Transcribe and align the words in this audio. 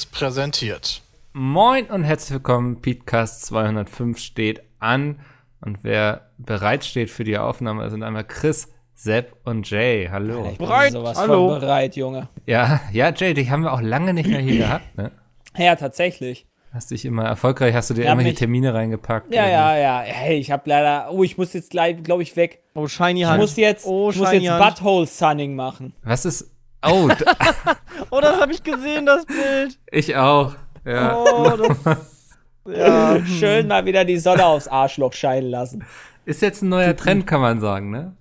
Seriös 0.00 0.06
präsentiert. 0.06 1.02
Moin 1.32 1.86
und 1.86 2.04
herzlich 2.04 2.32
willkommen. 2.32 2.80
Podcast 2.80 3.44
205 3.46 4.18
steht 4.18 4.62
an. 4.78 5.20
Und 5.60 5.80
wer 5.82 6.30
bereit 6.38 6.84
steht 6.84 7.10
für 7.10 7.24
die 7.24 7.36
Aufnahme, 7.36 7.90
sind 7.90 8.02
einmal 8.02 8.24
Chris, 8.24 8.68
Sepp 8.94 9.36
und 9.44 9.68
Jay. 9.68 10.08
Hallo. 10.10 10.48
Ich 10.50 10.58
bin 10.58 10.66
bereit. 10.66 10.92
sowas 10.92 11.18
Hallo. 11.18 11.50
von 11.50 11.60
bereit, 11.60 11.96
Junge. 11.96 12.28
Ja, 12.46 12.80
ja, 12.92 13.12
Jay, 13.12 13.34
dich 13.34 13.50
haben 13.50 13.62
wir 13.62 13.72
auch 13.72 13.80
lange 13.80 14.14
nicht 14.14 14.28
mehr 14.28 14.40
hier 14.40 14.58
gehabt, 14.64 14.96
ne? 14.96 15.12
Ja, 15.56 15.76
tatsächlich. 15.76 16.46
Hast 16.72 16.92
dich 16.92 17.04
immer 17.04 17.24
erfolgreich, 17.24 17.74
hast 17.74 17.90
du 17.90 17.94
dir 17.94 18.04
ja, 18.04 18.10
irgendwelche 18.12 18.38
Termine 18.38 18.72
reingepackt? 18.72 19.34
Ja, 19.34 19.48
ja, 19.48 19.76
ja. 19.76 20.00
Hey, 20.00 20.38
ich 20.38 20.50
habe 20.50 20.62
leider. 20.66 21.10
Oh, 21.10 21.24
ich 21.24 21.36
muss 21.36 21.52
jetzt 21.52 21.70
gleich, 21.70 22.02
glaube 22.02 22.22
ich, 22.22 22.36
weg. 22.36 22.62
Oh, 22.74 22.86
Shiny 22.86 23.22
Hand. 23.22 23.34
Ich 23.34 23.40
muss 23.40 23.56
jetzt, 23.56 23.86
oh, 23.86 24.10
ich 24.10 24.16
muss 24.16 24.32
jetzt 24.32 24.58
Butthole 24.58 25.06
Sunning 25.06 25.56
machen. 25.56 25.92
Was 26.02 26.24
ist. 26.24 26.50
Oh, 26.82 27.08
oh 28.10 28.20
das 28.20 28.40
habe 28.40 28.52
ich 28.52 28.62
gesehen, 28.62 29.06
das 29.06 29.26
Bild. 29.26 29.78
Ich 29.90 30.16
auch. 30.16 30.54
Ja. 30.84 31.16
Oh, 31.16 31.56
das, 31.56 31.78
ja. 32.76 33.24
Schön 33.26 33.68
mal 33.68 33.84
wieder 33.84 34.04
die 34.04 34.18
Sonne 34.18 34.46
aufs 34.46 34.66
Arschloch 34.66 35.12
scheinen 35.12 35.50
lassen. 35.50 35.84
Ist 36.24 36.42
jetzt 36.42 36.62
ein 36.62 36.68
neuer 36.68 36.96
Trend, 36.96 37.26
kann 37.26 37.40
man 37.40 37.60
sagen, 37.60 37.90
ne? 37.90 38.16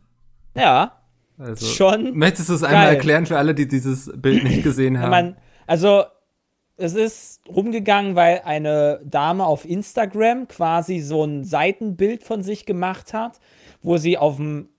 Ja. 0.55 0.93
Also, 1.37 1.65
schon. 1.65 2.17
Möchtest 2.17 2.49
du 2.49 2.53
es 2.53 2.63
einmal 2.63 2.89
erklären 2.89 3.25
für 3.25 3.37
alle, 3.37 3.55
die 3.55 3.67
dieses 3.67 4.11
Bild 4.15 4.43
nicht 4.43 4.63
gesehen 4.63 4.99
haben? 4.99 5.09
Man, 5.09 5.37
also, 5.67 6.03
es 6.75 6.95
ist 6.95 7.41
rumgegangen, 7.47 8.15
weil 8.15 8.41
eine 8.43 8.99
Dame 9.05 9.45
auf 9.45 9.63
Instagram 9.63 10.47
quasi 10.49 10.99
so 10.99 11.23
ein 11.23 11.45
Seitenbild 11.45 12.23
von 12.23 12.43
sich 12.43 12.65
gemacht 12.65 13.13
hat, 13.13 13.39
wo 13.81 13.97
sie 13.97 14.17
auf 14.17 14.35
dem 14.35 14.69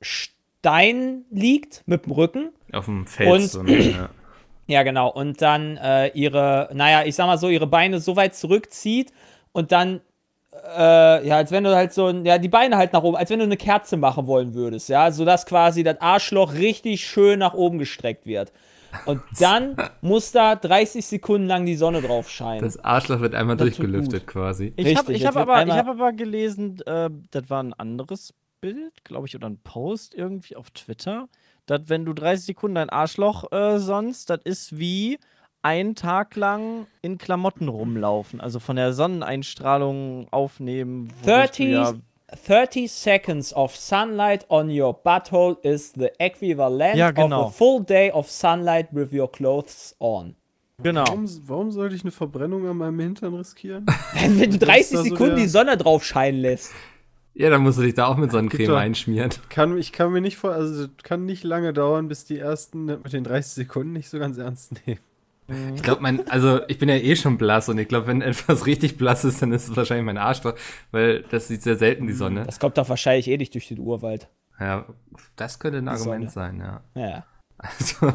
Stein 0.00 1.24
liegt 1.30 1.82
mit 1.86 2.06
dem 2.06 2.12
Rücken. 2.12 2.50
Auf 2.72 2.86
dem 2.86 3.06
Fels. 3.06 3.30
Und, 3.30 3.48
so, 3.48 3.62
ne? 3.62 3.78
ja. 3.78 4.08
ja, 4.66 4.82
genau. 4.82 5.10
Und 5.10 5.40
dann 5.42 5.76
äh, 5.76 6.08
ihre, 6.08 6.70
naja, 6.72 7.04
ich 7.04 7.14
sag 7.14 7.26
mal 7.26 7.38
so, 7.38 7.48
ihre 7.48 7.66
Beine 7.66 8.00
so 8.00 8.16
weit 8.16 8.34
zurückzieht 8.34 9.12
und 9.52 9.72
dann 9.72 10.00
äh, 10.76 11.26
ja, 11.26 11.36
als 11.36 11.50
wenn 11.50 11.64
du 11.64 11.74
halt 11.74 11.92
so, 11.92 12.10
ja, 12.10 12.38
die 12.38 12.48
Beine 12.48 12.76
halt 12.76 12.92
nach 12.92 13.02
oben, 13.02 13.16
als 13.16 13.30
wenn 13.30 13.38
du 13.38 13.44
eine 13.44 13.56
Kerze 13.56 13.96
machen 13.96 14.26
wollen 14.26 14.54
würdest, 14.54 14.88
ja, 14.88 15.10
sodass 15.10 15.46
quasi 15.46 15.82
das 15.82 16.00
Arschloch 16.00 16.54
richtig 16.54 17.06
schön 17.06 17.38
nach 17.38 17.54
oben 17.54 17.78
gestreckt 17.78 18.26
wird. 18.26 18.52
Und 19.04 19.20
dann 19.40 19.76
muss 20.00 20.32
da 20.32 20.54
30 20.54 21.04
Sekunden 21.04 21.46
lang 21.46 21.66
die 21.66 21.76
Sonne 21.76 22.00
drauf 22.00 22.30
scheinen. 22.30 22.62
Das 22.62 22.82
Arschloch 22.82 23.20
wird 23.20 23.34
einmal 23.34 23.56
das 23.56 23.66
durchgelüftet 23.66 24.26
quasi. 24.26 24.72
Ich 24.76 24.96
habe 24.96 25.14
hab 25.14 25.36
aber, 25.36 25.66
hab 25.66 25.88
aber 25.88 26.12
gelesen, 26.12 26.80
äh, 26.86 27.10
das 27.30 27.50
war 27.50 27.62
ein 27.62 27.74
anderes 27.74 28.34
Bild, 28.60 29.04
glaube 29.04 29.26
ich, 29.26 29.36
oder 29.36 29.48
ein 29.48 29.58
Post 29.58 30.14
irgendwie 30.14 30.56
auf 30.56 30.70
Twitter, 30.70 31.28
dass 31.66 31.88
wenn 31.88 32.04
du 32.04 32.12
30 32.12 32.46
Sekunden 32.46 32.76
dein 32.76 32.90
Arschloch 32.90 33.50
äh, 33.52 33.78
sonst, 33.78 34.30
das 34.30 34.40
ist 34.44 34.78
wie 34.78 35.18
einen 35.62 35.94
Tag 35.94 36.36
lang 36.36 36.86
in 37.02 37.18
Klamotten 37.18 37.68
rumlaufen, 37.68 38.40
also 38.40 38.60
von 38.60 38.76
der 38.76 38.92
Sonneneinstrahlung 38.92 40.28
aufnehmen. 40.30 41.12
30 41.24 41.68
ja 41.68 41.94
30 42.28 42.90
seconds 42.90 43.54
of 43.54 43.76
sunlight 43.76 44.44
on 44.48 44.68
your 44.68 44.92
butthole 44.92 45.56
is 45.62 45.92
the 45.92 46.10
equivalent 46.18 46.96
ja, 46.96 47.10
genau. 47.12 47.46
of 47.46 47.46
a 47.48 47.50
full 47.50 47.84
day 47.84 48.10
of 48.10 48.28
sunlight 48.28 48.88
with 48.92 49.12
your 49.12 49.30
clothes 49.30 49.94
on. 50.00 50.34
Genau. 50.82 51.06
Warum, 51.06 51.26
warum 51.48 51.70
sollte 51.70 51.94
ich 51.94 52.02
eine 52.02 52.10
Verbrennung 52.10 52.66
an 52.68 52.76
meinem 52.76 52.98
Hintern 52.98 53.34
riskieren? 53.34 53.86
Wenn 54.12 54.50
du 54.50 54.58
30 54.58 54.98
Sekunden 54.98 55.36
so 55.36 55.36
die 55.36 55.46
Sonne 55.46 55.76
drauf 55.76 56.04
scheinen 56.04 56.40
lässt. 56.40 56.72
Ja, 57.38 57.50
dann 57.50 57.62
musst 57.62 57.76
du 57.76 57.82
dich 57.82 57.92
da 57.92 58.06
auch 58.06 58.16
mit 58.16 58.30
Sonnencreme 58.30 58.68
doch, 58.68 58.78
einschmieren. 58.78 59.30
Kann, 59.50 59.76
ich 59.76 59.92
kann 59.92 60.10
mir 60.10 60.22
nicht 60.22 60.38
vor, 60.38 60.52
also 60.52 60.86
kann 61.02 61.26
nicht 61.26 61.44
lange 61.44 61.74
dauern, 61.74 62.08
bis 62.08 62.24
die 62.24 62.38
ersten 62.38 62.86
mit 62.86 63.12
den 63.12 63.24
30 63.24 63.52
Sekunden 63.52 63.92
nicht 63.92 64.08
so 64.08 64.18
ganz 64.18 64.38
ernst 64.38 64.74
nehmen. 64.86 65.00
Ich 65.76 65.82
glaube, 65.82 66.02
mein, 66.02 66.26
also 66.28 66.60
ich 66.66 66.78
bin 66.78 66.88
ja 66.88 66.96
eh 66.96 67.14
schon 67.14 67.38
blass 67.38 67.68
und 67.68 67.78
ich 67.78 67.86
glaube, 67.86 68.06
wenn 68.08 68.22
etwas 68.22 68.66
richtig 68.66 68.96
blass 68.96 69.24
ist, 69.24 69.42
dann 69.42 69.52
ist 69.52 69.68
es 69.68 69.76
wahrscheinlich 69.76 70.06
mein 70.06 70.16
Arschloch, 70.16 70.54
weil 70.90 71.22
das 71.30 71.46
sieht 71.48 71.62
sehr 71.62 71.76
selten 71.76 72.06
die 72.06 72.14
Sonne. 72.14 72.42
Das 72.44 72.58
kommt 72.58 72.78
doch 72.78 72.88
wahrscheinlich 72.88 73.28
eh 73.28 73.36
nicht 73.36 73.54
durch 73.54 73.68
den 73.68 73.78
Urwald. 73.78 74.28
Ja, 74.58 74.86
das 75.36 75.58
könnte 75.58 75.78
ein 75.78 75.84
die 75.84 75.90
Argument 75.90 76.30
Sonne. 76.30 76.48
sein, 76.48 76.58
ja. 76.58 76.80
Ja. 77.00 77.24
Also, 77.58 78.12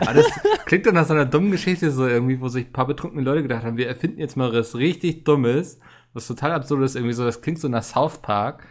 alles 0.00 0.26
klingt 0.66 0.86
doch 0.86 0.92
nach 0.92 1.06
so 1.06 1.14
einer 1.14 1.26
dummen 1.26 1.50
Geschichte 1.50 1.90
so 1.90 2.06
irgendwie, 2.06 2.40
wo 2.40 2.48
sich 2.48 2.66
ein 2.66 2.72
paar 2.72 2.86
betrunkene 2.86 3.22
Leute 3.22 3.42
gedacht 3.42 3.64
haben, 3.64 3.76
wir 3.76 3.88
erfinden 3.88 4.18
jetzt 4.18 4.36
mal 4.36 4.52
was 4.52 4.76
richtig 4.76 5.24
Dummes, 5.24 5.78
was 6.18 6.26
total 6.26 6.52
absurd 6.52 6.82
ist, 6.82 6.96
irgendwie 6.96 7.14
so, 7.14 7.24
das 7.24 7.40
klingt 7.40 7.58
so 7.58 7.68
nach 7.68 7.82
South 7.82 8.20
Park 8.20 8.66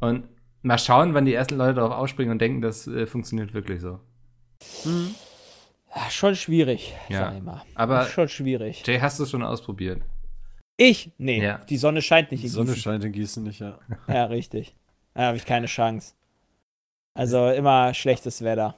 und 0.00 0.28
mal 0.62 0.78
schauen, 0.78 1.14
wann 1.14 1.24
die 1.24 1.34
ersten 1.34 1.56
Leute 1.56 1.74
darauf 1.74 1.92
ausspringen 1.92 2.32
und 2.32 2.40
denken, 2.40 2.60
das 2.60 2.86
äh, 2.86 3.06
funktioniert 3.06 3.54
wirklich 3.54 3.80
so. 3.80 4.00
Mhm. 4.84 5.14
Ja, 5.94 6.10
schon 6.10 6.34
schwierig, 6.36 6.94
ja. 7.08 7.18
sag 7.20 7.36
ich 7.36 7.42
mal. 7.42 7.62
Aber 7.74 8.04
schon 8.04 8.28
schwierig. 8.28 8.82
Jay, 8.86 8.98
hast 8.98 9.18
du 9.18 9.22
es 9.22 9.30
schon 9.30 9.42
ausprobiert? 9.42 10.02
Ich? 10.76 11.12
Nee. 11.16 11.42
Ja. 11.42 11.58
Die 11.58 11.78
Sonne 11.78 12.02
scheint 12.02 12.30
nicht 12.32 12.40
in 12.40 12.48
Gießen. 12.48 12.64
Die 12.64 12.66
Sonne 12.72 12.78
scheint 12.78 13.04
in 13.04 13.12
Gießen 13.12 13.42
nicht, 13.42 13.60
ja. 13.60 13.78
Ja, 14.08 14.24
richtig. 14.24 14.74
Da 15.14 15.22
habe 15.22 15.36
ich 15.36 15.46
keine 15.46 15.66
Chance. 15.66 16.14
Also 17.14 17.48
immer 17.48 17.94
schlechtes 17.94 18.42
Wetter. 18.42 18.76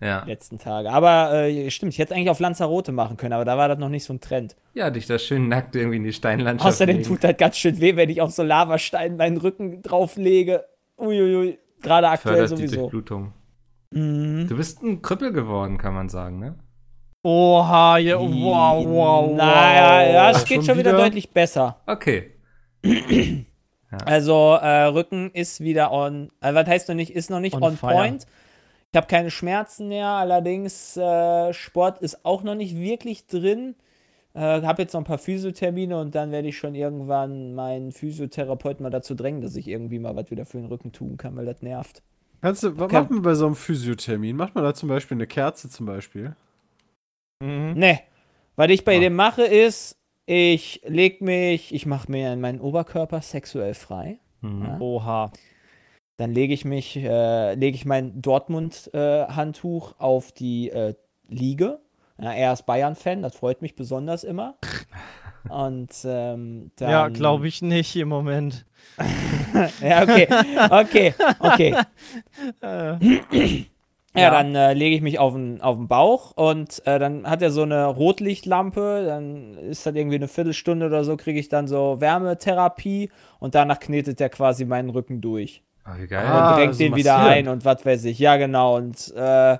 Ja. 0.00 0.24
Letzten 0.24 0.58
Tage. 0.58 0.90
Aber 0.90 1.32
äh, 1.34 1.70
stimmt, 1.70 1.92
ich 1.92 1.98
hätte 1.98 2.12
es 2.12 2.16
eigentlich 2.16 2.30
auf 2.30 2.40
Lanzarote 2.40 2.90
machen 2.90 3.16
können, 3.16 3.34
aber 3.34 3.44
da 3.44 3.58
war 3.58 3.68
das 3.68 3.78
noch 3.78 3.90
nicht 3.90 4.04
so 4.04 4.14
ein 4.14 4.20
Trend. 4.20 4.56
Ja, 4.72 4.90
dich 4.90 5.06
da 5.06 5.18
schön 5.18 5.48
nackt 5.48 5.76
irgendwie 5.76 5.98
in 5.98 6.04
die 6.04 6.12
Steinlandschaft. 6.12 6.68
Außerdem 6.68 6.96
legen. 6.96 7.08
tut 7.08 7.22
das 7.22 7.36
ganz 7.36 7.58
schön 7.58 7.80
weh, 7.80 7.96
wenn 7.96 8.08
ich 8.08 8.22
auf 8.22 8.30
so 8.30 8.42
Lavasteinen 8.42 9.18
meinen 9.18 9.36
Rücken 9.36 9.82
drauflege. 9.82 10.64
Uiuiui. 10.98 11.58
Gerade 11.82 12.08
aktuell 12.08 12.36
Fördert 12.36 12.48
sowieso. 12.50 12.74
Die 12.74 12.78
Durchblutung. 12.78 13.32
Mhm. 13.90 14.46
Du 14.48 14.56
bist 14.56 14.82
ein 14.82 15.02
Krüppel 15.02 15.32
geworden, 15.32 15.76
kann 15.76 15.94
man 15.94 16.08
sagen, 16.08 16.38
ne? 16.38 16.54
Oha, 17.22 17.98
ja, 17.98 18.18
wow, 18.18 18.30
wow, 18.30 18.86
wow. 18.86 19.36
Naja, 19.36 20.10
ja, 20.10 20.30
es 20.30 20.44
geht 20.44 20.56
schon, 20.56 20.64
schon 20.64 20.78
wieder? 20.78 20.92
wieder? 20.92 21.02
deutlich 21.02 21.30
besser. 21.30 21.78
Okay. 21.86 22.32
ja. 22.82 23.98
Also, 24.06 24.54
äh, 24.54 24.84
Rücken 24.84 25.30
ist 25.32 25.60
wieder 25.60 25.92
on. 25.92 26.30
Äh, 26.40 26.54
was 26.54 26.66
heißt 26.66 26.88
noch 26.88 26.94
nicht, 26.94 27.10
ist 27.10 27.28
noch 27.28 27.40
nicht 27.40 27.56
on, 27.56 27.62
on 27.62 27.76
point. 27.76 28.26
Ich 28.92 28.96
habe 28.96 29.06
keine 29.06 29.30
Schmerzen 29.30 29.88
mehr, 29.88 30.08
allerdings 30.08 30.96
äh, 30.96 31.52
Sport 31.52 31.98
ist 31.98 32.24
auch 32.24 32.42
noch 32.42 32.56
nicht 32.56 32.76
wirklich 32.76 33.26
drin. 33.26 33.76
Äh, 34.34 34.62
habe 34.62 34.82
jetzt 34.82 34.94
noch 34.94 35.00
ein 35.00 35.04
paar 35.04 35.18
Physiothermine 35.18 36.00
und 36.00 36.14
dann 36.14 36.32
werde 36.32 36.48
ich 36.48 36.58
schon 36.58 36.74
irgendwann 36.74 37.54
meinen 37.54 37.92
Physiotherapeuten 37.92 38.82
mal 38.82 38.90
dazu 38.90 39.14
drängen, 39.14 39.40
dass 39.40 39.56
ich 39.56 39.68
irgendwie 39.68 39.98
mal 39.98 40.14
was 40.16 40.30
wieder 40.30 40.44
für 40.44 40.58
den 40.58 40.66
Rücken 40.66 40.92
tun 40.92 41.16
kann, 41.16 41.36
weil 41.36 41.46
das 41.46 41.62
nervt. 41.62 42.02
Kannst 42.40 42.62
du, 42.62 42.78
was 42.78 42.90
macht 42.90 43.10
man 43.10 43.22
bei 43.22 43.34
so 43.34 43.46
einem 43.46 43.54
Physiothermin? 43.54 44.36
Macht 44.36 44.54
man 44.54 44.64
da 44.64 44.74
zum 44.74 44.88
Beispiel 44.88 45.16
eine 45.16 45.26
Kerze 45.26 45.68
zum 45.68 45.86
Beispiel? 45.86 46.34
Mhm. 47.40 47.74
Nee. 47.76 48.00
Was 48.56 48.70
ich 48.70 48.84
bei 48.84 48.96
ah. 48.96 49.00
dem 49.00 49.14
mache 49.14 49.42
ist, 49.42 49.98
ich 50.26 50.80
leg 50.84 51.20
mich, 51.20 51.74
ich 51.74 51.86
mache 51.86 52.10
mir 52.10 52.34
meinen 52.36 52.60
Oberkörper 52.60 53.20
sexuell 53.20 53.74
frei. 53.74 54.18
Mhm. 54.40 54.64
Ja. 54.64 54.80
Oha. 54.80 55.32
Dann 56.20 56.34
lege 56.34 56.52
ich 56.52 56.66
mich, 56.66 56.98
äh, 56.98 57.54
lege 57.54 57.74
ich 57.74 57.86
mein 57.86 58.20
Dortmund-Handtuch 58.20 59.92
äh, 59.92 59.94
auf 60.02 60.32
die 60.32 60.68
äh, 60.68 60.92
Liege. 61.30 61.80
Ja, 62.20 62.34
er 62.34 62.52
ist 62.52 62.66
Bayern-Fan, 62.66 63.22
das 63.22 63.36
freut 63.36 63.62
mich 63.62 63.74
besonders 63.74 64.22
immer. 64.22 64.56
Und 65.48 65.88
ähm, 66.04 66.72
dann. 66.76 66.90
Ja, 66.90 67.08
glaube 67.08 67.48
ich 67.48 67.62
nicht 67.62 67.96
im 67.96 68.10
Moment. 68.10 68.66
ja, 69.80 70.02
okay. 70.02 70.28
Okay, 70.68 71.14
okay. 71.38 71.74
Äh. 72.60 73.64
Ja, 74.12 74.22
ja, 74.22 74.30
dann 74.30 74.54
äh, 74.54 74.74
lege 74.74 74.96
ich 74.96 75.00
mich 75.00 75.18
auf 75.18 75.32
den, 75.32 75.62
auf 75.62 75.78
den 75.78 75.88
Bauch 75.88 76.32
und 76.32 76.84
äh, 76.84 76.98
dann 76.98 77.30
hat 77.30 77.40
er 77.40 77.50
so 77.50 77.62
eine 77.62 77.86
Rotlichtlampe, 77.86 79.04
dann 79.06 79.56
ist 79.56 79.86
das 79.86 79.94
irgendwie 79.94 80.16
eine 80.16 80.28
Viertelstunde 80.28 80.86
oder 80.86 81.04
so, 81.04 81.16
kriege 81.16 81.38
ich 81.40 81.48
dann 81.48 81.68
so 81.68 82.00
Wärmetherapie 82.00 83.08
und 83.38 83.54
danach 83.54 83.78
knetet 83.78 84.20
er 84.20 84.28
quasi 84.28 84.64
meinen 84.64 84.90
Rücken 84.90 85.20
durch. 85.20 85.62
Ach, 85.84 85.98
wie 85.98 86.06
geil. 86.06 86.24
Und 86.24 86.32
ah, 86.32 86.54
drängt 86.54 86.68
also 86.68 86.78
den 86.78 86.96
wieder 86.96 87.18
ein 87.18 87.48
und 87.48 87.64
was 87.64 87.84
weiß 87.84 88.04
ich. 88.04 88.18
Ja, 88.18 88.36
genau. 88.36 88.76
Und 88.76 89.12
äh, 89.14 89.58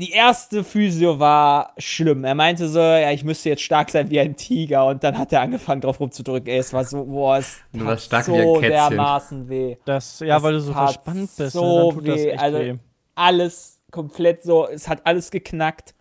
die 0.00 0.10
erste 0.10 0.64
Physio 0.64 1.20
war 1.20 1.72
schlimm. 1.78 2.24
Er 2.24 2.34
meinte 2.34 2.68
so, 2.68 2.80
ja, 2.80 3.12
ich 3.12 3.22
müsste 3.22 3.50
jetzt 3.50 3.62
stark 3.62 3.90
sein 3.90 4.10
wie 4.10 4.18
ein 4.18 4.36
Tiger. 4.36 4.86
Und 4.86 5.04
dann 5.04 5.16
hat 5.16 5.32
er 5.32 5.40
angefangen, 5.40 5.80
drauf 5.80 6.00
rumzudrücken. 6.00 6.48
Ey, 6.48 6.58
es 6.58 6.72
war 6.72 6.84
so, 6.84 7.04
boah, 7.04 7.38
es 7.38 7.60
du 7.72 7.84
tat 7.84 8.00
stark 8.00 8.24
so 8.24 8.60
dermaßen 8.60 9.48
weh. 9.48 9.76
Das, 9.84 10.18
ja, 10.18 10.34
das 10.34 10.42
weil 10.42 10.52
du 10.54 10.60
so 10.60 10.72
verspannt 10.72 11.30
bist. 11.36 11.52
So 11.52 11.92
ne? 11.92 12.06
weh. 12.06 12.36
also 12.36 12.58
weh. 12.58 12.74
alles 13.14 13.80
komplett 13.92 14.42
so, 14.42 14.66
es 14.68 14.88
hat 14.88 15.06
alles 15.06 15.30
geknackt. 15.30 15.94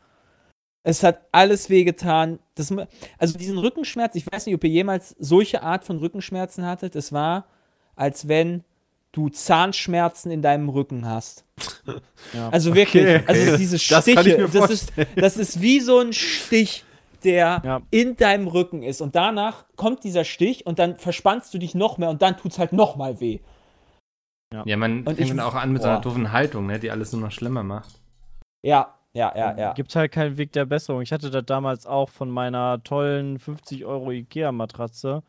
Es 0.84 1.04
hat 1.04 1.22
alles 1.32 1.70
wehgetan. 1.70 2.40
Das, 2.56 2.74
also 3.20 3.38
diesen 3.38 3.60
Rückenschmerz, 3.60 4.16
ich 4.16 4.30
weiß 4.30 4.48
nicht, 4.48 4.56
ob 4.56 4.64
ihr 4.64 4.72
jemals 4.72 5.16
solche 5.20 5.62
Art 5.62 5.86
von 5.86 6.00
Rückenschmerzen 6.00 6.66
hattet. 6.66 6.96
Es 6.96 7.14
war, 7.14 7.46
als 7.96 8.28
wenn 8.28 8.64
du 9.12 9.30
Zahnschmerzen 9.30 10.32
in 10.32 10.42
deinem 10.42 10.70
Rücken 10.70 11.08
hast. 11.08 11.46
Ja. 12.34 12.50
Also 12.50 12.74
wirklich, 12.74 13.04
okay, 13.04 13.18
okay. 13.18 13.26
also 13.28 13.58
diese 13.58 13.78
Stiche, 13.78 14.16
das, 14.16 14.52
das, 14.52 14.70
ist, 14.72 14.94
das 15.16 15.38
ist 15.38 15.62
wie 15.62 15.82
so 15.82 16.00
ein 16.00 16.14
Stich, 16.14 16.84
der 17.24 17.62
ja. 17.64 17.82
in 17.92 18.16
deinem 18.16 18.48
Rücken 18.48 18.82
ist. 18.82 19.02
Und 19.02 19.16
danach 19.16 19.66
kommt 19.76 20.04
dieser 20.04 20.24
Stich 20.24 20.66
und 20.66 20.80
dann 20.80 20.96
verspannst 20.96 21.54
du 21.54 21.60
dich 21.60 21.76
noch 21.76 21.98
mehr 21.98 22.10
und 22.10 22.22
dann 22.22 22.38
tut 22.38 22.54
es 22.54 22.60
halt 22.60 22.74
noch 22.74 22.96
mal 22.96 23.20
weh. 23.20 23.40
Ja, 24.52 24.64
ja 24.66 24.78
man 24.78 25.04
fängt 25.04 25.30
dann 25.30 25.40
auch 25.42 25.54
an 25.54 25.74
mit 25.74 25.82
boah. 25.82 25.84
so 25.84 25.90
einer 25.92 26.02
doofen 26.02 26.32
Haltung, 26.32 26.66
ne, 26.66 26.80
die 26.80 26.90
alles 26.90 27.12
nur 27.12 27.22
noch 27.22 27.32
schlimmer 27.32 27.62
macht. 27.62 28.00
Ja, 28.64 28.96
Ja, 29.14 29.32
ja, 29.36 29.56
ja. 29.58 29.74
Gibt 29.74 29.96
halt 29.96 30.12
keinen 30.12 30.38
Weg 30.38 30.54
der 30.54 30.66
Besserung. 30.66 31.02
Ich 31.02 31.12
hatte 31.12 31.30
das 31.30 31.46
damals 31.46 31.86
auch 31.86 32.10
von 32.10 32.32
meiner 32.32 32.82
tollen 32.84 33.38
50 33.38 33.86
Euro 33.86 34.12
Ikea-Matratze, 34.12 35.22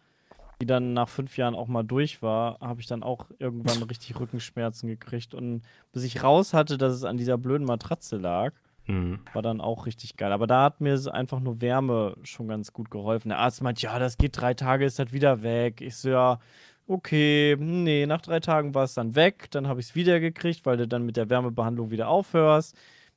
die 0.61 0.67
dann 0.67 0.93
nach 0.93 1.09
fünf 1.09 1.37
Jahren 1.37 1.55
auch 1.55 1.69
mal 1.69 1.83
durch 1.83 2.23
war, 2.23 2.59
habe 2.61 2.81
ich 2.81 2.87
dann 2.87 3.03
auch 3.03 3.27
irgendwann 3.39 3.83
richtig 3.89 4.19
Rückenschmerzen 4.19 4.89
gekriegt. 4.89 5.35
Und 5.35 5.63
bis 5.93 6.05
ich 6.05 6.23
raus 6.23 6.55
hatte, 6.55 6.79
dass 6.79 6.93
es 6.95 7.05
an 7.05 7.17
dieser 7.17 7.39
blöden 7.39 7.67
Matratze 7.67 8.17
lag, 8.17 8.53
Mhm. 8.87 9.21
war 9.33 9.41
dann 9.41 9.63
auch 9.63 9.87
richtig 9.87 10.19
geil. 10.19 10.31
Aber 10.31 10.47
da 10.47 10.65
hat 10.65 10.83
mir 10.83 11.01
einfach 11.11 11.41
nur 11.41 11.63
Wärme 11.63 12.17
schon 12.23 12.49
ganz 12.49 12.73
gut 12.75 12.91
geholfen. 12.91 13.31
Der 13.31 13.39
Arzt 13.39 13.63
meint, 13.63 13.81
ja, 13.81 13.99
das 13.99 14.19
geht 14.19 14.39
drei 14.39 14.53
Tage, 14.53 14.85
ist 14.85 14.99
das 14.99 15.11
wieder 15.11 15.43
weg. 15.43 15.81
Ich 15.81 15.97
so, 15.97 16.11
ja, 16.11 16.39
okay, 16.87 17.57
nee, 17.59 18.05
nach 18.05 18.21
drei 18.21 18.41
Tagen 18.41 18.75
war 18.75 18.85
es 18.85 18.93
dann 18.93 19.15
weg. 19.15 19.51
Dann 19.53 19.69
habe 19.69 19.81
ich 19.81 19.87
es 19.87 19.95
wieder 19.95 20.21
gekriegt, 20.21 20.67
weil 20.67 20.77
du 20.77 20.87
dann 20.87 21.07
mit 21.07 21.17
der 21.17 21.31
Wärmebehandlung 21.31 21.91
wieder 21.91 22.09
aufhörst. 22.09 22.77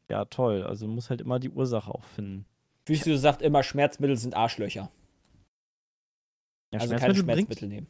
Ja, 0.10 0.24
toll. 0.24 0.64
Also 0.64 0.88
muss 0.88 1.10
halt 1.10 1.20
immer 1.20 1.38
die 1.38 1.50
Ursache 1.50 1.94
auch 1.94 2.06
finden. 2.06 2.46
Physio 2.86 3.18
sagt 3.18 3.42
immer, 3.42 3.62
Schmerzmittel 3.62 4.16
sind 4.16 4.38
Arschlöcher. 4.38 4.90
Ja, 6.72 6.80
also 6.80 6.96
keine 6.96 7.14
bringt- 7.14 7.24
Schmerzmittel 7.26 7.68
nehmen. 7.70 7.88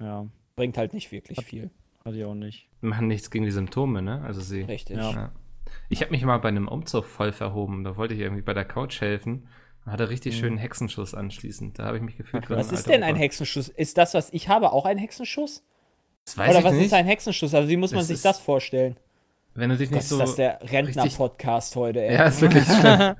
Ja, 0.00 0.26
Bringt 0.56 0.76
halt 0.78 0.94
nicht 0.94 1.10
wirklich 1.12 1.44
viel. 1.44 1.70
hatte 2.04 2.16
ich 2.16 2.24
auch 2.24 2.34
nicht. 2.34 2.68
Machen 2.80 3.08
nichts 3.08 3.30
gegen 3.30 3.44
die 3.44 3.50
Symptome, 3.50 4.02
ne? 4.02 4.22
Also 4.22 4.40
sie. 4.40 4.62
Richtig. 4.62 4.96
Ja. 4.96 5.10
Ja. 5.12 5.32
Ich 5.88 6.00
habe 6.02 6.10
mich 6.10 6.24
mal 6.24 6.38
bei 6.38 6.48
einem 6.48 6.68
Umzug 6.68 7.04
voll 7.06 7.32
verhoben. 7.32 7.84
Da 7.84 7.96
wollte 7.96 8.14
ich 8.14 8.20
irgendwie 8.20 8.42
bei 8.42 8.54
der 8.54 8.64
Couch 8.64 9.00
helfen. 9.00 9.46
Und 9.84 9.92
hatte 9.92 10.10
richtig 10.10 10.36
schönen 10.36 10.58
Hexenschuss 10.58 11.14
anschließend. 11.14 11.78
Da 11.78 11.84
habe 11.86 11.96
ich 11.96 12.02
mich 12.02 12.16
gefühlt 12.18 12.50
wie 12.50 12.54
Was 12.54 12.70
ist 12.72 12.86
denn 12.88 13.02
ein. 13.02 13.16
Hexenschuss? 13.16 13.68
Ist 13.68 13.96
das, 13.96 14.12
was 14.14 14.30
ich 14.32 14.48
habe, 14.48 14.72
auch 14.72 14.84
ein 14.84 14.98
Hexenschuss? 14.98 15.64
Das 16.26 16.36
weiß 16.36 16.50
Oder 16.50 16.58
ich 16.58 16.64
was 16.66 16.72
nicht. 16.74 16.86
ist 16.86 16.92
ein 16.92 17.06
Hexenschuss? 17.06 17.54
Also 17.54 17.68
wie 17.68 17.76
muss 17.78 17.92
man 17.92 18.00
Das 18.00 18.08
sich 18.08 18.20
das 18.20 18.38
vorstellen? 18.38 18.96
Wenn 19.54 19.70
du 19.70 19.76
dich 19.76 19.90
nicht 19.90 20.00
ist 20.00 20.08
so. 20.10 20.18
das 20.18 20.36
der 20.36 20.58
Rentner-Podcast 20.62 21.74
heute, 21.76 22.02
ey. 22.02 22.14
ja, 22.14 22.24
ist 22.24 22.40
wirklich 22.40 22.64
schlimm. 22.80 23.14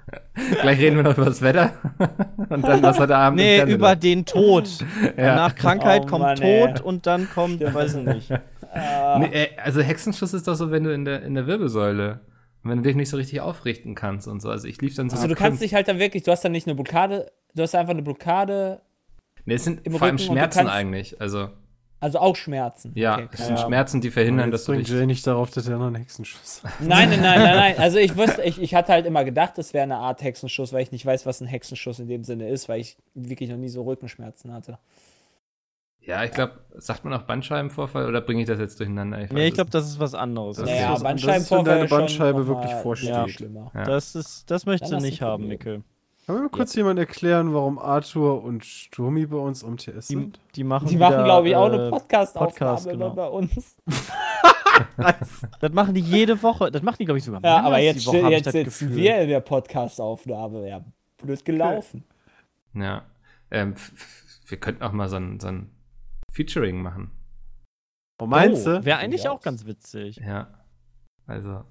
Gleich 0.62 0.78
reden 0.78 0.96
wir 0.96 1.02
noch 1.02 1.16
über 1.16 1.26
das 1.26 1.42
Wetter. 1.42 1.72
Und 2.48 2.62
dann, 2.62 2.82
was 2.82 2.98
heute 2.98 3.16
Abend 3.16 3.40
Nee, 3.40 3.60
über 3.62 3.88
läuft. 3.90 4.02
den 4.04 4.24
Tod. 4.24 4.68
Ja. 5.16 5.34
Nach 5.34 5.54
Krankheit 5.54 6.02
Oh 6.04 6.06
kommt 6.06 6.22
Mann, 6.22 6.36
Tod 6.36 6.46
ey. 6.46 6.82
und 6.82 7.06
dann 7.06 7.28
kommt, 7.30 7.60
weiß 7.60 7.96
ich 7.96 8.04
nicht. 8.04 8.30
Nee, 8.30 9.26
äh, 9.32 9.48
also 9.62 9.80
Hexenschuss 9.82 10.32
ist 10.32 10.46
doch 10.46 10.54
so, 10.54 10.70
wenn 10.70 10.84
du 10.84 10.94
in 10.94 11.04
der, 11.04 11.22
in 11.22 11.34
der 11.34 11.46
Wirbelsäule, 11.46 12.20
wenn 12.62 12.78
du 12.78 12.82
dich 12.84 12.94
nicht 12.96 13.10
so 13.10 13.16
richtig 13.16 13.40
aufrichten 13.40 13.94
kannst 13.94 14.28
und 14.28 14.40
so. 14.40 14.50
Also 14.50 14.68
ich 14.68 14.80
lief 14.80 14.94
dann 14.94 15.10
so. 15.10 15.16
Also 15.16 15.26
du 15.28 15.34
kannst 15.34 15.60
dich 15.60 15.74
halt 15.74 15.88
dann 15.88 15.98
wirklich, 15.98 16.22
du 16.22 16.30
hast 16.30 16.44
dann 16.44 16.52
nicht 16.52 16.66
eine 16.66 16.74
Blockade, 16.76 17.30
du 17.54 17.62
hast 17.62 17.74
einfach 17.74 17.92
eine 17.92 18.02
Blockade, 18.02 18.80
Nee, 19.46 19.54
es 19.54 19.64
sind 19.64 19.84
im 19.86 19.94
vor 19.94 20.02
allem 20.02 20.18
Schmerzen 20.18 20.68
eigentlich. 20.68 21.20
Also 21.20 21.48
also 22.00 22.18
auch 22.18 22.34
Schmerzen. 22.36 22.92
ja, 22.94 23.14
Okay, 23.18 23.28
es 23.32 23.46
sind 23.46 23.60
Schmerzen, 23.60 24.00
die 24.00 24.10
verhindern, 24.10 24.50
dass 24.50 24.64
du 24.64 24.72
dich. 24.72 24.88
Jay 24.88 25.06
nicht 25.06 25.26
darauf, 25.26 25.50
dass 25.50 25.68
er 25.68 25.78
noch 25.78 25.86
einen 25.86 25.96
Hexenschuss 25.96 26.62
hat. 26.64 26.72
Nein, 26.80 27.10
nein, 27.10 27.20
nein, 27.20 27.38
nein, 27.42 27.56
nein. 27.56 27.74
Also 27.78 27.98
ich 27.98 28.16
wusste, 28.16 28.42
ich, 28.42 28.60
ich 28.60 28.74
hatte 28.74 28.92
halt 28.92 29.06
immer 29.06 29.24
gedacht, 29.24 29.58
das 29.58 29.74
wäre 29.74 29.84
eine 29.84 29.96
Art 29.96 30.22
Hexenschuss, 30.22 30.72
weil 30.72 30.82
ich 30.82 30.92
nicht 30.92 31.04
weiß, 31.06 31.26
was 31.26 31.40
ein 31.40 31.46
Hexenschuss 31.46 31.98
in 31.98 32.08
dem 32.08 32.24
Sinne 32.24 32.48
ist, 32.48 32.68
weil 32.68 32.80
ich 32.80 32.96
wirklich 33.14 33.50
noch 33.50 33.56
nie 33.58 33.68
so 33.68 33.82
Rückenschmerzen 33.82 34.52
hatte. 34.52 34.78
Ja, 36.02 36.24
ich 36.24 36.30
glaube, 36.32 36.54
sagt 36.78 37.04
man 37.04 37.12
auch 37.12 37.22
Bandscheibenvorfall 37.22 38.08
oder 38.08 38.22
bringe 38.22 38.40
ich 38.40 38.46
das 38.48 38.58
jetzt 38.58 38.80
durcheinander? 38.80 39.18
weiß 39.20 39.32
Nee, 39.32 39.48
ich 39.48 39.54
glaube, 39.54 39.70
das 39.70 39.84
ist 39.86 40.00
was 40.00 40.14
anderes. 40.14 40.56
Das 40.56 40.64
Das, 40.64 40.72
ist 40.74 40.80
Naja, 40.80 40.92
was- 40.94 41.02
Bandscheibenvorfall 41.02 41.64
das 41.64 41.84
ist, 41.84 41.90
wenn 41.90 41.98
deine 41.98 42.00
Bandscheibe 42.06 42.46
wirklich 42.46 42.72
vorsteht. 42.82 43.30
schlimmer. 43.30 43.70
Ja. 43.74 43.84
das, 43.84 44.14
ist, 44.14 44.50
das 44.50 44.64
möchtest 44.64 44.92
Dann 44.92 45.00
du 45.00 45.06
nicht 45.06 45.20
haben, 45.20 45.42
Probleme. 45.50 45.82
Kann 46.30 46.36
mir 46.38 46.48
mal 46.48 46.56
kurz 46.56 46.74
jemand 46.76 46.98
erklären, 47.00 47.52
warum 47.52 47.78
Arthur 47.80 48.44
und 48.44 48.64
Sturmi 48.64 49.26
bei 49.26 49.36
uns 49.36 49.64
am 49.64 49.76
TS 49.76 50.06
Die, 50.06 50.14
sind? 50.14 50.40
die 50.54 50.62
machen, 50.62 50.86
Die 50.86 50.96
machen, 50.96 51.24
glaube 51.24 51.48
ich, 51.48 51.56
auch 51.56 51.68
äh, 51.68 51.72
eine 51.72 51.90
Podcast-Aufnahme 51.90 52.50
Podcast, 52.50 52.88
genau. 52.88 53.10
bei 53.10 53.26
uns. 53.26 53.76
Das 55.60 55.72
machen 55.72 55.94
die 55.94 56.00
jede 56.00 56.42
Woche. 56.42 56.70
Das 56.70 56.82
machen 56.82 56.96
die, 57.00 57.04
glaube 57.04 57.18
ich, 57.18 57.24
sogar 57.24 57.42
Ja, 57.44 57.60
aber 57.62 57.78
die 57.78 57.84
jetzt, 57.84 58.06
Woche, 58.06 58.30
jetzt 58.30 58.46
das 58.46 58.52
sitzen 58.52 58.94
wir 58.94 59.20
in 59.20 59.28
der 59.28 59.40
Podcast-Aufnahme. 59.40 60.68
Ja, 60.68 60.84
blöd 61.18 61.44
gelaufen. 61.44 62.04
Ja. 62.72 63.02
Ähm, 63.50 63.74
wir 64.46 64.58
könnten 64.58 64.82
auch 64.82 64.92
mal 64.92 65.08
so 65.08 65.16
ein, 65.16 65.38
so 65.38 65.48
ein 65.48 65.70
Featuring 66.32 66.80
machen. 66.80 67.10
Oh, 68.22 68.26
meinst 68.26 68.66
oh, 68.66 68.70
du? 68.70 68.84
Wäre 68.84 68.98
eigentlich 68.98 69.24
Ja. 69.24 69.32
auch 69.32 69.40
ganz 69.42 69.66
witzig. 69.66 70.16
Ja. 70.16 70.48
Also. 71.26 71.64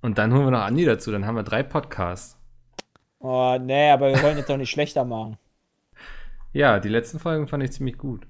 Und 0.00 0.18
dann 0.18 0.32
holen 0.32 0.46
wir 0.46 0.50
noch 0.50 0.62
Andi 0.62 0.84
dazu, 0.84 1.12
dann 1.12 1.24
haben 1.26 1.36
wir 1.36 1.44
drei 1.44 1.62
Podcasts. 1.62 2.37
Oh, 3.20 3.58
nee, 3.60 3.90
aber 3.90 4.12
wir 4.12 4.22
wollen 4.22 4.36
das 4.36 4.46
doch 4.46 4.56
nicht 4.56 4.70
schlechter 4.70 5.04
machen. 5.04 5.36
Ja, 6.52 6.78
die 6.78 6.88
letzten 6.88 7.18
Folgen 7.18 7.48
fand 7.48 7.62
ich 7.64 7.72
ziemlich 7.72 7.98
gut. 7.98 8.26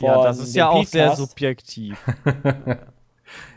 Ja, 0.00 0.22
das 0.22 0.38
ist 0.38 0.54
ja 0.54 0.68
auch 0.68 0.84
sehr 0.84 1.14
subjektiv. 1.16 1.98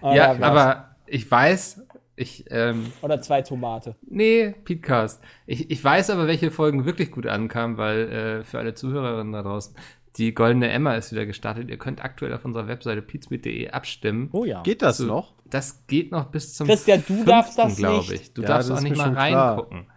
Ja, 0.04 0.40
was? 0.40 0.42
aber 0.42 0.96
ich 1.08 1.30
weiß, 1.30 1.82
ich, 2.16 2.46
ähm, 2.52 2.92
Oder 3.02 3.22
zwei 3.22 3.42
Tomate. 3.42 3.96
nee, 4.02 4.52
Podcast. 4.52 5.24
Ich, 5.48 5.72
ich 5.72 5.84
weiß 5.84 6.12
aber, 6.12 6.28
welche 6.28 6.52
Folgen 6.52 6.86
wirklich 6.86 7.12
gut 7.12 7.26
ankamen, 7.26 7.78
weil 7.78 8.12
äh, 8.12 8.44
für 8.44 8.60
alle 8.60 8.76
Zuhörerinnen 8.76 9.34
da 9.34 9.42
draußen, 9.42 9.76
die 10.18 10.34
Goldene 10.34 10.70
Emma 10.70 10.94
ist 10.96 11.12
wieder 11.12 11.26
gestartet. 11.26 11.70
Ihr 11.70 11.78
könnt 11.78 12.04
aktuell 12.04 12.34
auf 12.34 12.46
unserer 12.46 12.68
Webseite 12.68 13.02
pizmeet.de 13.02 13.70
abstimmen. 13.72 14.30
Oh 14.32 14.46
ja. 14.46 14.62
Geht 14.62 14.82
das 14.82 14.98
So. 14.98 15.06
noch? 15.08 15.34
Das 15.46 15.86
geht 15.88 16.12
noch 16.12 16.26
bis 16.26 16.54
zum 16.56 16.68
Christian, 16.68 17.04
du 17.08 17.24
darfst 17.26 17.58
das 17.58 17.76
glaube 17.78 18.10
nicht. 18.12 18.22
ich. 18.22 18.34
Du 18.34 18.42
Ja, 18.42 18.48
darfst 18.50 18.72
auch 18.72 18.82
nicht 18.82 18.96
mal 18.98 19.14
reingucken. 19.14 19.88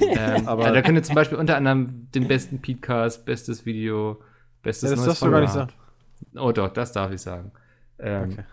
ähm, 0.00 0.48
aber- 0.48 0.64
ja, 0.64 0.72
da 0.72 0.82
könnt 0.82 0.96
ihr 0.98 1.02
zum 1.02 1.14
Beispiel 1.14 1.38
unter 1.38 1.56
anderem 1.56 2.08
den 2.14 2.28
besten 2.28 2.60
Podcast, 2.60 3.24
bestes 3.24 3.64
Video, 3.64 4.20
bestes 4.62 4.90
Ja, 4.90 4.96
das 4.96 5.04
neues 5.06 5.08
darfst 5.20 5.22
du 5.22 5.30
gar 5.30 5.40
nicht 5.40 5.52
sagen. 5.52 5.72
Oh 6.38 6.52
doch, 6.52 6.68
das 6.72 6.92
darf 6.92 7.10
ich 7.12 7.20
sagen. 7.20 7.52
Ähm, 7.98 8.30
Okay. 8.32 8.44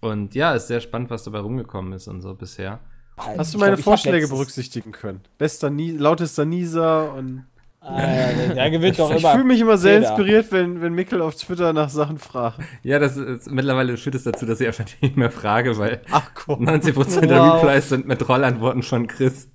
Und 0.00 0.34
ja, 0.34 0.54
ist 0.54 0.66
sehr 0.66 0.80
spannend, 0.80 1.10
was 1.10 1.22
dabei 1.22 1.38
rumgekommen 1.38 1.92
ist 1.92 2.08
und 2.08 2.22
so 2.22 2.34
bisher. 2.34 2.80
Hast 3.16 3.54
du 3.54 3.58
meine 3.58 3.76
glaub, 3.76 3.84
Vorschläge 3.84 4.26
berücksichtigen 4.26 4.90
können? 4.90 5.20
Bester 5.38 5.70
Nie 5.70 5.92
lautester 5.92 6.44
Nieser 6.44 7.14
und. 7.14 7.44
Ah, 7.84 8.30
ja, 8.30 8.54
der 8.54 8.70
gewinnt 8.70 8.96
doch 8.98 9.10
ich 9.10 9.20
immer. 9.20 9.32
fühle 9.32 9.44
mich 9.44 9.60
immer 9.60 9.76
sehr 9.76 9.94
jeder. 9.98 10.08
inspiriert, 10.08 10.52
wenn, 10.52 10.80
wenn 10.80 10.92
Mikkel 10.94 11.20
auf 11.20 11.34
Twitter 11.34 11.72
nach 11.72 11.88
Sachen 11.88 12.18
fragt. 12.18 12.60
Ja, 12.82 12.98
das 12.98 13.16
ist 13.16 13.50
mittlerweile 13.50 13.96
führt 13.96 14.14
es 14.14 14.22
dazu, 14.22 14.46
dass 14.46 14.60
ich 14.60 14.66
einfach 14.68 14.84
nicht 15.00 15.16
mehr 15.16 15.30
frage, 15.30 15.76
weil 15.78 16.00
Ach 16.10 16.30
komm. 16.34 16.64
90% 16.68 17.26
der 17.26 17.40
Wow. 17.40 17.62
Replies 17.64 17.88
sind 17.88 18.06
mit 18.06 18.28
Rollantworten 18.28 18.82
von 18.82 19.06
Chris. 19.08 19.48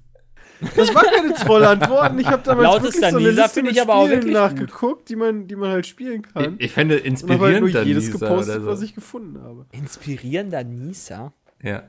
Das 0.75 0.93
waren 0.93 1.05
keine 1.05 1.33
Trollantworten. 1.35 2.17
Ich 2.19 2.25
habe 2.27 2.41
damals 2.43 2.65
Lautester 2.67 2.93
wirklich 2.93 3.11
so 3.11 3.17
eine 3.17 3.29
Nieser 3.29 3.41
Liste 3.43 3.61
mit 3.63 3.71
ich 3.73 3.81
aber 3.81 3.93
auch 3.95 4.05
Spielen 4.07 4.21
wirklich 4.23 4.33
nachgeguckt, 4.33 5.09
die 5.09 5.15
man, 5.15 5.47
die 5.47 5.55
man 5.55 5.69
halt 5.69 5.85
spielen 5.85 6.23
Ich, 6.27 6.33
kann. 6.33 6.55
ich 6.57 6.71
fände 6.71 6.95
Und 6.95 6.99
habe 6.99 7.05
halt 7.05 7.05
inspirierend 7.05 7.73
nur 7.73 7.83
jedes 7.83 8.05
Nieser 8.07 8.19
gepostet, 8.27 8.61
so. 8.63 8.65
was 8.67 8.81
ich 8.81 8.95
gefunden 8.95 9.39
habe. 9.41 9.67
Inspirierender 9.71 10.63
Nieser? 10.63 11.33
Ja. 11.61 11.83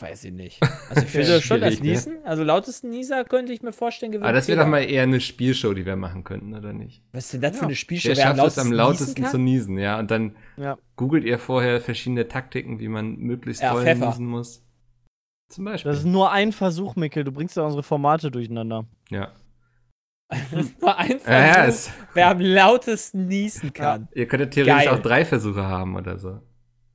Weiß 0.00 0.24
ich 0.24 0.32
nicht. 0.32 0.60
Also 0.90 1.02
ich 1.02 1.10
finde 1.10 1.28
das 1.28 1.44
schon 1.44 1.60
das 1.60 1.78
ne? 1.80 1.90
Niesen. 1.90 2.18
Also 2.24 2.42
lautesten 2.42 2.90
Nieser 2.90 3.24
könnte 3.24 3.52
ich 3.52 3.62
mir 3.62 3.72
vorstellen, 3.72 4.10
gewinnt 4.10 4.24
Aber 4.24 4.32
das 4.32 4.48
wäre 4.48 4.58
doch 4.60 4.66
mal 4.66 4.80
eher 4.80 5.04
eine 5.04 5.20
Spielshow, 5.20 5.72
die 5.72 5.86
wir 5.86 5.94
machen 5.96 6.24
könnten, 6.24 6.52
oder 6.54 6.72
nicht? 6.72 7.02
Was 7.12 7.26
ist 7.26 7.34
denn 7.34 7.40
das 7.42 7.58
für 7.58 7.66
eine 7.66 7.76
Spielshow? 7.76 8.08
Wer 8.08 8.16
schafft 8.16 8.44
es 8.44 8.58
am 8.58 8.72
lautesten 8.72 9.20
niesen 9.20 9.30
zu 9.30 9.38
niesen, 9.38 9.78
ja? 9.78 9.98
Und 10.00 10.10
dann 10.10 10.34
Ja. 10.56 10.78
googelt 10.96 11.24
ihr 11.24 11.38
vorher 11.38 11.80
verschiedene 11.80 12.26
Taktiken, 12.26 12.80
wie 12.80 12.88
man 12.88 13.16
möglichst 13.18 13.62
Ja, 13.62 13.72
doll 13.72 13.84
Pfeffer. 13.84 14.06
niesen 14.08 14.26
muss. 14.26 14.64
Zum 15.48 15.64
Beispiel. 15.64 15.90
Das 15.92 16.00
ist 16.00 16.06
nur 16.06 16.30
ein 16.32 16.52
Versuch, 16.52 16.96
Mikkel. 16.96 17.22
Du 17.24 17.32
bringst 17.32 17.56
ja 17.56 17.62
unsere 17.62 17.82
Formate 17.82 18.30
durcheinander. 18.30 18.86
ja. 19.10 19.32
Nur 20.80 20.96
einfach, 20.96 21.26
Ja, 21.30 21.40
ja, 21.46 21.64
so, 21.64 21.68
es, 21.70 21.90
wer 22.14 22.28
am 22.28 22.40
lautesten 22.40 23.26
niesen 23.26 23.72
kann. 23.72 24.08
ihr 24.14 24.26
könntet 24.28 24.52
theoretisch 24.54 24.84
Geil. 24.84 24.94
auch 24.94 25.02
drei 25.02 25.24
Versuche 25.24 25.64
haben 25.64 25.96
oder 25.96 26.18
so. 26.20 26.38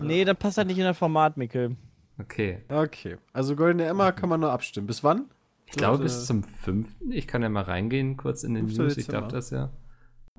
Nee, 0.01 0.23
das 0.23 0.37
passt 0.37 0.57
halt 0.57 0.67
nicht 0.67 0.77
in 0.77 0.85
das 0.85 0.97
Format, 0.97 1.35
Mikkel. 1.35 1.75
Okay. 2.19 2.59
Okay. 2.69 3.17
Also 3.33 3.55
Goldene 3.55 3.85
Emma 3.85 4.11
kann 4.11 4.29
man 4.29 4.39
nur 4.39 4.51
abstimmen. 4.51 4.87
Bis 4.87 5.03
wann? 5.03 5.25
Ich 5.67 5.73
glaube 5.73 6.03
bis 6.03 6.25
zum 6.25 6.43
fünften. 6.43 7.11
Ich 7.11 7.27
kann 7.27 7.41
ja 7.41 7.49
mal 7.49 7.63
reingehen 7.63 8.17
kurz 8.17 8.43
in 8.43 8.53
den 8.53 8.67
5. 8.67 8.77
News. 8.79 8.97
Ich 8.97 9.07
darf 9.07 9.27
das 9.27 9.49
ja. 9.49 9.69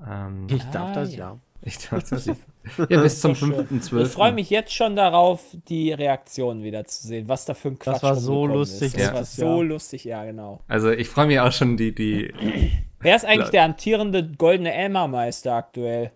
Ähm, 0.05 0.47
Ich 0.49 0.63
Ah, 0.63 0.71
darf 0.71 0.93
das 0.93 1.11
ja. 1.13 1.17
ja. 1.31 1.39
ich 1.61 1.77
darf 1.89 2.09
das 2.09 2.25
ja. 2.25 2.35
Ja, 2.89 3.01
bis 3.01 3.21
zum 3.21 3.33
doch 3.33 3.39
schön. 3.39 3.53
5.12. 3.53 4.01
Ich 4.03 4.07
freue 4.09 4.31
mich 4.33 4.49
jetzt 4.49 4.73
schon 4.73 4.95
darauf, 4.95 5.43
die 5.69 5.91
Reaktionen 5.93 6.63
wieder 6.63 6.85
zu 6.85 7.07
sehen, 7.07 7.27
was 7.27 7.45
da 7.45 7.53
für 7.53 7.69
ein 7.69 7.79
Quatsch 7.79 8.03
war 8.03 8.15
so 8.15 8.45
lustig 8.45 8.95
Ist. 8.95 8.97
Das 8.97 9.05
Ja. 9.07 9.13
war 9.13 9.23
so 9.25 9.61
lustig, 9.61 10.03
ja, 10.05 10.23
genau. 10.25 10.61
Also 10.67 10.89
ich 10.91 11.07
freue 11.09 11.27
mich 11.27 11.39
auch 11.39 11.51
schon 11.51 11.77
die, 11.77 11.93
die. 11.93 12.33
Wer 12.99 13.15
ist 13.15 13.25
eigentlich 13.25 13.49
der 13.49 13.63
amtierende 13.63 14.27
goldene 14.27 14.73
Emma-Meister 14.73 15.53
aktuell? 15.53 16.11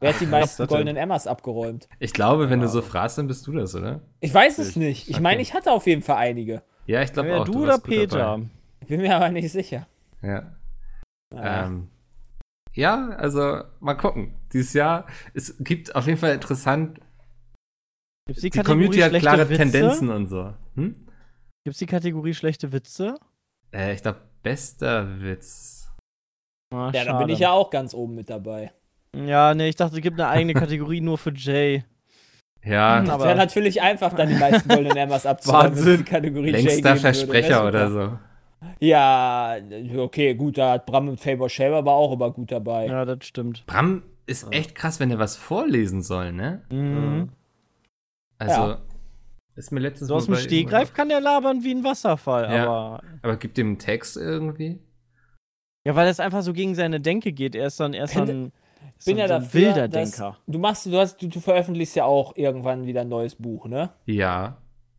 Wer 0.00 0.12
hat 0.12 0.20
die 0.20 0.26
meisten 0.26 0.66
goldenen 0.66 0.96
Emmas 0.96 1.26
abgeräumt? 1.26 1.88
Ich 1.98 2.12
glaube, 2.12 2.50
wenn 2.50 2.60
du 2.60 2.68
so 2.68 2.82
fragst, 2.82 3.16
dann 3.18 3.26
bist 3.26 3.46
du 3.46 3.52
das, 3.52 3.74
oder? 3.74 4.00
Ich 4.20 4.34
weiß 4.34 4.58
es 4.58 4.70
Ich- 4.70 4.76
nicht. 4.76 5.08
Ich 5.08 5.14
okay. 5.16 5.22
meine, 5.22 5.40
ich 5.42 5.54
hatte 5.54 5.72
auf 5.72 5.86
jeden 5.86 6.02
Fall 6.02 6.16
einige. 6.16 6.62
Ja, 6.86 7.00
ich 7.02 7.12
glaube 7.12 7.30
Ja, 7.30 7.36
auch. 7.38 7.44
du, 7.44 7.66
warst 7.66 7.84
oder 7.84 7.96
Peter? 7.96 8.18
dabei. 8.18 8.46
Ich 8.80 8.88
bin 8.88 9.00
mir 9.00 9.16
aber 9.16 9.30
nicht 9.30 9.50
sicher. 9.50 9.86
Ja. 10.20 10.54
Ah. 11.34 11.66
Ähm, 11.66 11.88
ja, 12.74 13.08
also 13.10 13.62
mal 13.80 13.94
gucken. 13.94 14.34
Dieses 14.52 14.72
Jahr, 14.74 15.06
es 15.32 15.56
gibt 15.60 15.94
auf 15.94 16.06
jeden 16.06 16.18
Fall 16.18 16.34
interessant, 16.34 17.00
Gibt's 18.26 18.42
die, 18.42 18.50
die 18.50 18.58
Kategorie 18.58 18.86
Community 18.86 19.00
hat 19.14 19.20
klare 19.20 19.48
Witze? 19.48 19.58
Tendenzen 19.62 20.10
und 20.10 20.26
so. 20.28 20.54
Hm? 20.76 21.06
Gibt's 21.64 21.78
die 21.78 21.86
Kategorie 21.86 22.34
schlechte 22.34 22.72
Witze? 22.72 23.16
Äh, 23.72 23.94
ich 23.94 24.02
glaube, 24.02 24.20
bester 24.42 25.20
Witz. 25.20 25.90
Ah, 26.74 26.90
ja, 26.92 27.04
da 27.04 27.18
bin 27.18 27.28
ich 27.28 27.38
ja 27.38 27.52
auch 27.52 27.70
ganz 27.70 27.94
oben 27.94 28.14
mit 28.14 28.28
dabei. 28.30 28.72
Ja, 29.26 29.54
nee, 29.54 29.68
ich 29.68 29.76
dachte, 29.76 29.96
es 29.96 30.02
gibt 30.02 30.20
eine 30.20 30.28
eigene 30.30 30.54
Kategorie 30.54 31.00
nur 31.00 31.18
für 31.18 31.32
Jay. 31.34 31.84
Ja, 32.64 33.00
Das 33.00 33.10
Aber- 33.10 33.24
wäre 33.26 33.36
natürlich 33.36 33.82
einfach, 33.82 34.12
dann 34.14 34.28
die 34.28 34.34
meisten 34.36 34.68
Golden 34.68 34.96
Emmers 34.96 35.24
es 35.24 35.46
Wahnsinn. 35.46 35.98
die 35.98 36.04
Kategorie 36.04 36.50
längster 36.50 36.70
geben 36.76 36.84
würde. 36.88 37.00
Versprecher 37.00 37.48
Wär 37.62 37.68
oder 37.68 37.90
so. 37.90 38.18
Ja, 38.80 39.56
okay, 39.98 40.34
gut, 40.34 40.56
da 40.56 40.72
hat 40.72 40.86
Bram 40.86 41.08
und 41.08 41.20
Faber 41.20 41.48
Shaver 41.50 41.76
aber 41.76 41.92
auch 41.92 42.12
immer 42.12 42.30
gut 42.30 42.50
dabei. 42.50 42.86
Ja, 42.86 43.04
das 43.04 43.26
stimmt. 43.26 43.64
Bram 43.66 44.02
ist 44.26 44.46
echt 44.52 44.74
krass, 44.74 45.00
wenn 45.00 45.10
er 45.10 45.18
was 45.18 45.36
vorlesen 45.36 46.02
soll, 46.02 46.32
ne? 46.32 46.62
Mhm. 46.70 47.28
Also, 48.38 48.60
Ja. 48.60 48.78
ist 49.54 49.70
mir 49.70 49.80
letztens 49.80 50.08
So 50.08 50.14
aus 50.14 50.24
dem 50.24 50.34
bei 50.34 50.40
Stegreif 50.40 50.94
kann 50.94 51.10
der 51.10 51.20
labern 51.20 51.62
wie 51.62 51.74
ein 51.74 51.84
Wasserfall, 51.84 52.44
Ja. 52.50 52.64
aber. 52.64 53.02
Aber 53.22 53.36
gibt 53.36 53.58
dem 53.58 53.66
einen 53.68 53.78
Text 53.78 54.16
irgendwie? 54.16 54.78
Ja, 55.86 55.94
weil 55.94 56.06
das 56.06 56.18
einfach 56.18 56.40
so 56.40 56.54
gegen 56.54 56.74
seine 56.74 57.00
Denke 57.00 57.32
geht. 57.32 57.54
Er 57.54 57.66
ist 57.66 57.78
dann, 57.78 57.92
er 57.92 58.04
ist 58.04 58.16
dann 58.16 58.50
Ich 58.98 59.04
bin 59.06 59.16
so, 59.16 59.20
ja 59.22 59.28
so 59.28 59.34
ein 59.34 59.42
dafür, 59.42 59.60
wilder 59.60 59.88
dass 59.88 60.10
Denker. 60.12 60.36
du 60.46 60.58
machst, 60.58 60.86
du 60.86 60.96
hast, 60.98 61.20
du, 61.22 61.28
du 61.28 61.40
veröffentlichst 61.40 61.96
ja 61.96 62.04
auch 62.04 62.36
irgendwann 62.36 62.86
wieder 62.86 63.02
ein 63.02 63.08
neues 63.08 63.34
Buch, 63.34 63.66
ne? 63.66 63.90
Ja. 64.06 64.56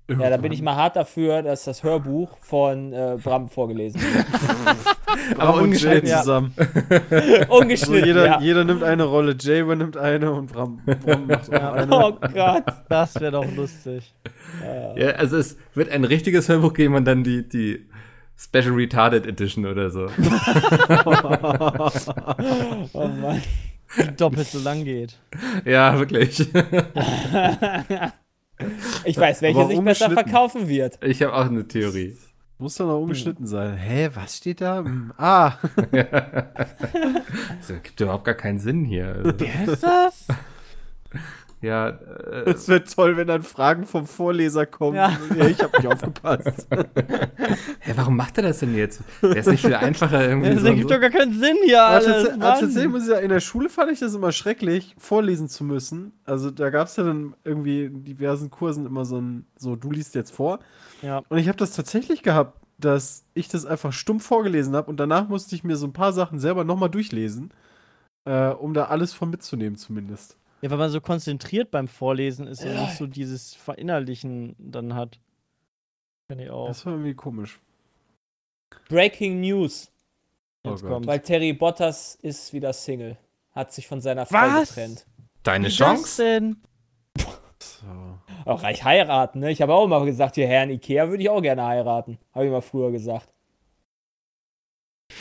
Ja, 0.08 0.30
da 0.30 0.38
bin 0.38 0.52
ich 0.52 0.62
mal 0.62 0.76
hart 0.76 0.96
dafür, 0.98 1.42
dass 1.42 1.64
das 1.64 1.82
Hörbuch 1.82 2.38
von 2.42 2.94
äh, 2.94 3.18
Bram 3.24 3.50
vorgelesen 3.50 4.00
wird. 4.00 5.40
Aber 5.40 5.66
Jay 5.66 6.06
Ja. 6.08 6.20
zusammen. 6.20 6.54
Ungeschnitten, 7.50 8.02
So 8.02 8.06
jeder, 8.06 8.26
ja. 8.28 8.40
jeder 8.40 8.66
nimmt 8.66 8.84
eine 8.84 9.04
Rolle, 9.06 9.36
Jay 9.40 9.62
übernimmt 9.62 9.98
eine 9.98 10.32
und 10.32 10.54
Bram, 10.54 10.80
Bram 10.86 11.26
macht 11.26 11.52
auch 11.52 11.74
eine. 11.74 11.92
Oh 12.06 12.12
Gott. 12.12 12.64
Das 12.88 13.16
wäre 13.20 13.32
doch 13.32 13.52
lustig. 13.56 14.14
Ja, 14.96 15.08
also 15.14 15.38
es 15.38 15.58
wird 15.74 15.90
ein 15.90 16.04
richtiges 16.04 16.50
Hörbuch 16.50 16.74
geben 16.76 16.94
und 16.94 17.06
dann 17.06 17.24
die, 17.24 17.50
die 17.50 17.90
Special 18.38 18.74
Retarded 18.76 19.26
Edition 19.26 19.66
oder 19.66 19.90
so. 19.90 20.06
Oh 22.94 23.08
Mann. 23.08 23.42
Die 23.98 24.16
doppelt 24.16 24.48
so 24.48 24.60
lang 24.60 24.84
geht. 24.84 25.18
ja, 25.66 25.98
wirklich. 26.00 26.48
Ich 29.04 29.18
weiß, 29.18 29.42
welche 29.42 29.68
sich 29.68 29.82
besser 29.82 30.10
verkaufen 30.12 30.70
wird. 30.70 30.98
Ich 31.04 31.22
habe 31.22 31.34
auch 31.36 31.46
eine 31.46 31.68
Theorie. 31.68 32.16
Muss 32.58 32.76
doch 32.76 32.88
noch 32.88 33.00
umgeschnitten 33.02 33.46
sein. 33.46 33.76
Hä, 33.76 34.10
was 34.14 34.38
steht 34.38 34.62
da? 34.62 34.78
Hm, 34.78 35.12
Ah, 35.18 35.58
Das 37.60 37.68
gibt 37.84 38.00
überhaupt 38.00 38.24
gar 38.24 38.36
keinen 38.36 38.60
Sinn 38.60 38.86
hier. 38.86 39.08
Also, 39.26 39.34
Wer 39.40 39.74
ist 39.74 39.84
das? 39.84 40.28
Ja, 41.66 41.90
äh, 41.90 42.52
es 42.52 42.68
wird 42.68 42.94
toll, 42.94 43.18
wenn 43.18 43.28
dann 43.28 43.42
Fragen 43.44 43.86
vom 43.86 44.06
Vorleser 44.06 44.66
kommen. 44.66 44.96
Ja. 44.96 45.18
ich 45.48 45.62
habe 45.62 45.78
nicht 45.78 45.88
aufgepasst. 45.88 46.68
hä, 47.80 47.94
warum 47.96 48.16
macht 48.16 48.38
er 48.38 48.44
das 48.44 48.60
denn 48.60 48.76
jetzt? 48.76 49.02
Wäre 49.22 49.38
es 49.38 49.48
nicht 49.48 49.62
viel 49.62 49.74
einfacher 49.74 50.28
irgendwie 50.28 50.52
Das 50.52 50.62
so, 50.62 50.68
ergibt 50.68 50.90
so? 50.90 50.96
doch 50.96 51.02
gar 51.02 51.10
keinen 51.10 51.34
Sinn 51.40 51.58
hier 51.66 51.84
alles. 51.84 52.30
tatsächlich 52.40 52.90
muss 52.90 53.02
ich 53.02 53.10
sagen, 53.10 53.24
in 53.24 53.30
der 53.30 53.40
Schule 53.40 53.70
fand 53.70 53.92
ich 53.92 54.00
das 54.00 54.14
immer 54.14 54.32
schrecklich, 54.32 54.96
vorlesen 55.00 55.50
zu 55.50 55.64
müssen. 55.64 56.14
Also 56.24 56.52
da 56.52 56.70
gab 56.70 56.88
es 56.88 56.96
ja 56.96 57.04
dann 57.04 57.34
irgendwie 57.44 57.86
in 57.86 58.04
diversen 58.04 58.52
Kursen 58.52 58.86
immer 58.86 59.04
so 59.06 59.20
ein, 59.20 59.48
so 59.58 59.76
du 59.76 59.92
liest 59.92 60.14
jetzt 60.14 60.32
vor. 60.32 60.60
Ja. 61.02 61.24
Und 61.30 61.40
ich 61.40 61.48
habe 61.48 61.58
das 61.58 61.76
tatsächlich 61.76 62.22
gehabt, 62.22 62.60
dass 62.78 63.26
ich 63.34 63.48
das 63.48 63.66
einfach 63.66 63.92
stumpf 63.92 64.26
vorgelesen 64.26 64.76
habe 64.76 64.90
und 64.90 65.00
danach 65.00 65.28
musste 65.30 65.56
ich 65.56 65.64
mir 65.64 65.78
so 65.78 65.88
ein 65.88 65.94
paar 65.94 66.14
Sachen 66.14 66.40
selber 66.40 66.64
nochmal 66.64 66.90
durchlesen, 66.90 67.52
äh, 68.26 68.50
um 68.50 68.74
da 68.74 68.86
alles 68.86 69.14
von 69.14 69.30
mitzunehmen 69.30 69.78
zumindest. 69.78 70.38
Ja, 70.66 70.72
weil 70.72 70.80
man 70.80 70.90
so 70.90 71.00
konzentriert 71.00 71.70
beim 71.70 71.88
Vorlesen 71.88 72.48
ist 72.48 72.66
und 72.66 72.74
nicht 72.74 72.98
so 72.98 73.06
dieses 73.06 73.54
Verinnerlichen 73.54 74.56
dann 74.58 74.96
hat. 74.96 75.20
Finde 76.28 76.46
ich 76.46 76.50
auch. 76.50 76.66
Das 76.66 76.84
war 76.88 76.94
irgendwie 76.94 77.14
komisch. 77.14 77.60
Breaking 78.90 79.42
News. 79.42 79.92
Oh 80.64 80.72
Jetzt 80.72 80.82
Gott. 80.82 80.90
kommt. 80.90 81.06
Weil 81.06 81.20
Terry 81.20 81.54
Bottas 81.54 82.16
ist 82.16 82.52
wieder 82.52 82.74
Single. 82.74 83.16
Hat 83.52 83.74
sich 83.74 83.86
von 83.86 84.02
seiner 84.02 84.26
Frau 84.26 84.38
Was? 84.38 84.70
getrennt. 84.70 85.06
Deine 85.44 85.66
Wie 85.66 85.70
das 85.70 85.78
Chance? 85.78 86.24
denn? 86.24 86.58
So. 87.62 88.20
Auch 88.46 88.64
reich 88.64 88.84
heiraten, 88.84 89.42
ne? 89.42 89.52
Ich 89.52 89.62
habe 89.62 89.76
auch 89.76 89.86
immer 89.86 90.04
gesagt, 90.04 90.34
hier 90.34 90.48
Herrn 90.48 90.72
Ikea 90.72 91.10
würde 91.10 91.22
ich 91.22 91.30
auch 91.30 91.44
gerne 91.44 91.64
heiraten. 91.64 92.18
Habe 92.34 92.46
ich 92.46 92.52
mal 92.52 92.62
früher 92.62 92.92
gesagt. 92.92 93.32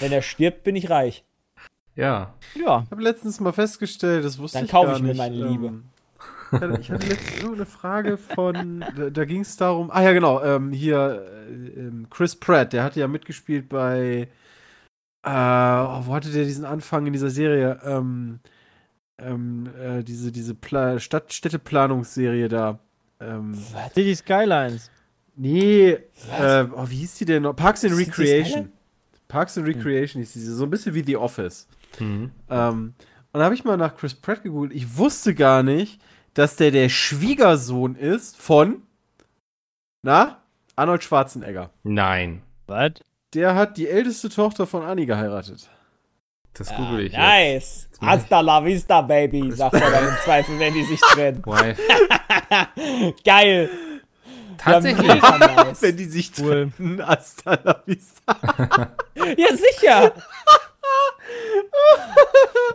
Wenn 0.01 0.11
er 0.11 0.23
stirbt, 0.23 0.63
bin 0.63 0.75
ich 0.75 0.89
reich. 0.89 1.23
Ja. 1.97 2.35
Ja. 2.55 2.83
Ich 2.85 2.91
habe 2.91 3.03
letztens 3.03 3.41
mal 3.41 3.53
festgestellt, 3.53 4.25
das 4.25 4.39
wusste 4.39 4.59
Dann 4.59 4.67
ich 4.67 4.71
kaufe 4.71 4.89
gar 4.89 4.97
ich 4.97 5.03
mir 5.03 5.09
nicht. 5.09 5.19
meine 5.19 5.35
Liebe. 5.37 5.67
Ähm, 5.67 5.83
ich 6.53 6.61
hatte, 6.61 6.81
ich 6.81 6.91
hatte 6.91 7.07
letztens 7.07 7.37
irgendeine 7.37 7.67
Frage 7.67 8.17
von, 8.17 8.85
da, 8.97 9.11
da 9.11 9.25
ging 9.25 9.41
es 9.41 9.57
darum, 9.57 9.91
ah 9.91 10.03
ja 10.03 10.13
genau, 10.13 10.43
ähm, 10.43 10.73
hier 10.73 11.25
äh, 11.49 11.81
ähm, 11.81 12.07
Chris 12.11 12.37
Pratt, 12.37 12.73
der 12.73 12.85
hatte 12.85 13.01
ja 13.01 13.09
mitgespielt 13.09 13.69
bei, 13.69 14.29
äh, 15.23 15.29
oh, 15.29 16.07
wo 16.07 16.15
hatte 16.15 16.31
der 16.31 16.45
diesen 16.45 16.65
Anfang 16.65 17.07
in 17.07 17.13
dieser 17.13 17.31
Serie, 17.31 17.81
ähm, 17.85 18.41
ähm, 19.19 19.69
äh, 19.81 20.03
diese, 20.03 20.33
diese 20.33 20.55
Pla 20.55 20.99
Stadt 21.01 21.33
Städteplanungsserie 21.33 22.49
da. 22.49 22.79
Ähm, 23.21 23.55
City 23.95 24.15
Skylines. 24.15 24.91
nee, 25.37 25.91
äh, 26.39 26.65
oh, 26.75 26.89
wie 26.89 26.97
hieß 26.97 27.17
die 27.17 27.25
denn 27.25 27.45
noch? 27.45 27.55
Parks 27.55 27.85
and 27.85 27.97
Recreation. 27.97 28.73
Parks 29.29 29.57
and 29.57 29.67
Recreation 29.67 30.21
hieß 30.21 30.33
diese, 30.33 30.55
so 30.55 30.65
ein 30.65 30.71
bisschen 30.71 30.95
wie 30.95 31.03
The 31.03 31.17
Office. 31.17 31.67
Mhm. 32.01 32.31
Ähm, 32.51 32.95
und 33.33 33.39
da 33.41 33.45
habe 33.45 33.55
ich 33.55 33.65
mal 33.65 33.77
nach 33.77 33.97
Chris 33.97 34.15
Pratt 34.15 34.43
gegoogelt. 34.43 34.73
Ich 34.73 34.97
wusste 34.97 35.35
gar 35.35 35.63
nicht, 35.63 36.01
dass 36.35 36.57
der 36.57 36.71
der 36.71 36.89
Schwiegersohn 36.89 37.97
ist 37.97 38.37
von, 38.37 38.83
na, 40.03 40.39
Arnold 40.77 41.03
Schwarzenegger. 41.05 41.71
Nein. 41.83 42.43
Was? 42.67 42.93
Der 43.35 43.55
hat 43.55 43.77
die 43.77 43.89
älteste 43.89 44.29
Tochter 44.29 44.67
von 44.67 44.83
Annie 44.85 45.07
geheiratet. 45.07 45.69
Das 46.53 46.71
Ah, 46.71 46.77
google 46.77 47.01
ich 47.07 47.13
jetzt. 47.13 47.19
nice. 47.21 47.89
Hasta 48.01 48.41
la 48.41 48.65
vista, 48.65 49.01
Baby, 49.03 49.51
sagt 49.53 49.75
er 49.75 49.91
dann 49.91 50.09
im 50.09 50.15
Zweifel, 50.25 50.59
wenn 50.61 50.73
die 50.75 50.85
sich 50.85 51.01
trennen. 51.01 51.43
Geil. 53.25 53.71
Tatsächlich. 54.59 55.07
Ja, 55.23 55.39
nice. 55.39 55.83
Wenn 55.83 55.97
die 55.97 56.05
sich 56.05 56.31
Cool. 56.39 56.71
trennen, 56.77 57.05
hasta 57.07 57.59
la 57.65 57.83
vista. 57.85 58.37
Ja, 59.37 59.49
sicher. 59.57 60.13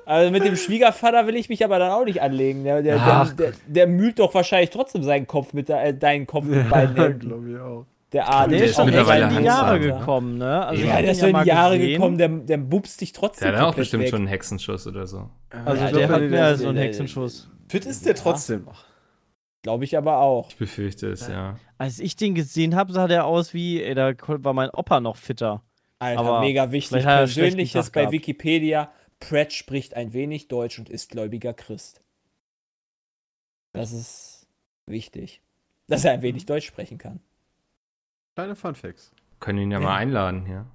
Also 0.06 0.32
mit 0.32 0.44
dem 0.44 0.56
Schwiegervater 0.56 1.28
will 1.28 1.36
ich 1.36 1.50
mich 1.50 1.64
aber 1.64 1.78
dann 1.80 1.92
auch 1.92 2.06
nicht 2.06 2.22
anlegen. 2.22 2.64
Der, 2.64 2.82
der, 2.82 2.96
der, 2.96 3.04
Ach. 3.06 3.34
der, 3.34 3.54
der 3.68 3.88
mühlt 3.88 4.18
doch 4.20 4.34
wahrscheinlich 4.34 4.72
trotzdem 4.72 5.04
seinen 5.04 5.28
Kopf 5.28 5.54
mit 5.54 5.70
der, 5.70 5.84
äh, 5.86 5.94
deinen 5.94 6.26
Kopf 6.26 6.46
mit 6.46 6.68
beiden 6.70 6.96
Händen. 6.96 7.20
glaube 7.20 7.52
ich 7.52 7.60
auch. 7.60 7.86
Der 8.12 8.28
Arne 8.28 8.50
Der 8.54 8.60
Der 8.60 8.68
ist 8.70 8.76
schon 8.76 8.90
echt 8.90 8.98
in 9.08 9.30
die 9.38 9.44
Jahre 9.44 9.68
Alter. 9.68 10.00
gekommen, 10.00 10.38
ne? 10.40 10.66
Also 10.66 10.84
Ja, 10.84 11.00
der 11.00 11.12
ist 11.12 11.20
so 11.20 11.28
in 11.28 11.38
die 11.42 11.48
Jahre 11.48 11.78
gesehen. 11.78 11.94
gekommen, 11.94 12.18
der, 12.18 12.30
der 12.30 12.58
bubst 12.58 13.00
dich 13.02 13.14
trotzdem 13.14 13.52
Der 13.52 13.60
hat 13.60 13.68
auch 13.68 13.76
bestimmt 13.76 14.02
weg. 14.04 14.10
schon 14.10 14.20
einen 14.22 14.28
Hexenschuss 14.28 14.88
oder 14.88 15.06
so. 15.06 15.30
Also 15.66 15.84
Ja, 15.86 15.92
der 15.92 16.08
doch, 16.08 16.14
hat 16.16 16.22
mehr 16.22 16.30
der- 16.30 16.46
als 16.46 16.60
so 16.62 16.68
einen 16.70 16.76
der- 16.78 16.86
Hexenschuss. 16.86 17.50
Fit 17.68 17.86
ist 17.86 18.06
der 18.08 18.16
trotzdem 18.16 18.64
noch. 18.66 18.84
Glaube 19.62 19.84
ich 19.84 19.96
aber 19.96 20.18
auch. 20.18 20.50
Ich 20.50 20.58
befürchte 20.58 21.08
es, 21.12 21.28
ja. 21.28 21.58
Als 21.78 22.00
ich 22.00 22.16
den 22.16 22.34
gesehen 22.34 22.76
habe, 22.76 22.94
sah 22.94 23.08
der 23.08 23.26
aus 23.26 23.54
wie, 23.54 23.84
ey, 23.84 23.94
da 23.94 24.14
war 24.26 24.54
mein 24.54 24.70
Opa 24.72 25.00
noch 25.02 25.18
fitter. 25.18 25.62
Alter, 26.00 26.20
Aber 26.22 26.40
mega 26.40 26.72
wichtig. 26.72 27.04
er 27.06 27.18
Persönliches 27.18 27.92
bei 27.92 28.02
gehabt. 28.02 28.14
Wikipedia. 28.14 28.92
Pratt 29.20 29.52
spricht 29.52 29.96
ein 29.96 30.14
wenig 30.14 30.48
Deutsch 30.48 30.80
und 30.80 30.90
ist 30.90 31.12
gläubiger 31.12 31.54
Christ. 31.54 32.02
Das 33.74 33.92
ist 33.92 34.48
wichtig. 34.86 35.42
Dass 35.88 36.06
er 36.06 36.14
ein 36.14 36.22
wenig 36.22 36.46
Deutsch 36.46 36.66
sprechen 36.66 36.98
kann. 36.98 37.20
Kleine 38.36 38.56
Funfacts. 38.56 39.12
Können 39.40 39.60
ihn 39.60 39.72
ja 39.72 39.80
mal 39.80 39.96
einladen 39.98 40.46
hier. 40.46 40.66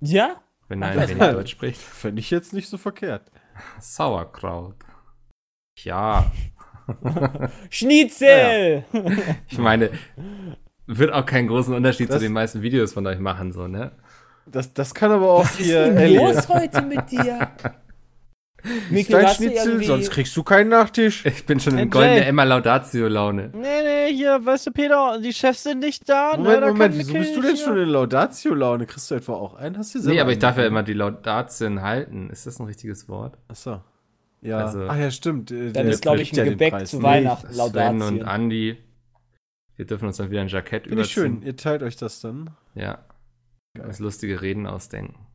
Ja? 0.00 0.40
Wenn 0.68 0.82
er 0.82 0.90
ein 0.90 0.96
das 0.96 1.08
wenig 1.10 1.22
Deutsch 1.22 1.50
spricht. 1.50 1.80
Fände 1.80 2.20
ich 2.20 2.30
jetzt 2.30 2.52
nicht 2.52 2.68
so 2.68 2.78
verkehrt. 2.78 3.30
Sauerkraut. 3.80 4.76
Ja. 5.78 6.30
Schnitzel! 7.70 8.84
Ich 9.48 9.58
meine, 9.58 9.90
wird 10.86 11.12
auch 11.12 11.26
keinen 11.26 11.48
großen 11.48 11.74
Unterschied 11.74 12.08
Das- 12.08 12.16
zu 12.18 12.22
den 12.22 12.32
meisten 12.32 12.62
Videos 12.62 12.92
von 12.92 13.06
euch 13.06 13.18
machen, 13.18 13.52
so, 13.52 13.66
ne? 13.66 13.92
Das, 14.50 14.72
das 14.74 14.94
kann 14.94 15.10
aber 15.12 15.30
auch 15.30 15.44
Was 15.44 15.58
ist 15.60 15.66
hier 15.66 15.84
denn 15.86 15.96
Elliot. 15.96 16.34
los 16.34 16.48
heute 16.48 16.82
mit 16.82 17.10
dir? 17.10 17.48
Ist 18.64 18.90
Mikkel, 18.90 19.22
dein 19.22 19.34
Schnitzel, 19.34 19.82
sonst 19.84 20.10
kriegst 20.10 20.36
du 20.36 20.42
keinen 20.42 20.68
Nachtisch. 20.70 21.24
Ich 21.24 21.46
bin 21.46 21.60
schon 21.60 21.78
in 21.78 21.90
goldene. 21.90 22.24
Emma 22.24 22.42
Laudatio-Laune. 22.42 23.50
Nee, 23.54 23.82
nee, 23.82 24.12
hier, 24.12 24.44
weißt 24.44 24.66
du, 24.66 24.70
Peter, 24.72 25.20
die 25.22 25.32
Chefs 25.32 25.62
sind 25.62 25.78
nicht 25.78 26.08
da. 26.08 26.32
ne, 26.32 26.38
Moment, 26.42 26.62
da 26.62 26.66
Moment, 26.68 26.98
wieso 26.98 27.12
bist 27.14 27.36
du 27.36 27.40
denn 27.40 27.54
hier. 27.54 27.64
schon 27.64 27.78
in 27.78 27.88
Laudatio-Laune? 27.88 28.86
Kriegst 28.86 29.10
du 29.10 29.14
etwa 29.14 29.34
auch 29.34 29.54
einen? 29.54 29.78
Hast 29.78 29.94
du 29.94 30.00
Nee, 30.08 30.20
aber 30.20 30.32
ich 30.32 30.40
darf 30.40 30.58
ja 30.58 30.66
immer 30.66 30.82
die 30.82 30.92
Laudatien 30.94 31.82
halten. 31.82 32.30
Ist 32.30 32.46
das 32.48 32.58
ein 32.58 32.66
richtiges 32.66 33.08
Wort? 33.08 33.38
Achso. 33.46 33.80
Ja. 34.42 34.58
Also- 34.66 34.88
ah 34.88 34.96
ja, 34.96 35.10
stimmt. 35.12 35.50
Dann 35.52 35.72
der 35.72 35.84
ist, 35.84 36.02
glaube 36.02 36.20
ich, 36.20 36.38
ein 36.38 36.48
Gebäck 36.50 36.72
Preis 36.72 36.90
zu. 36.90 37.02
Weihnachten. 37.02 37.52
Sven 37.52 37.60
und 37.60 37.74
Laudatien. 37.74 38.22
Andi. 38.24 38.76
Wir 39.76 39.86
dürfen 39.86 40.06
uns 40.08 40.16
dann 40.16 40.30
wieder 40.32 40.40
ein 40.40 40.48
Jackett 40.48 40.88
Finde 40.88 41.02
ich 41.02 41.10
schön. 41.12 41.26
überziehen. 41.34 41.46
Ihr 41.46 41.56
teilt 41.56 41.82
euch 41.84 41.96
das 41.96 42.20
dann. 42.20 42.50
Ja. 42.74 42.98
Uns 43.76 43.98
lustige 43.98 44.40
Reden 44.42 44.66
ausdenken. 44.66 45.26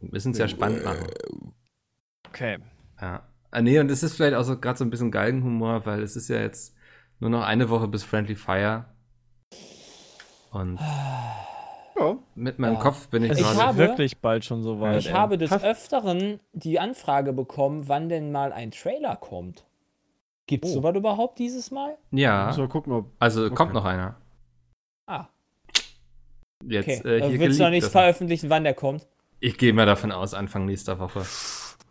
Wir 0.00 0.10
müssen 0.10 0.32
es 0.32 0.38
ja 0.38 0.48
spannend 0.48 0.84
machen. 0.84 1.06
Okay. 2.28 2.58
Ja. 3.00 3.22
Ah, 3.50 3.62
nee, 3.62 3.78
und 3.80 3.90
es 3.90 4.02
ist 4.02 4.14
vielleicht 4.16 4.34
auch 4.34 4.42
so 4.42 4.58
gerade 4.58 4.78
so 4.78 4.84
ein 4.84 4.90
bisschen 4.90 5.10
Galgenhumor, 5.10 5.86
weil 5.86 6.02
es 6.02 6.14
ist 6.16 6.28
ja 6.28 6.40
jetzt 6.40 6.74
nur 7.20 7.30
noch 7.30 7.42
eine 7.44 7.70
Woche 7.70 7.88
bis 7.88 8.04
Friendly 8.04 8.34
Fire. 8.36 8.84
Und 10.50 10.78
Ja. 11.96 12.16
mit 12.34 12.58
meinem 12.58 12.74
Ja. 12.74 12.80
Kopf 12.80 13.08
bin 13.08 13.24
ich 13.24 13.30
Es 13.32 13.40
Ich 13.40 13.46
ist 13.46 13.54
gerade. 13.54 13.76
wirklich 13.78 14.18
bald 14.20 14.44
schon 14.44 14.62
so 14.62 14.80
weit. 14.80 14.98
Ich 14.98 15.08
ey. 15.08 15.12
habe 15.14 15.38
des 15.38 15.50
Öfteren 15.52 16.38
die 16.52 16.78
Anfrage 16.78 17.32
bekommen, 17.32 17.88
wann 17.88 18.08
denn 18.08 18.30
mal 18.30 18.52
ein 18.52 18.70
Trailer 18.70 19.16
kommt. 19.16 19.64
Gibt's 20.46 20.70
Oh. 20.70 20.74
sowas 20.74 20.94
überhaupt 20.94 21.38
dieses 21.38 21.70
Mal? 21.70 21.96
Ja, 22.10 22.54
mal 22.56 22.68
gucken, 22.68 22.92
ob. 22.92 23.10
also 23.18 23.50
kommt 23.50 23.70
okay. 23.70 23.74
noch 23.74 23.84
einer. 23.84 24.16
Jetzt, 26.66 27.00
okay. 27.00 27.18
äh, 27.18 27.28
hier 27.30 27.40
Willst 27.40 27.58
du 27.58 27.64
noch 27.64 27.70
nicht 27.70 27.86
veröffentlichen, 27.86 28.50
wann 28.50 28.64
der 28.64 28.74
kommt? 28.74 29.06
Ich 29.40 29.56
gehe 29.58 29.72
mal 29.72 29.86
davon 29.86 30.10
aus, 30.12 30.34
Anfang 30.34 30.64
nächster 30.66 30.98
Woche. 30.98 31.24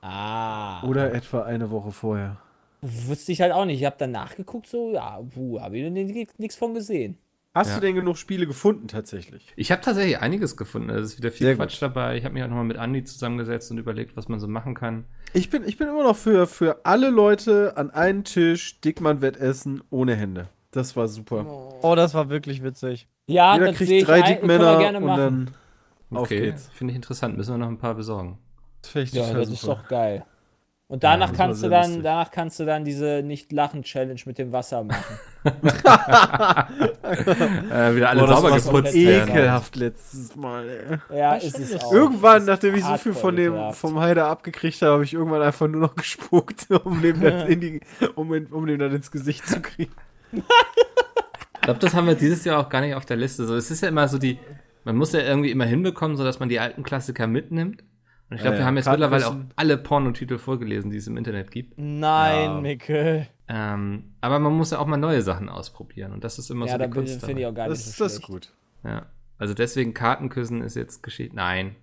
Ah. 0.01 0.83
Oder 0.83 1.13
etwa 1.13 1.43
eine 1.43 1.71
Woche 1.71 1.91
vorher. 1.91 2.37
Wusste 2.81 3.31
ich 3.31 3.41
halt 3.41 3.53
auch 3.53 3.65
nicht. 3.65 3.79
Ich 3.79 3.85
habe 3.85 3.95
dann 3.97 4.11
nachgeguckt, 4.11 4.67
so, 4.67 4.93
ja, 4.93 5.19
puh, 5.33 5.59
habe 5.59 5.77
ich 5.77 6.27
nichts 6.37 6.55
von 6.55 6.73
gesehen. 6.73 7.17
Hast 7.55 7.69
Ja. 7.69 7.75
du 7.75 7.81
denn 7.81 7.95
genug 7.95 8.17
Spiele 8.17 8.45
gefunden 8.45 8.87
tatsächlich? 8.87 9.51
Ich 9.55 9.71
habe 9.71 9.81
tatsächlich 9.81 10.19
einiges 10.19 10.57
gefunden. 10.57 10.91
Es 10.91 11.13
ist 11.13 11.17
wieder 11.17 11.31
viel 11.31 11.47
Sehr 11.47 11.55
Quatsch 11.55 11.75
gut. 11.79 11.81
dabei. 11.81 12.15
Ich 12.15 12.23
habe 12.23 12.35
mich 12.35 12.43
auch 12.43 12.47
nochmal 12.49 12.65
mit 12.65 12.77
Andi 12.77 13.03
zusammengesetzt 13.03 13.71
und 13.71 13.79
überlegt, 13.79 14.15
was 14.15 14.27
man 14.27 14.39
so 14.39 14.47
machen 14.47 14.75
kann. 14.75 15.05
Ich 15.33 15.49
bin, 15.49 15.63
ich 15.67 15.77
bin 15.77 15.87
immer 15.87 16.03
noch 16.03 16.15
für, 16.15 16.45
für 16.45 16.85
alle 16.85 17.09
Leute 17.09 17.75
an 17.75 17.89
einen 17.89 18.23
Tisch 18.25 18.79
Dickmann-Wettessen 18.81 19.81
ohne 19.89 20.15
Hände. 20.15 20.49
Das 20.71 20.95
war 20.95 21.07
super. 21.07 21.45
Oh, 21.81 21.95
das 21.95 22.13
war 22.13 22.29
wirklich 22.29 22.61
witzig. 22.63 23.07
Ja, 23.27 23.53
Jeder 23.55 23.67
das 23.67 23.77
sehe 23.77 23.87
kriegt 23.87 24.01
ich 24.01 24.05
drei 24.05 24.21
Dickmänner 24.21 24.77
gerne 24.79 24.97
und 24.99 25.05
machen. 25.05 25.17
dann 26.09 26.19
auf 26.19 26.23
Okay, 26.25 26.41
geht's. 26.41 26.69
finde 26.73 26.91
ich 26.91 26.95
interessant. 26.97 27.37
Müssen 27.37 27.53
wir 27.53 27.57
noch 27.57 27.67
ein 27.67 27.77
paar 27.77 27.95
besorgen. 27.95 28.37
Das 28.81 28.91
finde 28.91 29.07
ich 29.07 29.13
Ja, 29.13 29.33
das 29.33 29.49
ist 29.49 29.61
super. 29.61 29.75
doch 29.75 29.87
geil. 29.87 30.25
Und 30.89 31.03
danach 31.03 31.29
war 31.31 31.35
kannst 31.35 31.63
du 31.63 31.69
dann, 31.69 31.83
lustig. 31.87 32.03
danach 32.03 32.31
kannst 32.31 32.59
du 32.61 32.65
dann 32.65 32.85
diese 32.85 33.21
Nicht-Lachen-Challenge 33.21 34.21
mit 34.25 34.37
dem 34.37 34.53
Wasser 34.53 34.85
machen. 34.85 35.19
Äh, 37.03 37.95
wieder 37.95 38.09
alle 38.09 38.21
Boah, 38.21 38.27
sauber 38.35 38.55
geputzt 38.55 38.93
werden. 38.93 39.29
ekelhaft 39.29 39.75
letztes 39.75 40.35
Mal. 40.35 40.99
Ey. 41.09 41.17
Ja, 41.17 41.35
ist 41.35 41.57
es 41.59 41.75
auch. 41.83 41.91
Irgendwann, 41.93 42.45
nachdem 42.45 42.73
ist 42.75 42.81
ich 42.81 42.85
so 42.87 42.97
viel 42.97 43.13
von 43.13 43.35
dem 43.35 43.53
ekelhaft. 43.53 43.79
vom 43.79 43.99
Heider 43.99 44.27
abgekriegt 44.27 44.81
habe, 44.81 44.93
habe 44.93 45.03
ich 45.03 45.13
irgendwann 45.13 45.41
einfach 45.41 45.67
nur 45.67 45.81
noch 45.81 45.95
gespuckt, 45.95 46.67
um 46.83 47.01
dem 47.01 47.21
dann, 47.21 47.47
in 47.47 47.59
die, 47.61 47.81
um, 48.15 48.29
um 48.31 48.65
dem 48.65 48.79
dann 48.79 48.93
ins 48.93 49.11
Gesicht 49.11 49.47
zu 49.47 49.61
kriegen. 49.61 49.91
Ich 50.33 51.61
glaube, 51.61 51.79
das 51.79 51.93
haben 51.93 52.07
wir 52.07 52.15
dieses 52.15 52.45
Jahr 52.45 52.59
auch 52.59 52.69
gar 52.69 52.81
nicht 52.81 52.95
auf 52.95 53.05
der 53.05 53.17
Liste. 53.17 53.45
So, 53.45 53.55
es 53.55 53.69
ist 53.71 53.81
ja 53.81 53.89
immer 53.89 54.07
so 54.07 54.17
die, 54.17 54.39
man 54.85 54.95
muss 54.95 55.11
ja 55.13 55.19
irgendwie 55.21 55.51
immer 55.51 55.65
hinbekommen, 55.65 56.15
so 56.17 56.23
dass 56.23 56.39
man 56.39 56.47
die 56.49 56.59
alten 56.59 56.83
Klassiker 56.83 57.27
mitnimmt. 57.27 57.83
Und 58.29 58.35
ich 58.35 58.41
glaube, 58.41 58.55
Ja, 58.55 58.59
wir 58.59 58.59
ja, 58.61 58.65
haben 58.67 58.77
jetzt 58.77 58.89
mittlerweile 58.89 59.27
auch 59.27 59.35
alle 59.55 59.77
Pornotitel 59.77 60.37
vorgelesen, 60.37 60.91
die 60.91 60.97
es 60.97 61.07
im 61.07 61.17
Internet 61.17 61.51
gibt. 61.51 61.73
Nein, 61.77 62.43
Ja. 62.51 62.61
Mikkel. 62.61 63.27
Ähm, 63.49 64.13
aber 64.21 64.39
man 64.39 64.53
muss 64.53 64.71
ja 64.71 64.79
auch 64.79 64.85
mal 64.85 64.97
neue 64.97 65.21
Sachen 65.21 65.47
ausprobieren. 65.49 66.11
Und 66.11 66.23
das 66.25 66.37
ist 66.37 66.49
immer 66.51 66.65
Ja, 66.65 66.73
so 66.73 66.77
die 66.79 66.89
Kunst. 66.89 67.23
finde 67.25 67.41
ich 67.41 67.47
auch 67.47 67.53
gar 67.53 67.69
Das, 67.69 67.85
nicht 67.85 67.97
so 67.97 68.03
das 68.03 68.13
ist 68.15 68.21
gut. 68.23 68.53
Ja. 68.83 69.05
Also 69.37 69.53
deswegen 69.53 69.93
Kartenküssen 69.93 70.61
ist 70.61 70.75
jetzt 70.75 71.03
geschehen. 71.03 71.31
Nein. 71.35 71.75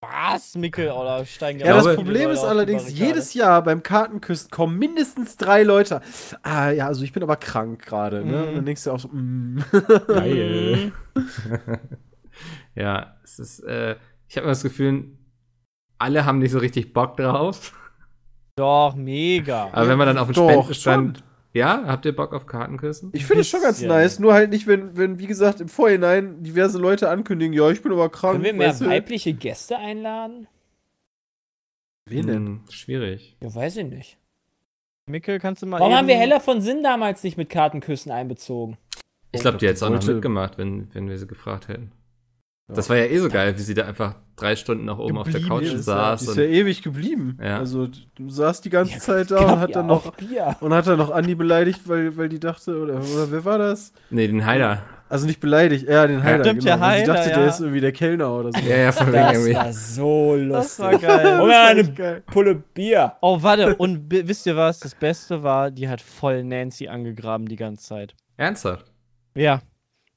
Was, 0.00 0.54
Mikkel? 0.54 0.90
Oder 0.92 1.24
steigen 1.26 1.58
Ja, 1.58 1.74
das 1.74 1.96
Problem 1.96 2.30
ist 2.30 2.44
allerdings, 2.44 2.90
jedes 2.90 3.34
Jahr 3.34 3.62
beim 3.62 3.82
Kartenküssen 3.82 4.50
kommen 4.50 4.78
mindestens 4.78 5.36
drei 5.36 5.64
Leute. 5.64 6.00
Ah, 6.42 6.70
ja, 6.70 6.86
also 6.86 7.02
ich 7.02 7.12
bin 7.12 7.22
aber 7.22 7.36
krank 7.36 7.84
gerade, 7.84 8.24
ne? 8.24 8.42
Mhm. 8.42 8.48
Und 8.48 8.54
dann 8.56 8.64
denkst 8.64 8.84
du 8.84 8.92
auch 8.92 9.00
so, 9.00 9.08
mm. 9.08 9.64
Geil. 10.06 10.92
ja, 12.76 13.16
es 13.24 13.40
ist, 13.40 13.60
äh, 13.64 13.96
ich 14.28 14.36
habe 14.36 14.44
immer 14.44 14.52
das 14.52 14.62
Gefühl, 14.62 15.18
alle 15.98 16.24
haben 16.24 16.38
nicht 16.38 16.52
so 16.52 16.58
richtig 16.58 16.92
Bock 16.92 17.16
drauf. 17.16 17.72
Doch, 18.56 18.94
mega. 18.94 19.68
Aber 19.72 19.88
wenn 19.88 19.98
man 19.98 20.06
dann 20.06 20.18
auf 20.18 20.28
den 20.28 20.34
Doch, 20.34 20.72
Spendenstand. 20.72 21.24
Ja, 21.54 21.84
habt 21.86 22.04
ihr 22.04 22.14
Bock 22.14 22.34
auf 22.34 22.46
Kartenküssen? 22.46 23.10
Ich 23.14 23.24
finde 23.24 23.40
es 23.40 23.48
schon 23.48 23.62
ganz 23.62 23.80
nice, 23.80 24.18
nur 24.18 24.34
halt 24.34 24.50
nicht, 24.50 24.66
wenn, 24.66 24.96
wenn, 24.96 25.18
wie 25.18 25.26
gesagt, 25.26 25.60
im 25.60 25.68
Vorhinein 25.68 26.42
diverse 26.42 26.78
Leute 26.78 27.08
ankündigen, 27.08 27.54
ja, 27.54 27.70
ich 27.70 27.82
bin 27.82 27.92
aber 27.92 28.10
krank. 28.10 28.34
Können 28.34 28.44
wir 28.44 28.52
mehr 28.52 28.68
weißt 28.68 28.82
du? 28.82 28.86
weibliche 28.86 29.32
Gäste 29.32 29.78
einladen? 29.78 30.46
Wen 32.04 32.26
denn? 32.26 32.46
Hm, 32.46 32.60
schwierig. 32.68 33.36
Ja, 33.42 33.54
weiß 33.54 33.78
ich 33.78 33.86
nicht. 33.86 34.18
Mikkel, 35.06 35.38
kannst 35.38 35.62
du 35.62 35.66
mal 35.66 35.80
Warum 35.80 35.94
haben 35.94 36.08
wir 36.08 36.16
Heller 36.16 36.40
von 36.40 36.60
Sinn 36.60 36.82
damals 36.82 37.22
nicht 37.24 37.38
mit 37.38 37.48
Kartenküssen 37.48 38.12
einbezogen? 38.12 38.76
Ich 39.32 39.40
glaube, 39.40 39.58
die 39.58 39.66
hätte 39.66 39.76
es 39.76 39.82
auch 39.82 39.90
noch 39.90 40.04
mitgemacht, 40.06 40.58
wenn, 40.58 40.92
wenn 40.94 41.08
wir 41.08 41.18
sie 41.18 41.26
gefragt 41.26 41.68
hätten. 41.68 41.92
Ja. 42.68 42.74
Das 42.74 42.88
war 42.90 42.96
ja 42.96 43.04
eh 43.04 43.18
so 43.18 43.28
geil, 43.28 43.56
wie 43.56 43.62
sie 43.62 43.74
da 43.74 43.86
einfach 43.86 44.16
drei 44.38 44.56
Stunden 44.56 44.84
nach 44.84 44.98
oben 44.98 45.18
auf 45.18 45.28
der 45.30 45.42
Couch 45.42 45.64
ist, 45.64 45.84
saß. 45.84 46.22
ist 46.22 46.28
und, 46.28 46.36
ja 46.38 46.44
ewig 46.44 46.82
geblieben. 46.82 47.38
Ja. 47.42 47.58
Also 47.58 47.88
du 48.14 48.28
saßt 48.28 48.64
die 48.64 48.70
ganze 48.70 48.94
Ja, 48.94 48.98
Zeit 49.00 49.30
da 49.30 49.38
und 49.54 49.60
hat 49.60 49.70
ja 49.70 49.74
dann 49.76 49.86
noch 49.86 50.12
Bier. 50.14 50.56
und 50.60 50.72
hat 50.72 50.86
dann 50.86 50.98
noch 50.98 51.10
Andi 51.10 51.34
beleidigt, 51.34 51.80
weil, 51.86 52.16
weil 52.16 52.28
die 52.28 52.40
dachte, 52.40 52.76
oder, 52.80 52.94
oder 52.94 53.30
wer 53.30 53.44
war 53.44 53.58
das? 53.58 53.92
nee, 54.10 54.26
den 54.26 54.44
Heider. 54.46 54.82
Also 55.10 55.26
nicht 55.26 55.40
beleidigt, 55.40 55.88
ja, 55.88 56.06
den 56.06 56.22
Heider. 56.22 56.44
Stimmt, 56.44 56.60
genau, 56.64 56.76
der 56.76 56.80
weil 56.82 56.96
sie 56.96 57.00
Heider, 57.02 57.14
dachte, 57.14 57.30
ja. 57.30 57.38
der 57.38 57.48
ist 57.48 57.60
irgendwie 57.60 57.80
der 57.80 57.92
Kellner 57.92 58.30
oder 58.30 58.52
so. 58.52 58.58
Ja, 58.68 58.76
ja, 58.76 58.92
von 58.92 59.06
wegen 59.06 59.16
Das 59.16 59.32
irgendwie. 59.36 59.54
war 59.54 59.72
so 59.72 60.34
lustig. 60.36 60.78
Das 60.78 60.78
war 60.80 60.98
geil. 60.98 61.40
Oder 61.40 61.64
eine 61.66 61.84
geil. 61.92 62.22
Pulle 62.26 62.54
Bier. 62.56 63.12
Oh, 63.22 63.42
warte, 63.42 63.74
und 63.76 64.12
wisst 64.12 64.44
ihr 64.46 64.54
was? 64.54 64.80
Das 64.80 64.94
Beste 64.94 65.42
war, 65.42 65.70
die 65.70 65.88
hat 65.88 66.02
voll 66.02 66.44
Nancy 66.44 66.88
angegraben 66.88 67.46
die 67.48 67.56
ganze 67.56 67.86
Zeit. 67.86 68.14
Ernsthaft? 68.36 68.84
Ja. 69.34 69.62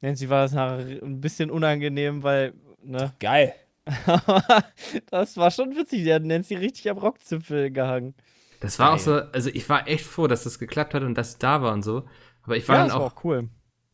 Nancy 0.01 0.29
war 0.29 0.43
das 0.43 0.51
nachher 0.51 0.79
ein 1.01 1.21
bisschen 1.21 1.49
unangenehm, 1.51 2.21
weil, 2.23 2.53
ne? 2.83 3.13
Geil. 3.21 3.53
das 5.09 5.37
war 5.37 5.51
schon 5.51 5.75
witzig. 5.75 6.03
Die 6.03 6.13
hat 6.13 6.23
Nancy 6.23 6.55
richtig 6.55 6.89
am 6.89 6.97
Rockzipfel 6.97 7.71
gehangen. 7.71 8.15
Das 8.59 8.77
war 8.79 8.93
auch 8.93 8.99
Geil. 8.99 8.99
so, 8.99 9.15
also 9.15 9.49
ich 9.51 9.67
war 9.69 9.87
echt 9.87 10.05
froh, 10.05 10.27
dass 10.27 10.43
das 10.43 10.59
geklappt 10.59 10.93
hat 10.93 11.03
und 11.03 11.15
dass 11.17 11.33
sie 11.33 11.39
da 11.39 11.61
war 11.61 11.73
und 11.73 11.81
so. 11.83 12.07
Aber 12.43 12.57
ich 12.57 12.67
war 12.69 12.75
Ja, 12.75 12.77
dann 12.77 12.91
das 12.91 12.97
auch, 12.97 12.97
war 12.97 13.05
auch 13.07 13.23
cool. 13.23 13.49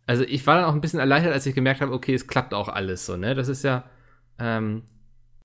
also 0.08 0.24
ich 0.24 0.48
war 0.48 0.58
dann 0.58 0.66
auch 0.66 0.74
ein 0.74 0.82
bisschen 0.82 1.00
erleichtert, 1.00 1.34
als 1.34 1.46
ich 1.46 1.56
gemerkt 1.56 1.82
habe, 1.82 1.94
okay, 1.94 2.14
es 2.14 2.28
klappt 2.28 2.54
auch 2.54 2.70
alles 2.70 3.06
so, 3.06 3.18
ne? 3.18 3.36
Das 3.36 3.48
ist 3.50 3.64
ja, 3.64 3.86
ähm, 4.40 4.84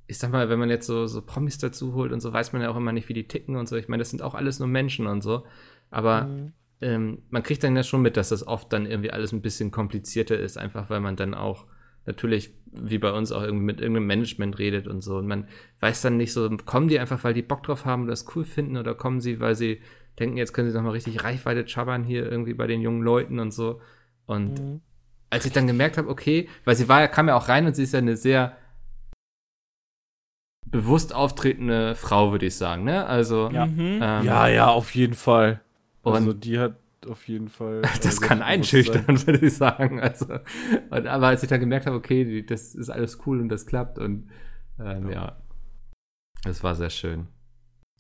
ich 0.09 0.19
sag 0.19 0.33
mal, 0.33 0.49
wenn 0.51 0.59
man 0.61 0.71
jetzt 0.71 0.87
so, 0.87 1.07
so 1.07 1.23
Promis 1.23 1.59
dazu 1.59 1.95
holt 1.95 2.13
und 2.13 2.21
so, 2.21 2.33
weiß 2.33 2.53
man 2.53 2.63
ja 2.63 2.71
auch 2.71 2.77
immer 2.77 2.93
nicht, 2.93 3.09
wie 3.09 3.15
die 3.15 3.29
ticken 3.29 3.57
und 3.57 3.69
so. 3.69 3.77
Ich 3.77 3.89
meine, 3.89 4.03
das 4.03 4.11
sind 4.11 4.23
auch 4.23 4.35
alles 4.35 4.59
nur 4.61 4.69
Menschen 4.69 5.07
und 5.09 5.23
so. 5.23 5.47
Aber 5.91 6.33
Mhm. 6.33 6.53
ähm, 6.81 7.23
man 7.31 7.43
kriegt 7.45 7.65
dann 7.65 7.77
ja 7.77 7.83
schon 7.85 8.03
mit, 8.03 8.17
dass 8.17 8.31
das 8.31 8.47
oft 8.47 8.73
dann 8.73 8.87
irgendwie 8.87 9.13
alles 9.13 9.33
ein 9.33 9.43
bisschen 9.43 9.71
komplizierter 9.73 10.39
ist, 10.39 10.59
einfach 10.59 10.91
weil 10.91 11.01
man 11.01 11.17
dann 11.17 11.35
auch 11.35 11.67
natürlich, 12.07 12.53
wie 12.73 12.99
bei 12.99 13.13
uns, 13.13 13.33
auch 13.33 13.43
irgendwie 13.43 13.65
mit 13.65 13.81
irgendeinem 13.81 14.07
Management 14.07 14.59
redet 14.59 14.89
und 14.89 15.03
so. 15.03 15.17
Und 15.17 15.27
man 15.27 15.47
weiß 15.81 16.03
dann 16.03 16.17
nicht 16.17 16.33
so, 16.33 16.49
kommen 16.65 16.89
die 16.89 16.99
einfach, 16.99 17.23
weil 17.25 17.35
die 17.35 17.43
Bock 17.43 17.63
drauf 17.63 17.85
haben 17.85 18.03
und 18.03 18.09
das 18.09 18.27
cool 18.35 18.45
finden 18.45 18.77
oder 18.77 18.95
kommen 18.95 19.21
sie, 19.21 19.41
weil 19.41 19.55
sie 19.55 19.81
denken, 20.19 20.37
jetzt 20.37 20.53
können 20.53 20.71
sie 20.71 20.77
noch 20.77 20.83
mal 20.85 20.91
richtig 20.91 21.25
Reichweite 21.25 21.65
chabbern 21.65 22.05
hier 22.05 22.31
irgendwie 22.31 22.55
bei 22.55 22.67
den 22.67 22.81
jungen 22.81 23.03
Leuten 23.03 23.39
und 23.39 23.53
so. 23.53 23.81
Und 24.27 24.59
Mhm. 24.59 24.81
als 25.31 25.47
ich 25.47 25.53
dann 25.53 25.67
gemerkt 25.67 25.97
habe, 25.99 26.09
okay, 26.09 26.49
weil 26.65 26.77
sie 26.77 26.89
war 26.89 27.01
ja, 27.01 27.09
kam 27.09 27.29
ja 27.29 27.37
auch 27.37 27.49
rein 27.49 27.67
und 27.67 27.75
sie 27.75 27.83
ist 27.85 27.93
ja 27.93 27.99
eine 27.99 28.17
sehr 28.17 28.57
bewusst 30.67 31.15
auftretende 31.15 31.95
Frau, 31.95 32.33
würde 32.33 32.47
ich 32.47 32.57
sagen, 32.57 32.85
ne? 32.85 33.07
Also, 33.07 33.51
Ja. 33.53 33.67
Mhm. 33.67 33.99
ähm, 34.03 34.25
Ja, 34.25 34.49
ja, 34.49 34.69
auf 34.69 34.95
jeden 34.95 35.15
Fall. 35.15 35.61
Und 36.03 36.15
also 36.15 36.33
die 36.33 36.59
hat 36.59 36.77
auf 37.07 37.29
jeden 37.29 37.49
Fall. 37.49 37.83
äh, 37.85 37.99
Das 38.03 38.21
kann 38.21 38.43
einschüchtern, 38.43 39.27
würde 39.27 39.47
ich 39.47 39.57
sagen. 39.57 40.01
Also, 40.01 40.27
und, 40.91 41.07
aber 41.07 41.29
als 41.29 41.43
ich 41.43 41.49
dann 41.49 41.61
gemerkt 41.61 41.87
habe, 41.87 41.97
okay, 41.97 42.25
die, 42.25 42.47
das 42.47 42.75
ist 42.75 42.91
alles 42.91 43.19
cool 43.27 43.41
und 43.41 43.49
das 43.49 43.67
klappt 43.67 43.99
und 43.99 44.31
ähm, 44.79 45.11
ja, 45.11 45.41
das 46.45 46.63
war 46.63 46.75
sehr 46.75 46.91
schön. 46.91 47.29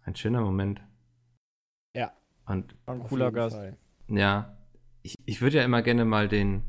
Ein 0.05 0.17
schöner 0.17 0.41
Moment. 0.41 0.81
Ja. 1.97 2.13
Und 2.47 2.75
ein 2.87 3.01
cooler 3.01 3.31
Gast. 3.31 3.57
Fall. 3.57 3.77
ja, 4.09 4.57
ich, 5.03 5.17
ich 5.27 5.41
würde 5.41 5.59
ja 5.59 5.65
immer 5.65 5.83
gerne 5.83 6.05
mal 6.05 6.29
den 6.29 6.63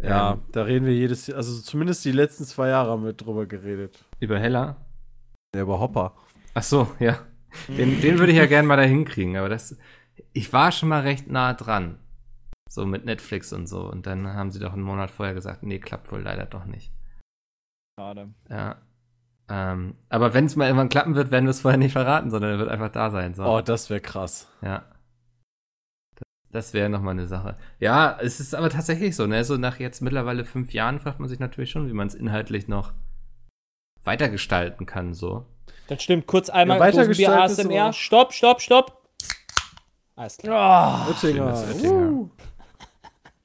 Ja, 0.00 0.32
ähm, 0.32 0.42
da 0.52 0.62
reden 0.62 0.86
wir 0.86 0.94
jedes 0.94 1.26
Jahr, 1.26 1.38
also 1.38 1.60
zumindest 1.60 2.04
die 2.04 2.12
letzten 2.12 2.44
zwei 2.44 2.68
Jahre 2.68 2.90
haben 2.90 3.04
wir 3.04 3.12
drüber 3.12 3.46
geredet. 3.46 4.04
über 4.20 4.38
Heller. 4.38 4.86
Der 5.54 5.62
über 5.62 5.80
Hopper. 5.80 6.14
Ach 6.54 6.62
so, 6.62 6.88
ja. 6.98 7.18
Den, 7.68 8.00
den 8.00 8.18
würde 8.18 8.32
ich 8.32 8.38
ja 8.38 8.46
gerne 8.46 8.68
mal 8.68 8.76
da 8.76 8.82
hinkriegen, 8.82 9.36
aber 9.36 9.48
das, 9.48 9.76
ich 10.32 10.52
war 10.52 10.72
schon 10.72 10.88
mal 10.88 11.02
recht 11.02 11.28
nah 11.28 11.54
dran. 11.54 11.98
So 12.68 12.84
mit 12.84 13.04
Netflix 13.04 13.52
und 13.52 13.66
so. 13.66 13.88
Und 13.88 14.06
dann 14.06 14.34
haben 14.34 14.50
sie 14.50 14.58
doch 14.58 14.72
einen 14.72 14.82
Monat 14.82 15.10
vorher 15.10 15.34
gesagt, 15.34 15.62
nee, 15.62 15.78
klappt 15.78 16.10
wohl 16.10 16.20
leider 16.20 16.46
doch 16.46 16.64
nicht. 16.64 16.92
Schade. 17.98 18.34
Ja. 18.50 18.76
Ähm, 19.48 19.94
aber 20.08 20.34
wenn 20.34 20.46
es 20.46 20.56
mal 20.56 20.66
irgendwann 20.66 20.88
klappen 20.88 21.14
wird, 21.14 21.30
werden 21.30 21.44
wir 21.44 21.50
es 21.50 21.60
vorher 21.60 21.78
nicht 21.78 21.92
verraten, 21.92 22.30
sondern 22.30 22.52
er 22.52 22.58
wird 22.58 22.68
einfach 22.68 22.90
da 22.90 23.10
sein. 23.10 23.34
So. 23.34 23.44
Oh, 23.44 23.60
das 23.60 23.88
wäre 23.88 24.00
krass. 24.00 24.48
Ja. 24.60 24.84
Das, 26.16 26.28
das 26.50 26.74
wäre 26.74 26.88
nochmal 26.88 27.12
eine 27.12 27.26
Sache. 27.26 27.56
Ja, 27.78 28.18
es 28.20 28.40
ist 28.40 28.54
aber 28.54 28.70
tatsächlich 28.70 29.14
so, 29.14 29.26
ne? 29.26 29.44
So 29.44 29.56
nach 29.56 29.78
jetzt 29.78 30.02
mittlerweile 30.02 30.44
fünf 30.44 30.72
Jahren 30.72 30.98
fragt 30.98 31.20
man 31.20 31.28
sich 31.28 31.38
natürlich 31.38 31.70
schon, 31.70 31.88
wie 31.88 31.92
man 31.92 32.08
es 32.08 32.14
inhaltlich 32.14 32.66
noch 32.66 32.92
weitergestalten 34.02 34.86
kann, 34.86 35.14
so. 35.14 35.46
Das 35.88 36.02
stimmt. 36.02 36.26
Kurz 36.26 36.50
einmal 36.50 36.78
Ja, 37.14 37.44
ASMR. 37.44 37.92
Stopp, 37.92 38.32
stopp, 38.32 38.60
stopp. 38.60 39.05
Alles 40.16 40.38
klar. 40.38 41.06
Oh, 41.06 41.10
Oettinger. 41.10 41.62
Uh. 41.84 42.28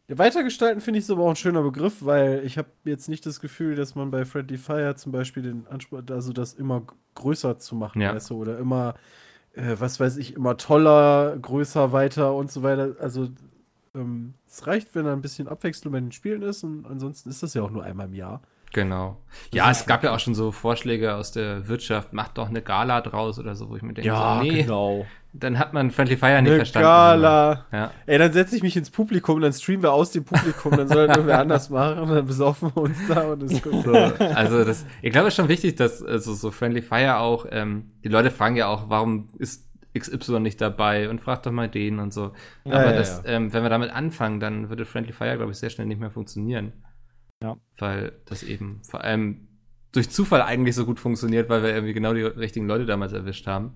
Ja, 0.08 0.18
weitergestalten 0.18 0.82
finde 0.82 1.00
ich 1.00 1.06
so 1.06 1.14
aber 1.14 1.24
auch 1.24 1.30
ein 1.30 1.36
schöner 1.36 1.62
Begriff, 1.62 2.04
weil 2.06 2.44
ich 2.46 2.58
habe 2.58 2.70
jetzt 2.84 3.08
nicht 3.08 3.26
das 3.26 3.40
Gefühl, 3.40 3.76
dass 3.76 3.96
man 3.96 4.12
bei 4.12 4.26
Friendly 4.26 4.58
Fire 4.58 4.96
zum 4.96 5.12
Beispiel 5.12 5.44
den 5.44 5.68
Anspruch 5.68 6.00
hat, 6.00 6.12
also 6.12 6.34
das 6.34 6.54
immer 6.54 6.84
größer 7.16 7.60
zu 7.60 7.76
machen, 7.76 8.02
Ja. 8.02 8.14
weißt 8.16 8.30
du, 8.30 8.36
oder 8.36 8.58
immer, 8.58 8.96
äh, 9.54 9.76
was 9.80 10.00
weiß 10.00 10.18
ich, 10.18 10.34
immer 10.36 10.58
toller, 10.58 11.38
größer, 11.38 11.92
weiter 11.94 12.34
und 12.36 12.52
so 12.52 12.64
weiter. 12.64 12.96
Also 13.00 13.30
ähm, 13.96 14.34
es 14.48 14.68
reicht, 14.68 14.96
wenn 14.96 15.06
da 15.06 15.14
ein 15.14 15.22
bisschen 15.22 15.48
Abwechslung 15.48 15.92
bei 15.94 16.00
den 16.00 16.12
Spielen 16.12 16.42
ist 16.42 16.64
und 16.64 16.86
ansonsten 16.88 17.30
ist 17.30 17.44
das 17.44 17.54
ja 17.54 17.62
auch 17.62 17.72
nur 17.72 17.84
einmal 17.84 18.08
im 18.08 18.14
Jahr. 18.14 18.42
Genau. 18.74 19.18
Ja, 19.54 19.70
es 19.70 19.86
gab 19.86 20.04
ja 20.04 20.14
auch 20.14 20.20
schon 20.20 20.36
so 20.36 20.52
Vorschläge 20.52 21.16
aus 21.16 21.32
der 21.32 21.68
Wirtschaft, 21.68 22.14
macht 22.14 22.38
doch 22.38 22.50
eine 22.50 22.62
Gala 22.62 23.02
draus 23.02 23.38
oder 23.40 23.56
so, 23.56 23.70
wo 23.70 23.76
ich 23.76 23.82
mir 23.82 23.94
denke, 23.94 24.08
Ja, 24.08 24.38
so, 24.38 24.44
nee, 24.44 24.64
genau. 24.64 25.06
dann 25.34 25.60
hat 25.60 25.74
man 25.74 25.92
Friendly 25.92 26.16
Fire 26.18 26.42
nicht 26.42 26.52
Eine 26.52 26.58
verstanden. 26.58 26.86
Gala. 26.86 27.66
Ja. 27.72 27.92
Ey, 28.06 28.18
dann 28.18 28.32
setze 28.34 28.56
ich 28.56 28.64
mich 28.64 28.78
ins 28.78 28.90
Publikum, 28.90 29.42
dann 29.42 29.52
streamen 29.54 29.84
wir 29.84 29.92
aus 29.92 30.12
dem 30.12 30.24
Publikum, 30.24 30.76
dann 30.78 30.88
soll 30.88 31.08
das 31.08 31.18
irgendwer 31.18 31.40
anders 31.40 31.70
machen, 31.70 32.10
dann 32.10 32.26
besaufen 32.26 32.72
wir 32.74 32.82
uns 32.82 32.98
da 33.08 33.22
und 33.32 33.44
ist 33.44 33.62
gut. 33.64 33.84
So, 33.84 33.94
also 33.94 34.64
das, 34.64 34.86
ich 35.02 35.12
glaube, 35.12 35.28
es 35.28 35.34
ist 35.34 35.38
schon 35.38 35.50
wichtig, 35.50 35.76
dass 35.76 36.02
also 36.02 36.34
so 36.34 36.52
Friendly 36.52 36.82
Fire 36.82 37.18
auch, 37.18 37.46
ähm, 37.52 37.92
die 38.04 38.10
Leute 38.10 38.32
fragen 38.32 38.56
ja 38.56 38.68
auch, 38.68 38.90
warum 38.90 39.28
ist 39.38 39.68
XY 39.98 40.40
nicht 40.40 40.62
dabei 40.62 41.10
und 41.10 41.20
fragt 41.20 41.46
doch 41.46 41.52
mal 41.52 41.68
den 41.68 42.00
und 42.00 42.14
so. 42.14 42.32
Ja, 42.64 42.76
Aber 42.76 42.92
ja, 42.92 42.94
das, 42.94 43.22
ja. 43.26 43.32
Ähm, 43.32 43.52
wenn 43.52 43.64
wir 43.64 43.70
damit 43.70 43.92
anfangen, 43.92 44.40
dann 44.40 44.70
würde 44.70 44.86
Friendly 44.86 45.12
Fire, 45.12 45.36
glaube 45.36 45.52
ich, 45.52 45.58
sehr 45.58 45.70
schnell 45.70 45.88
nicht 45.88 46.00
mehr 46.00 46.12
funktionieren. 46.12 46.72
Ja. 47.42 47.58
Weil 47.78 48.14
das 48.26 48.44
eben 48.44 48.82
vor 48.84 49.04
allem 49.04 49.48
durch 49.92 50.10
Zufall 50.10 50.42
eigentlich 50.42 50.76
so 50.76 50.86
gut 50.86 51.00
funktioniert, 51.00 51.50
weil 51.50 51.64
wir 51.64 51.74
irgendwie 51.74 51.94
genau 51.94 52.14
die 52.14 52.22
richtigen 52.22 52.68
Leute 52.68 52.86
damals 52.86 53.14
erwischt 53.14 53.48
haben. 53.48 53.76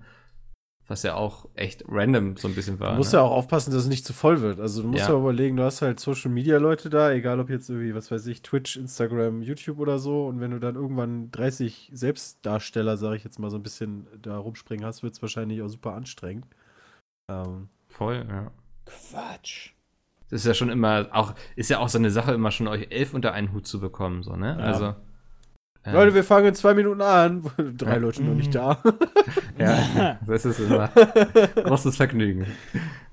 Was 0.87 1.01
ja 1.01 1.15
auch 1.15 1.49
echt 1.55 1.83
random 1.87 2.37
so 2.37 2.47
ein 2.47 2.53
bisschen 2.53 2.79
war. 2.79 2.91
Du 2.91 2.97
musst 2.97 3.11
ne? 3.11 3.17
ja 3.17 3.25
auch 3.25 3.31
aufpassen, 3.31 3.71
dass 3.71 3.81
es 3.83 3.89
nicht 3.89 4.05
zu 4.05 4.13
voll 4.13 4.41
wird. 4.41 4.59
Also 4.59 4.83
du 4.83 4.89
musst 4.89 5.07
ja, 5.07 5.13
Ja. 5.13 5.19
überlegen, 5.19 5.57
du 5.57 5.63
hast 5.63 5.81
halt 5.81 5.99
Social 5.99 6.29
Media 6.29 6.59
Leute 6.59 6.91
da, 6.91 7.11
egal 7.11 7.39
ob 7.39 7.49
jetzt 7.49 7.69
irgendwie, 7.69 7.95
was 7.95 8.11
weiß 8.11 8.27
ich, 8.27 8.43
Twitch, 8.43 8.77
Instagram, 8.77 9.41
YouTube 9.41 9.79
oder 9.79 9.97
so. 9.97 10.27
Und 10.27 10.39
wenn 10.41 10.51
du 10.51 10.59
dann 10.59 10.75
irgendwann 10.75 11.31
30 11.31 11.89
Selbstdarsteller, 11.91 12.97
sage 12.97 13.15
ich 13.15 13.23
jetzt 13.23 13.39
mal, 13.39 13.49
so 13.49 13.57
ein 13.57 13.63
bisschen 13.63 14.05
da 14.21 14.37
rumspringen 14.37 14.85
hast, 14.85 15.01
wird 15.01 15.13
es 15.15 15.21
wahrscheinlich 15.23 15.63
auch 15.63 15.69
super 15.69 15.93
anstrengend. 15.93 16.45
Ähm, 17.31 17.69
Voll, 17.89 18.23
ja. 18.29 18.51
Quatsch. 18.85 19.71
Das 20.29 20.41
ist 20.41 20.47
ja 20.47 20.53
schon 20.53 20.69
immer 20.69 21.07
auch, 21.11 21.33
ist 21.55 21.69
ja 21.69 21.79
auch 21.79 21.89
so 21.89 21.97
eine 21.97 22.09
Sache, 22.11 22.33
immer 22.33 22.51
schon 22.51 22.67
euch 22.67 22.87
elf 22.89 23.13
unter 23.13 23.33
einen 23.33 23.53
Hut 23.53 23.67
zu 23.67 23.79
bekommen, 23.79 24.23
so, 24.23 24.35
ne? 24.35 24.57
Ja. 24.59 24.65
Also. 24.65 24.85
ähm, 25.85 25.93
Leute, 25.93 26.15
wir 26.15 26.23
fangen 26.23 26.47
in 26.47 26.55
zwei 26.55 26.73
Minuten 26.73 27.01
an. 27.01 27.43
Drei 27.77 27.91
Ja. 27.93 27.97
Leute 27.97 28.23
noch 28.23 28.33
nicht 28.35 28.53
da. 28.55 28.81
Ja, 29.57 30.19
das 30.27 30.43
ist 30.43 30.59
immer 30.59 30.89
großes 31.63 31.95
Vergnügen. 31.95 32.45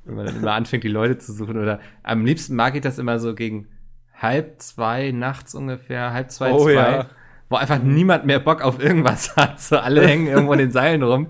Wenn 0.05 0.17
man 0.17 0.27
dann 0.27 0.37
immer 0.37 0.53
anfängt, 0.53 0.83
die 0.83 0.89
Leute 0.89 1.17
zu 1.19 1.33
suchen. 1.33 1.57
Oder 1.57 1.79
am 2.03 2.25
liebsten 2.25 2.57
mag 2.57 2.75
ich 2.75 2.81
das 2.81 2.99
immer 2.99 3.21
so 3.21 3.35
gegen 3.37 3.69
halb 4.15 4.61
zwei 4.61 5.13
nachts 5.13 5.55
ungefähr, 5.55 6.13
halb 6.13 6.33
zwei, 6.33 6.51
Oh 6.53 6.65
zwei, 6.65 6.73
ja. 6.73 7.07
wo 7.49 7.57
einfach 7.57 7.81
niemand 7.81 8.25
mehr 8.27 8.41
Bock 8.41 8.61
auf 8.63 8.83
irgendwas 8.83 9.37
hat. 9.37 9.61
So 9.61 9.79
alle 9.79 10.05
hängen 10.05 10.27
irgendwo 10.27 10.53
in 10.55 10.59
den 10.59 10.73
Seilen 10.73 11.05
rum. 11.05 11.29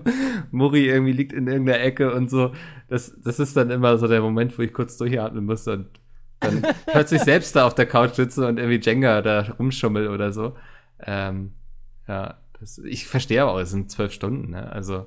Muri 0.49 0.87
irgendwie 0.87 1.11
liegt 1.13 1.33
in 1.33 1.47
irgendeiner 1.47 1.81
Ecke 1.81 2.11
und 2.13 2.29
so. 2.31 2.53
Das, 2.89 3.13
das 3.23 3.39
ist 3.39 3.55
dann 3.57 3.69
immer 3.69 3.97
so 3.97 4.07
der 4.07 4.21
Moment, 4.21 4.57
wo 4.57 4.61
ich 4.61 4.73
kurz 4.73 4.97
durchatmen 4.97 5.45
muss 5.45 5.67
und 5.67 5.87
dann 6.39 6.65
plötzlich 6.85 7.21
selbst 7.21 7.55
da 7.55 7.65
auf 7.65 7.75
der 7.75 7.85
Couch 7.85 8.15
sitze 8.15 8.45
und 8.47 8.57
irgendwie 8.59 8.79
Jenga 8.79 9.21
da 9.21 9.41
rumschummel 9.57 10.09
oder 10.09 10.31
so. 10.33 10.55
Ähm, 10.99 11.53
ja, 12.07 12.37
das, 12.59 12.77
ich 12.79 13.07
verstehe 13.07 13.41
aber 13.41 13.53
auch, 13.53 13.59
es 13.59 13.71
sind 13.71 13.89
zwölf 13.91 14.11
Stunden, 14.11 14.51
ne? 14.51 14.71
Also, 14.71 15.05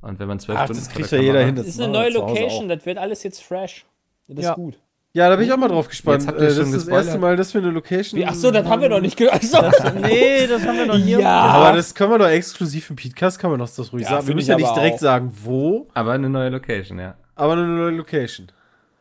und 0.00 0.18
wenn 0.18 0.28
man 0.28 0.38
zwölf 0.40 0.58
Ach, 0.58 0.64
Stunden 0.64 0.82
das 0.82 0.90
kriegt 0.90 1.10
ja 1.10 1.18
jeder 1.18 1.44
hin. 1.44 1.56
Das 1.56 1.66
ist 1.66 1.80
eine 1.80 1.92
neue 1.92 2.10
Location, 2.10 2.68
das 2.68 2.86
wird 2.86 2.98
alles 2.98 3.22
jetzt 3.22 3.42
fresh. 3.42 3.86
Das 4.28 4.44
Ja. 4.44 4.50
ist 4.50 4.56
gut. 4.56 4.78
Ja, 5.14 5.28
da 5.28 5.36
bin 5.36 5.44
ich 5.46 5.52
auch 5.52 5.58
mal 5.58 5.68
drauf 5.68 5.88
gespannt. 5.88 6.22
Jetzt 6.22 6.28
habt 6.28 6.40
ihr 6.40 6.46
Äh, 6.46 6.50
schon 6.52 6.58
das 6.60 6.72
ist 6.72 6.88
das 6.88 7.04
erste 7.04 7.18
Mal, 7.18 7.36
dass 7.36 7.52
wir 7.52 7.60
eine 7.60 7.70
Location. 7.70 8.18
Wie, 8.18 8.24
ach 8.24 8.32
so, 8.34 8.50
das 8.50 8.66
haben 8.66 8.80
wir 8.80 8.88
noch 8.88 9.00
nicht 9.02 9.16
gehört. 9.18 9.42
Das, 9.42 9.94
nee, 9.94 10.46
das 10.46 10.66
haben 10.66 10.78
wir 10.78 10.86
noch 10.86 10.96
nie. 10.96 11.10
Ja. 11.12 11.18
Ja, 11.20 11.40
aber 11.50 11.76
das 11.76 11.94
können 11.94 12.12
wir 12.12 12.18
doch 12.18 12.28
exklusiv 12.28 12.88
im 12.88 12.96
Podcast, 12.96 13.38
kann 13.38 13.50
man 13.50 13.60
doch 13.60 13.68
das 13.68 13.92
ruhig 13.92 14.04
Ja, 14.04 14.10
sagen. 14.10 14.28
Wir 14.28 14.34
müssen 14.34 14.50
ja 14.50 14.56
nicht 14.56 14.74
direkt 14.74 14.96
auch. 14.96 15.00
sagen, 15.00 15.32
wo, 15.42 15.88
Aber 15.92 16.12
eine 16.12 16.30
neue 16.30 16.48
Location, 16.48 16.98
ja. 16.98 17.14
aber 17.34 17.52
eine 17.52 17.66
neue 17.66 17.90
Location. 17.90 18.50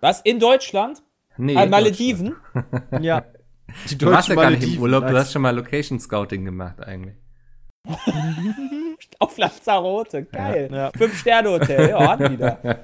Was? 0.02 0.19
In 0.21 0.39
Deutschland? 0.39 1.02
Nee, 1.38 1.56
An 1.56 1.69
Malediven? 1.69 2.36
Ja. 3.00 3.24
Die 3.89 3.97
Du 3.97 4.08
warst 4.12 4.28
ja 4.28 4.36
gar 4.36 4.50
nicht 4.50 4.63
im 4.76 4.82
Urlaub, 4.82 5.08
du 5.08 5.15
hast 5.17 5.32
schon 5.32 5.41
mal 5.43 5.56
Location 5.56 5.97
Scouting 5.97 6.43
gemacht 6.43 6.82
eigentlich. 6.86 7.15
Auf 9.19 9.38
Lanzarote. 9.38 10.26
Geil. 10.26 10.69
Ja. 10.71 10.91
Fünf-Sterne-Hotel. 10.97 11.89
Ja, 11.89 12.17
die 12.17 12.36
da. 12.38 12.58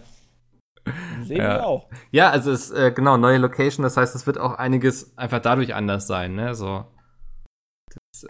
Sehen 1.28 1.38
Ja. 1.38 1.56
wir 1.56 1.66
auch. 1.68 1.88
Ja, 2.12 2.30
also 2.30 2.52
es 2.52 2.72
äh, 2.72 2.92
genau 2.92 3.18
neue 3.18 3.38
Location, 3.38 3.84
das 3.84 3.98
heißt, 3.98 4.16
es 4.16 4.26
wird 4.28 4.40
auch 4.40 4.54
einiges 4.54 5.18
einfach 5.18 5.40
dadurch 5.42 5.76
anders 5.76 6.08
sein, 6.08 6.36
ne? 6.36 6.56
So. 6.56 6.86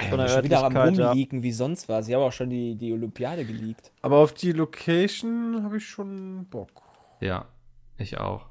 Von 0.10 0.20
der 0.20 0.28
schon 0.28 0.44
wieder 0.44 0.64
am 0.66 0.76
Örtlichkeit, 0.76 1.34
ja. 1.34 1.42
Wie 1.44 1.52
sonst 1.52 1.88
was. 1.90 2.08
Ich 2.08 2.14
habe 2.14 2.24
auch 2.26 2.32
schon 2.32 2.50
die, 2.50 2.76
die 2.76 2.92
Olympiade 2.94 3.46
geleakt. 3.46 3.92
Aber 4.02 4.18
auf 4.18 4.34
die 4.34 4.52
Location 4.52 5.64
habe 5.64 5.78
ich 5.78 5.88
schon 5.88 6.46
Bock. 6.50 6.70
Ja, 7.22 7.46
ich 7.98 8.18
auch. 8.18 8.48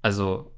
Also 0.00 0.52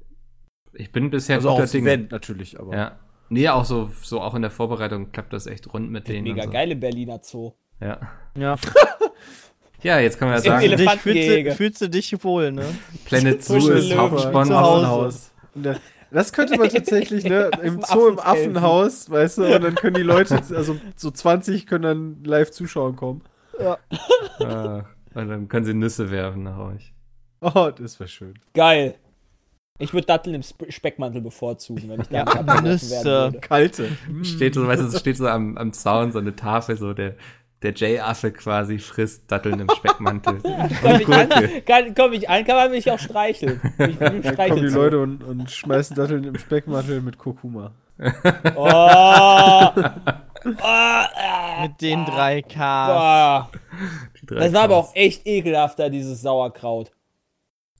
ich 0.73 0.91
bin 0.91 1.09
bisher 1.09 1.35
Also 1.37 1.49
auch 1.49 1.53
guter 1.53 1.63
aufs 1.63 1.71
Dinge. 1.71 1.89
Event 1.91 2.11
natürlich, 2.11 2.59
aber. 2.59 2.75
Ja. 2.75 2.99
Nee, 3.29 3.49
auch 3.49 3.65
so, 3.65 3.89
so 4.01 4.21
auch 4.21 4.35
in 4.35 4.41
der 4.43 4.51
Vorbereitung 4.51 5.11
klappt 5.11 5.33
das 5.33 5.47
echt 5.47 5.71
rund 5.73 5.89
mit 5.91 6.07
denen. 6.07 6.23
Mega 6.23 6.43
und 6.43 6.47
so. 6.47 6.53
geile 6.53 6.75
Berliner 6.75 7.19
Zoo. 7.23 7.53
Ja. 7.81 7.99
Ja. 8.37 8.55
ja, 9.85 9.99
jetzt 9.99 10.17
können 10.17 10.31
wir 10.31 10.37
ja 10.37 10.41
sagen, 10.41 10.77
Dich, 10.77 10.89
fühlst, 10.99 11.57
fühlst 11.57 11.81
du 11.81 11.89
dich 11.89 12.23
wohl, 12.23 12.51
ne? 12.51 12.65
Planet 13.05 13.43
Zoo 13.43 13.69
ist. 13.69 13.95
Hauptsponsor. 13.95 14.57
Affenhaus. 14.57 15.31
Das 16.09 16.33
könnte 16.33 16.57
man 16.57 16.69
tatsächlich, 16.69 17.23
ne, 17.23 17.51
im 17.61 17.81
Zoo 17.81 18.07
im. 18.07 18.19
Affenhaus, 18.19 19.11
weißt 19.11 19.37
du, 19.37 19.55
und 19.55 19.63
dann 19.63 19.75
können 19.75 19.95
die 19.95 20.01
Leute, 20.01 20.41
also 20.55 20.77
so 20.95 21.11
20 21.11 21.67
können 21.67 21.83
dann 21.83 22.23
live 22.23 22.49
zuschauen 22.49 22.95
kommen. 22.95 23.21
Ah, 23.59 24.85
und 25.13 25.27
dann 25.29 25.47
können 25.49 25.65
sie 25.65 25.75
Nüsse 25.75 26.09
werfen 26.09 26.43
nach 26.43 26.57
euch. 26.57 26.93
Oh, 27.41 27.69
das 27.69 27.99
wäre 27.99 28.09
schön. 28.09 28.33
Geil. 28.55 28.95
Ich 29.77 29.93
würde 29.93 30.07
Datteln 30.07 30.35
im 30.35 30.41
Sp 30.41 30.65
Speckmantel 30.69 31.21
bevorzugen, 31.21 31.89
wenn 31.89 32.01
ich 32.01 32.07
da 32.07 32.23
nicht 32.23 32.35
abgeworfen 32.35 32.63
Nüsse. 32.63 33.33
Kalte. 33.41 33.89
Steht 34.23 34.55
so, 34.55 34.65
weißt 34.65 34.81
du, 34.81 34.87
es 34.87 34.99
steht 34.99 35.17
so 35.17 35.27
am, 35.27 35.57
am 35.57 35.73
Zaun 35.73 36.11
so 36.11 36.19
eine 36.19 36.35
Tafel, 36.35 36.75
so 36.75 36.93
der, 36.93 37.15
der 37.61 37.71
J-Affe 37.73 38.31
quasi 38.31 38.79
frisst 38.79 39.31
Datteln 39.31 39.59
im 39.59 39.69
Speckmantel. 39.69 40.39
Komm 40.81 40.99
ich, 40.99 41.07
an, 41.07 41.29
kann, 41.65 41.95
komm 41.95 42.13
ich 42.13 42.29
an, 42.29 42.45
kann 42.45 42.55
man 42.55 42.71
mich 42.71 42.89
auch 42.91 42.99
streicheln. 42.99 43.59
Ich 43.79 43.97
bin 43.99 44.21
Dann 44.21 44.35
kommen 44.35 44.55
die. 44.61 44.73
Leute 44.73 44.99
und, 44.99 45.23
und 45.23 45.49
schmeißen 45.49 45.95
Datteln 45.95 46.23
im 46.25 46.37
Speckmantel 46.37 47.01
mit 47.01 47.17
Kurkuma. 47.17 47.71
Oh. 48.55 48.59
oh, 48.59 49.71
ah, 50.61 51.61
Mit 51.63 51.81
den 51.81 52.05
drei 52.05 52.41
Ks. 52.41 52.55
ah. 52.57 53.49
Drei 54.25 54.39
Das 54.39 54.53
war 54.53 54.63
aber 54.63 54.77
auch 54.77 54.95
echt 54.95 55.25
ekelhafter, 55.25 55.89
dieses 55.89 56.21
Sauerkraut. 56.21 56.91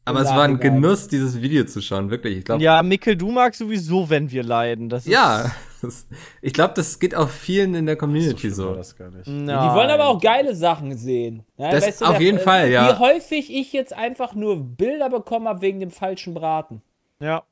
Aber 0.06 0.22
es 0.22 0.30
war 0.30 0.44
ein. 0.44 0.60
Genuss, 0.60 1.08
dieses 1.08 1.42
Video 1.42 1.66
zu 1.66 1.82
schauen, 1.82 2.12
wirklich. 2.12 2.38
Ich 2.38 2.46
glaube, 2.46 2.64
Ja, 2.64 2.82
Mikkel, 2.84 3.18
du 3.18 3.32
magst 3.32 3.60
sowieso, 3.60 4.10
wenn 4.10 4.32
wir 4.32 4.44
leiden. 4.44 4.88
Das 4.88 5.06
ist, 5.06 5.12
ja. 5.12 5.52
Das, 5.86 6.08
ich 6.41 6.54
glaube, 6.54 6.74
das 6.76 7.00
geht 7.00 7.15
auch 7.15 7.30
vielen 7.30 7.76
in 7.76 7.86
der 7.86 7.95
Community 7.95 8.50
so. 8.50 8.74
das 8.76 8.95
gar 8.95 9.10
nicht. 9.12 9.28
Nein. 9.28 9.45
Die 9.69 9.76
wollen 9.76 9.89
aber 9.89 10.08
auch 10.08 10.19
geile 10.19 10.56
Sachen 10.56 10.98
sehen. 10.98 11.43
Ja, 11.58 11.71
Das 11.71 12.02
auf 12.02 12.19
jeden 12.19 12.39
Fall, 12.39 12.69
ja. 12.69 12.89
Wie 12.95 13.00
häufig 13.00 13.54
ich 13.54 13.71
jetzt 13.74 13.93
einfach 13.93 14.36
nur 14.36 14.62
Bilder 14.63 15.10
bekommen 15.10 15.48
habe 15.48 15.62
wegen 15.62 15.80
dem 15.80 15.91
falschen 15.91 16.34
Braten. 16.34 16.82
Ja, 17.19 17.43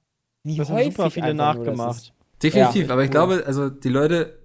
Wie 0.43 0.57
das 0.57 0.69
haben 0.69 0.77
häufig 0.77 0.95
super 0.95 1.09
viele 1.11 1.33
nachgemacht. 1.33 2.13
Definitiv, 2.41 2.87
Ja. 2.87 2.93
aber 2.93 3.03
ich 3.03 3.11
glaube, 3.11 3.43
also 3.45 3.69
die 3.69 3.89
Leute 3.89 4.37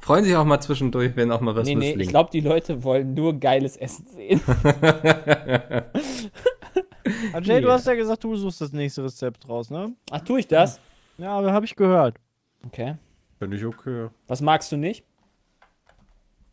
freuen 0.00 0.24
sich 0.24 0.34
auch 0.36 0.44
mal 0.44 0.60
zwischendurch, 0.60 1.14
wenn 1.16 1.30
auch 1.30 1.40
mal 1.40 1.54
was 1.54 1.66
Nee, 1.66 1.74
nee, 1.74 1.94
ich 1.98 2.08
glaube, 2.08 2.30
die 2.32 2.40
Leute 2.40 2.82
wollen 2.82 3.14
nur 3.14 3.38
geiles 3.38 3.76
Essen 3.76 4.06
sehen. 4.06 4.40
Jay, 7.42 7.60
du 7.60 7.70
hast 7.70 7.86
ja 7.86 7.94
gesagt, 7.94 8.24
du 8.24 8.34
suchst 8.36 8.60
das 8.60 8.72
nächste 8.72 9.04
Rezept 9.04 9.48
raus, 9.48 9.70
ne? 9.70 9.92
Ach, 10.10 10.20
tue 10.20 10.40
ich 10.40 10.46
das? 10.46 10.80
Ja, 11.16 11.30
aber 11.38 11.52
habe 11.52 11.64
ich 11.66 11.74
gehört. 11.74 12.16
Okay. 12.66 12.96
Finde 13.38 13.56
ich 13.56 13.64
okay. 13.64 14.08
Was 14.26 14.40
magst 14.40 14.72
du 14.72 14.76
nicht? 14.76 15.04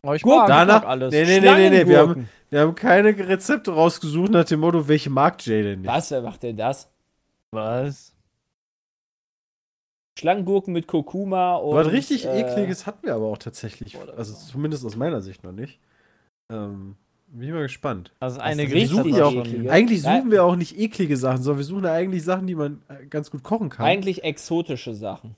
Aber 0.02 0.14
ich 0.14 0.22
Gurken. 0.22 0.40
mag, 0.40 0.48
Danach, 0.48 0.84
alles. 0.84 1.12
nee, 1.12 1.24
nee, 1.24 1.40
nee, 1.40 1.54
nee, 1.54 1.70
nee, 1.70 1.88
wir 1.88 1.98
haben, 1.98 2.28
wir 2.50 2.60
haben 2.60 2.74
keine 2.76 3.08
Rezepte 3.08 3.72
rausgesucht 3.72 4.30
nach 4.30 4.44
dem 4.44 4.60
Motto, 4.60 4.86
welche 4.86 5.10
mag 5.10 5.44
Jay 5.44 5.62
denn 5.62 5.80
nicht? 5.80 5.90
Was, 5.90 6.10
wer 6.12 6.22
macht 6.22 6.42
denn 6.44 6.56
das? 6.56 6.88
Was? 7.50 8.14
Schlangengurken 10.18 10.72
mit 10.72 10.86
Kurkuma 10.86 11.56
und. 11.56 11.74
Was 11.74 11.90
richtig 11.90 12.24
äh, 12.26 12.40
ekliges 12.40 12.86
hatten 12.86 13.06
wir 13.06 13.14
aber 13.14 13.26
auch 13.26 13.38
tatsächlich. 13.38 13.98
Also 14.16 14.34
zumindest 14.34 14.84
aus 14.84 14.96
meiner 14.96 15.20
Sicht 15.20 15.44
noch 15.44 15.52
nicht. 15.52 15.78
Ähm, 16.50 16.96
bin 17.26 17.48
ich 17.48 17.52
mal 17.52 17.62
gespannt. 17.62 18.12
Also 18.20 18.40
eine 18.40 18.62
richtig 18.62 18.88
suchen 18.88 19.14
wir 19.14 19.26
auch-. 19.26 19.70
Eigentlich 19.70 20.02
suchen 20.02 20.30
wir 20.30 20.44
auch 20.44 20.56
nicht 20.56 20.78
eklige 20.78 21.16
Sachen, 21.16 21.42
sondern 21.42 21.58
wir 21.58 21.64
suchen 21.64 21.84
ja 21.84 21.92
eigentlich 21.92 22.24
Sachen, 22.24 22.46
die 22.46 22.54
man 22.54 22.80
äh, 22.88 23.06
ganz 23.06 23.30
gut 23.30 23.42
kochen 23.42 23.68
kann. 23.68 23.84
Eigentlich 23.84 24.22
exotische 24.24 24.94
Sachen. 24.94 25.34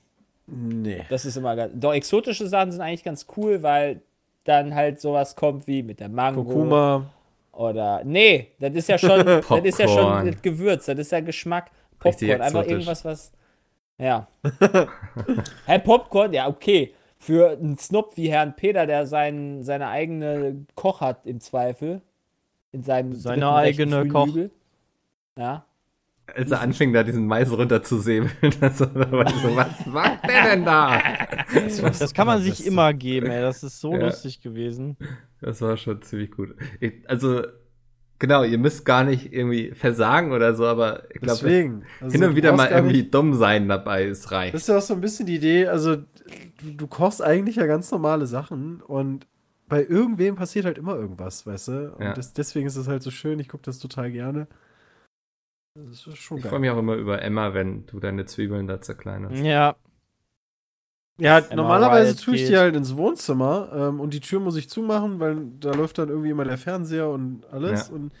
Nee. 0.51 1.05
Das 1.09 1.25
ist 1.25 1.35
immer 1.37 1.55
ganz. 1.55 1.73
Doch, 1.75 1.93
exotische 1.93 2.47
Sachen 2.47 2.71
sind 2.71 2.81
eigentlich 2.81 3.03
ganz 3.03 3.25
cool, 3.37 3.63
weil 3.63 4.01
dann 4.43 4.73
halt 4.73 4.99
sowas 4.99 5.35
kommt 5.35 5.67
wie 5.67 5.83
mit 5.83 5.99
der 5.99 6.09
Mango. 6.09 6.43
Kurkuma. 6.43 7.09
Oder. 7.51 8.03
Nee, 8.03 8.51
das 8.59 8.73
ist 8.73 8.89
ja 8.89 8.97
schon. 8.97 9.25
das 9.49 9.63
ist 9.63 9.79
ja 9.79 9.87
schon 9.87 10.25
das 10.25 10.41
Gewürz, 10.41 10.85
das 10.85 10.99
ist 10.99 11.11
ja 11.11 11.19
Geschmack. 11.19 11.71
Popcorn, 11.99 12.41
einfach 12.41 12.65
irgendwas, 12.65 13.03
was. 13.03 13.31
Ja. 13.97 14.27
Hä, 15.65 15.79
Popcorn, 15.79 16.33
ja, 16.33 16.47
okay. 16.47 16.93
Für 17.17 17.51
einen 17.51 17.77
Snob 17.77 18.15
wie 18.15 18.31
Herrn 18.31 18.55
Peter, 18.55 18.85
der 18.85 19.05
sein, 19.05 19.61
seine 19.63 19.89
eigene 19.89 20.65
Koch 20.75 21.01
hat, 21.01 21.25
im 21.25 21.41
Zweifel. 21.41 22.01
In 22.71 22.83
seinem 22.83 23.13
Seine 23.13 23.51
eigene 23.51 24.07
Koch. 24.07 24.29
Ja. 25.37 25.65
Als 26.35 26.51
er 26.51 26.61
anfing, 26.61 26.93
da 26.93 27.03
diesen 27.03 27.25
Mais 27.27 27.51
runterzusäbeln. 27.51 28.31
Also, 28.61 28.85
da 28.85 29.11
war 29.11 29.25
ich 29.27 29.35
so, 29.35 29.55
was 29.55 29.85
macht 29.85 30.27
der 30.27 30.43
denn 30.55 30.65
da? 30.65 31.01
Das 31.79 32.13
kann 32.13 32.27
man 32.27 32.41
sich 32.41 32.65
immer 32.65 32.93
geben, 32.93 33.27
ey. 33.27 33.41
Das 33.41 33.63
ist 33.63 33.79
so 33.79 33.93
Ja. 33.93 34.05
lustig 34.05 34.41
gewesen. 34.41 34.97
Das 35.41 35.61
war 35.61 35.77
schon 35.77 36.01
ziemlich 36.01 36.31
gut. 36.31 36.55
Ich, 36.79 36.93
also, 37.07 37.43
genau, 38.19 38.43
ihr 38.43 38.57
müsst 38.57 38.85
gar 38.85 39.03
nicht 39.03 39.31
irgendwie 39.33 39.71
versagen 39.71 40.31
oder 40.31 40.53
so, 40.55 40.65
aber 40.65 41.03
ich 41.13 41.21
glaube, 41.21 41.39
Deswegen. 41.41 41.83
Also, 42.01 42.11
hin 42.17 42.23
und 42.29 42.35
wieder 42.35 42.53
mal 42.55 42.69
irgendwie 42.69 42.97
nicht- 43.03 43.13
dumm 43.13 43.33
sein 43.33 43.67
dabei 43.67 44.05
ist 44.05 44.31
reich. 44.31 44.51
Das 44.51 44.61
ist 44.63 44.67
ja 44.67 44.77
auch 44.77 44.81
so 44.81 44.93
ein 44.93 45.01
bisschen 45.01 45.25
die 45.25 45.35
Idee, 45.35 45.67
also 45.67 45.95
du, 45.95 46.71
du 46.75 46.87
kochst 46.87 47.21
eigentlich 47.23 47.55
ja 47.55 47.65
ganz 47.65 47.89
normale 47.91 48.25
Sachen 48.27 48.81
und 48.81 49.25
bei 49.67 49.83
irgendwem 49.85 50.35
passiert 50.35 50.65
halt 50.65 50.77
immer 50.79 50.95
irgendwas, 50.95 51.45
weißt 51.45 51.67
du? 51.67 51.93
Und 51.95 52.03
Ja. 52.03 52.13
das, 52.13 52.33
deswegen 52.33 52.65
ist 52.65 52.75
es 52.75 52.87
halt 52.87 53.03
so 53.03 53.11
schön, 53.11 53.39
ich 53.39 53.47
gucke 53.47 53.63
das 53.63 53.77
total 53.79 54.11
gerne. 54.11 54.47
Das 55.87 56.07
ist 56.07 56.17
schon 56.17 56.37
Ich 56.37 56.45
freue 56.45 56.59
mich 56.59 56.69
auch 56.69 56.77
immer 56.77 56.95
über 56.95 57.21
Emma, 57.21 57.53
wenn 57.53 57.85
du 57.85 57.99
deine 57.99 58.25
Zwiebeln 58.25 58.67
da 58.67 58.81
zerkleinerst. 58.81 59.43
Ja. 59.43 59.75
Ja, 61.19 61.39
Emma 61.39 61.55
normalerweise 61.55 62.15
tue 62.15 62.35
ich 62.35 62.41
geht. 62.41 62.51
die 62.51 62.57
halt 62.57 62.75
ins 62.75 62.95
Wohnzimmer 62.95 63.69
ähm, 63.73 63.99
und 63.99 64.13
die 64.13 64.21
Tür 64.21 64.39
muss 64.39 64.55
ich 64.55 64.69
zumachen, 64.69 65.19
weil 65.19 65.37
da 65.59 65.73
läuft 65.73 65.97
dann 65.97 66.09
irgendwie 66.09 66.29
immer 66.29 66.45
der 66.45 66.57
Fernseher 66.57 67.09
und 67.09 67.45
alles. 67.51 67.89
Ja. 67.89 67.95
Und 67.95 68.13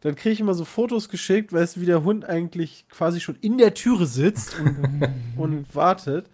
dann 0.00 0.14
kriege 0.14 0.32
ich 0.32 0.40
immer 0.40 0.54
so 0.54 0.64
Fotos 0.64 1.10
geschickt, 1.10 1.52
weißt 1.52 1.76
du, 1.76 1.80
wie 1.82 1.86
der 1.86 2.02
Hund 2.02 2.24
eigentlich 2.24 2.86
quasi 2.88 3.20
schon 3.20 3.36
in 3.42 3.58
der 3.58 3.74
Türe 3.74 4.06
sitzt 4.06 4.58
und, 4.58 5.08
und 5.36 5.74
wartet. 5.74 6.30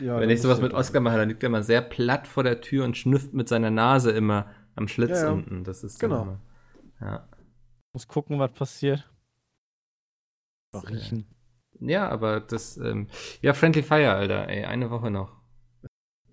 Ja, 0.00 0.20
Wenn 0.20 0.30
ich 0.30 0.42
sowas 0.42 0.60
mit 0.60 0.74
Oscar 0.74 1.00
mache, 1.00 1.16
dann 1.16 1.28
liegt 1.28 1.42
er 1.42 1.48
immer 1.48 1.62
sehr 1.62 1.80
platt 1.80 2.28
vor 2.28 2.44
der 2.44 2.60
Tür 2.60 2.84
und 2.84 2.96
schnüfft 2.96 3.32
mit 3.32 3.48
seiner 3.48 3.70
Nase 3.70 4.12
immer 4.12 4.50
am 4.76 4.86
Schlitz 4.86 5.22
Ja, 5.22 5.24
ja. 5.24 5.32
unten. 5.32 5.64
Das 5.64 5.82
ist 5.82 5.98
Genau. 5.98 6.22
Immer, 6.22 6.40
ja. 7.00 7.28
Muss 7.94 8.06
gucken, 8.06 8.38
was 8.38 8.52
passiert. 8.52 9.10
Das, 10.82 10.90
Mal 10.90 10.98
riechen. 10.98 11.26
ja, 11.80 12.08
aber 12.08 12.40
das, 12.40 12.76
ähm, 12.76 13.08
ja, 13.42 13.52
Friendly 13.54 13.82
Fire, 13.82 14.12
Alter, 14.14 14.48
ey, 14.48 14.64
eine 14.64 14.90
Woche 14.90 15.10
noch. 15.10 15.32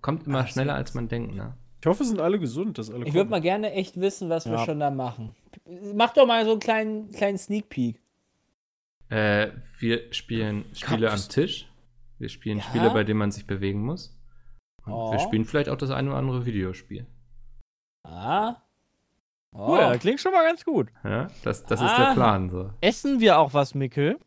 Kommt 0.00 0.26
immer 0.26 0.40
Ach, 0.40 0.48
schneller, 0.48 0.74
als 0.74 0.94
man 0.94 1.08
denkt, 1.08 1.34
ne? 1.34 1.56
Ich 1.80 1.86
hoffe, 1.86 2.04
sind 2.04 2.20
alle 2.20 2.38
gesund, 2.38 2.78
dass 2.78 2.90
alle 2.90 3.04
Ich 3.06 3.12
würde 3.14 3.30
mal 3.30 3.40
gerne 3.40 3.72
echt 3.72 4.00
wissen, 4.00 4.30
was 4.30 4.46
wir 4.46 4.54
Ja. 4.54 4.64
schon 4.64 4.80
da 4.80 4.90
machen. 4.90 5.34
Mach 5.94 6.12
doch 6.14 6.26
mal 6.26 6.44
so 6.44 6.52
einen 6.52 6.60
kleinen, 6.60 7.10
kleinen 7.10 7.36
Sneak 7.38 7.68
Peek. 7.68 8.00
Äh, 9.10 9.48
wir 9.78 10.12
spielen 10.12 10.64
Spiele 10.74 11.08
am 11.08 11.16
Cups. 11.16 11.28
Tisch. 11.28 11.68
Wir 12.18 12.28
spielen 12.30 12.58
Ja? 12.58 12.64
Spiele, 12.64 12.90
bei 12.90 13.04
denen 13.04 13.18
man 13.18 13.30
sich 13.32 13.46
bewegen 13.46 13.82
muss. 13.84 14.16
Und 14.86 14.92
Oh. 14.92 15.12
wir 15.12 15.18
spielen 15.18 15.44
vielleicht 15.44 15.68
auch 15.68 15.76
das 15.76 15.90
eine 15.90 16.08
oder 16.10 16.18
andere 16.18 16.46
Videospiel. 16.46 17.06
Ah. 18.02 18.56
Oh. 19.52 19.68
Cool, 19.72 19.78
das 19.78 19.98
klingt 20.00 20.20
schon 20.20 20.32
mal 20.32 20.44
ganz 20.44 20.64
gut. 20.64 20.88
Ja, 21.04 21.28
das, 21.44 21.64
das 21.64 21.80
ist 21.80 21.90
Ah. 21.90 22.06
der 22.08 22.14
Plan, 22.14 22.50
so. 22.50 22.70
Essen 22.80 23.20
wir 23.20 23.38
auch 23.38 23.54
was, 23.54 23.74
Mickel? 23.74 24.18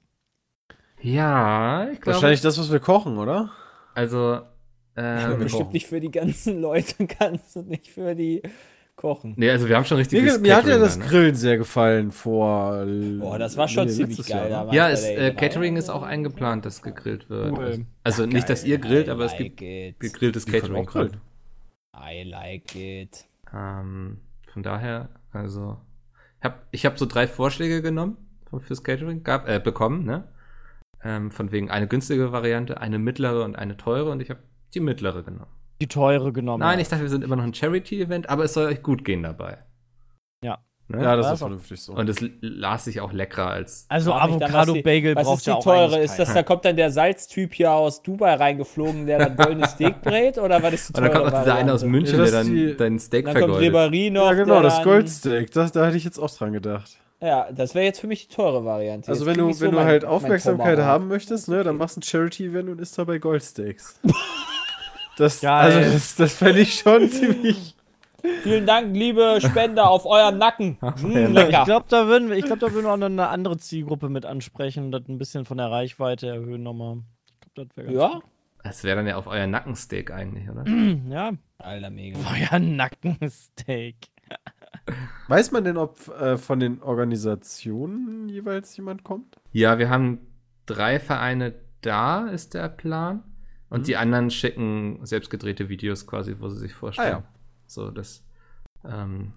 Ja, 1.01 1.87
ich 1.91 2.01
glaube. 2.01 2.15
Wahrscheinlich 2.15 2.41
das, 2.41 2.57
was 2.57 2.71
wir 2.71 2.79
kochen, 2.79 3.17
oder? 3.17 3.51
Also, 3.93 4.41
ähm, 4.95 5.39
bestimmt 5.39 5.63
kochen. 5.63 5.73
nicht 5.73 5.87
für 5.87 5.99
die 5.99 6.11
ganzen 6.11 6.61
Leute, 6.61 7.07
kannst 7.19 7.55
du 7.55 7.61
nicht 7.61 7.89
für 7.89 8.15
die 8.15 8.41
kochen. 8.95 9.35
nee, 9.37 9.49
also 9.49 9.69
wir 9.69 9.75
haben 9.75 9.85
schon 9.85 9.97
richtig 9.97 10.23
Mir, 10.23 10.39
mir 10.39 10.55
hat 10.55 10.65
ja 10.65 10.79
das 10.79 10.99
Grillen 10.99 11.35
sehr 11.35 11.57
gefallen 11.57 12.11
vor. 12.11 12.83
Boah, 13.19 13.37
das 13.37 13.55
war 13.55 13.67
schon 13.67 13.85
nee, 13.85 13.93
ziemlich 13.93 14.25
geil 14.25 14.49
Jahr, 14.49 14.65
ne? 14.65 14.75
Ja, 14.75 14.87
der 14.87 15.19
äh, 15.19 15.29
E3. 15.29 15.35
Catering 15.35 15.77
ist 15.77 15.89
auch 15.89 16.01
eingeplant, 16.01 16.65
dass 16.65 16.81
gegrillt 16.81 17.29
wird. 17.29 17.51
Cool. 17.51 17.63
Also, 17.63 17.83
also 18.03 18.25
nicht, 18.25 18.49
dass 18.49 18.63
ihr 18.63 18.79
grillt, 18.79 19.07
aber 19.07 19.25
es 19.25 19.37
gibt 19.37 19.61
it. 19.61 19.99
gegrilltes 19.99 20.47
können 20.47 20.61
Catering. 20.61 20.87
auch 20.87 20.91
grillen. 20.91 21.17
I 21.95 22.23
like 22.23 22.75
it. 22.75 23.25
Ähm, 23.53 24.17
von 24.51 24.63
daher, 24.63 25.09
also, 25.31 25.77
ich 26.39 26.45
habe 26.45 26.55
ich 26.71 26.85
hab 26.85 26.97
so 26.97 27.05
drei 27.05 27.27
Vorschläge 27.27 27.83
genommen 27.83 28.17
fürs 28.61 28.83
Catering, 28.83 29.23
gab, 29.23 29.47
äh, 29.47 29.59
bekommen, 29.59 30.05
ne? 30.05 30.27
Ähm, 31.07 31.31
von 31.31 31.51
wegen 31.53 31.69
eine 31.71 31.87
günstige 31.87 32.33
Variante, 32.33 32.81
eine 32.81 32.99
mittlere 32.99 33.45
und 33.45 33.55
eine 33.55 33.77
teure 33.77 34.11
und 34.11 34.21
ich 34.21 34.29
habe 34.29 34.41
die 34.73 34.81
mittlere 34.81 35.23
genommen. 35.23 35.47
Die 35.81 35.87
teure 35.87 36.33
genommen. 36.33 36.59
Nein, 36.59 36.79
ich 36.79 36.89
dachte, 36.89 37.03
wir 37.03 37.09
sind 37.09 37.23
immer 37.23 37.37
noch 37.37 37.43
ein 37.45 37.53
Charity-Event, 37.53 38.29
aber 38.29 38.43
es 38.43 38.53
soll 38.53 38.65
euch 38.65 38.83
gut 38.83 39.05
gehen 39.05 39.23
dabei. 39.23 39.59
Ja. 40.43 40.57
Ne? 40.89 41.01
Ja, 41.03 41.15
das 41.15 41.27
Ja, 41.27 41.33
ist 41.33 41.39
vernünftig 41.39 41.81
so. 41.81 41.93
und 41.93 42.09
es 42.09 42.17
las 42.41 42.85
sich 42.85 42.99
auch 42.99 43.13
leckerer 43.13 43.47
als. 43.51 43.85
Also 43.89 44.11
dann, 44.11 44.39
was 44.39 44.41
Avocado-Bagel 44.53 45.15
Was 45.15 45.23
braucht 45.27 45.37
ist 45.37 45.45
die 45.45 45.49
ja 45.51 45.55
auch 45.57 45.63
teure? 45.63 45.99
Ist 45.99 46.17
das, 46.17 46.33
da 46.33 46.43
kommt 46.43 46.65
dann 46.65 46.75
der 46.75 46.91
Salztyp 46.91 47.53
hier 47.53 47.71
aus 47.71 48.01
Dubai 48.03 48.33
reingeflogen, 48.35 49.05
der 49.05 49.29
das 49.29 49.37
goldene 49.45 49.67
Steak 49.69 50.01
brät? 50.01 50.37
Oder 50.37 50.61
was 50.63 50.73
ist 50.73 50.89
die 50.89 50.93
Und 50.99 51.03
dann 51.03 51.11
teure 51.13 51.23
kommt 51.23 51.33
noch 51.35 51.41
dieser 51.43 51.55
eine 51.55 51.73
aus? 51.73 51.83
München, 51.83 52.15
Ja, 52.17 52.21
das 52.23 52.31
der 52.31 52.43
dann 52.43 52.77
deinen 52.77 52.99
Steak 52.99 53.25
Dann 53.25 53.33
kommt 53.35 53.55
vergoldet. 53.55 53.73
Ribéry 53.75 54.11
noch. 54.11 54.25
ja, 54.25 54.33
genau, 54.33 54.61
das 54.61 54.75
dann- 54.75 54.83
Goldsteak. 54.85 55.51
Das, 55.51 55.71
da 55.71 55.85
hätte 55.85 55.97
ich 55.97 56.03
jetzt 56.05 56.19
auch 56.19 56.31
dran 56.31 56.53
gedacht. 56.53 56.97
Ja, 57.19 57.51
das 57.51 57.73
wäre 57.73 57.85
jetzt 57.85 57.99
für 57.99 58.07
mich 58.07 58.27
die 58.27 58.35
teure 58.35 58.63
Variante. 58.63 59.09
Also, 59.09 59.25
Jetzt 59.25 59.35
wenn 59.35 59.43
du, 59.43 59.49
ich 59.49 59.57
so 59.57 59.65
wenn 59.65 59.71
du 59.71 59.77
mein- 59.77 59.87
halt 59.87 60.05
Aufmerksamkeit 60.05 60.77
haben 60.79 61.07
möchtest, 61.07 61.47
ne, 61.49 61.63
dann 61.63 61.77
machst 61.77 61.95
du 61.95 61.99
ein 61.99 62.03
Charity-Event 62.03 62.69
und 62.69 62.79
isst 62.79 62.97
dabei 62.97 63.17
Goldsteaks. 63.17 63.99
das, 65.17 65.41
Geil. 65.41 65.73
also, 65.77 65.91
das, 65.93 66.15
das 66.15 66.33
fände 66.33 66.59
ich 66.61 66.75
schon 66.79 67.09
ziemlich. 67.09 67.75
Vielen 68.43 68.65
Dank, 68.65 68.95
liebe 68.95 69.39
Spender, 69.41 69.89
auf 69.89 70.05
euren 70.05 70.37
Nacken. 70.37 70.77
Auf 70.81 71.01
Mm, 71.01 71.11
euren 71.15 71.33
lecker. 71.33 71.59
Ich 71.59 71.65
glaube, 71.65 71.85
da 71.89 72.07
würden 72.07 72.29
wir, 72.29 72.37
ich 72.37 72.45
glaube, 72.45 72.59
da 72.59 72.71
würden 72.73 72.85
wir 72.85 72.91
auch 72.93 72.97
noch 72.97 73.05
eine 73.05 73.29
andere 73.29 73.57
Zielgruppe 73.57 74.09
mit 74.09 74.25
ansprechen 74.25 74.85
und 74.85 74.91
das 74.91 75.03
ein 75.07 75.17
bisschen 75.17 75.45
von 75.45 75.57
der 75.57 75.71
Reichweite 75.71 76.27
erhöhen 76.27 76.61
nochmal. 76.63 76.97
Ich 77.47 77.53
glaube, 77.53 77.69
das 77.69 77.77
wäre 77.77 77.87
ganz 77.93 78.13
ja? 78.13 78.19
Das 78.63 78.83
wäre 78.83 78.97
dann 78.97 79.07
ja 79.07 79.15
auf 79.15 79.27
euer 79.27 79.47
Nackensteak 79.47 80.11
eigentlich, 80.11 80.49
oder? 80.49 80.63
gut. 80.65 80.97
Ja, 81.09 81.31
Alter, 81.59 81.89
mega. 81.89 82.19
euer 82.19 82.59
Nackensteak. 82.59 83.95
Weiß 85.27 85.51
man 85.51 85.63
denn, 85.63 85.77
ob 85.77 86.07
äh, 86.19 86.37
von 86.37 86.59
den 86.59 86.81
Organisationen 86.81 88.29
jeweils 88.29 88.75
jemand 88.77 89.03
kommt? 89.03 89.35
Ja, 89.51 89.77
wir 89.79 89.89
haben 89.89 90.19
drei 90.65 90.99
Vereine 90.99 91.53
da, 91.81 92.27
ist 92.27 92.53
der 92.53 92.69
Plan. 92.69 93.23
Und 93.69 93.81
Mhm. 93.81 93.83
die 93.85 93.97
anderen 93.97 94.29
schicken 94.31 94.99
selbstgedrehte 95.05 95.67
Videos 95.69 96.07
quasi, 96.07 96.35
wo 96.39 96.47
sie 96.49 96.59
sich 96.59 96.73
vorstellen. 96.73 97.07
Ah, 97.15 97.17
ja. 97.19 97.23
So, 97.65 97.91
das. 97.91 98.23
Ähm, 98.85 99.33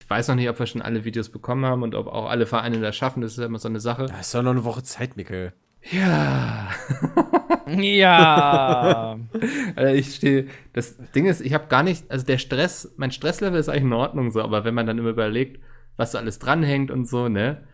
ich 0.00 0.08
weiß 0.08 0.28
noch 0.28 0.36
nicht, 0.36 0.48
ob 0.48 0.58
wir 0.58 0.66
schon 0.66 0.82
alle 0.82 1.04
Videos 1.04 1.28
bekommen 1.30 1.64
haben 1.64 1.82
und 1.82 1.94
ob 1.96 2.06
auch 2.06 2.30
alle 2.30 2.46
Vereine 2.46 2.80
das 2.80 2.94
schaffen. 2.94 3.22
Das 3.22 3.32
ist 3.32 3.38
ja 3.38 3.46
immer 3.46 3.58
so 3.58 3.68
eine 3.68 3.80
Sache. 3.80 4.06
Da 4.06 4.20
ist 4.20 4.32
doch 4.34 4.42
noch 4.42 4.52
eine 4.52 4.64
Woche 4.64 4.82
Zeit, 4.84 5.16
Mikkel. 5.16 5.52
Ja. 5.90 6.68
Ja. 7.66 9.18
Also 9.74 9.94
ich 9.94 10.14
stehe. 10.14 10.46
Das 10.72 10.96
Ding 11.14 11.26
ist, 11.26 11.40
ich 11.40 11.52
habe 11.52 11.66
gar 11.68 11.82
nicht. 11.82 12.10
Also 12.10 12.24
der 12.24 12.38
Stress, 12.38 12.94
mein 12.96 13.10
Stresslevel 13.10 13.58
ist 13.58 13.68
eigentlich 13.68 13.82
in 13.82 13.92
Ordnung 13.92 14.30
so, 14.30 14.40
aber 14.40 14.64
wenn 14.64 14.74
man 14.74 14.86
dann 14.86 14.98
immer 14.98 15.10
überlegt, 15.10 15.60
was 15.96 16.12
so 16.12 16.18
alles 16.18 16.38
dranhängt 16.38 16.90
und 16.90 17.06
so, 17.06 17.28
ne? 17.28 17.64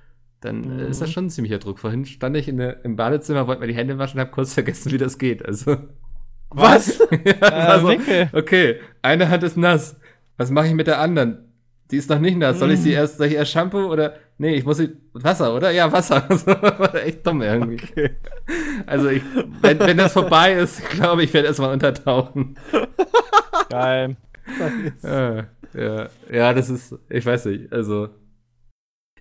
Dann 0.41 0.81
äh, 0.81 0.89
ist 0.89 1.01
das 1.01 1.11
schon 1.11 1.27
ein 1.27 1.31
ziemlicher 1.31 1.59
Druck. 1.59 1.79
Vorhin 1.79 2.05
stand 2.05 2.37
ich 2.37 2.49
in 2.49 2.57
der, 2.57 2.85
im 2.85 2.97
Badezimmer, 2.97 3.47
wollte 3.47 3.61
mir 3.61 3.69
die 3.69 3.77
Hände 3.77 3.99
waschen 3.99 4.19
habe 4.19 4.31
kurz 4.31 4.55
vergessen, 4.55 4.91
wie 4.91 4.99
das 4.99 5.19
geht. 5.19 5.45
Also. 5.45 5.77
Was? 6.51 6.99
ja, 7.25 7.41
war 7.41 7.81
so, 7.81 7.89
Mikkel. 7.89 8.29
okay, 8.33 8.81
eine 9.03 9.29
Hand 9.29 9.43
ist 9.43 9.57
nass. 9.57 9.99
Was 10.37 10.51
mache 10.51 10.67
ich 10.67 10.75
mit 10.75 10.87
der 10.87 11.01
anderen? 11.01 11.53
Die 11.91 11.97
ist 11.97 12.11
noch 12.11 12.19
nicht 12.19 12.37
nass. 12.37 12.59
Soll 12.59 12.73
ich 12.73 12.81
sie 12.81 12.93
erst, 12.93 13.19
soll 13.19 13.29
ich 13.29 13.35
erst 13.35 13.53
Shampoo 13.53 13.93
oder? 13.93 14.15
Nee, 14.39 14.55
ich 14.57 14.65
muss. 14.65 14.83
Wasser, 15.13 15.55
oder? 15.55 15.71
Ja, 15.71 15.93
Wasser. 15.93 16.21
Das 16.29 16.47
war 16.47 16.95
echt 16.97 17.27
dumm 17.27 17.43
irgendwie. 17.43 18.11
Also 18.87 19.09
ich, 19.09 19.23
wenn, 19.61 19.79
wenn 19.79 19.97
das 19.99 20.13
vorbei 20.15 20.55
ist, 20.55 20.89
glaube 20.91 21.23
ich, 21.23 21.33
werde 21.33 21.49
erstmal 21.49 21.73
untertauchen. 21.73 22.57
Geil. 23.69 24.17
Ja, 25.03 25.47
ja, 25.73 26.09
ja, 26.31 26.53
das 26.53 26.69
ist, 26.69 26.95
ich 27.09 27.25
weiß 27.25 27.47
nicht, 27.47 27.73
also 27.73 28.09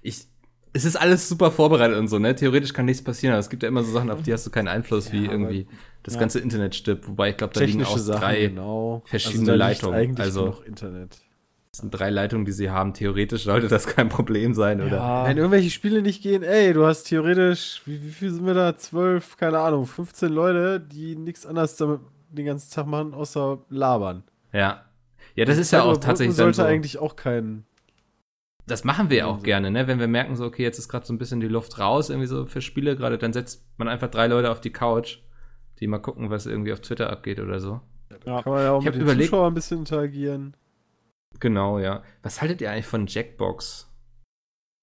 ich, 0.01 0.25
es 0.73 0.83
ist 0.83 0.95
alles 0.95 1.29
super 1.29 1.51
vorbereitet 1.51 1.97
und 1.97 2.07
so, 2.07 2.17
ne? 2.19 2.35
Theoretisch 2.35 2.73
kann 2.73 2.85
nichts 2.85 3.03
passieren, 3.03 3.33
aber 3.33 3.39
es 3.39 3.49
gibt 3.49 3.61
ja 3.63 3.69
immer 3.69 3.83
so 3.83 3.91
Sachen, 3.91 4.09
auf 4.09 4.23
die 4.23 4.33
hast 4.33 4.45
du 4.45 4.49
keinen 4.49 4.67
Einfluss, 4.67 5.11
wie 5.13 5.25
Ja, 5.25 5.31
irgendwie 5.31 5.67
das 6.03 6.15
ja. 6.15 6.19
ganze 6.19 6.39
Internet 6.39 6.75
stirbt, 6.75 7.07
wobei 7.07 7.29
ich 7.29 7.37
glaube, 7.37 7.53
da 7.53 7.61
liegen 7.61 7.83
auch 7.85 7.97
Sachen, 7.97 8.19
drei, 8.21 8.47
genau. 8.47 9.03
verschiedene 9.05 9.51
also, 9.51 9.59
da 9.59 9.67
liegt 9.69 9.81
Leitungen, 9.83 9.99
Eigentlich 9.99 10.19
also- 10.25 10.45
noch 10.47 10.65
Internet. 10.65 11.17
Das 11.71 11.79
sind 11.81 11.91
drei 11.91 12.09
Leitungen, 12.09 12.43
die 12.45 12.51
sie 12.51 12.69
haben. 12.69 12.93
Theoretisch 12.93 13.45
sollte 13.45 13.69
das 13.69 13.87
kein 13.87 14.09
Problem 14.09 14.53
sein, 14.53 14.81
oder? 14.81 14.97
Ja. 14.97 15.25
Wenn 15.25 15.37
irgendwelche 15.37 15.69
Spiele 15.69 16.01
nicht 16.01 16.21
gehen, 16.21 16.43
ey, 16.43 16.73
du 16.73 16.85
hast 16.85 17.03
theoretisch, 17.03 17.81
wie, 17.85 18.03
wie 18.03 18.09
viel 18.09 18.29
sind 18.31 18.45
wir 18.45 18.53
da? 18.53 18.75
Zwölf, 18.75 19.37
keine 19.37 19.59
Ahnung, 19.59 19.85
15 19.85 20.31
Leute, 20.33 20.81
die 20.81 21.15
nichts 21.15 21.45
anderes 21.45 21.77
damit 21.77 22.01
den 22.29 22.45
ganzen 22.45 22.73
Tag 22.73 22.87
machen, 22.87 23.13
außer 23.13 23.59
labern. 23.69 24.23
Ja. 24.51 24.83
Ja, 25.35 25.45
das 25.45 25.57
ist 25.57 25.71
ja 25.71 25.83
auch 25.83 25.95
tatsächlich 25.97 26.35
dann 26.35 26.45
sollte 26.53 26.57
so. 26.57 26.63
eigentlich 26.63 26.97
auch 26.97 27.15
kein. 27.15 27.63
Das 28.67 28.83
machen 28.83 29.09
wir 29.09 29.17
ja 29.17 29.25
auch 29.27 29.41
gerne, 29.41 29.71
ne? 29.71 29.87
Wenn 29.87 29.99
wir 29.99 30.07
merken, 30.07 30.35
so, 30.35 30.45
okay, 30.45 30.63
jetzt 30.63 30.77
ist 30.77 30.89
gerade 30.89 31.05
so 31.05 31.13
ein 31.13 31.17
bisschen 31.17 31.39
die 31.39 31.47
Luft 31.47 31.79
raus, 31.79 32.09
irgendwie 32.09 32.27
so 32.27 32.45
für 32.45 32.61
Spiele 32.61 32.95
gerade, 32.97 33.17
dann 33.17 33.31
setzt 33.31 33.63
man 33.77 33.87
einfach 33.87 34.09
drei 34.09 34.27
Leute 34.27 34.51
auf 34.51 34.59
die 34.59 34.71
Couch, 34.71 35.19
die 35.79 35.87
mal 35.87 35.99
gucken, 35.99 36.29
was 36.29 36.45
irgendwie 36.45 36.73
auf 36.73 36.81
Twitter 36.81 37.09
abgeht 37.09 37.39
oder 37.39 37.59
so. 37.61 37.79
Ja. 38.25 38.41
Kann 38.41 38.51
man 38.53 38.61
ja 38.63 38.71
auch 38.71 38.79
Ich 38.79 38.85
mit 38.85 38.95
den 38.95 39.01
überlegt- 39.03 39.29
Zuschauern 39.29 39.51
ein 39.51 39.55
bisschen 39.55 39.79
interagieren. 39.79 40.53
Genau, 41.41 41.79
ja. 41.79 42.01
Was 42.23 42.41
haltet 42.41 42.61
ihr 42.61 42.71
eigentlich 42.71 42.85
von 42.85 43.05
Jackbox? 43.07 43.89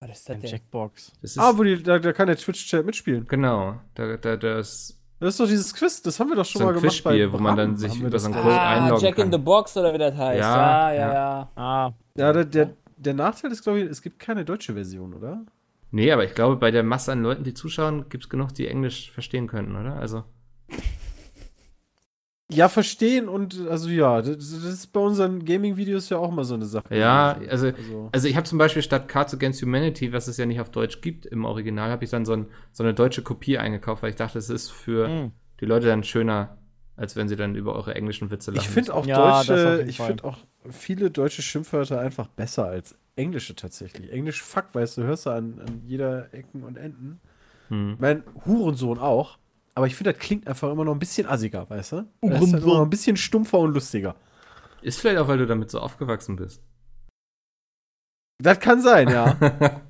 Was 0.01 0.11
ist 0.19 0.29
denn? 0.29 0.43
Jackbox. 0.43 1.13
Das 1.23 1.31
ist, 1.33 1.39
Ah, 1.39 1.57
wo 1.57 1.63
die, 1.65 1.83
da, 1.83 1.99
da 1.99 2.13
kann 2.13 2.27
der 2.27 2.37
Twitch-Chat 2.37 2.85
mitspielen. 2.85 3.27
genau, 3.27 3.81
da, 3.95 4.17
da, 4.19 4.37
das 4.37 5.01
Das 5.19 5.31
ist 5.31 5.41
doch 5.41 5.47
dieses 5.47 5.75
Quiz, 5.75 6.03
das 6.03 6.21
haben 6.21 6.29
wir 6.29 6.37
doch 6.37 6.45
schon 6.45 6.61
So 6.61 6.69
ein 6.69 6.75
mal 6.75 6.81
gemacht. 6.81 6.93
Quizspiel, 6.95 7.33
wo 7.33 7.39
man 7.39 7.57
dann 7.57 7.77
sich 7.77 7.99
über 7.99 8.11
das 8.11 8.23
so 8.23 8.29
einen 8.29 8.37
auch- 8.39 8.43
Code 8.43 8.61
Ah, 8.61 8.71
einloggen 8.85 9.03
Jack 9.05 9.17
in 9.19 9.23
kann. 9.25 9.33
the 9.33 9.39
Box 9.39 9.77
oder 9.77 9.93
wie 9.95 9.99
das 9.99 10.15
heißt. 10.15 10.39
Ja, 10.41 10.93
Ja, 10.93 10.93
ja, 10.93 11.01
ja. 11.01 11.15
ja. 11.15 11.51
Ah, 11.57 11.93
Ja, 12.17 12.33
der, 12.33 12.45
der, 12.45 12.77
der 12.97 13.15
Nachteil 13.15 13.51
ist, 13.51 13.63
glaube 13.63 13.81
ich, 13.81 13.89
es 13.91 14.03
gibt 14.03 14.19
keine 14.19 14.45
deutsche 14.45 14.75
Version, 14.75 15.15
oder? 15.15 15.45
Nee, 15.91 16.13
aber 16.13 16.25
ich 16.25 16.35
glaube, 16.35 16.57
bei 16.57 16.71
der 16.71 16.83
Masse 16.83 17.13
an 17.13 17.23
Leuten, 17.23 17.45
die 17.45 17.55
zuschauen, 17.55 18.09
gibt 18.09 18.25
es 18.25 18.31
genug, 18.31 18.53
die 18.55 18.69
Englisch 18.69 19.11
verstehen 19.11 19.47
könnten, 19.47 19.75
oder? 19.75 19.95
Also. 19.95 20.25
Ja, 22.51 22.71
verstehen 22.71 23.29
und 23.29 23.69
also 23.69 23.91
ja, 23.91 24.23
das, 24.23 24.37
das 24.37 24.65
ist 24.65 24.87
bei 24.89 25.01
unseren 25.01 25.45
Gaming-Videos 25.45 26.09
ja 26.09 26.17
auch 26.17 26.31
mal 26.31 26.45
so 26.45 26.55
eine 26.55 26.65
Sache. 26.65 26.97
Ja, 26.97 27.39
also, 27.51 27.67
also, 27.67 28.09
also 28.11 28.29
ich 28.29 28.37
habe 28.37 28.47
zum 28.47 28.57
Beispiel 28.57 28.81
statt 28.81 29.07
Cards 29.07 29.35
Against 29.35 29.61
Humanity, 29.61 30.15
was 30.15 30.29
es 30.29 30.39
ja 30.39 30.47
nicht 30.47 30.59
auf 30.59 30.71
Deutsch 30.71 31.03
gibt 31.03 31.27
im 31.27 31.45
Original, 31.45 31.91
habe 31.91 32.05
ich 32.05 32.11
dann 32.11 32.25
so, 32.25 32.33
ein, 32.33 32.47
so, 32.73 32.83
eine 32.83 32.95
deutsche 32.95 33.23
Kopie 33.23 33.59
eingekauft, 33.59 34.03
weil 34.03 34.11
ich 34.11 34.17
dachte, 34.17 34.39
es 34.39 34.49
ist 34.49 34.71
für 34.71 35.09
mm. 35.09 35.33
die 35.61 35.67
Leute 35.67 35.89
dann 35.89 36.03
schöner, 36.05 36.57
als 36.97 37.17
wenn 37.17 37.29
sie 37.29 37.37
dann 37.37 37.55
über 37.55 37.75
eure 37.75 37.95
englischen 37.95 38.31
Witze 38.31 38.51
lachen. 38.51 38.65
Ich 38.65 38.71
finde 38.71 38.95
auch 38.95 39.05
ja, 39.05 39.45
deutsche, 39.45 39.85
ich 39.87 39.99
finde 39.99 40.25
auch 40.25 40.39
viele 40.71 41.11
deutsche 41.11 41.43
Schimpfwörter 41.43 42.01
einfach 42.01 42.29
besser 42.29 42.65
als 42.65 42.95
englische 43.15 43.57
tatsächlich. 43.57 44.11
Englisch 44.11 44.43
fuck, 44.43 44.75
weißt 44.75 44.97
du, 44.97 45.03
hörst 45.03 45.27
du 45.27 45.31
an, 45.31 45.61
an 45.61 45.83
jeder 45.85 46.33
Ecken 46.33 46.65
und 46.65 46.79
Enden. 46.79 47.21
Hm. 47.69 47.97
Mein 47.99 48.23
Hurensohn 48.47 48.99
auch. 48.99 49.37
Aber 49.79 49.87
ich 49.87 49.95
finde, 49.95 50.13
das 50.13 50.21
klingt 50.21 50.49
einfach 50.49 50.73
immer 50.73 50.85
noch 50.85 50.93
ein 50.93 50.99
bisschen 50.99 51.29
assiger, 51.29 51.71
weißt 51.71 51.93
du? 51.93 52.13
Das 52.21 52.43
ist 52.43 52.53
halt 52.53 52.65
immer 52.65 52.79
noch 52.79 52.83
ein 52.83 52.91
bisschen 52.91 53.17
stumpfer 53.17 53.61
und 53.61 53.75
lustiger. 53.75 54.17
Ist 54.83 54.99
vielleicht 54.99 55.19
auch, 55.19 55.29
weil 55.29 55.39
du 55.39 55.47
damit 55.47 55.71
so 55.71 55.79
aufgewachsen 55.79 56.35
bist. 56.35 56.65
Das 58.43 58.59
kann 58.59 58.83
sein, 58.83 59.09
ja. 59.09 59.37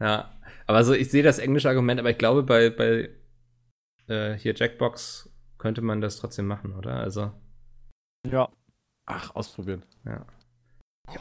ja. 0.00 0.32
Aber 0.66 0.82
so, 0.82 0.94
ich 0.94 1.10
sehe 1.10 1.22
das 1.22 1.38
englische 1.38 1.68
Argument, 1.68 2.00
aber 2.00 2.08
ich 2.08 2.16
glaube, 2.16 2.42
bei, 2.42 2.70
bei 2.70 3.10
äh, 4.06 4.32
hier 4.38 4.54
Jackbox 4.54 5.28
könnte 5.58 5.82
man 5.82 6.00
das 6.00 6.16
trotzdem 6.16 6.46
machen, 6.46 6.72
oder? 6.72 6.94
Also. 6.94 7.32
Ja. 8.26 8.48
Ach, 9.04 9.34
ausprobieren. 9.34 9.84
Ja. 10.06 10.24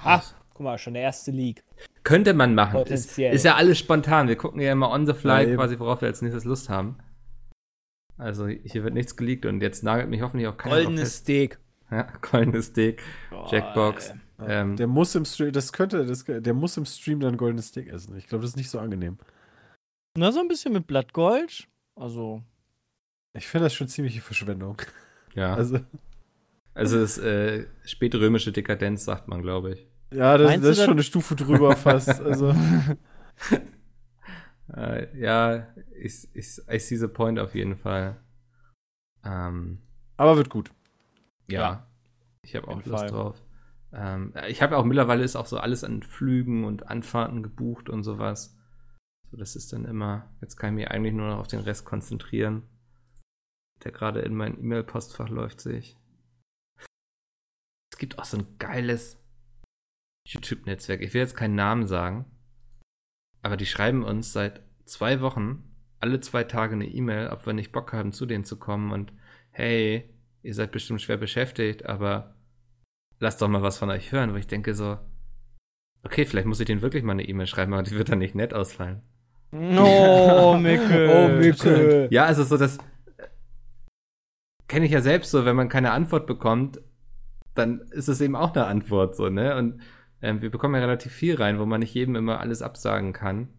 Ach, 0.01 0.33
guck 0.53 0.63
mal, 0.63 0.77
schon 0.77 0.93
der 0.93 1.03
erste 1.03 1.31
League. 1.31 1.61
Könnte 2.05 2.33
man 2.33 2.55
machen. 2.55 2.83
Ist, 2.83 3.19
ist, 3.19 3.43
ja 3.43 3.55
alles 3.55 3.77
spontan. 3.79 4.29
Wir 4.29 4.37
gucken 4.37 4.61
ja 4.61 4.71
immer 4.71 4.91
on 4.91 5.05
the 5.05 5.13
fly, 5.13 5.49
ja, 5.49 5.55
quasi, 5.55 5.77
worauf 5.77 5.99
wir 5.99 6.07
als 6.07 6.21
nächstes 6.21 6.45
Lust 6.45 6.69
haben. 6.69 6.99
Also 8.17 8.47
hier 8.47 8.83
wird 8.83 8.93
nichts 8.93 9.15
geleakt 9.15 9.45
und 9.45 9.61
jetzt 9.61 9.83
nagelt 9.83 10.09
mich 10.09 10.21
hoffentlich 10.21 10.47
auch 10.47 10.57
keiner 10.57 10.75
Goldenes 10.83 11.17
Steak. 11.17 11.59
Ja, 11.89 12.07
goldenes 12.21 12.65
Steak, 12.67 13.01
oh, 13.31 13.47
Jackbox. 13.49 14.13
Ähm, 14.45 14.75
der 14.75 14.87
muss 14.87 15.15
im 15.15 15.25
Stream, 15.25 15.51
das 15.51 15.71
könnte, 15.71 16.05
das, 16.05 16.25
der 16.25 16.53
muss 16.53 16.77
im 16.77 16.85
Stream 16.85 17.19
dann 17.19 17.37
goldenes 17.37 17.67
Steak 17.67 17.87
essen. 17.87 18.17
Ich 18.17 18.27
glaube, 18.27 18.43
das 18.43 18.51
ist 18.51 18.57
nicht 18.57 18.69
so 18.69 18.79
angenehm. 18.79 19.17
Na, 20.17 20.31
so 20.31 20.39
ein 20.39 20.47
bisschen 20.47 20.73
mit 20.73 20.85
Blattgold. 20.85 21.67
Also. 21.95 22.43
Ich 23.33 23.47
finde 23.47 23.65
das 23.65 23.73
schon 23.73 23.87
ziemliche 23.87 24.21
Verschwendung. 24.21 24.81
Ja. 25.35 25.55
Also, 25.57 25.79
also 26.73 26.99
das 26.99 27.17
äh, 27.17 27.65
spätrömische 27.85 28.51
Dekadenz, 28.51 29.05
sagt 29.05 29.27
man, 29.27 29.41
glaube 29.41 29.73
ich. 29.73 29.87
Ja, 30.13 30.37
das, 30.37 30.61
das 30.61 30.77
ist 30.77 30.83
schon 30.83 30.91
eine 30.91 31.03
Stufe 31.03 31.35
drüber 31.35 31.75
fast. 31.75 32.21
Also. 32.21 32.53
Äh, 34.73 35.17
ja, 35.17 35.67
ich, 35.95 36.27
ich, 36.33 36.59
I 36.69 36.79
see 36.79 36.97
the 36.97 37.07
point 37.07 37.39
auf 37.39 37.55
jeden 37.55 37.77
Fall. 37.77 38.21
Ähm, 39.23 39.79
Aber 40.17 40.37
wird 40.37 40.49
gut. 40.49 40.71
Ja, 41.47 41.61
ja. 41.61 41.87
ich 42.41 42.55
habe 42.55 42.67
auch 42.67 42.83
Lust 42.83 42.89
Fall. 42.89 43.09
drauf. 43.09 43.41
Ähm, 43.93 44.33
ich 44.47 44.61
habe 44.61 44.77
auch 44.77 44.83
mittlerweile 44.83 45.23
ist 45.23 45.35
auch 45.35 45.45
so 45.45 45.57
alles 45.57 45.83
an 45.83 46.03
Flügen 46.03 46.65
und 46.65 46.87
Anfahrten 46.87 47.43
gebucht 47.43 47.89
und 47.89 48.03
sowas. 48.03 48.57
So, 49.31 49.37
das 49.37 49.55
ist 49.55 49.73
dann 49.73 49.85
immer, 49.85 50.29
jetzt 50.41 50.57
kann 50.57 50.71
ich 50.71 50.83
mich 50.83 50.91
eigentlich 50.91 51.13
nur 51.13 51.29
noch 51.29 51.39
auf 51.39 51.47
den 51.47 51.59
Rest 51.59 51.85
konzentrieren, 51.85 52.63
der 53.83 53.91
gerade 53.91 54.21
in 54.21 54.35
mein 54.35 54.59
E-Mail-Postfach 54.59 55.29
läuft, 55.29 55.61
sehe 55.61 55.77
ich. 55.77 55.97
Es 57.91 57.97
gibt 57.97 58.19
auch 58.19 58.25
so 58.25 58.37
ein 58.37 58.57
geiles 58.59 59.19
YouTube-Netzwerk. 60.27 61.01
Ich 61.01 61.13
will 61.13 61.21
jetzt 61.21 61.35
keinen 61.35 61.55
Namen 61.55 61.87
sagen. 61.87 62.25
Aber 63.47 63.55
die 63.55 63.65
schreiben 63.65 64.03
uns 64.03 64.33
seit 64.33 64.59
zwei 64.83 65.21
Wochen 65.21 65.63
alle 66.01 66.19
zwei 66.19 66.43
Tage 66.43 66.73
eine 66.75 66.85
E-Mail, 66.85 67.29
ob 67.29 67.45
wir 67.45 67.53
nicht 67.53 67.71
Bock 67.71 67.93
haben, 67.93 68.11
zu 68.11 68.25
denen 68.25 68.43
zu 68.43 68.59
kommen 68.59 68.91
und 68.91 69.13
hey, 69.51 70.13
ihr 70.43 70.53
seid 70.53 70.73
bestimmt 70.73 71.01
schwer 71.01 71.15
beschäftigt, 71.15 71.85
aber 71.85 72.35
lasst 73.19 73.41
doch 73.41 73.47
mal 73.47 73.61
was 73.61 73.77
von 73.77 73.89
euch 73.89 74.11
hören, 74.11 74.33
wo 74.33 74.35
ich 74.35 74.47
denke 74.47 74.73
so, 74.73 74.97
okay, 76.03 76.25
vielleicht 76.25 76.45
muss 76.45 76.59
ich 76.59 76.65
denen 76.65 76.81
wirklich 76.81 77.03
mal 77.03 77.13
eine 77.13 77.23
E-Mail 77.23 77.47
schreiben, 77.47 77.73
aber 77.73 77.83
die 77.83 77.95
wird 77.95 78.09
dann 78.09 78.19
nicht 78.19 78.35
nett 78.35 78.53
ausfallen. 78.53 79.01
Oh, 79.53 80.57
Mickel. 80.59 81.09
oh, 81.09 81.39
Mickel. 81.39 82.09
Ja, 82.11 82.25
also 82.25 82.43
so 82.43 82.57
das 82.57 82.79
kenne 84.67 84.87
ich 84.87 84.91
ja 84.91 84.99
selbst 84.99 85.31
so, 85.31 85.45
wenn 85.45 85.55
man 85.55 85.69
keine 85.69 85.91
Antwort 85.91 86.27
bekommt, 86.27 86.81
dann 87.55 87.79
ist 87.91 88.09
es 88.09 88.19
eben 88.19 88.35
auch 88.35 88.53
eine 88.53 88.65
Antwort 88.65 89.15
so, 89.15 89.29
ne? 89.29 89.55
Und 89.55 89.79
ähm, 90.21 90.41
wir 90.41 90.49
bekommen 90.49 90.75
ja 90.75 90.81
relativ 90.81 91.11
viel 91.11 91.35
rein, 91.35 91.59
wo 91.59 91.65
man 91.65 91.79
nicht 91.79 91.93
jedem 91.93 92.15
immer 92.15 92.39
alles 92.39 92.61
absagen 92.61 93.13
kann, 93.13 93.49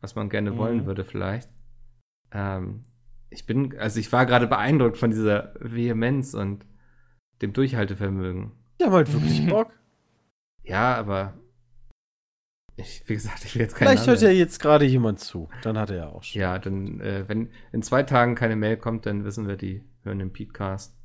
was 0.00 0.14
man 0.14 0.28
gerne 0.28 0.52
mhm. 0.52 0.56
wollen 0.56 0.86
würde 0.86 1.04
vielleicht. 1.04 1.50
Ähm, 2.32 2.84
ich 3.30 3.46
bin, 3.46 3.78
also 3.78 4.00
ich 4.00 4.10
war 4.12 4.26
gerade 4.26 4.46
beeindruckt 4.46 4.96
von 4.96 5.10
dieser 5.10 5.54
Vehemenz 5.60 6.34
und 6.34 6.64
dem 7.42 7.52
Durchhaltevermögen. 7.52 8.52
Die 8.80 8.84
haben 8.84 8.92
halt 8.92 9.12
wirklich 9.12 9.46
Bock. 9.48 9.72
Ja, 10.62 10.94
aber 10.96 11.34
ich, 12.76 13.02
wie 13.06 13.14
gesagt, 13.14 13.44
ich 13.44 13.54
will 13.54 13.62
jetzt 13.62 13.74
keine 13.74 13.90
Vielleicht 13.90 14.06
hört 14.06 14.22
ja 14.22 14.30
jetzt 14.30 14.60
gerade 14.60 14.84
jemand 14.84 15.18
zu. 15.18 15.48
Dann 15.62 15.76
hat 15.76 15.90
er 15.90 15.96
ja 15.96 16.08
auch 16.08 16.22
schon. 16.22 16.40
Ja, 16.40 16.58
dann, 16.58 17.00
äh, 17.00 17.28
wenn 17.28 17.50
in 17.72 17.82
zwei 17.82 18.02
Tagen 18.02 18.34
keine 18.34 18.56
Mail 18.56 18.76
kommt, 18.76 19.06
dann 19.06 19.24
wissen 19.24 19.48
wir, 19.48 19.56
die 19.56 19.84
hören 20.04 20.20
den 20.20 20.32
Podcast. 20.32 20.97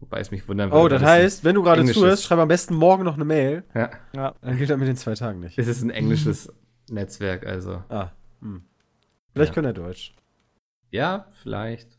Wobei 0.00 0.20
es 0.20 0.30
mich 0.30 0.46
wundern 0.48 0.70
würde. 0.70 0.84
Oh, 0.84 0.88
das 0.88 1.02
heißt, 1.02 1.44
wenn 1.44 1.56
du 1.56 1.62
gerade 1.62 1.84
zuhörst, 1.84 2.24
schreib 2.24 2.38
am 2.38 2.48
besten 2.48 2.74
morgen 2.74 3.04
noch 3.04 3.14
eine 3.14 3.24
Mail. 3.24 3.64
Ja. 3.74 3.90
ja. 4.14 4.34
Dann 4.40 4.56
gilt 4.56 4.70
das 4.70 4.78
mit 4.78 4.86
den 4.86 4.96
zwei 4.96 5.14
Tagen 5.14 5.40
nicht. 5.40 5.58
Es 5.58 5.66
ist 5.66 5.82
ein 5.82 5.90
englisches 5.90 6.52
Netzwerk, 6.88 7.44
also. 7.46 7.82
Ah. 7.88 8.10
Hm. 8.40 8.62
Vielleicht 9.32 9.50
ja. 9.50 9.54
können 9.54 9.66
er 9.66 9.72
Deutsch. 9.72 10.14
Ja, 10.90 11.26
vielleicht. 11.42 11.98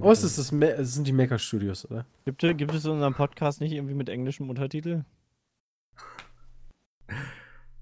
oh, 0.00 0.10
ist 0.12 0.22
das, 0.22 0.36
das 0.36 0.94
sind 0.94 1.06
die 1.06 1.12
Maker 1.12 1.38
Studios, 1.38 1.84
oder? 1.90 2.06
Gibt, 2.24 2.40
gibt 2.40 2.74
es 2.74 2.84
in 2.84 2.92
unserem 2.92 3.14
Podcast 3.14 3.60
nicht 3.60 3.72
irgendwie 3.72 3.94
mit 3.94 4.08
englischem 4.08 4.48
Untertitel? 4.48 5.04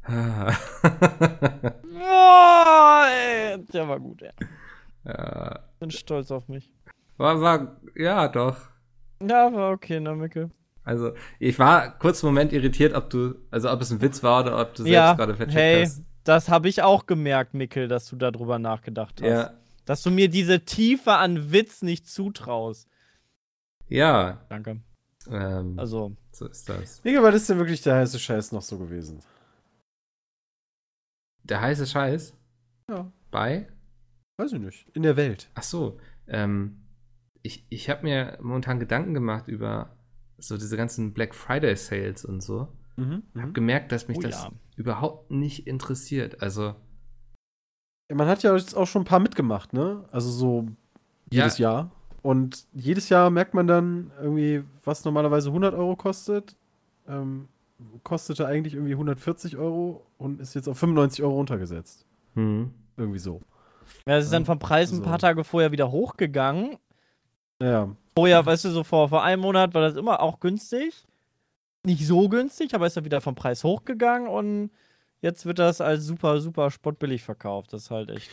oh, 0.07 0.11
ey, 3.09 3.65
der 3.73 3.89
war 3.89 4.01
gut, 4.01 4.23
ey. 4.23 4.33
Ja. 5.05 5.61
Bin 5.79 5.91
stolz 5.91 6.31
auf 6.31 6.49
mich. 6.49 6.71
War, 7.17 7.41
war, 7.41 7.77
ja, 7.95 8.29
doch. 8.29 8.57
Ja, 9.29 9.53
war 9.53 9.73
okay, 9.73 10.01
na, 10.01 10.15
Micke. 10.15 10.51
Also, 10.85 11.13
ich 11.39 11.59
war 11.59 11.99
kurz 11.99 12.23
einen 12.23 12.35
Moment 12.35 12.53
irritiert, 12.53 12.95
ob 12.95 13.09
du, 13.09 13.35
also 13.51 13.71
ob 13.71 13.81
es 13.81 13.91
ein 13.91 14.01
Witz 14.03 14.23
war 14.23 14.45
oder 14.45 14.61
ob 14.61 14.75
du 14.75 14.83
selbst 14.83 14.93
ja, 14.93 15.15
gerade 15.15 15.35
vercheckt 15.35 15.59
hey, 15.59 15.85
hast. 15.85 16.03
Das 16.25 16.49
habe 16.49 16.69
ich 16.69 16.83
auch 16.83 17.07
gemerkt, 17.07 17.55
Mickel, 17.55 17.89
dass 17.89 18.09
du 18.09 18.17
darüber 18.17 18.59
nachgedacht 18.59 19.21
hast. 19.23 19.29
Ja. 19.29 19.55
Dass 19.87 20.03
du 20.03 20.11
mir 20.11 20.29
diese 20.29 20.65
Tiefe 20.65 21.13
an 21.13 21.53
Witz 21.53 21.83
nicht 21.83 22.09
zutraust. 22.09 22.89
Ja. 23.89 24.45
Danke. 24.49 24.81
Ähm, 25.31 25.79
also. 25.79 26.17
So 26.33 26.47
ist 26.49 26.69
das. 26.69 27.03
Digga, 27.03 27.23
was 27.23 27.35
ist 27.35 27.49
denn 27.49 27.59
wirklich 27.59 27.83
der 27.83 27.97
heiße 27.97 28.19
Scheiß 28.19 28.53
noch 28.53 28.63
so 28.63 28.79
gewesen? 28.79 29.21
Der 31.45 31.61
heiße 31.61 31.87
Scheiß? 31.87 32.35
Ja. 32.91 33.11
Bei? 33.31 33.69
Weiß 34.39 34.53
ich 34.53 34.61
nicht. 34.61 34.87
In 34.95 35.03
der 35.03 35.17
Welt. 35.17 35.51
Ach 35.55 35.63
so. 35.63 35.99
Ähm, 36.27 36.84
ich, 37.45 37.67
ich 37.69 37.91
habe 37.91 38.03
mir 38.03 38.39
momentan 38.41 38.81
Gedanken 38.81 39.13
gemacht 39.15 39.49
über 39.49 39.91
so 40.39 40.57
diese 40.57 40.77
ganzen 40.77 41.13
Black 41.13 41.35
Friday 41.35 41.77
Sales 41.77 42.25
und 42.25 42.43
so. 42.43 42.69
Mhm, 42.97 43.23
habe 43.37 43.49
mhm. 43.49 43.53
gemerkt, 43.53 43.93
dass 43.93 44.09
mich 44.09 44.19
oh, 44.19 44.23
das 44.23 44.45
ja. 44.45 44.51
überhaupt 44.77 45.31
nicht 45.31 45.67
interessiert. 45.67 46.43
Also. 46.43 46.75
Ja, 48.09 48.17
man 48.17 48.29
hat 48.29 48.43
ja 48.43 48.57
jetzt 48.57 48.75
auch 48.75 48.87
schon 48.87 49.03
ein 49.03 49.07
paar 49.07 49.21
mitgemacht, 49.21 49.75
ne? 49.75 50.05
Also 50.11 50.31
so 50.31 50.69
jedes 51.31 51.59
ja. 51.59 51.71
Jahr. 51.71 51.90
Und 52.23 52.65
jedes 52.73 53.11
Jahr 53.11 53.29
merkt 53.29 53.53
man 53.53 53.67
dann 53.67 54.11
irgendwie, 54.19 54.65
was 54.83 55.05
normalerweise 55.05 55.51
100 55.51 55.75
Euro 55.75 55.97
kostet, 55.97 56.57
ähm, 57.07 57.49
kostete 58.05 58.47
eigentlich 58.47 58.73
irgendwie 58.73 58.95
140 58.95 59.59
Euro 59.59 60.07
und 60.17 60.40
ist 60.40 60.55
jetzt 60.55 60.69
auf 60.69 60.79
95 60.79 61.23
Euro 61.23 61.35
runtergesetzt. 61.35 62.07
Mhm. 62.35 62.73
Irgendwie 62.97 63.19
so. 63.19 63.42
Ja, 64.07 64.17
es 64.17 64.25
ist 64.25 64.33
dann 64.33 64.47
vom 64.47 64.59
Preis 64.59 64.92
ein 64.92 65.03
paar 65.03 65.19
Tage 65.19 65.45
vorher 65.45 65.73
wieder 65.73 65.90
hochgegangen 65.90 66.79
ja. 67.65 67.96
Vorher, 68.17 68.46
weißt 68.46 68.67
du, 68.67 68.71
so 68.71 68.85
vor, 68.85 69.08
vor 69.08 69.25
einem 69.25 69.42
Monat 69.42 69.75
war 69.75 69.83
das 69.83 69.96
immer 69.96 70.21
auch 70.21 70.40
günstig. 70.40 70.94
Nicht 71.85 72.06
so 72.06 72.29
günstig, 72.29 72.75
aber 72.75 72.87
ist 72.87 72.96
dann 72.96 73.04
wieder 73.04 73.21
vom 73.21 73.35
Preis 73.35 73.65
hochgegangen 73.65 74.29
und 74.29 74.71
jetzt 75.21 75.44
wird 75.46 75.58
das 75.58 75.81
als 75.81 76.04
super, 76.04 76.40
super 76.40 76.71
spottbillig 76.71 77.23
verkauft. 77.23 77.73
Das 77.73 77.83
ist 77.83 77.90
halt 77.90 78.10
echt. 78.10 78.31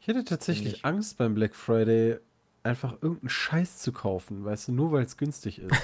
Ich 0.00 0.08
hätte 0.08 0.24
tatsächlich 0.24 0.84
Angst 0.84 1.18
beim 1.18 1.34
Black 1.34 1.54
Friday, 1.54 2.16
einfach 2.62 2.94
irgendeinen 2.94 3.28
Scheiß 3.28 3.78
zu 3.78 3.92
kaufen, 3.92 4.44
weißt 4.44 4.68
du, 4.68 4.72
nur 4.72 4.92
weil 4.92 5.04
es 5.04 5.16
günstig 5.16 5.58
ist. 5.58 5.70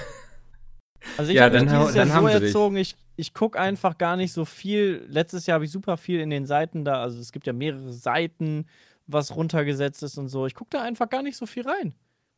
Also 1.17 1.29
ich 1.29 1.37
ja, 1.37 1.43
habe 1.43 1.59
dieses 1.59 1.93
Jahr 1.93 2.07
so 2.07 2.27
erzogen, 2.27 2.77
ich, 2.77 2.95
ich 3.15 3.35
gucke 3.35 3.59
einfach 3.59 3.99
gar 3.99 4.15
nicht 4.15 4.33
so 4.33 4.43
viel. 4.43 5.05
Letztes 5.07 5.45
Jahr 5.45 5.55
habe 5.55 5.65
ich 5.65 5.71
super 5.71 5.97
viel 5.97 6.19
in 6.19 6.31
den 6.31 6.47
Seiten 6.47 6.83
da, 6.83 6.99
also 6.99 7.19
es 7.19 7.31
gibt 7.31 7.45
ja 7.45 7.53
mehrere 7.53 7.93
Seiten, 7.93 8.65
was 9.05 9.35
runtergesetzt 9.35 10.01
ist 10.01 10.17
und 10.17 10.29
so. 10.29 10.47
Ich 10.47 10.55
gucke 10.55 10.71
da 10.71 10.81
einfach 10.81 11.07
gar 11.07 11.21
nicht 11.21 11.37
so 11.37 11.45
viel 11.45 11.61
rein 11.61 11.93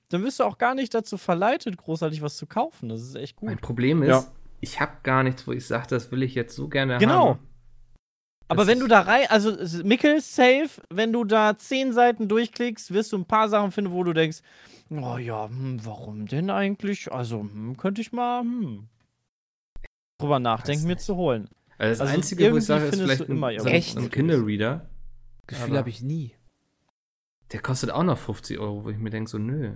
dann 0.09 0.23
wirst 0.23 0.39
du 0.39 0.43
auch 0.43 0.57
gar 0.57 0.73
nicht 0.75 0.93
dazu 0.93 1.17
verleitet, 1.17 1.77
großartig 1.77 2.21
was 2.21 2.37
zu 2.37 2.45
kaufen. 2.47 2.89
Das 2.89 3.01
ist 3.01 3.15
echt 3.15 3.35
gut. 3.35 3.49
Mein 3.49 3.57
Problem 3.59 4.03
ist, 4.03 4.09
ja. 4.09 4.25
ich 4.61 4.79
habe 4.79 4.93
gar 5.03 5.23
nichts, 5.23 5.45
wo 5.47 5.51
ich 5.51 5.65
sage, 5.65 5.87
das 5.89 6.11
will 6.11 6.23
ich 6.23 6.35
jetzt 6.35 6.55
so 6.55 6.67
gerne 6.69 6.97
genau. 6.97 7.29
haben. 7.31 7.39
Aber 8.49 8.61
Das 8.63 8.67
wenn 8.67 8.79
du 8.79 8.87
da 8.87 9.01
rein, 9.01 9.25
also 9.29 9.57
Mickel 9.83 10.21
safe, 10.21 10.69
wenn 10.89 11.11
du 11.11 11.25
da 11.25 11.57
zehn 11.57 11.91
Seiten 11.91 12.29
durchklickst, 12.29 12.93
wirst 12.93 13.11
du 13.11 13.17
ein 13.17 13.25
paar 13.25 13.49
Sachen 13.49 13.71
finden, 13.71 13.91
wo 13.91 14.03
du 14.05 14.13
denkst, 14.13 14.37
oh 14.89 15.17
ja, 15.17 15.49
hm, 15.49 15.81
warum 15.83 16.25
denn 16.27 16.49
eigentlich? 16.49 17.11
Also 17.11 17.41
hm, 17.41 17.75
könnte 17.75 17.99
ich 17.99 18.13
mal 18.13 18.41
hm, 18.41 18.87
drüber 20.17 20.39
nachdenken, 20.39 20.87
mir 20.87 20.97
zu 20.97 21.17
holen. 21.17 21.49
Also 21.77 21.91
das 21.91 22.01
Also 22.01 22.13
Einzige, 22.13 22.39
wo 22.39 22.43
ich 22.43 22.47
irgendwie 22.47 22.65
sage, 22.65 22.83
ist 22.85 22.89
findest 22.91 23.03
vielleicht 23.17 23.29
du 23.29 23.33
immer 23.33 23.47
ein, 23.47 23.59
so 23.59 23.99
so 23.99 24.05
ein 24.05 24.11
Kindle-Reader. 24.11 24.89
Gefühl 25.45 25.65
Aber- 25.65 25.77
habe 25.79 25.89
ich 25.89 26.01
nie. 26.01 26.33
Der 27.51 27.61
kostet 27.61 27.91
auch 27.91 28.03
noch 28.03 28.17
50 28.17 28.59
Euro, 28.59 28.83
wo 28.85 28.89
ich 28.89 28.97
mir 28.97 29.09
denke, 29.09 29.29
so, 29.29 29.37
nö. 29.37 29.75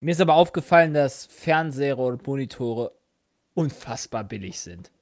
Mir 0.00 0.12
ist 0.12 0.20
aber 0.20 0.34
aufgefallen, 0.34 0.94
dass 0.94 1.26
Fernseher 1.26 1.98
und 1.98 2.26
Monitore 2.26 2.92
unfassbar 3.54 4.24
billig 4.24 4.60
sind. 4.60 4.92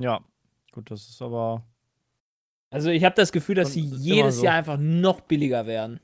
Ja, 0.00 0.24
gut, 0.72 0.90
das 0.90 1.08
ist 1.08 1.20
aber. 1.20 1.62
Also 2.70 2.88
ich 2.88 3.04
habe 3.04 3.14
das 3.14 3.32
Gefühl, 3.32 3.56
dass 3.56 3.74
sie 3.74 3.80
jedes 3.80 4.36
so. 4.36 4.44
Jahr 4.44 4.54
einfach 4.54 4.78
noch 4.78 5.20
billiger 5.20 5.66
werden. 5.66 6.00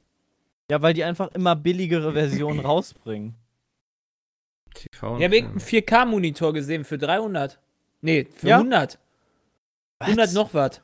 Ja, 0.70 0.82
weil 0.82 0.92
die 0.92 1.02
einfach 1.02 1.28
immer 1.32 1.56
billigere 1.56 2.12
Versionen 2.12 2.60
rausbringen. 2.64 3.34
TV 4.74 5.16
Ich 5.16 5.24
habe 5.24 5.36
irgendeinen 5.36 5.60
4K-Monitor 5.60 6.52
gesehen 6.52 6.84
für 6.84 6.98
300. 6.98 7.58
Nee, 8.02 8.26
für 8.30 8.48
Ja? 8.48 8.56
100. 8.58 8.98
100 10.00 10.32
noch 10.34 10.52
was, 10.54 10.82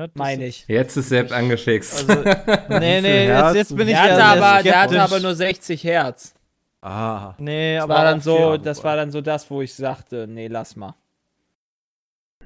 Ne, 0.00 0.10
meine 0.14 0.46
ich. 0.46 0.64
Jetzt 0.68 0.96
ist 0.96 1.08
Sepp 1.10 1.30
angefixt. 1.32 2.08
Also, 2.08 2.22
nee, 2.78 3.00
nee, 3.00 3.26
jetzt, 3.26 3.54
jetzt 3.54 3.76
bin 3.76 3.88
ich 3.88 3.94
Der 3.94 4.06
ja 4.06 4.12
hatte, 4.12 4.24
aber, 4.44 4.62
der 4.62 4.80
hatte 4.80 5.02
aber 5.02 5.20
nur 5.20 5.34
60 5.34 5.82
Hertz. 5.84 6.34
Ah. 6.80 7.34
Nee, 7.38 7.74
Das 7.76 7.84
aber 7.84 7.94
war 7.94 8.04
dann 8.04 8.20
so, 8.22 8.36
hier- 8.36 8.58
das 8.58 8.82
war 8.84 8.96
dann 8.96 9.10
so 9.10 9.20
das, 9.20 9.50
wo 9.50 9.60
ich 9.60 9.74
sagte, 9.74 10.26
nee, 10.26 10.46
lass 10.48 10.76
mal. 10.76 10.94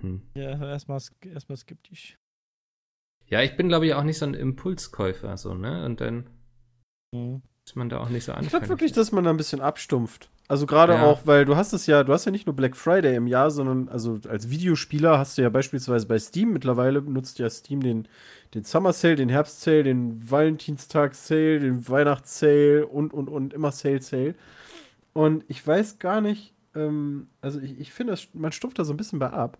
Hm. 0.00 0.22
Ja, 0.34 0.50
erstmal 0.70 1.00
erstmal 1.32 1.56
skeptisch. 1.56 2.18
Ja, 3.26 3.40
ich 3.42 3.56
bin, 3.56 3.68
glaube 3.68 3.86
ich, 3.86 3.94
auch 3.94 4.02
nicht 4.02 4.18
so 4.18 4.26
ein 4.26 4.34
Impulskäufer, 4.34 5.36
so, 5.36 5.54
ne? 5.54 5.84
Und 5.84 6.00
dann 6.00 6.26
Mhm. 7.14 7.42
ist 7.64 7.76
man 7.76 7.88
da 7.88 8.00
auch 8.00 8.08
nicht 8.08 8.24
so 8.24 8.32
Ich 8.32 8.38
anfällig. 8.38 8.50
glaube 8.50 8.68
wirklich, 8.70 8.92
dass 8.92 9.12
man 9.12 9.22
da 9.24 9.30
ein 9.30 9.36
bisschen 9.36 9.60
abstumpft. 9.60 10.28
Also 10.46 10.66
gerade 10.66 10.92
Ja. 10.94 11.04
auch, 11.06 11.26
weil 11.26 11.46
du 11.46 11.56
hast 11.56 11.72
es 11.72 11.86
ja, 11.86 12.04
du 12.04 12.12
hast 12.12 12.26
ja 12.26 12.30
nicht 12.30 12.46
nur 12.46 12.54
Black 12.54 12.76
Friday 12.76 13.16
im 13.16 13.26
Jahr, 13.26 13.50
sondern 13.50 13.88
also 13.88 14.20
als 14.28 14.50
Videospieler 14.50 15.18
hast 15.18 15.38
du 15.38 15.42
ja 15.42 15.48
beispielsweise 15.48 16.06
bei 16.06 16.18
Steam 16.18 16.52
mittlerweile 16.52 17.00
nutzt 17.00 17.38
ja 17.38 17.48
Steam 17.48 17.80
den, 17.80 18.06
den 18.52 18.62
Summer 18.64 18.92
Sale, 18.92 19.16
den 19.16 19.30
Herbst 19.30 19.62
Sale, 19.62 19.84
den 19.84 20.30
Valentinstag 20.30 21.14
Sale, 21.14 21.60
den 21.60 21.88
Weihnachts 21.88 22.38
Sale 22.38 22.86
und 22.86 23.14
und 23.14 23.28
und 23.28 23.54
immer 23.54 23.72
Sale 23.72 24.02
Sale. 24.02 24.34
Und 25.14 25.44
ich 25.48 25.66
weiß 25.66 25.98
gar 25.98 26.20
nicht, 26.20 26.52
ähm, 26.74 27.28
also 27.40 27.58
ich, 27.60 27.80
ich 27.80 27.92
finde, 27.92 28.12
das- 28.12 28.28
man 28.34 28.52
stumpft 28.52 28.78
da 28.78 28.84
so 28.84 28.92
ein 28.92 28.98
bisschen 28.98 29.20
bei 29.20 29.30
ab, 29.30 29.56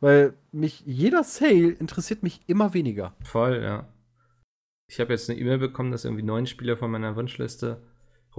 weil 0.00 0.34
mich 0.52 0.82
jeder 0.86 1.24
Sale 1.24 1.70
interessiert 1.70 2.22
mich 2.22 2.42
immer 2.46 2.74
weniger. 2.74 3.12
Voll, 3.24 3.60
ja. 3.60 3.88
Ich 4.88 5.00
habe 5.00 5.12
jetzt 5.12 5.28
eine 5.28 5.38
E-Mail 5.38 5.58
bekommen, 5.58 5.90
dass 5.90 6.04
irgendwie 6.04 6.22
neun 6.22 6.46
Spieler 6.46 6.76
von 6.76 6.90
meiner 6.92 7.16
Wunschliste 7.16 7.82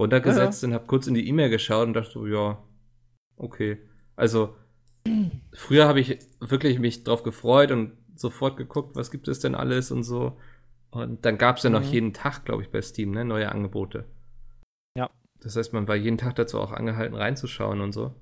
runtergesetzt 0.00 0.60
sind, 0.60 0.74
habe 0.74 0.86
kurz 0.86 1.06
in 1.06 1.14
die 1.14 1.28
E-Mail 1.28 1.50
geschaut 1.50 1.86
und 1.86 1.94
dachte 1.94 2.10
so, 2.10 2.26
ja, 2.26 2.62
okay. 3.36 3.78
Also, 4.16 4.56
früher 5.54 5.86
habe 5.88 6.00
ich 6.00 6.18
wirklich 6.40 6.78
mich 6.78 7.04
drauf 7.04 7.22
gefreut 7.22 7.70
und 7.70 7.96
sofort 8.16 8.56
geguckt, 8.56 8.96
was 8.96 9.10
gibt 9.10 9.28
es 9.28 9.40
denn 9.40 9.54
alles 9.54 9.90
und 9.90 10.02
so. 10.02 10.38
Und 10.90 11.24
dann 11.24 11.38
gab 11.38 11.56
es 11.56 11.62
ja 11.62 11.70
noch 11.70 11.80
Mhm. 11.82 11.92
jeden 11.92 12.12
Tag, 12.12 12.44
glaube 12.44 12.62
ich, 12.62 12.70
bei 12.70 12.82
Steam, 12.82 13.12
ne, 13.12 13.24
neue 13.24 13.50
Angebote. 13.50 14.04
Ja. 14.98 15.08
Das 15.40 15.56
heißt, 15.56 15.72
man 15.72 15.86
war 15.88 15.94
jeden 15.96 16.18
Tag 16.18 16.34
dazu 16.34 16.58
auch 16.60 16.72
angehalten, 16.72 17.14
reinzuschauen 17.16 17.80
und 17.80 17.92
so. 17.92 18.14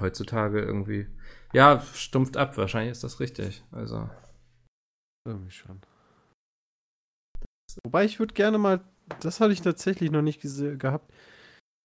Heutzutage 0.00 0.60
irgendwie, 0.60 1.06
ja, 1.52 1.80
stumpft 1.80 2.36
ab, 2.38 2.56
wahrscheinlich 2.56 2.92
ist 2.92 3.04
das 3.04 3.20
richtig. 3.20 3.62
Also, 3.70 4.08
Irgendwie 5.28 5.50
schon. 5.50 5.80
Wobei 7.84 8.04
ich 8.04 8.18
würde 8.18 8.34
gerne 8.34 8.58
mal, 8.58 8.80
das 9.20 9.40
hatte 9.40 9.52
ich 9.52 9.62
tatsächlich 9.62 10.10
noch 10.10 10.22
nicht 10.22 10.40
gehabt. 10.40 11.12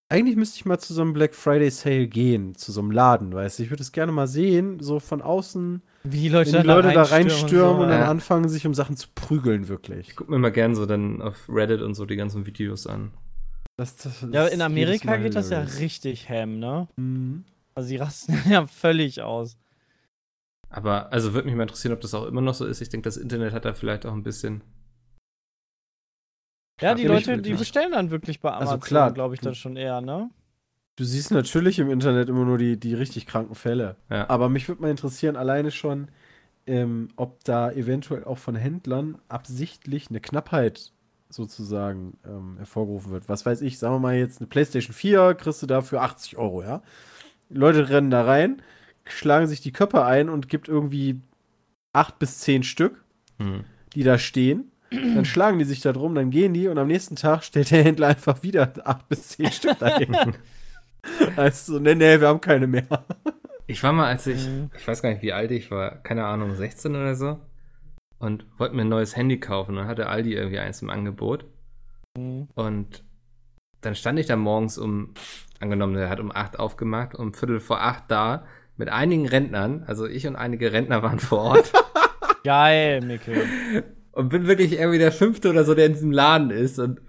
Eigentlich 0.09 0.38
müsste 0.38 0.55
ich 0.55 0.65
mal 0.65 0.80
zu 0.80 0.93
so 0.93 1.01
einem 1.01 1.11
Black 1.11 1.36
Friday 1.36 1.70
Sale 1.70 2.07
gehen, 2.07 2.55
zu 2.55 2.72
so 2.72 2.80
einem 2.80 2.91
Laden, 2.91 3.34
weißt 3.34 3.59
du. 3.59 3.63
Ich 3.63 3.70
würde 3.72 3.84
es 3.84 3.91
gerne 3.91 4.13
mal 4.13 4.28
sehen, 4.28 4.80
so 4.80 5.01
von 5.01 5.22
außen, 5.22 5.82
Wie 6.03 6.22
die 6.22 6.30
Leute, 6.30 6.53
wenn 6.53 6.61
die 6.61 6.68
Leute 6.68 6.93
da 6.93 7.03
reinstürmen 7.03 7.76
und, 7.76 7.82
so. 7.82 7.89
dann 7.89 7.99
Ja. 8.01 8.09
anfangen, 8.09 8.47
sich 8.47 8.65
um 8.65 8.74
Sachen 8.74 8.95
zu 8.95 9.09
prügeln, 9.13 9.68
wirklich. 9.68 10.09
Ich 10.09 10.15
gucke 10.15 10.32
mir 10.32 10.39
mal 10.39 10.51
gern 10.51 10.76
so 10.76 10.86
dann 10.86 11.22
auf 11.22 11.49
Reddit 11.49 11.82
und 11.82 11.93
so 11.93 12.05
die 12.05 12.15
ganzen 12.15 12.45
Videos 12.45 12.88
an. 12.88 13.11
Das, 13.76 13.97
das, 13.97 14.22
das 14.22 14.30
Ja, 14.32 14.47
in 14.47 14.61
Amerika 14.61 15.18
geht 15.18 15.36
das 15.36 15.49
ja 15.49 15.59
richtig 15.59 16.30
ham, 16.30 16.57
ne? 16.57 16.88
Mhm. 16.95 17.43
Also 17.76 17.89
die 17.89 17.97
rasten 17.97 18.34
ja 18.49 18.65
völlig 18.65 19.22
aus. 19.22 19.57
Aber 20.70 21.11
also 21.11 21.34
würde 21.34 21.47
mich 21.47 21.55
mal 21.55 21.63
interessieren, 21.63 21.93
ob 21.93 22.01
das 22.01 22.13
auch 22.13 22.26
immer 22.26 22.41
noch 22.41 22.53
so 22.53 22.65
ist. 22.65 22.82
Ich 22.82 22.89
denke, 22.89 23.03
das 23.03 23.18
Internet 23.18 23.53
hat 23.53 23.65
da 23.65 23.74
vielleicht 23.74 24.05
auch 24.05 24.13
ein 24.13 24.24
bisschen. 24.24 24.61
Ja, 26.82 26.93
die 26.95 27.05
Leute, 27.05 27.39
die 27.41 27.53
bestellen 27.53 27.91
dann 27.91 28.11
wirklich 28.11 28.39
bei 28.39 28.49
Also 28.51 28.71
Amazon, 28.73 28.80
klar, 28.82 29.11
glaube 29.11 29.34
ich, 29.36 29.41
dann 29.41 29.55
schon 29.55 29.75
eher, 29.78 30.01
ne? 30.01 30.30
Du 30.95 31.03
siehst 31.03 31.32
natürlich 31.32 31.80
im 31.80 31.89
Internet 31.91 32.30
immer 32.30 32.45
nur 32.45 32.57
die, 32.57 32.80
die 32.80 32.93
richtig 32.93 33.25
kranken 33.28 33.55
Fälle. 33.55 33.97
Ja. 34.09 34.30
Aber 34.30 34.49
mich 34.49 34.67
würde 34.67 34.82
mal 34.82 34.89
interessieren, 34.91 35.36
alleine 35.36 35.71
schon, 35.71 36.09
ähm, 36.65 37.09
ob 37.15 37.43
da 37.43 37.71
eventuell 37.71 38.23
auch 38.23 38.38
von 38.38 38.55
Händlern 38.55 39.17
absichtlich 39.28 40.09
eine 40.09 40.19
Knappheit 40.19 40.91
sozusagen 41.30 42.17
ähm, 42.25 42.55
hervorgerufen 42.57 43.11
wird. 43.11 43.30
Was 43.30 43.45
weiß 43.45 43.61
ich, 43.61 43.78
sagen 43.80 43.95
wir 43.95 43.99
mal 43.99 44.15
jetzt 44.15 44.39
eine 44.39 44.47
PlayStation 44.47 44.93
4 44.93 45.36
kriegst 45.36 45.61
du 45.61 45.67
dafür 45.67 46.01
80 46.01 46.38
Euro, 46.38 46.63
ja? 46.63 46.82
Die 47.49 47.55
Leute 47.55 47.89
rennen 47.89 48.09
da 48.09 48.23
rein, 48.23 48.61
schlagen 49.05 49.47
sich 49.47 49.61
die 49.61 49.71
Köpfe 49.71 50.03
ein 50.03 50.30
und 50.30 50.49
gibt 50.49 50.67
irgendwie 50.67 51.21
8 51.93 52.17
bis 52.19 52.39
10 52.39 52.63
Stück, 52.63 53.03
Hm. 53.39 53.63
die 53.93 54.03
da 54.03 54.17
stehen. 54.17 54.71
Dann 54.89 55.25
schlagen 55.25 55.59
die 55.59 55.65
sich 55.65 55.81
da 55.81 55.91
drum, 55.91 56.15
dann 56.15 56.29
gehen 56.29 56.53
die 56.53 56.67
und 56.67 56.77
am 56.77 56.88
nächsten 56.88 57.15
Tag 57.15 57.43
stellt 57.43 57.71
der 57.71 57.83
Händler 57.83 58.07
einfach 58.07 58.41
wieder 58.43 58.71
8 58.85 59.09
bis 59.09 59.27
10 59.29 59.51
Stück 59.51 59.79
dahin. 59.79 60.15
also, 61.35 61.79
nee, 61.79 61.95
nee, 61.95 62.19
wir 62.19 62.27
haben 62.27 62.41
keine 62.41 62.67
mehr. 62.67 62.85
Ich 63.67 63.83
war 63.83 63.91
mal, 63.91 64.07
als 64.07 64.27
ich, 64.27 64.47
Mhm. 64.47 64.71
ich 64.77 64.88
weiß 64.88 65.01
gar 65.01 65.09
nicht, 65.09 65.21
wie 65.21 65.33
alt 65.33 65.51
ich 65.51 65.71
war, 65.71 65.97
keine 66.03 66.25
Ahnung, 66.25 66.55
16 66.55 66.95
oder 66.95 67.15
so, 67.15 67.39
und 68.19 68.45
wollte 68.57 68.75
mir 68.75 68.83
ein 68.83 68.89
neues 68.89 69.15
Handy 69.17 69.39
kaufen 69.39 69.77
und 69.77 69.88
hatte 69.88 70.07
Aldi 70.07 70.33
irgendwie 70.33 70.59
eins 70.59 70.81
im 70.81 70.89
Angebot. 70.89 71.45
Mhm. 72.17 72.47
Und 72.55 73.03
dann 73.81 73.93
stand 73.93 74.19
ich 74.19 74.25
da 74.25 74.38
morgens 74.38 74.77
um, 74.77 75.13
angenommen, 75.59 75.95
der 75.95 76.09
hat 76.09 76.19
um 76.21 76.31
8 76.33 76.59
aufgemacht, 76.59 77.13
um 77.13 77.33
Viertel 77.33 77.59
vor 77.59 77.81
8 77.81 78.05
da, 78.07 78.45
mit 78.77 78.89
einigen 78.89 79.27
Rentnern, 79.27 79.83
also 79.85 80.05
ich 80.07 80.27
und 80.27 80.35
einige 80.38 80.71
Rentner 80.71 81.03
waren 81.03 81.19
vor 81.19 81.39
Ort. 81.39 81.73
Geil, 82.43 83.01
Mikkel. 83.01 83.43
Und 84.18 84.30
bin 84.30 84.47
wirklich 84.47 84.74
irgendwie 84.74 84.97
der 84.97 85.11
Fünfte 85.11 85.51
oder 85.51 85.63
so, 85.63 85.76
der 85.76 85.86
in 85.86 85.93
diesem 85.93 86.11
Laden 86.11 86.49
ist 86.49 86.80
und 86.80 87.01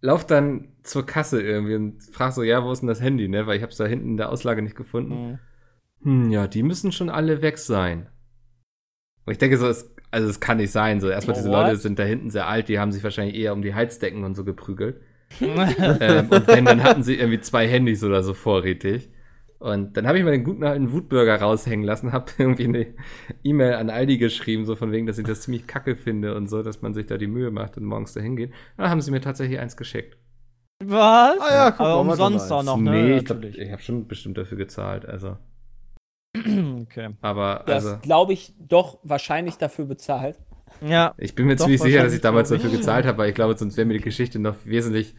lauf 0.00 0.24
dann 0.24 0.68
zur 0.84 1.04
Kasse 1.04 1.42
irgendwie 1.42 1.74
und 1.74 2.00
frag 2.12 2.32
so, 2.32 2.44
ja, 2.44 2.62
wo 2.62 2.70
ist 2.70 2.80
denn 2.80 2.88
das 2.88 3.02
Handy, 3.02 3.26
ne? 3.26 3.48
Weil 3.48 3.56
ich 3.56 3.64
hab's 3.64 3.78
da 3.78 3.84
hinten 3.84 4.10
in 4.10 4.16
der 4.16 4.28
Auslage 4.28 4.62
nicht 4.62 4.76
gefunden. 4.76 5.32
Mhm. 5.32 5.38
Hm, 6.02 6.30
ja, 6.30 6.46
die 6.46 6.62
müssen 6.62 6.92
schon 6.92 7.10
alle 7.10 7.42
weg 7.42 7.58
sein. 7.58 8.06
Und 9.26 9.32
ich 9.32 9.38
denke 9.38 9.58
so, 9.58 9.66
es, 9.66 9.92
also 10.12 10.28
es 10.28 10.38
kann 10.38 10.58
nicht 10.58 10.70
sein. 10.70 11.00
So, 11.00 11.08
erstmal 11.08 11.34
diese 11.34 11.50
What? 11.50 11.66
Leute 11.66 11.76
sind 11.78 11.98
da 11.98 12.04
hinten 12.04 12.30
sehr 12.30 12.46
alt, 12.46 12.68
die 12.68 12.78
haben 12.78 12.92
sich 12.92 13.02
wahrscheinlich 13.02 13.34
eher 13.34 13.52
um 13.52 13.62
die 13.62 13.74
Heizdecken 13.74 14.22
und 14.22 14.36
so 14.36 14.44
geprügelt. 14.44 15.00
ähm, 15.40 16.28
und 16.30 16.46
wenn, 16.46 16.64
dann 16.64 16.84
hatten 16.84 17.02
sie 17.02 17.16
irgendwie 17.16 17.40
zwei 17.40 17.66
Handys 17.66 18.04
oder 18.04 18.22
so 18.22 18.34
vorrätig. 18.34 19.10
Und 19.60 19.94
dann 19.98 20.06
habe 20.06 20.18
ich 20.18 20.24
mal 20.24 20.30
den 20.30 20.42
guten 20.42 20.64
alten 20.64 20.90
Wutbürger 20.90 21.36
raushängen 21.36 21.84
lassen, 21.84 22.12
habe 22.12 22.32
irgendwie 22.38 22.64
eine 22.64 22.86
E-Mail 23.44 23.74
an 23.74 23.90
Aldi 23.90 24.16
geschrieben, 24.16 24.64
so 24.64 24.74
von 24.74 24.90
wegen, 24.90 25.06
dass 25.06 25.18
ich 25.18 25.26
das 25.26 25.42
ziemlich 25.42 25.66
kacke 25.66 25.96
finde 25.96 26.34
und 26.34 26.48
so, 26.48 26.62
dass 26.62 26.80
man 26.80 26.94
sich 26.94 27.06
da 27.06 27.18
die 27.18 27.26
Mühe 27.26 27.50
macht 27.50 27.76
und 27.76 27.84
morgens 27.84 28.14
da 28.14 28.20
hingeht. 28.20 28.52
Dann 28.78 28.88
haben 28.88 29.02
sie 29.02 29.10
mir 29.10 29.20
tatsächlich 29.20 29.60
eins 29.60 29.76
geschickt. 29.76 30.16
Was? 30.82 31.38
Ah 31.38 31.54
ja, 31.54 31.70
guck 31.72 31.80
Aber 31.80 32.00
umsonst 32.00 32.50
auch 32.50 32.62
noch, 32.62 32.78
ne? 32.78 32.90
nee, 32.90 33.18
ich, 33.18 33.24
glaub, 33.26 33.38
Natürlich. 33.38 33.58
ich 33.58 33.70
habe 33.70 33.82
schon 33.82 34.08
bestimmt 34.08 34.38
dafür 34.38 34.56
gezahlt, 34.56 35.04
also. 35.04 35.36
okay. 36.36 37.10
Aber, 37.20 37.62
Das 37.66 37.84
also. 37.84 37.98
glaube 37.98 38.32
ich 38.32 38.54
doch 38.58 38.98
wahrscheinlich 39.02 39.56
dafür 39.58 39.84
bezahlt. 39.84 40.38
Ja. 40.80 41.14
Ich 41.18 41.34
bin 41.34 41.46
mir 41.46 41.56
ziemlich 41.56 41.82
sicher, 41.82 42.02
dass 42.02 42.14
ich 42.14 42.22
damals 42.22 42.48
dafür 42.48 42.70
gezahlt 42.70 43.04
habe, 43.04 43.18
weil 43.18 43.28
ich 43.28 43.34
glaube, 43.34 43.58
sonst 43.58 43.76
wäre 43.76 43.86
mir 43.86 43.94
die 43.94 44.04
Geschichte 44.04 44.38
noch 44.38 44.54
wesentlich 44.64 45.14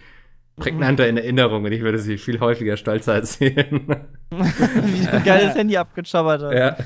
prägnanter 0.61 1.07
in 1.07 1.17
Erinnerung 1.17 1.63
und 1.65 1.71
ich 1.71 1.81
würde 1.81 1.99
sie 1.99 2.17
viel 2.17 2.39
häufiger 2.39 2.77
stolzer 2.77 3.15
erzählen. 3.15 4.05
Wie 4.31 5.07
ein 5.07 5.23
geiles 5.23 5.55
Handy 5.55 5.77
abgechabbert 5.77 6.41
hat. 6.43 6.53
ja. 6.53 6.77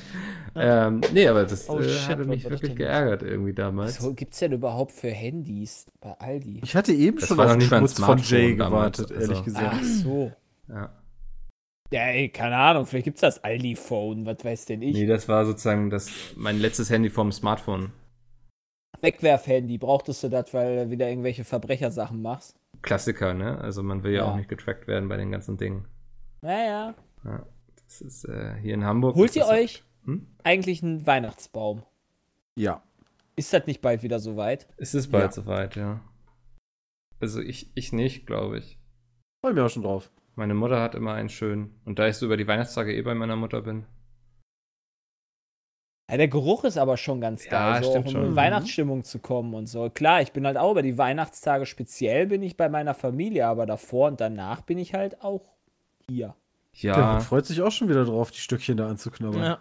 Ähm, 0.58 1.02
nee, 1.14 1.28
aber 1.28 1.44
das 1.44 1.70
Oh, 1.70 1.80
äh, 1.80 1.90
shit, 1.90 2.18
was 2.18 2.28
mich 2.28 2.50
wirklich 2.50 2.78
geärgert 2.78 3.24
irgendwie 3.24 3.52
damals. 3.54 4.02
Was 4.02 4.16
gibt's 4.16 4.40
denn 4.40 4.54
überhaupt 4.54 4.94
für 4.94 5.10
Handys 5.10 5.86
bei 6.00 6.14
Aldi? 6.18 6.62
Ich 6.64 6.76
hatte 6.78 6.94
eben 6.94 7.18
Das 7.20 7.28
schon 7.28 7.40
auf 7.42 7.62
Schmutz 7.62 8.00
von 8.00 8.18
Jay 8.20 8.56
damals, 8.56 8.98
gewartet, 9.00 9.12
also. 9.18 9.32
ehrlich 9.34 9.44
gesagt. 9.44 9.76
Ach 9.78 9.84
so. 9.84 10.32
Ja. 10.70 10.90
Ja, 11.92 12.02
ey, 12.08 12.30
keine 12.30 12.56
Ahnung, 12.56 12.86
vielleicht 12.86 13.04
gibt's 13.04 13.20
das 13.22 13.44
Aldi-Phone, 13.44 14.26
was 14.26 14.46
weiß 14.46 14.66
denn 14.66 14.82
ich. 14.82 14.96
Nee, 14.96 15.06
das 15.06 15.28
war 15.28 15.46
sozusagen 15.46 15.90
das, 15.90 16.10
mein 16.38 16.58
letztes 16.60 16.90
Handy 16.90 17.10
vom 17.10 17.34
Smartphone. 17.34 17.92
Wegwerf-Handy, 19.02 19.78
brauchtest 19.78 20.24
du 20.24 20.30
das, 20.30 20.54
weil 20.54 20.86
du 20.86 20.90
wieder 20.90 21.10
irgendwelche 21.10 21.44
Verbrechersachen 21.44 22.22
machst? 22.22 22.56
Klassiker, 22.82 23.34
ne? 23.34 23.58
Also 23.60 23.84
man 23.84 24.04
will 24.04 24.14
ja, 24.14 24.20
Ja. 24.20 24.32
auch 24.32 24.36
nicht 24.36 24.50
getrackt 24.50 24.88
werden 24.88 25.10
bei 25.10 25.18
den 25.18 25.32
ganzen 25.32 25.58
Dingen. 25.58 25.88
Naja. 26.42 26.94
Das 27.88 28.02
ist 28.02 28.26
äh, 28.26 28.56
hier 28.62 28.74
in 28.74 28.84
Hamburg. 28.86 29.16
Holt 29.16 29.36
ihr 29.36 29.48
euch 29.48 29.84
Hm? 30.06 30.28
eigentlich 30.44 30.84
einen 30.84 31.06
Weihnachtsbaum? 31.08 31.84
Ja. 32.56 32.84
Ist 33.36 33.54
das 33.54 33.66
nicht 33.68 33.82
bald 33.82 34.04
wieder 34.04 34.20
soweit? 34.20 34.68
Es 34.78 34.94
ist 34.94 35.12
bald 35.12 35.26
Ja. 35.26 35.32
soweit, 35.32 35.76
ja. 35.76 36.02
Also 37.20 37.42
ich, 37.42 37.72
ich 37.76 37.92
nicht, 37.94 38.26
glaube 38.28 38.60
ich. 38.60 38.80
Freue 39.44 39.54
mich 39.54 39.64
auch 39.64 39.70
schon 39.70 39.84
drauf. 39.84 40.12
Meine 40.36 40.54
Mutter 40.54 40.82
hat 40.82 40.96
immer 40.96 41.14
einen 41.14 41.30
schönen. 41.30 41.80
Und 41.86 41.98
da 42.00 42.08
ich 42.08 42.18
so 42.18 42.26
über 42.26 42.38
die 42.38 42.48
Weihnachtstage 42.48 42.94
eh 42.96 43.02
bei 43.02 43.16
meiner 43.16 43.36
Mutter 43.36 43.62
bin. 43.62 43.86
Ja, 46.10 46.18
der 46.18 46.28
Geruch 46.28 46.64
ist 46.66 46.78
aber 46.78 46.98
schon 46.98 47.20
ganz 47.20 47.46
Ja, 47.46 47.52
geil, 47.74 47.84
so 47.84 47.90
stimmt 47.90 48.06
auch 48.06 48.10
um 48.10 48.14
schon. 48.16 48.26
in 48.26 48.36
Weihnachtsstimmung 48.36 49.04
zu 49.04 49.20
kommen 49.20 49.54
und 49.56 49.68
so. 49.68 49.90
Klar, 49.90 50.22
ich 50.22 50.32
bin 50.34 50.46
halt 50.46 50.58
auch 50.58 50.72
über 50.72 50.84
die 50.84 50.98
Weihnachtstage 50.98 51.66
speziell 51.66 52.28
bin 52.28 52.44
ich 52.44 52.58
bei 52.58 52.70
meiner 52.70 52.94
Familie, 52.94 53.48
aber 53.48 53.66
davor 53.66 54.10
und 54.10 54.22
danach 54.22 54.62
bin 54.62 54.78
ich 54.78 54.94
halt 54.94 55.24
auch 55.24 55.42
hier. 56.08 56.36
Der 56.84 56.92
Ja, 56.92 57.14
Hund 57.14 57.24
freut 57.24 57.46
sich 57.48 57.62
auch 57.62 57.72
schon 57.72 57.90
wieder 57.90 58.06
drauf, 58.06 58.30
die 58.32 58.38
Stückchen 58.40 58.78
da 58.78 58.88
anzuknabbern. 58.88 59.42
Ja. 59.44 59.58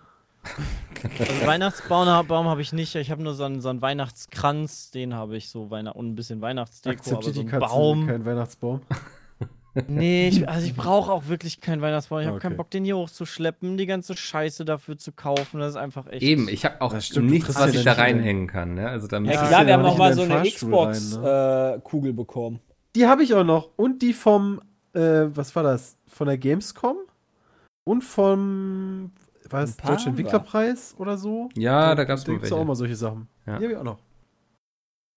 Also 1.19 1.47
Weihnachtsbaum 1.47 2.27
Baum 2.27 2.47
habe 2.49 2.61
ich 2.61 2.75
nicht. 2.75 2.95
Ich 2.97 3.11
habe 3.11 3.23
nur 3.23 3.33
so 3.33 3.45
einen, 3.45 3.63
so 3.63 3.71
einen 3.71 3.81
Weihnachtskranz, 3.81 4.91
den 4.91 5.15
habe 5.15 5.37
ich 5.39 5.49
so 5.49 5.71
Weihnacht 5.71 5.97
und 5.97 6.09
ein 6.11 6.15
bisschen 6.15 6.43
Weihnachtsdeko, 6.43 6.93
aber 6.93 6.99
Akzeptiert 6.99 7.25
so 7.25 7.33
die 7.33 7.41
einen 7.41 7.61
Katze 7.61 7.75
Baum. 7.75 8.07
keinen 8.07 8.25
Weihnachtsbaum? 8.27 8.83
Nee, 9.89 10.29
ich, 10.29 10.49
also 10.49 10.67
ich 10.67 10.75
brauche 10.77 11.11
auch 11.13 11.27
wirklich 11.29 11.61
keinen 11.61 11.83
Weihnachtsbaum. 11.83 12.21
Ich 12.21 12.27
habe 12.27 12.37
Okay. 12.37 12.49
keinen 12.49 12.57
Bock, 12.57 12.71
den 12.71 12.85
hier 12.85 12.97
hochzuschleppen, 12.97 13.77
die 13.77 13.87
ganze 13.87 14.17
Scheiße 14.17 14.65
dafür 14.65 14.97
zu 14.97 15.13
kaufen. 15.13 15.61
Das 15.61 15.71
ist 15.71 15.77
einfach 15.77 16.07
echt. 16.07 16.23
eben. 16.23 16.49
Ich 16.49 16.65
habe 16.65 16.81
auch 16.81 16.93
Das 16.93 17.07
stimmt, 17.07 17.31
nichts, 17.31 17.55
was 17.55 17.75
ich 17.75 17.85
da 17.85 17.93
reinhängen 17.95 18.47
kann. 18.47 18.75
Ne? 18.75 18.89
Also 18.89 19.07
da 19.09 19.19
Ja, 19.19 19.33
Ja, 19.33 19.47
klar, 19.47 19.61
ja 19.63 19.67
wir 19.67 19.75
haben 19.75 19.85
auch 19.85 19.99
mal 19.99 20.15
so 20.15 20.23
eine 20.23 20.35
Fahrstuhl 20.35 20.75
rein, 20.75 20.93
Xbox-Kugel 20.95 22.13
bekommen. 22.13 22.61
Die 22.97 23.07
habe 23.07 23.23
ich 23.25 23.35
auch 23.35 23.45
noch. 23.45 23.71
Und 23.77 24.03
die 24.03 24.13
vom, 24.13 24.61
äh, 24.93 25.01
was 25.01 25.55
war 25.57 25.63
das? 25.65 25.97
Von 26.07 26.29
der 26.29 26.39
Gamescom? 26.39 26.97
Und 27.85 28.03
vom, 28.03 29.11
was, 29.51 29.77
Deutscher 29.77 30.09
Entwicklerpreis 30.09 30.95
oder 30.99 31.19
so? 31.19 31.49
Ja, 31.55 31.95
da 31.95 32.05
gab's 32.05 32.27
mal 32.27 32.35
gibt's 32.35 32.51
welche. 32.51 32.63
auch 32.63 32.65
mal 32.65 32.77
solche 32.77 32.97
Sachen. 32.97 33.29
Ja. 33.47 33.59
Die 33.59 33.65
habe 33.65 33.73
ich 33.73 33.79
auch 33.79 33.85
noch. 33.85 33.99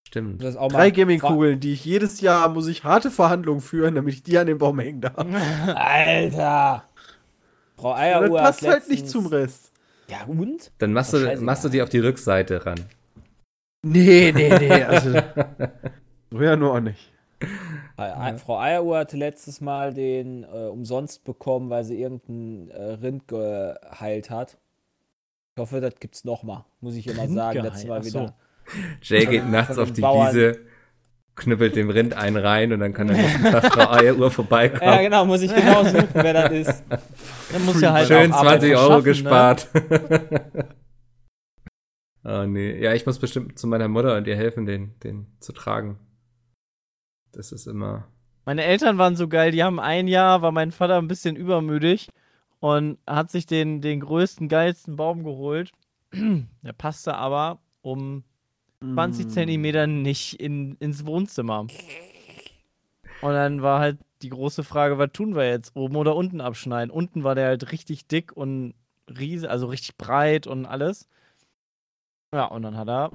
Stimmt. 0.07 0.41
Das 0.41 0.51
ist 0.51 0.55
auch 0.55 0.69
Drei 0.69 0.89
Gaming-Kugeln, 0.89 1.59
die 1.59 1.73
ich 1.73 1.83
jedes 1.83 2.21
Jahr 2.21 2.47
muss 2.47 2.67
ich 2.67 2.85
harte 2.85 3.11
Verhandlungen 3.11 3.59
führen, 3.59 3.95
damit 3.95 4.13
ich 4.13 4.23
die 4.23 4.37
an 4.37 4.47
den 4.47 4.57
Baum 4.57 4.79
hängen 4.79 5.01
darf. 5.01 5.17
Alter! 5.75 6.85
Frau 7.75 7.93
Eieruhr 7.93 8.29
das 8.29 8.37
hat 8.37 8.43
passt 8.45 8.67
halt 8.67 8.89
nicht 8.89 9.09
zum 9.09 9.25
Rest. 9.25 9.73
Ja, 10.09 10.23
und? 10.25 10.71
Dann 10.77 10.93
machst 10.93 11.13
Oh, 11.13 11.17
du, 11.17 11.41
machst 11.41 11.65
du 11.65 11.69
die 11.69 11.81
auf 11.81 11.89
die 11.89 11.99
Rückseite 11.99 12.65
ran. 12.65 12.85
Nee, 13.83 14.31
nee, 14.33 14.57
nee. 14.57 14.81
Also, 14.81 15.19
so 16.31 16.41
ja 16.41 16.55
nur 16.55 16.75
auch 16.75 16.79
nicht. 16.79 17.11
Äh, 17.97 18.37
Frau 18.37 18.59
Eieruhr 18.59 18.99
hatte 18.99 19.17
letztes 19.17 19.59
Mal 19.59 19.93
den 19.93 20.45
äh, 20.45 20.69
umsonst 20.69 21.25
bekommen, 21.25 21.69
weil 21.69 21.83
sie 21.83 21.99
irgendein 21.99 22.69
äh, 22.69 22.93
Rind 22.93 23.27
geheilt 23.27 24.29
hat. 24.29 24.57
Ich 25.55 25.59
hoffe, 25.59 25.81
das 25.81 25.95
gibt's 25.99 26.23
noch 26.23 26.43
mal. 26.43 26.63
Muss 26.79 26.95
ich 26.95 27.07
immer 27.07 27.23
Rind 27.23 27.33
sagen, 27.33 27.59
letztes 27.59 27.87
Mal? 27.87 27.99
Ach 27.99 28.05
wieder. 28.05 28.35
Jay 29.01 29.25
geht 29.25 29.49
nachts 29.49 29.77
auf 29.77 29.91
die 29.91 30.01
Bauern. 30.01 30.27
Wiese, 30.27 30.59
knüppelt 31.37 31.75
dem 31.75 31.89
Rind 31.89 32.15
einen 32.15 32.35
rein 32.35 32.73
und 32.73 32.79
dann 32.79 32.93
kann 32.93 33.07
dann 33.07 33.17
nächsten 33.17 33.43
Tag 33.43 33.71
Frau 33.73 33.91
Eieruhr 33.91 34.31
vorbeikommen. 34.31 34.91
Ja, 34.91 35.01
genau, 35.01 35.25
muss 35.25 35.41
ich 35.41 35.53
genau 35.53 35.83
suchen, 35.83 36.09
wer 36.13 36.33
das 36.33 36.51
ist. 36.51 36.83
Dann 37.51 37.65
muss 37.65 37.79
ja 37.79 37.93
halt 37.93 38.07
Schön 38.07 38.33
auch 38.33 38.39
Arbeit 38.39 38.61
20 38.61 38.75
Euro 38.75 38.97
ne? 38.97 39.03
gespart. 39.03 39.67
oh 42.25 42.43
nee. 42.45 42.81
Ja, 42.83 42.93
ich 42.93 43.05
muss 43.05 43.19
bestimmt 43.19 43.57
zu 43.57 43.67
meiner 43.67 43.87
Mutter 43.87 44.17
und 44.17 44.27
ihr 44.27 44.35
helfen, 44.35 44.65
den, 44.65 44.99
den 45.03 45.27
zu 45.39 45.53
tragen. 45.53 45.99
Das 47.31 47.51
ist 47.51 47.67
immer. 47.67 48.07
Meine 48.45 48.63
Eltern 48.63 48.97
waren 48.97 49.15
so 49.15 49.27
geil, 49.27 49.51
die 49.51 49.63
haben 49.63 49.79
ein 49.79 50.07
Jahr, 50.07 50.41
war 50.41 50.51
mein 50.51 50.71
Vater 50.71 50.97
ein 50.97 51.07
bisschen 51.07 51.35
übermüdig 51.35 52.09
und 52.59 52.97
hat 53.05 53.29
sich 53.29 53.45
den, 53.45 53.81
den 53.81 53.99
größten, 53.99 54.47
geilsten 54.47 54.95
Baum 54.95 55.23
geholt. 55.23 55.71
Der 56.13 56.73
passte 56.73 57.15
aber 57.15 57.59
um 57.81 58.23
20 58.81 59.25
Mm. 59.25 59.29
Zentimeter 59.29 59.87
nicht 59.87 60.39
in, 60.39 60.75
ins 60.79 61.05
Wohnzimmer. 61.05 61.61
Und 63.21 63.33
dann 63.33 63.61
war 63.61 63.79
halt 63.79 63.97
die 64.21 64.29
große 64.29 64.63
Frage, 64.63 64.97
was 64.97 65.11
tun 65.13 65.35
wir 65.35 65.47
jetzt? 65.49 65.75
Oben 65.75 65.95
oder 65.95 66.15
unten 66.15 66.41
abschneiden? 66.41 66.91
Unten 66.91 67.23
war 67.23 67.35
der 67.35 67.47
halt 67.47 67.71
richtig 67.71 68.07
dick 68.07 68.31
und 68.35 68.73
riesig, 69.09 69.49
also 69.49 69.67
richtig 69.67 69.97
breit 69.97 70.47
und 70.47 70.65
alles. 70.65 71.07
Ja, 72.33 72.45
und 72.45 72.61
dann 72.63 72.77
hat 72.77 72.87
er 72.89 73.11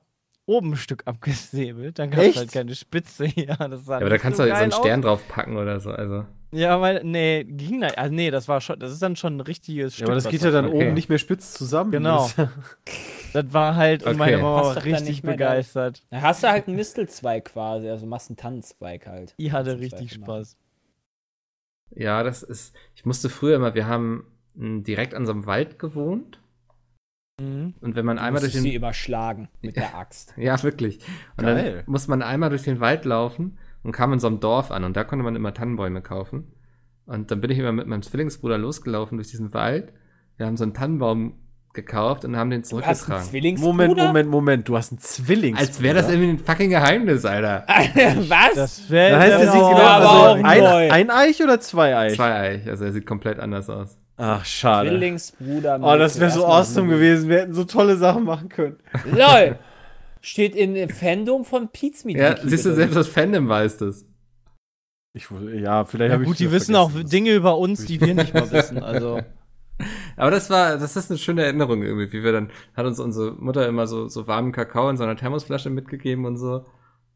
oben 0.47 0.73
ein 0.73 0.77
Stück 0.77 1.03
abgesäbelt. 1.07 1.99
Dann 1.99 2.11
gab 2.11 2.21
es 2.25 2.37
halt 2.37 2.53
keine 2.53 2.75
Spitze. 2.75 3.27
Ja, 3.37 3.57
das 3.69 3.85
sah 3.85 3.95
Ja, 3.95 4.01
aber 4.01 4.11
da 4.11 4.19
kannst 4.19 4.39
so 4.39 4.45
du 4.45 4.53
halt 4.53 4.73
so 4.73 4.79
einen. 4.79 4.85
Stern 4.85 5.03
drauf 5.03 5.27
packen 5.29 5.57
oder 5.57 5.79
so. 5.81 5.91
Also. 5.91 6.25
Ja, 6.51 6.81
weil, 6.81 7.03
nee, 7.05 7.45
ging 7.45 7.81
da, 7.81 7.89
also 7.89 8.13
nee, 8.13 8.31
das 8.31 8.47
war 8.49 8.61
schon, 8.61 8.79
das 8.79 8.93
ist 8.93 9.01
dann 9.03 9.17
schon 9.17 9.37
ein 9.37 9.41
richtiges 9.41 9.93
Ja, 9.95 9.97
Stück. 9.99 10.09
aber 10.09 10.15
das 10.17 10.29
geht 10.29 10.43
ja 10.43 10.51
dann 10.51 10.67
okay. 10.67 10.75
oben 10.87 10.95
nicht 10.95 11.09
mehr 11.09 11.19
spitz 11.19 11.55
zusammen. 11.55 11.93
Genau. 11.93 12.29
Das, 13.33 13.53
war 13.53 13.77
halt, 13.77 14.03
und 14.03 14.11
Okay. 14.11 14.19
meine 14.19 14.37
Mama 14.39 14.63
war 14.63 14.85
richtig 14.85 15.23
begeistert. 15.23 16.03
Da 16.11 16.21
hast 16.23 16.43
du 16.43 16.49
halt 16.49 16.67
einen 16.69 16.77
Mistelzweig 16.77 17.47
quasi, 17.47 17.89
also 17.89 18.07
machst 18.07 18.31
einen 18.31 18.37
Tannenzweig 18.37 19.07
halt. 19.07 19.35
Die 19.39 19.53
hatte 19.53 19.79
richtig. 19.79 20.13
Spaß. 20.15 20.57
Ja, 21.95 22.23
das 22.23 22.43
ist. 22.43 22.75
Ich 22.95 23.05
musste 23.05 23.29
früher 23.29 23.57
immer, 23.57 23.75
wir 23.75 23.87
haben 23.87 24.27
direkt 24.55 25.15
an 25.15 25.27
so 25.27 25.33
einem 25.33 25.47
Wald 25.47 25.79
gewohnt. 25.79 26.41
Mhm. 27.41 27.75
Und 27.81 27.97
wenn 27.97 28.05
man 28.05 28.17
Du 28.19 28.23
einmal 28.23 28.41
durch 28.41 28.53
den. 28.53 28.63
sie 28.63 28.75
immer 28.75 28.93
schlagen 28.93 29.49
mit 29.63 29.77
der 29.77 29.95
Axt. 29.97 30.35
Ja, 30.37 30.63
wirklich. 30.63 30.99
Und 31.37 31.45
Geil. 31.45 31.77
dann 31.77 31.85
muss 31.87 32.09
man 32.09 32.23
einmal 32.23 32.51
durch 32.51 32.63
den 32.63 32.81
Wald 32.81 33.05
laufen 33.05 33.59
und 33.83 33.93
kam 33.93 34.13
in 34.13 34.21
so 34.21 34.27
einem 34.27 34.41
Dorf 34.41 34.71
an 34.71 34.85
und 34.85 34.97
da 34.97 35.05
konnte 35.05 35.25
man 35.25 35.37
immer 35.37 35.55
Tannenbäume 35.55 36.03
kaufen. 36.03 36.53
Und 37.07 37.31
dann 37.31 37.41
bin 37.41 37.51
ich 37.51 37.59
immer 37.59 37.73
mit 37.73 37.87
meinem 37.87 38.03
Zwillingsbruder 38.03 38.59
losgelaufen 38.59 39.19
durch 39.19 39.29
diesen 39.29 39.53
Wald. 39.55 39.93
Wir 40.37 40.47
haben 40.47 40.57
so 40.57 40.65
einen 40.65 40.75
Tannenbaum 40.75 41.35
gekauft 41.75 42.25
und 42.25 42.37
haben 42.37 42.51
den 42.51 42.63
Du 42.63 42.67
hast 42.67 42.73
einen 42.73 42.83
zurückgetragen. 42.85 43.25
Zwillingsbruder? 43.31 43.73
Moment, 43.73 43.97
Moment, 43.97 44.29
Moment. 44.31 44.69
Du 44.69 44.77
hast 44.77 44.93
einen 44.93 44.99
Zwilling. 45.01 45.57
Als 45.57 45.81
wäre 45.83 45.95
das 45.95 46.11
irgendwie 46.11 46.31
ein 46.31 46.39
fucking 46.39 46.71
Geheimnis, 46.71 47.25
Alter. 47.25 47.65
Was? 47.69 48.55
Das 48.55 48.91
wäre 48.91 49.19
heißt, 49.19 49.33
er 49.33 49.39
sieht 49.41 49.53
Genau, 49.53 49.69
genau 49.71 49.81
aber 49.83 50.11
also 50.11 50.41
auch 50.41 50.45
ein, 50.45 50.61
neu. 50.61 50.91
ein 50.93 51.11
Eich 51.11 51.43
oder 51.43 51.61
zwei 51.61 51.97
Eich? 51.97 52.15
Zwei 52.17 52.35
Eich, 52.35 52.69
also 52.69 52.85
er 52.85 52.93
sieht 52.93 53.07
komplett 53.07 53.39
anders 53.39 53.71
aus. 53.71 53.97
Ach, 54.19 54.45
schade. 54.45 54.91
Zwillingsbruder. 54.91 55.81
Oh, 55.83 55.97
das 55.97 56.21
wäre 56.21 56.31
so 56.31 56.47
awesome 56.47 56.89
gewesen. 56.89 57.29
Wir 57.29 57.41
hätten 57.41 57.55
so 57.55 57.65
tolle 57.65 57.97
Sachen 57.97 58.25
machen 58.25 58.49
können. 58.49 58.77
LOL! 59.11 59.59
Steht 60.21 60.55
in 60.55 60.89
Fandom 60.91 61.45
von 61.45 61.69
Pete's 61.73 62.05
Meat. 62.05 62.17
Ja, 62.19 62.37
siehst 62.45 62.65
du, 62.67 62.75
selbst 62.75 62.95
das 62.95 63.09
Fandom 63.09 63.49
weiß 63.49 63.79
das. 63.79 64.05
Ich, 65.15 65.27
ja, 65.57 65.85
vielleicht 65.85 66.09
Ja, 66.09 66.13
habe 66.15 66.23
ich 66.23 66.29
gut, 66.29 66.39
die 66.39 66.53
wissen 66.53 66.77
auch. 66.77 66.91
Dinge 66.95 67.33
über 67.33 67.59
uns, 67.59 67.85
die 67.87 68.01
wir 68.01 68.15
nicht 68.15 68.33
mal 68.33 68.51
wissen. 68.53 68.83
Also, 68.83 69.21
Aber 70.17 70.31
das 70.31 70.51
war, 70.51 70.79
das 70.79 70.97
ist 70.97 71.11
eine 71.11 71.19
schöne 71.19 71.45
Erinnerung 71.45 71.83
irgendwie, 71.83 72.13
wie 72.13 72.23
wir 72.23 72.33
dann, 72.33 72.51
hat 72.75 72.87
uns 72.87 73.01
unsere 73.01 73.33
Mutter 73.33 73.67
immer 73.69 73.87
so, 73.87 74.09
so 74.09 74.27
warmen 74.27 74.53
Kakao 74.53 74.89
in 74.91 74.97
so 74.97 75.05
einer 75.05 75.17
Thermosflasche 75.17 75.71
mitgegeben 75.71 76.25
und 76.25 76.37
so. 76.37 76.65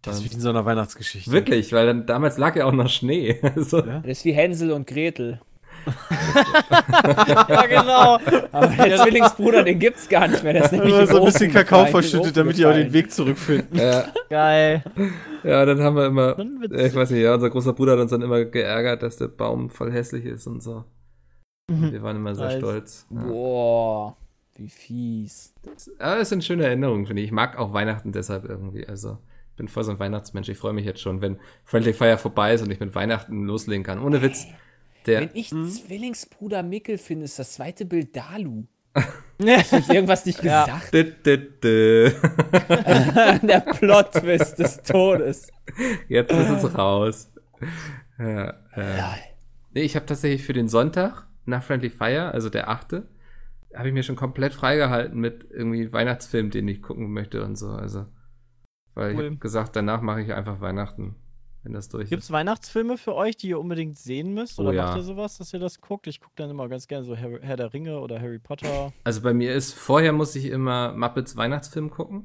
Das 0.02 0.18
ist 0.18 0.30
wie 0.30 0.34
in 0.34 0.40
so 0.40 0.50
einer 0.50 0.64
Weihnachtsgeschichte. 0.64 1.30
Wirklich, 1.32 1.72
weil 1.72 1.86
dann 1.86 2.06
damals 2.06 2.38
lag 2.38 2.54
ja 2.56 2.66
auch 2.66 2.72
noch 2.72 2.88
Schnee. 2.88 3.40
Also, 3.56 3.78
Ja. 3.78 4.00
Das 4.00 4.18
ist 4.18 4.24
wie 4.24 4.32
Hänsel 4.32 4.72
und 4.72 4.86
Gretel. 4.86 5.40
ja, 7.48 7.66
genau. 7.66 8.18
Aber 8.50 8.66
der 8.66 8.98
Zwillingsbruder, 8.98 9.62
den 9.62 9.78
gibt's 9.78 10.08
gar 10.08 10.26
nicht 10.26 10.42
mehr. 10.42 10.52
Der 10.52 10.64
ist 10.64 10.72
nämlich 10.72 11.08
so 11.08 11.18
ein 11.18 11.24
bisschen 11.24 11.52
Kakao 11.52 11.84
gefallen, 11.84 11.92
verschüttet, 11.92 12.36
damit 12.36 12.58
die 12.58 12.66
auch 12.66 12.72
den. 12.72 12.92
Weg 12.92 13.12
zurückfinden. 13.12 13.78
ja, 13.78 14.04
Geil. 14.28 14.84
ja, 15.44 15.64
dann 15.64 15.80
haben 15.82 15.96
wir 15.96 16.06
immer, 16.06 16.36
äh, 16.72 16.88
ich 16.88 16.94
weiß 16.94 17.10
nicht, 17.10 17.22
ja, 17.22 17.34
unser 17.34 17.50
großer 17.50 17.72
Bruder 17.72 17.92
hat 17.92 18.00
uns 18.00 18.10
dann 18.10 18.22
immer 18.22 18.44
geärgert, 18.44 19.02
dass 19.02 19.16
der 19.16 19.28
Baum 19.28 19.70
voll 19.70 19.92
hässlich 19.92 20.24
ist 20.24 20.46
und 20.46 20.60
so. 20.62 20.84
Mhm. 21.68 21.92
Wir 21.92 22.02
waren 22.02 22.16
immer 22.16 22.34
sehr 22.34 22.46
Nice. 22.46 22.58
stolz. 22.58 23.06
Ja. 23.10 23.22
Boah, 23.22 24.16
wie 24.56 24.68
fies. 24.68 25.52
Aber 25.98 26.20
es 26.20 26.28
sind 26.28 26.44
schöne 26.44 26.64
Erinnerungen, 26.64 27.06
finde 27.06 27.22
ich. 27.22 27.26
Ich 27.28 27.32
mag 27.32 27.58
auch 27.58 27.72
Weihnachten 27.72 28.12
deshalb 28.12 28.44
irgendwie. 28.44 28.86
Also, 28.86 29.18
ich 29.50 29.56
bin 29.56 29.68
voll 29.68 29.84
so 29.84 29.90
ein 29.90 29.98
Weihnachtsmensch. 29.98 30.48
Ich 30.48 30.58
freue 30.58 30.72
mich 30.72 30.84
jetzt 30.84 31.00
schon, 31.00 31.20
wenn 31.20 31.38
Friendly 31.64 31.92
Fire 31.92 32.18
vorbei 32.18 32.54
ist 32.54 32.62
und 32.62 32.70
ich 32.70 32.78
mit 32.80 32.94
Weihnachten 32.94 33.44
loslegen 33.44 33.82
kann. 33.84 34.00
Ohne 34.00 34.22
Witz. 34.22 34.46
Der, 35.06 35.20
Wenn 35.22 35.30
ich 35.34 35.50
Zwillingsbruder 35.50 36.62
Mickel 36.62 36.98
finde, 36.98 37.24
ist 37.26 37.38
das 37.38 37.52
zweite 37.54 37.84
Bild 37.84 38.14
Dalu. 38.16 38.64
Ja. 39.40 39.58
Hab 39.70 39.80
ich 39.80 39.88
irgendwas 39.88 40.24
nicht 40.26 40.42
Ja. 40.42 40.64
gesagt? 40.64 40.94
Dü. 40.94 42.10
Der 43.46 43.60
Plot-Twist 43.60 44.58
des 44.58 44.82
Todes. 44.82 45.48
Jetzt 46.08 46.32
ist 46.32 46.50
es 46.64 46.76
raus. 46.78 47.30
Ja, 48.18 48.50
äh. 48.74 49.02
Nee, 49.74 49.82
ich 49.82 49.94
habe 49.96 50.06
tatsächlich 50.06 50.42
für 50.42 50.54
den 50.54 50.68
Sonntag 50.68 51.25
nach 51.46 51.62
Friendly 51.62 51.90
Fire, 51.90 52.32
also 52.32 52.50
der 52.50 52.68
achte, 52.68 53.08
habe 53.74 53.88
ich 53.88 53.94
mir 53.94 54.02
schon 54.02 54.16
komplett 54.16 54.54
freigehalten 54.54 55.18
mit 55.20 55.46
irgendwie 55.50 55.92
Weihnachtsfilm, 55.92 56.50
den 56.50 56.66
ich 56.68 56.82
gucken 56.82 57.12
möchte 57.12 57.44
und 57.44 57.56
so. 57.56 57.68
Also, 57.70 58.06
weil 58.94 59.12
ich 59.12 59.18
Cool. 59.18 59.26
habe 59.26 59.36
gesagt, 59.36 59.76
danach 59.76 60.00
mache 60.00 60.22
ich 60.22 60.32
einfach 60.32 60.60
Weihnachten, 60.60 61.16
wenn 61.62 61.72
das 61.72 61.88
durch 61.88 62.08
Gibt's 62.08 62.26
ist. 62.26 62.32
Weihnachtsfilme 62.32 62.96
für 62.96 63.14
euch, 63.14 63.36
die 63.36 63.48
ihr 63.48 63.60
unbedingt 63.60 63.98
sehen 63.98 64.32
müsst? 64.32 64.58
Oh 64.58 64.62
Oder 64.62 64.72
ja. 64.72 64.84
macht 64.86 64.96
ihr 64.98 65.02
sowas, 65.02 65.36
dass 65.38 65.52
ihr 65.52 65.60
das 65.60 65.80
guckt? 65.80 66.06
Ich 66.06 66.20
gucke 66.20 66.32
dann 66.36 66.48
immer 66.50 66.68
ganz 66.68 66.88
gerne 66.88 67.04
so 67.04 67.14
Herr, 67.14 67.38
Herr 67.42 67.56
der 67.56 67.72
Ringe 67.74 68.00
oder 68.00 68.20
Harry 68.20 68.38
Potter. 68.38 68.92
Also 69.04 69.20
bei 69.22 69.34
mir 69.34 69.54
ist, 69.54 69.74
vorher 69.74 70.12
muss 70.12 70.34
ich 70.36 70.46
immer 70.46 70.92
Muppets 70.94 71.36
Weihnachtsfilm 71.36 71.90
gucken. 71.90 72.24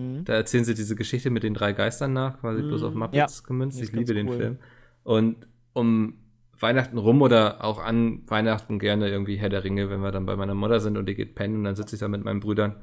Mhm. 0.00 0.24
Da 0.24 0.32
erzählen 0.32 0.64
sie 0.64 0.74
diese 0.74 0.96
Geschichte 0.96 1.30
mit 1.30 1.42
den 1.42 1.54
drei 1.54 1.72
Geistern 1.72 2.12
nach, 2.14 2.40
quasi 2.40 2.62
bloß 2.62 2.82
auf 2.82 2.94
Mhm. 2.94 3.00
Muppets 3.00 3.44
gemünzt. 3.44 3.78
ist 3.80 3.88
Ich 3.88 3.92
liebe 3.94 4.14
ganz 4.14 4.16
den 4.16 4.28
cool. 4.28 4.36
Film. 4.38 4.58
Und 5.02 5.46
um 5.74 6.23
Weihnachten 6.60 6.98
rum 6.98 7.22
oder 7.22 7.64
auch 7.64 7.78
an 7.78 8.22
Weihnachten 8.28 8.78
gerne 8.78 9.08
irgendwie 9.08 9.36
Herr 9.36 9.48
der 9.48 9.64
Ringe, 9.64 9.90
wenn 9.90 10.00
wir 10.00 10.12
dann 10.12 10.26
bei 10.26 10.36
meiner 10.36 10.54
Mutter 10.54 10.80
sind 10.80 10.96
und 10.96 11.06
die 11.06 11.14
geht 11.14 11.34
pennen 11.34 11.58
und 11.58 11.64
dann 11.64 11.76
sitze 11.76 11.96
ich 11.96 12.00
da 12.00 12.08
mit 12.08 12.24
meinen 12.24 12.40
Brüdern 12.40 12.82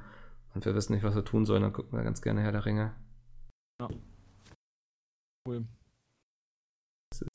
und 0.53 0.65
wir 0.65 0.76
wissen 0.76 0.93
nicht, 0.93 1.03
was 1.03 1.15
wir 1.15 1.26
tun 1.26 1.45
sollen, 1.45 1.61
dann 1.61 1.74
gucken 1.74 1.97
wir 1.97 2.03
ganz 2.03 2.22
gerne 2.22 2.41
Herr 2.41 2.51
der 2.51 2.65
Ringe. 2.65 2.93
Ja. 3.82 3.89
Cool. 5.47 5.65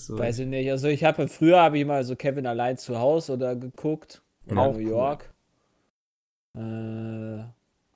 So. 0.01 0.19
Weiß 0.19 0.39
ich 0.39 0.47
nicht. 0.47 0.71
Also 0.71 0.89
ich 0.89 1.05
habe 1.05 1.29
früher 1.29 1.61
habe 1.61 1.79
ich 1.79 1.85
mal 1.85 2.03
so 2.05 2.17
Kevin 2.17 2.47
allein 2.47 2.79
zu 2.79 2.99
Hause 2.99 3.35
oder 3.35 3.57
geguckt. 3.57 4.23
In 4.47 4.55
New 4.55 4.79
York. 4.79 5.35
Cool. 6.57 6.63
Äh, 6.63 7.45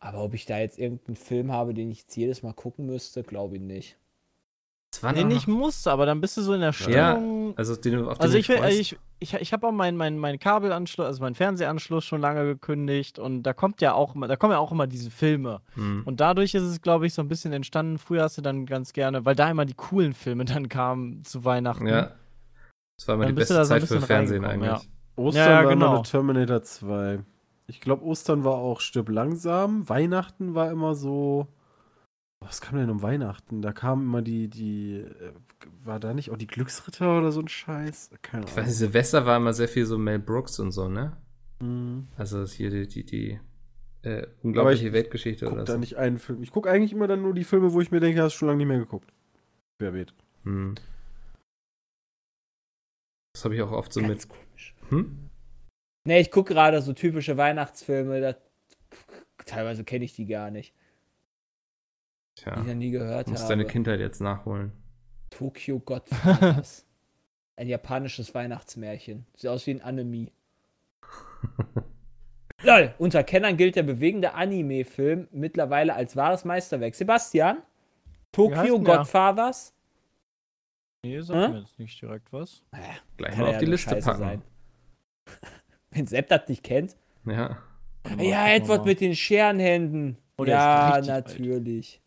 aber 0.01 0.25
ob 0.25 0.35
ich 0.35 0.47
da 0.47 0.59
jetzt 0.59 0.79
irgendeinen 0.79 1.17
Film 1.17 1.53
habe, 1.53 1.75
den 1.75 1.91
ich 1.91 2.01
jetzt 2.01 2.17
jedes 2.17 2.43
Mal 2.43 2.55
gucken 2.55 2.87
müsste, 2.87 3.23
glaube 3.23 3.57
ich 3.57 3.63
nicht. 3.63 4.00
Nee, 5.15 5.25
nicht 5.25 5.47
musste, 5.47 5.91
aber 5.91 6.05
dann 6.05 6.21
bist 6.21 6.37
du 6.37 6.43
so 6.43 6.53
in 6.53 6.61
der 6.61 6.73
Stimmung. 6.73 7.49
Ja, 7.51 7.55
also, 7.57 7.77
den, 7.77 8.05
auf 8.07 8.19
den 8.19 8.23
also 8.23 8.37
ich, 8.37 8.49
will, 8.49 8.59
ich, 8.69 8.99
ich, 9.21 9.35
ich 9.35 9.53
habe 9.53 9.67
auch 9.67 9.73
meinen 9.73 9.97
mein, 9.97 10.19
mein 10.19 10.39
Kabelanschluss, 10.39 11.07
also 11.07 11.23
meinen 11.23 11.37
Fernsehanschluss 11.37 12.05
schon 12.05 12.21
lange 12.21 12.45
gekündigt 12.45 13.19
und 13.19 13.45
da 13.45 13.53
kommt 13.53 13.81
ja 13.81 13.95
auch 13.95 14.15
da 14.27 14.37
kommen 14.37 14.53
ja 14.53 14.59
auch 14.59 14.73
immer 14.73 14.87
diese 14.87 15.11
Filme. 15.11 15.61
Mhm. 15.77 16.03
Und 16.05 16.21
dadurch 16.21 16.55
ist 16.55 16.65
es, 16.65 16.83
glaube 16.83 17.07
ich, 17.07 17.15
so 17.15 17.23
ein 17.23 17.29
bisschen 17.29 17.53
entstanden. 17.53 17.99
Früher 17.99 18.25
hast 18.25 18.37
du 18.39 18.43
dann 18.43 18.67
ganz 18.67 18.93
gerne, 18.93 19.25
weil 19.25 19.37
da 19.37 19.51
immer 19.51 19.65
die 19.65 19.75
coolen 19.75 20.13
Filme 20.13 20.45
dann 20.47 20.69
kamen 20.69 21.25
zu 21.25 21.45
Weihnachten. 21.45 21.87
Ja. 21.87 22.13
Das 22.99 23.09
war 23.09 23.15
immer 23.15 23.25
dann 23.25 23.35
die 23.35 23.41
beste 23.41 23.63
Zeit 23.63 23.83
so 23.83 23.99
für 23.99 24.07
Fernsehen 24.07 24.45
eigentlich. 24.45 24.71
Ja. 24.71 24.81
Ostern 25.17 25.45
ja, 25.45 25.51
ja, 25.51 25.65
war 25.65 25.73
genau. 25.73 25.95
immer 25.95 26.03
Terminator 26.03 26.63
2. 26.63 27.21
Ich 27.69 27.81
glaube, 27.81 28.05
Ostern 28.05 28.45
war 28.45 28.55
auch 28.55 28.81
Stirb 28.81 29.09
langsam. 29.09 29.89
Weihnachten 29.89 30.55
war 30.55 30.71
immer 30.71 30.95
so. 30.95 31.47
Was 32.43 32.61
kam 32.61 32.79
denn 32.79 32.91
um 32.91 33.03
Weihnachten? 33.03 33.61
Da 33.61 33.73
kam 33.73 34.03
immer 34.03 34.23
die, 34.23 34.49
die, 34.49 34.97
äh, 34.97 35.33
war 35.85 36.01
da 36.01 36.15
nicht 36.15 36.31
auch 36.31 36.39
die 36.39 36.47
Glücksritter 36.47 37.19
oder 37.19 37.33
so 37.33 37.41
ein 37.41 37.49
Scheiß? 37.49 38.11
Keine 38.23 38.43
Ahnung. 38.43 38.51
Ich 38.51 38.57
weiß 38.57 38.67
nicht, 38.67 38.77
Silvester 38.77 39.27
war 39.27 39.37
immer 39.37 39.53
sehr 39.53 39.69
viel 39.69 39.85
so 39.85 39.99
Mel 39.99 40.19
Brooks 40.19 40.59
und 40.59 40.73
so, 40.73 40.89
ne? 40.89 41.17
Mhm. 41.61 42.09
Also 42.17 42.45
hier 42.47 42.71
die, 42.71 42.89
die, 42.89 43.05
die 43.05 43.41
äh, 44.03 44.27
unglaubliche 44.43 44.89
ich 44.89 44.93
Weltgeschichte 44.95 45.45
guck 45.45 45.55
oder 45.55 45.65
da 45.65 45.75
so. 45.75 45.79
nicht 45.79 45.97
einen 45.97 46.19
Film. 46.19 46.43
Ich 46.43 46.51
gucke 46.51 46.71
eigentlich 46.71 46.93
immer 46.93 47.07
dann 47.07 47.21
nur 47.21 47.35
die 47.35 47.45
Filme, 47.45 47.75
wo 47.75 47.81
ich 47.83 47.91
mir 47.91 48.01
denke, 48.01 48.23
hast 48.23 48.35
du 48.35 48.39
schon 48.39 48.49
lange 48.49 48.59
nicht 48.59 48.69
mehr 48.69 48.79
geguckt. 48.79 49.13
Wer 49.79 49.93
weht. 49.93 50.15
Hm. 50.45 50.77
Das 53.35 53.45
habe 53.45 53.55
ich 53.55 53.63
auch 53.63 53.73
oft 53.73 53.93
so 53.93 54.01
Ganz 54.01 54.27
mit. 54.27 54.29
Komisch. 54.29 54.75
Hm? 54.89 55.31
Ne, 56.07 56.21
ich 56.21 56.31
gucke 56.31 56.55
gerade 56.55 56.81
so 56.81 56.95
typische 56.95 57.37
Weihnachtsfilme. 57.37 58.21
Da, 58.21 58.35
teilweise 59.45 59.85
kenne 59.85 60.07
ich 60.07 60.15
die 60.15 60.27
gar 60.27 60.51
nicht. 60.51 60.75
Tja, 62.43 62.55
die 62.55 62.61
ich 62.61 62.67
noch 62.67 62.75
nie 62.75 62.91
gehört 62.91 63.29
musst 63.29 63.43
habe. 63.43 63.53
deine 63.53 63.67
Kindheit 63.67 64.01
jetzt 64.01 64.21
nachholen. 64.21 64.73
Tokyo 65.31 65.79
Godfathers. 65.79 66.87
ein 67.57 67.69
japanisches 67.69 68.35
Weihnachtsmärchen. 68.35 69.27
Sieht 69.37 69.51
aus 69.51 69.67
wie 69.67 69.73
ein 69.73 69.83
Anime. 69.83 70.29
Lol, 72.63 72.95
unter 72.99 73.23
Kennern 73.25 73.57
gilt 73.57 73.77
der 73.77 73.83
bewegende 73.83 74.35
Anime-Film 74.35 75.29
mittlerweile 75.33 75.95
als 75.95 76.17
wahres 76.17 76.45
Meisterwerk. 76.45 76.95
Sebastian? 76.95 77.59
Tokyo 78.33 78.79
Godfathers? 78.81 79.75
Nee, 81.03 81.21
sag 81.21 81.47
hm? 81.47 81.53
mir 81.53 81.61
jetzt 81.61 81.79
nicht 81.79 82.01
direkt 82.01 82.33
was. 82.33 82.63
Naja, 82.73 82.95
Gleich 83.17 83.37
mal 83.37 83.47
auf 83.47 83.53
ja 83.55 83.59
die 83.59 83.67
Liste 83.67 83.91
Scheiße 83.91 84.07
packen. 84.07 84.19
Sein. 84.19 84.43
Wenn 85.91 86.07
Sepp 86.07 86.29
das 86.29 86.49
nicht 86.49 86.63
kennt. 86.63 86.97
Ja. 87.25 87.59
Ja, 88.19 88.49
Edward 88.49 88.87
mit 88.87 89.01
den 89.01 89.15
Scherenhänden. 89.15 90.17
Oh, 90.39 90.45
ja, 90.45 91.01
natürlich. 91.05 92.00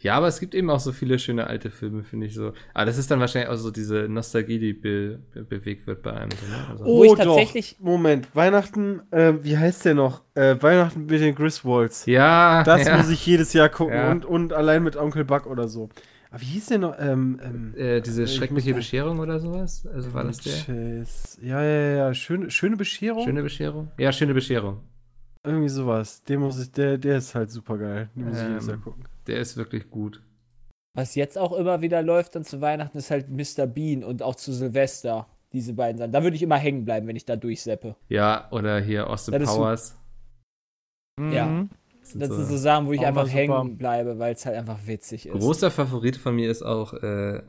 Ja, 0.00 0.14
aber 0.14 0.28
es 0.28 0.38
gibt 0.38 0.54
eben 0.54 0.70
auch 0.70 0.78
so 0.78 0.92
viele 0.92 1.18
schöne 1.18 1.48
alte 1.48 1.70
Filme, 1.70 2.04
finde 2.04 2.26
ich 2.26 2.34
so. 2.34 2.52
Aber 2.72 2.86
das 2.86 2.98
ist 2.98 3.10
dann 3.10 3.18
wahrscheinlich 3.18 3.50
auch 3.50 3.56
so 3.56 3.72
diese 3.72 4.08
Nostalgie, 4.08 4.58
die 4.58 4.72
be 4.72 5.18
be 5.32 5.42
bewegt 5.42 5.86
wird 5.88 6.02
bei 6.02 6.12
einem. 6.12 6.30
So, 6.30 6.46
ne? 6.46 6.66
also 6.70 6.84
oh, 6.84 7.04
ich 7.04 7.14
tatsächlich. 7.14 7.76
Doch. 7.78 7.84
Moment, 7.84 8.34
Weihnachten, 8.34 9.02
äh, 9.10 9.34
wie 9.42 9.58
heißt 9.58 9.84
der 9.84 9.94
noch? 9.94 10.22
Äh, 10.34 10.56
Weihnachten 10.60 11.06
mit 11.06 11.20
den 11.20 11.34
Griswolds. 11.34 12.06
Ja. 12.06 12.62
Das 12.62 12.86
ja. 12.86 12.96
muss 12.96 13.10
ich 13.10 13.26
jedes 13.26 13.52
Jahr 13.52 13.68
gucken 13.68 13.96
ja. 13.96 14.10
und, 14.12 14.24
und 14.24 14.52
allein 14.52 14.84
mit 14.84 14.96
Onkel 14.96 15.24
Buck 15.24 15.46
oder 15.46 15.66
so. 15.66 15.88
Aber 16.30 16.42
wie 16.42 16.46
hieß 16.46 16.66
der 16.66 16.78
noch? 16.78 16.94
Ähm, 16.98 17.40
ähm, 17.42 17.74
äh, 17.76 18.00
diese 18.00 18.28
schreckliche 18.28 18.74
Bescherung 18.74 19.18
oder 19.18 19.40
sowas? 19.40 19.86
Also 19.92 20.12
war 20.12 20.24
das 20.24 20.38
der? 20.38 21.06
Ja, 21.42 21.62
ja, 21.62 21.96
ja. 21.96 22.14
Schöne, 22.14 22.50
schöne 22.50 22.76
Bescherung? 22.76 23.24
Schöne 23.24 23.42
Bescherung? 23.42 23.90
Ja, 23.98 24.12
schöne 24.12 24.34
Bescherung. 24.34 24.82
Irgendwie 25.48 25.68
sowas. 25.68 26.22
Den 26.24 26.40
muss 26.40 26.60
ich, 26.60 26.70
der, 26.72 26.98
der 26.98 27.18
ist 27.18 27.34
halt 27.34 27.50
super 27.50 27.78
geil. 27.78 28.10
Den 28.14 28.26
muss 28.26 28.38
ähm, 28.38 28.42
ich 28.42 28.48
jedes 28.50 28.66
Jahr 28.66 28.76
gucken. 28.76 29.04
Der 29.26 29.38
ist 29.38 29.56
wirklich 29.56 29.90
gut. 29.90 30.22
Was 30.94 31.14
jetzt 31.14 31.38
auch 31.38 31.52
immer 31.52 31.80
wieder 31.80 32.02
läuft 32.02 32.34
dann 32.34 32.44
zu 32.44 32.60
Weihnachten 32.60 32.98
ist 32.98 33.10
halt 33.10 33.28
Mr. 33.30 33.66
Bean 33.66 34.02
und 34.04 34.22
auch 34.22 34.34
zu 34.34 34.52
Silvester. 34.52 35.26
Diese 35.52 35.72
beiden 35.72 35.96
Sachen. 35.98 36.12
Da 36.12 36.22
würde 36.22 36.36
ich 36.36 36.42
immer 36.42 36.58
hängen 36.58 36.84
bleiben, 36.84 37.06
wenn 37.06 37.16
ich 37.16 37.24
da 37.24 37.36
durchseppe. 37.36 37.96
Ja, 38.08 38.48
oder 38.50 38.80
hier 38.80 39.08
Austin 39.08 39.42
Powers. 39.42 39.96
So, 41.18 41.24
ja. 41.24 41.46
Mhm. 41.46 41.70
Das 42.00 42.10
sind, 42.10 42.20
das 42.20 42.30
sind 42.30 42.46
so, 42.46 42.56
Sachen, 42.56 42.86
wo 42.86 42.92
ich 42.92 43.06
einfach 43.06 43.28
hängen 43.28 43.78
bleibe, 43.78 44.18
weil 44.18 44.34
es 44.34 44.44
halt 44.44 44.56
einfach 44.56 44.86
witzig 44.86 45.26
ist. 45.26 45.38
Großer 45.38 45.70
Favorit 45.70 46.16
von 46.16 46.34
mir 46.34 46.50
ist 46.50 46.62
auch 46.62 46.92
äh, 46.94 47.42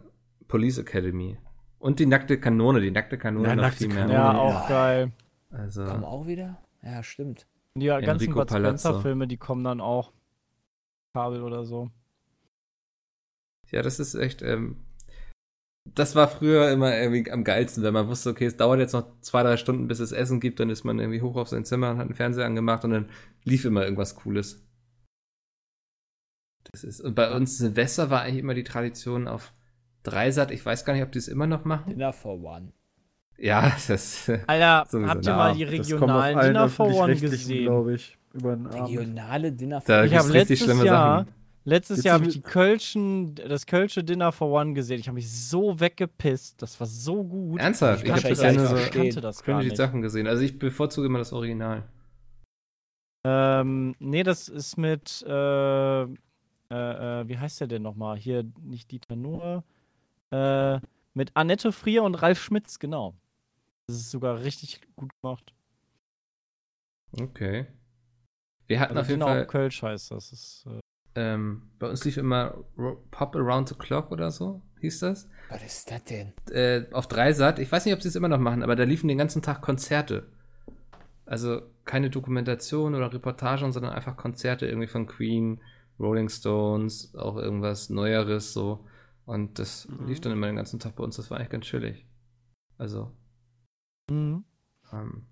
Police 0.48 0.78
Academy. 0.78 1.38
Und 1.78 2.00
die 2.00 2.06
nackte 2.06 2.40
Kanone, 2.40 2.82
die 2.82 2.92
nackte 2.92 3.18
Kanone 3.18 3.48
ja, 3.48 3.56
noch 3.56 3.64
nackte 3.64 3.86
viel 3.86 3.94
mehr. 3.94 4.10
Ja, 4.10 4.38
auch 4.38 4.68
geil. 4.68 5.12
Also, 5.50 5.86
kommen 5.86 6.04
auch 6.04 6.28
wieder? 6.28 6.58
Ja, 6.84 7.04
stimmt. 7.04 7.48
Die 7.76 7.88
ganzen 7.88 8.34
Bud 8.34 8.50
Spencer-Filme, 8.50 9.28
die 9.28 9.38
kommen 9.38 9.64
dann 9.64 9.82
auch. 9.82 10.12
Kabel 11.14 11.44
oder 11.44 11.66
so. 11.66 11.90
Ja, 13.72 13.82
das 13.82 14.00
ist 14.00 14.16
echt. 14.16 14.42
Ähm, 14.42 14.78
das 15.96 16.16
war 16.16 16.28
früher 16.28 16.72
immer 16.72 16.96
irgendwie 16.98 17.32
am 17.32 17.44
geilsten, 17.44 17.84
wenn 17.84 17.94
man 17.94 18.08
wusste, 18.08 18.30
okay, 18.30 18.46
es 18.46 18.58
dauert 18.58 18.80
jetzt 18.80 18.94
noch 18.94 19.20
zwei, 19.22 19.44
drei 19.44 19.58
Stunden, 19.58 19.88
bis 19.88 20.00
es 20.00 20.12
Essen 20.12 20.40
gibt, 20.40 20.60
dann 20.60 20.70
ist 20.70 20.84
man 20.84 21.00
irgendwie 21.00 21.22
hoch 21.22 21.36
auf 21.36 21.48
sein 21.48 21.66
Zimmer 21.66 21.92
und 21.92 21.98
hat 21.98 22.06
einen 22.06 22.16
Fernseher 22.16 22.46
angemacht 22.46 22.84
und 22.84 22.92
dann 22.92 23.10
lief 23.44 23.66
immer 23.66 23.84
irgendwas 23.84 24.16
Cooles. 24.16 24.66
Das 26.72 26.84
ist, 26.84 27.02
und 27.02 27.16
bei 27.16 27.34
uns 27.34 27.58
Silvester 27.58 28.10
war 28.10 28.22
eigentlich 28.22 28.40
immer 28.40 28.54
die 28.54 28.64
Tradition 28.64 29.28
auf 29.28 29.54
Dreisat. 30.04 30.52
Ich 30.52 30.66
weiß 30.66 30.86
gar 30.86 30.94
nicht, 30.94 31.04
ob 31.04 31.12
die 31.12 31.20
es 31.20 31.28
immer 31.28 31.48
noch 31.48 31.66
machen. 31.66 31.90
Dinner 31.90 32.14
for 32.14 32.40
One. 32.42 32.72
Ja, 33.40 33.72
das 33.88 33.90
ist. 33.90 34.30
Alter, 34.48 34.88
habt 35.08 35.26
ihr 35.26 35.34
mal 35.34 35.56
die 35.56 35.64
regionalen 35.64 36.40
Dinner 36.40 36.70
for 36.70 36.94
One 36.94 37.16
gesehen? 37.16 37.64
glaube 37.64 37.96
ich. 37.96 38.18
Über 38.34 38.56
den 38.56 38.68
Regionale 38.68 39.52
Dinner 39.52 39.82
for 39.82 39.96
One. 39.96 40.06
Ich 40.06 40.16
habe 40.16 40.30
letztes 40.30 40.68
Jahr, 40.84 41.20
Sachen. 41.20 41.34
letztes 41.64 42.04
Jahr 42.04 42.16
habe 42.16 42.28
ich 42.28 42.34
die 42.34 42.42
Kölschen, 42.42 43.36
das 43.36 43.66
Kölsche 43.66 44.04
Dinner 44.04 44.32
for 44.32 44.52
One 44.52 44.74
gesehen. 44.74 45.00
Ich 45.00 45.08
habe 45.08 45.16
mich 45.16 45.32
so 45.32 45.80
weggepisst. 45.80 46.62
Das 46.62 46.80
war 46.80 46.88
so 46.88 47.24
gut. 47.24 47.60
Ernsthaft? 47.60 48.04
Ich, 48.04 48.10
ich 48.10 48.26
habe 48.26 48.36
so 48.36 48.76
kannte 48.92 49.22
das 49.22 49.44
gar 49.44 49.64
nicht. 49.64 49.78
Sachen 49.78 50.02
gesehen. 50.02 50.28
Also 50.28 50.44
ich 50.44 50.60
bevorzuge 50.60 51.08
immer 51.08 51.20
das 51.20 51.34
Original. 51.34 51.84
Ähm, 53.26 53.96
nee, 54.00 54.24
das 54.24 54.48
ist 54.48 54.78
mit, 54.78 55.24
äh, 55.28 56.04
äh, 56.04 56.06
äh, 56.72 57.28
wie 57.28 57.38
heißt 57.38 57.60
der 57.62 57.68
denn 57.68 57.82
nochmal? 57.82 58.18
Hier, 58.18 58.46
nicht 58.62 58.92
Dieter 58.92 59.16
Nuhr. 59.16 59.64
Äh, 60.32 60.80
mit 61.14 61.32
Annette 61.34 61.72
Frier 61.72 62.04
und 62.04 62.16
Ralf 62.16 62.42
Schmitz, 62.42 62.80
genau. 62.80 63.16
Das 63.90 63.98
ist 63.98 64.12
sogar 64.12 64.44
richtig 64.44 64.82
gut 64.96 65.10
gemacht. 65.20 65.52
Okay. 67.20 67.66
Wir 68.68 68.80
hatten 68.80 68.96
also 68.96 69.02
auf 69.02 69.10
jeden 69.10 69.22
Fall. 69.24 69.48
Kölsch 69.48 69.82
heißt 69.82 70.12
das. 70.12 70.32
Ist, 70.32 70.68
äh 70.68 70.80
ähm, 71.16 71.72
bei 71.80 71.90
uns 71.90 72.06
lief 72.06 72.18
immer 72.18 72.64
Pop 73.10 73.36
Around 73.36 73.70
the 73.70 73.76
Clock 73.76 74.12
oder 74.12 74.30
so, 74.30 74.62
hieß 74.80 75.00
das. 75.00 75.28
Was 75.50 75.64
ist 75.64 75.90
das 75.90 76.04
denn? 76.04 76.34
Äh, 76.52 76.86
auf 76.92 77.08
Dreisat. 77.08 77.58
Ich 77.58 77.72
weiß 77.72 77.84
nicht, 77.86 77.96
ob 77.96 78.04
sie 78.04 78.10
es 78.10 78.16
immer 78.16 78.28
noch 78.28 78.38
machen, 78.38 78.62
aber 78.62 78.76
da 78.76 78.84
liefen 78.84 79.08
den 79.08 79.18
ganzen 79.18 79.42
Tag 79.42 79.64
Konzerte. 79.64 80.28
Also 81.26 81.64
keine 81.84 82.12
Dokumentation 82.12 82.94
oder 82.94 83.12
Reportagen, 83.12 83.72
sondern 83.72 83.94
einfach 83.94 84.18
Konzerte 84.18 84.68
irgendwie 84.68 84.88
von 84.88 85.08
Queen, 85.08 85.62
Rolling 86.00 86.30
Stones, 86.30 87.16
auch 87.16 87.38
irgendwas 87.38 87.90
Neueres 87.90 88.54
so. 88.54 88.86
Und 89.26 89.58
das 89.58 89.88
mhm. 89.88 90.06
lief 90.06 90.22
dann 90.22 90.34
immer 90.34 90.46
den 90.46 90.58
ganzen 90.58 90.80
Tag 90.80 90.96
bei 90.96 91.04
uns. 91.04 91.16
Das 91.16 91.32
war 91.32 91.40
eigentlich 91.40 91.50
ganz 91.50 91.66
chillig. 91.66 92.06
Also. 92.78 93.16
Mhm. 94.10 94.44
Ähm, 94.92 95.26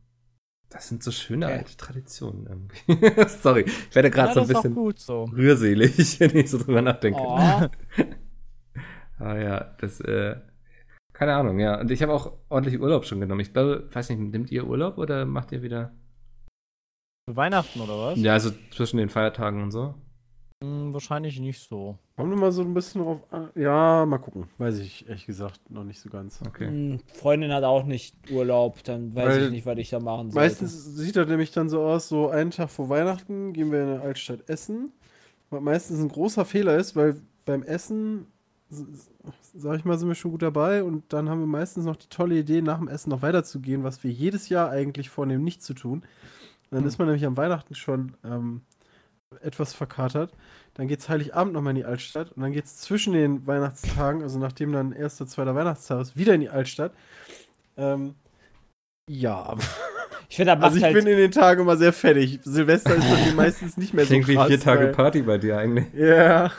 das 0.70 0.90
sind 0.90 1.02
so 1.02 1.12
schöne 1.12 1.46
okay. 1.46 1.58
alte 1.60 1.78
Traditionen 1.78 2.46
irgendwie. 2.46 3.28
Sorry, 3.28 3.62
ich 3.62 3.96
werde 3.96 4.12
gerade 4.12 4.30
ja, 4.30 4.34
so 4.34 4.42
ein 4.42 4.48
bisschen 4.48 4.76
gut, 4.76 5.00
so. 5.00 5.24
rührselig, 5.26 5.98
wenn 6.20 6.36
ich 6.36 6.52
so 6.52 6.58
drüber 6.58 6.82
nachdenke. 6.82 7.20
Oh. 7.20 7.40
Aber 9.20 9.40
ja, 9.42 9.76
das, 9.80 10.02
äh, 10.02 10.36
keine 11.14 11.36
Ahnung, 11.36 11.60
ja. 11.60 11.80
Und 11.80 11.90
ich 11.90 12.02
habe 12.02 12.14
auch 12.14 12.34
ordentlich 12.50 12.82
Urlaub 12.82 13.06
schon 13.06 13.22
genommen. 13.22 13.40
Ich 13.40 13.54
glaube, 13.54 13.88
weiß 13.92 14.10
nicht, 14.10 14.20
nimmt 14.20 14.52
ihr 14.52 14.68
Urlaub 14.68 14.98
oder 14.98 15.26
macht 15.26 15.52
ihr 15.52 15.64
wieder? 15.64 15.94
Weihnachten 17.28 17.80
oder 17.80 17.98
was? 17.98 18.20
Ja, 18.20 18.34
also 18.34 18.52
zwischen 18.72 18.98
den 18.98 19.10
Feiertagen 19.10 19.62
und 19.64 19.72
so. 19.72 19.96
Hm, 20.64 20.94
wahrscheinlich 20.94 21.40
nicht 21.40 21.60
so. 21.60 21.98
Kommen 22.16 22.32
wir 22.32 22.38
mal 22.38 22.52
so 22.52 22.64
ein 22.64 22.74
bisschen 22.74 23.04
drauf 23.04 23.22
an. 23.32 23.50
Ja, 23.56 24.06
mal 24.06 24.18
gucken. 24.18 24.48
Weiß 24.58 24.80
ich 24.80 25.08
ehrlich 25.08 25.26
gesagt 25.26 25.70
noch 25.70 25.84
nicht 25.84 26.00
so 26.00 26.10
ganz. 26.10 26.42
Okay. 26.46 26.68
Hm, 26.68 27.00
Freundin 27.14 27.54
hat 27.54 27.64
auch 27.64 27.86
nicht 27.86 28.16
Urlaub, 28.32 28.84
dann 28.84 29.14
weiß 29.14 29.28
Weil 29.28 29.44
ich 29.44 29.52
nicht, 29.52 29.66
was 29.66 29.78
ich 29.78 29.90
da 29.90 30.00
machen 30.00 30.32
soll. 30.32 30.42
Meistens 30.42 30.96
sieht 30.96 31.16
das 31.16 31.28
nämlich 31.28 31.52
dann 31.52 31.70
so 31.70 31.84
aus, 31.84 32.08
so 32.08 32.30
einen 32.30 32.52
Tag 32.52 32.70
vor 32.70 32.90
Weihnachten 32.90 33.54
gehen 33.54 33.72
wir 33.72 33.82
in 33.82 33.88
der 33.88 34.02
Altstadt 34.02 34.50
essen. 34.50 34.92
Was 35.50 35.62
meistens 35.62 36.00
ein 36.00 36.10
großer 36.10 36.44
Fehler 36.44 36.76
ist, 36.76 36.96
weil 36.96 37.22
beim 37.46 37.64
Essen 37.64 38.28
sag 39.54 39.78
ich 39.78 39.86
mal, 39.86 39.98
sind 39.98 40.08
wir 40.08 40.16
schon 40.16 40.32
gut 40.32 40.42
dabei 40.42 40.84
und 40.84 41.12
dann 41.14 41.30
haben 41.30 41.40
wir 41.40 41.48
meistens 41.48 41.86
noch 41.86 41.96
die 41.96 42.10
tolle 42.10 42.38
Idee, 42.38 42.62
nach 42.62 42.78
dem 42.78 42.88
Essen 42.88 43.10
noch 43.10 43.22
weiterzugehen, 43.22 43.84
was 43.84 44.04
wir 44.04 44.12
jedes 44.12 44.50
Jahr 44.50 44.70
eigentlich 44.70 45.10
vornehmen, 45.10 45.44
nicht 45.44 45.64
zu 45.64 45.74
tun. 45.74 46.04
Dann 46.70 46.82
hm. 46.82 46.88
ist 46.88 46.98
man 47.00 47.08
nämlich 47.08 47.26
am 47.26 47.38
Weihnachten 47.38 47.76
schon 47.76 48.16
ähm, 48.24 48.62
etwas 49.42 49.74
verkatert. 49.74 50.32
Dann 50.76 50.88
geht 50.88 51.00
es 51.00 51.10
Heiligabend 51.10 51.54
nochmal 51.54 51.72
in 51.72 51.78
die 51.78 51.86
Altstadt 51.86 52.32
und 52.32 52.42
dann 52.44 52.52
geht 52.52 52.66
es 52.66 52.78
zwischen 52.78 53.14
den 53.14 53.46
Weihnachtstagen, 53.48 54.22
also 54.22 54.40
nachdem 54.40 54.72
dann 54.72 54.92
erster, 54.92 55.28
zweiter 55.28 55.56
Weihnachtstag 55.56 56.02
ist, 56.02 56.18
wieder 56.18 56.34
in 56.34 56.42
die 56.42 56.50
Altstadt. 56.50 56.94
Ähm, 57.78 58.16
ja. 59.10 59.56
Ich 60.30 60.36
finde, 60.36 60.60
Also 60.60 60.78
ich 60.78 60.84
halt 60.84 60.94
bin 60.94 61.08
in 61.08 61.18
den 61.18 61.32
Tagen 61.32 61.62
immer 61.62 61.78
sehr 61.78 61.94
fertig. 61.94 62.40
Silvester 62.44 62.96
ist 62.96 63.10
bei 63.10 63.26
mir 63.26 63.34
meistens 63.36 63.78
nicht 63.78 63.94
mehr 63.94 64.06
Klingt 64.06 64.26
so 64.26 64.34
krass. 64.34 64.48
Klingt 64.48 64.60
wie 64.60 64.64
vier 64.64 64.74
Tage 64.74 64.88
Party 64.88 65.22
bei 65.22 65.38
dir 65.38 65.58
eigentlich. 65.58 65.86
Ja. 65.94 66.52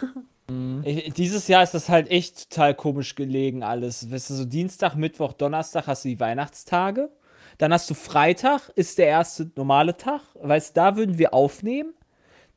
Ich, 0.83 1.13
dieses 1.13 1.47
Jahr 1.49 1.63
ist 1.63 1.75
das 1.75 1.91
halt 1.91 2.11
echt 2.11 2.49
total 2.51 2.75
komisch 2.75 3.15
gelegen 3.15 3.63
alles. 3.63 4.11
Weißt 4.11 4.31
du, 4.31 4.35
so 4.35 4.45
Dienstag, 4.47 4.95
Mittwoch, 4.95 5.35
Donnerstag 5.35 5.87
hast 5.87 6.05
du 6.05 6.09
die 6.09 6.19
Weihnachtstage. 6.19 7.11
Dann 7.59 7.73
hast 7.73 7.91
du 7.91 7.95
Freitag, 7.95 8.71
ist 8.75 8.97
der 8.97 9.09
erste 9.09 9.51
normale 9.57 9.97
Tag. 9.97 10.23
Weißt 10.41 10.71
du, 10.71 10.81
da 10.81 10.97
würden 10.97 11.19
wir 11.19 11.35
aufnehmen. 11.35 11.93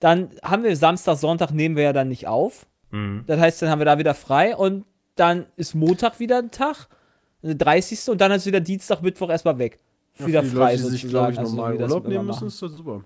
Dann 0.01 0.31
haben 0.43 0.63
wir 0.63 0.75
Samstag, 0.75 1.15
Sonntag 1.15 1.51
nehmen 1.51 1.75
wir 1.75 1.83
ja 1.83 1.93
dann 1.93 2.09
nicht 2.09 2.27
auf. 2.27 2.65
Mhm. 2.89 3.23
Das 3.27 3.39
heißt, 3.39 3.61
dann 3.61 3.69
haben 3.69 3.79
wir 3.79 3.85
da 3.85 3.99
wieder 3.99 4.15
frei 4.15 4.55
und 4.55 4.83
dann 5.15 5.45
ist 5.55 5.75
Montag 5.75 6.19
wieder 6.19 6.39
ein 6.39 6.49
Tag, 6.49 6.87
der 7.43 7.55
30. 7.55 8.09
und 8.09 8.19
dann 8.19 8.31
ist 8.31 8.47
wieder 8.47 8.59
Dienstag, 8.59 9.01
Mittwoch 9.03 9.29
erstmal 9.29 9.59
weg. 9.59 9.79
Ja, 10.17 10.27
wieder 10.27 10.43
frei 10.43 10.73
Leute, 10.73 10.83
die 10.83 10.89
sich, 10.89 11.07
glaube 11.07 11.31
ich, 11.31 11.39
also, 11.39 11.55
normal 11.55 11.75
Urlaub 11.77 12.07
nehmen 12.07 12.25
müssen, 12.25 12.47
ist 12.47 12.61
das 12.61 12.71
super. 12.73 13.03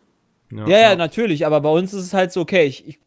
Ja, 0.51 0.67
ja, 0.67 0.77
ja, 0.79 0.95
natürlich, 0.95 1.45
aber 1.45 1.59
bei 1.59 1.69
uns 1.69 1.93
ist 1.93 2.03
es 2.03 2.13
halt 2.13 2.31
so, 2.31 2.41
okay, 2.41 2.65
ich, 2.65 2.87
ich 2.87 2.99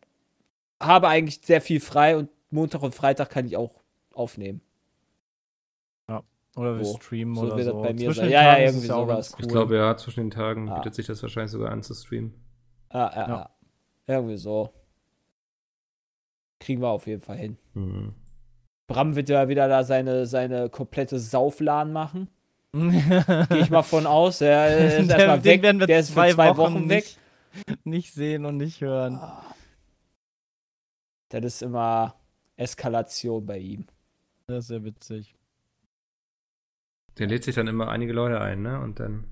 habe 0.80 1.08
eigentlich 1.08 1.40
sehr 1.42 1.62
viel 1.62 1.80
frei 1.80 2.16
und 2.16 2.28
Montag 2.50 2.82
und 2.82 2.94
Freitag 2.94 3.30
kann 3.30 3.46
ich 3.46 3.56
auch 3.56 3.80
aufnehmen. 4.12 4.60
Ja. 6.10 6.22
Oder 6.56 6.76
wir 6.76 6.84
so. 6.84 6.96
streamen 6.96 7.34
so 7.36 7.52
oder 7.52 7.64
so. 7.64 7.80
Bei 7.80 7.94
mir 7.94 8.06
zwischen 8.06 8.20
sein. 8.20 8.30
Ja, 8.30 8.58
ja, 8.58 8.66
irgendwie 8.66 8.86
sowas. 8.86 9.32
Cool. 9.32 9.38
Ich 9.40 9.48
glaube, 9.48 9.76
ja, 9.76 9.96
zwischen 9.96 10.20
den 10.20 10.30
Tagen 10.30 10.68
ah. 10.68 10.76
bietet 10.76 10.94
sich 10.94 11.06
das 11.06 11.22
wahrscheinlich 11.22 11.52
sogar 11.52 11.72
an 11.72 11.82
zu 11.82 11.94
streamen. 11.94 12.34
Ah, 12.90 13.10
ja, 13.14 13.28
ja. 13.28 13.50
Irgendwie 14.08 14.36
so. 14.36 14.72
Kriegen 16.58 16.80
wir 16.80 16.88
auf 16.88 17.06
jeden 17.06 17.20
Fall 17.20 17.36
hin. 17.36 17.56
Mhm. 17.74 18.14
Bram 18.88 19.14
wird 19.14 19.28
ja 19.28 19.48
wieder 19.48 19.68
da 19.68 19.84
seine, 19.84 20.26
seine 20.26 20.70
komplette 20.70 21.18
Saufladen 21.18 21.92
machen. 21.92 22.28
Gehe 22.72 23.60
ich 23.60 23.70
mal 23.70 23.82
von 23.82 24.06
aus. 24.06 24.38
Der 24.38 24.98
ist 24.98 25.10
erstmal 25.10 25.44
weg. 25.44 25.62
Werden 25.62 25.78
wir 25.78 25.86
der 25.86 26.00
ist 26.00 26.12
zwei, 26.12 26.32
zwei 26.32 26.56
Wochen, 26.56 26.74
Wochen 26.74 26.88
weg. 26.88 27.04
Nicht, 27.04 27.86
nicht, 27.86 28.14
sehen 28.14 28.44
und 28.44 28.56
nicht 28.56 28.80
hören. 28.80 29.16
Ah. 29.16 29.44
Das 31.28 31.44
ist 31.44 31.62
immer 31.62 32.14
Eskalation 32.56 33.44
bei 33.44 33.58
ihm. 33.58 33.86
Das 34.46 34.60
ist 34.60 34.68
sehr 34.68 34.84
witzig. 34.84 35.34
Der 37.18 37.26
lädt 37.26 37.44
sich 37.44 37.54
dann 37.54 37.66
immer 37.66 37.88
einige 37.88 38.12
Leute 38.12 38.40
ein, 38.40 38.62
ne? 38.62 38.80
Und 38.80 39.00
dann. 39.00 39.24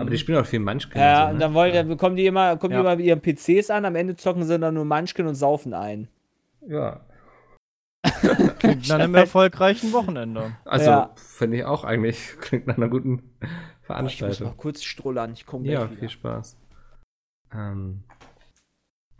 Aber 0.00 0.10
die 0.10 0.18
spielen 0.18 0.38
auch 0.38 0.46
viel 0.46 0.60
Munchkin. 0.60 1.00
Ja, 1.00 1.24
und, 1.24 1.26
so, 1.26 1.26
ne? 1.28 1.34
und 1.34 1.40
dann, 1.40 1.54
wollen, 1.54 1.72
dann 1.72 1.96
kommen 1.96 2.16
die 2.16 2.26
immer, 2.26 2.56
kommen 2.56 2.72
ja. 2.72 2.78
die 2.78 2.86
immer 2.86 2.96
mit 2.96 3.06
ihren 3.06 3.20
PCs 3.20 3.70
an, 3.70 3.84
am 3.84 3.94
Ende 3.96 4.16
zocken 4.16 4.44
sie 4.44 4.58
dann 4.58 4.74
nur 4.74 4.84
Munchkin 4.84 5.26
und 5.26 5.34
saufen 5.34 5.74
ein. 5.74 6.08
Ja. 6.66 7.00
Klingt 8.58 8.88
nach 8.88 8.98
einem 8.98 9.14
erfolgreichen 9.14 9.92
Wochenende. 9.92 10.52
Also, 10.64 10.90
ja. 10.90 11.10
finde 11.16 11.58
ich 11.58 11.64
auch 11.64 11.84
eigentlich. 11.84 12.36
Klingt 12.40 12.66
nach 12.66 12.76
einer 12.76 12.88
guten 12.88 13.22
Veranstaltung. 13.82 14.32
ich 14.32 14.40
muss 14.40 14.48
mal 14.48 14.56
kurz 14.56 14.82
strullern, 14.82 15.32
ich 15.32 15.46
komme 15.46 15.66
Ja, 15.68 15.88
viel 15.88 16.08
Spaß. 16.08 16.56
Ähm, 17.52 18.04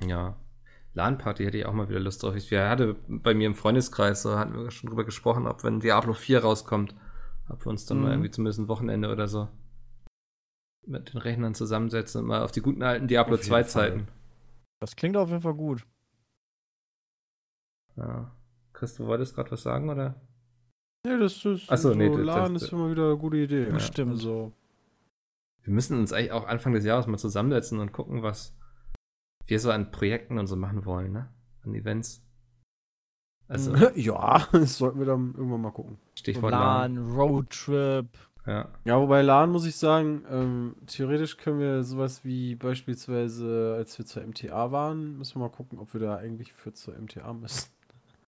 ja. 0.06 0.36
LAN-Party 0.94 1.44
hätte 1.44 1.58
ich 1.58 1.66
auch 1.66 1.72
mal 1.72 1.88
wieder 1.88 2.00
Lust 2.00 2.22
drauf. 2.22 2.34
Ich 2.34 2.50
hatte 2.52 2.96
bei 3.06 3.34
mir 3.34 3.46
im 3.46 3.54
Freundeskreis, 3.54 4.22
so 4.22 4.38
hatten 4.38 4.54
wir 4.54 4.70
schon 4.70 4.88
drüber 4.88 5.04
gesprochen, 5.04 5.46
ob 5.46 5.62
wenn 5.62 5.80
Diablo 5.80 6.12
4 6.12 6.40
rauskommt, 6.40 6.94
ob 7.48 7.64
wir 7.64 7.70
uns 7.70 7.86
dann 7.86 7.98
mhm. 7.98 8.04
mal 8.04 8.10
irgendwie 8.12 8.30
zumindest 8.30 8.60
ein 8.60 8.68
Wochenende 8.68 9.10
oder 9.10 9.28
so 9.28 9.48
mit 10.88 11.12
den 11.12 11.18
Rechnern 11.18 11.54
zusammensetzen 11.54 12.22
und 12.22 12.26
mal 12.26 12.42
auf 12.42 12.52
die 12.52 12.62
guten 12.62 12.82
alten 12.82 13.08
Diablo 13.08 13.36
2 13.36 13.62
Zeiten. 13.64 14.08
Das 14.80 14.96
klingt 14.96 15.16
auf 15.16 15.28
jeden 15.28 15.42
Fall 15.42 15.54
gut. 15.54 15.86
Ja. 17.96 18.30
Chris, 18.72 18.94
du 18.94 19.06
wolltest 19.06 19.34
gerade 19.34 19.50
was 19.50 19.62
sagen, 19.62 19.90
oder? 19.90 20.14
Ja, 21.06 21.18
das 21.18 21.44
ist. 21.44 21.70
Achso, 21.70 21.90
so 21.90 21.94
nee, 21.94 22.08
LAN 22.08 22.56
ist 22.56 22.72
immer 22.72 22.90
wieder 22.90 23.06
eine 23.06 23.18
gute 23.18 23.38
Idee. 23.38 23.68
Ja. 23.68 23.80
Stimmt. 23.80 24.12
Also. 24.12 24.52
Wir 25.62 25.72
müssen 25.72 25.98
uns 25.98 26.12
eigentlich 26.12 26.32
auch 26.32 26.46
Anfang 26.46 26.72
des 26.72 26.84
Jahres 26.84 27.06
mal 27.06 27.18
zusammensetzen 27.18 27.78
und 27.78 27.92
gucken, 27.92 28.22
was 28.22 28.56
wir 29.46 29.58
so 29.60 29.70
an 29.70 29.90
Projekten 29.90 30.38
und 30.38 30.46
so 30.46 30.56
machen 30.56 30.84
wollen, 30.84 31.12
ne? 31.12 31.28
An 31.62 31.74
Events. 31.74 32.24
Also. 33.48 33.74
ja, 33.94 34.46
das 34.52 34.78
sollten 34.78 34.98
wir 34.98 35.06
dann 35.06 35.34
irgendwann 35.34 35.62
mal 35.62 35.72
gucken. 35.72 35.98
Stichwort 36.14 36.52
LAN, 36.52 36.96
LAN. 36.96 37.12
Roadtrip. 37.12 38.08
Ja. 38.48 38.66
ja, 38.86 38.98
wobei 38.98 39.20
LAN 39.20 39.50
muss 39.50 39.66
ich 39.66 39.76
sagen, 39.76 40.24
ähm, 40.30 40.76
theoretisch 40.86 41.36
können 41.36 41.60
wir 41.60 41.84
sowas 41.84 42.24
wie 42.24 42.54
beispielsweise, 42.54 43.74
als 43.76 43.98
wir 43.98 44.06
zur 44.06 44.22
MTA 44.22 44.72
waren, 44.72 45.18
müssen 45.18 45.36
wir 45.36 45.40
mal 45.40 45.50
gucken, 45.50 45.78
ob 45.78 45.92
wir 45.92 46.00
da 46.00 46.16
eigentlich 46.16 46.54
für 46.54 46.72
zur 46.72 46.94
MTA 46.98 47.34
müssen. 47.34 47.68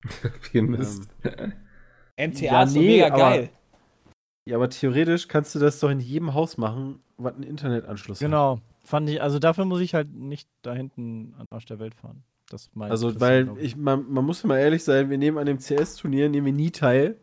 wir 0.53 0.62
müssen. 0.62 1.09
Ähm, 1.25 2.33
MTA 2.33 2.45
ja, 2.45 2.62
ist 2.64 2.75
nee, 2.75 2.87
mega 2.87 3.09
geil. 3.09 3.45
Aber, 3.45 4.12
ja, 4.45 4.57
aber 4.57 4.68
theoretisch 4.68 5.27
kannst 5.27 5.55
du 5.55 5.59
das 5.59 5.81
doch 5.81 5.89
in 5.89 6.01
jedem 6.01 6.35
Haus 6.35 6.59
machen, 6.59 7.01
was 7.16 7.35
einen 7.35 7.45
Internetanschluss 7.45 8.18
genau. 8.18 8.57
hat. 8.57 8.59
Genau. 8.59 8.66
Fand 8.85 9.09
ich, 9.09 9.23
also 9.23 9.39
dafür 9.39 9.64
muss 9.64 9.81
ich 9.81 9.95
halt 9.95 10.12
nicht 10.14 10.51
da 10.61 10.75
hinten 10.75 11.35
an 11.39 11.47
Arsch 11.51 11.64
der 11.64 11.79
Welt 11.79 11.95
fahren. 11.95 12.25
Das 12.51 12.68
also, 12.79 13.21
weil 13.21 13.49
ich, 13.59 13.77
man, 13.77 14.11
man 14.11 14.25
muss 14.25 14.45
mal 14.45 14.59
ehrlich 14.59 14.83
sein, 14.85 15.09
wir 15.09 15.18
nehmen 15.18 15.39
an 15.39 15.47
dem 15.47 15.59
CS-Turnier, 15.59 16.29
nehmen 16.29 16.47
wir 16.47 16.53
nie 16.53 16.73
teil. 16.73 17.16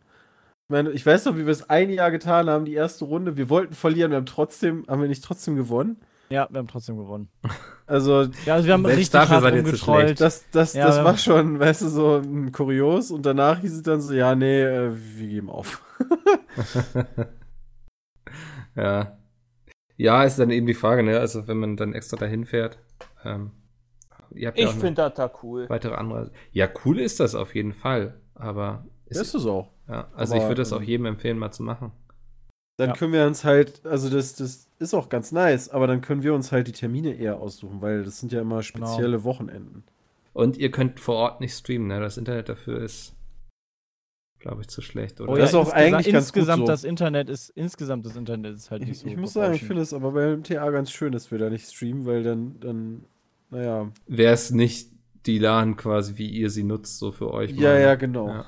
Ich, 0.67 0.71
meine, 0.73 0.91
ich 0.91 1.05
weiß 1.05 1.23
noch, 1.23 1.37
wie 1.37 1.45
wir 1.45 1.51
es 1.53 1.69
ein 1.69 1.89
Jahr 1.89 2.11
getan 2.11 2.49
haben, 2.49 2.65
die 2.65 2.73
erste 2.73 3.05
Runde. 3.05 3.37
Wir 3.37 3.49
wollten 3.49 3.73
verlieren, 3.73 4.11
wir 4.11 4.17
haben 4.17 4.25
trotzdem, 4.25 4.83
haben 4.89 4.99
wir 4.99 5.07
nicht 5.07 5.23
trotzdem 5.23 5.55
gewonnen? 5.55 5.95
Ja, 6.27 6.45
wir 6.51 6.59
haben 6.59 6.67
trotzdem 6.67 6.97
gewonnen. 6.97 7.29
Also, 7.89 8.23
ja, 8.45 8.55
also 8.55 8.67
wir 8.67 8.73
haben 8.73 8.85
richtig 8.85 9.11
dafür 9.11 9.41
hart 9.41 9.53
rumgetrollt. 9.53 10.19
Das, 10.19 10.43
das, 10.51 10.73
ja, 10.73 10.85
das 10.85 11.01
war 11.05 11.17
schon, 11.17 11.57
weißt 11.57 11.83
du, 11.83 11.87
so 11.87 12.17
ein 12.17 12.51
kurios. 12.51 13.11
Und 13.11 13.25
danach 13.25 13.61
hieß 13.61 13.75
es 13.75 13.81
dann 13.81 14.01
so, 14.01 14.13
ja, 14.13 14.35
nee, 14.35 14.61
äh, 14.61 14.91
wir 14.93 15.27
geben 15.29 15.49
auf. 15.49 15.81
ja. 18.75 19.17
Ja, 19.95 20.23
ist 20.25 20.37
dann 20.37 20.51
eben 20.51 20.67
die 20.67 20.73
Frage, 20.73 21.01
ne? 21.01 21.17
Also, 21.17 21.47
wenn 21.47 21.55
man 21.55 21.77
dann 21.77 21.93
extra 21.93 22.17
dahin 22.17 22.43
fährt. 22.43 22.77
Ähm, 23.23 23.51
ich 24.31 24.49
finde 24.71 24.95
das 24.95 25.13
da 25.13 25.31
cool. 25.41 25.69
Weitere 25.69 25.95
Anreise. 25.95 26.33
Ja, 26.51 26.67
cool 26.83 26.99
ist 26.99 27.21
das 27.21 27.35
auf 27.35 27.55
jeden 27.55 27.71
Fall. 27.71 28.19
Aber. 28.35 28.85
Ist, 29.05 29.21
ist 29.21 29.33
es 29.33 29.45
auch. 29.45 29.69
Ja, 29.87 30.07
also 30.15 30.33
Aber, 30.33 30.43
ich 30.43 30.49
würde 30.49 30.61
das 30.61 30.73
auch 30.73 30.81
ähm, 30.81 30.87
jedem 30.87 31.05
empfehlen, 31.05 31.37
mal 31.37 31.51
zu 31.51 31.63
machen. 31.63 31.91
Dann 32.77 32.89
ja. 32.89 32.95
können 32.95 33.13
wir 33.13 33.25
uns 33.25 33.43
halt, 33.43 33.85
also 33.85 34.09
das, 34.09 34.35
das 34.35 34.67
ist 34.77 34.93
auch 34.93 35.09
ganz 35.09 35.31
nice, 35.31 35.69
aber 35.69 35.87
dann 35.87 36.01
können 36.01 36.21
wir 36.21 36.33
uns 36.33 36.51
halt 36.51 36.67
die 36.67 36.73
Termine 36.73 37.13
eher 37.13 37.39
aussuchen, 37.39 37.81
weil 37.81 38.03
das 38.03 38.19
sind 38.19 38.31
ja 38.31 38.41
immer 38.41 38.61
genau. 38.61 38.61
spezielle 38.61 39.17
genau. 39.17 39.23
Wochenenden. 39.23 39.83
Und 40.33 40.57
ihr 40.57 40.69
könnt 40.69 40.99
vor 40.99 41.15
Ort 41.15 41.41
nicht 41.41 41.57
streamen, 41.57 41.87
ne? 41.87 41.99
Das 41.99 42.17
Internet 42.17 42.49
dafür 42.49 42.79
ist, 42.83 43.15
glaube 44.37 44.61
ich, 44.61 44.67
zu 44.67 44.83
schlecht. 44.83 45.19
Oder? 45.19 45.31
Oh, 45.31 45.35
ja, 45.35 45.41
das 45.41 45.49
ist 45.49 45.55
auch 45.55 45.71
eigentlich 45.71 46.11
ganz 46.11 46.27
insgesamt 46.27 46.59
gut 46.59 46.67
so. 46.67 46.73
das 46.73 46.83
Internet 46.83 47.29
ist 47.29 47.49
insgesamt 47.49 48.05
das 48.05 48.15
Internet 48.15 48.53
ist 48.55 48.69
halt 48.69 48.81
nicht 48.81 48.91
ich, 48.91 48.99
so. 48.99 49.07
Ich 49.07 49.17
muss 49.17 49.33
sagen, 49.33 49.55
ich 49.55 49.63
finde 49.63 49.81
es 49.81 49.93
aber 49.93 50.11
beim 50.11 50.43
TA 50.43 50.69
ganz 50.69 50.91
schön, 50.91 51.11
dass 51.11 51.31
wir 51.31 51.39
da 51.39 51.49
nicht 51.49 51.67
streamen, 51.67 52.05
weil 52.05 52.21
dann, 52.21 52.59
dann, 52.59 53.05
naja. 53.49 53.91
Wäre 54.05 54.33
es 54.35 54.51
nicht 54.51 54.91
die 55.25 55.39
LAN 55.39 55.75
quasi, 55.75 56.17
wie 56.17 56.29
ihr 56.29 56.51
sie 56.51 56.63
nutzt, 56.63 56.99
so 56.99 57.11
für 57.11 57.33
euch. 57.33 57.51
Ja, 57.53 57.71
mal. 57.71 57.81
ja, 57.81 57.95
genau. 57.95 58.27
Ja. 58.27 58.45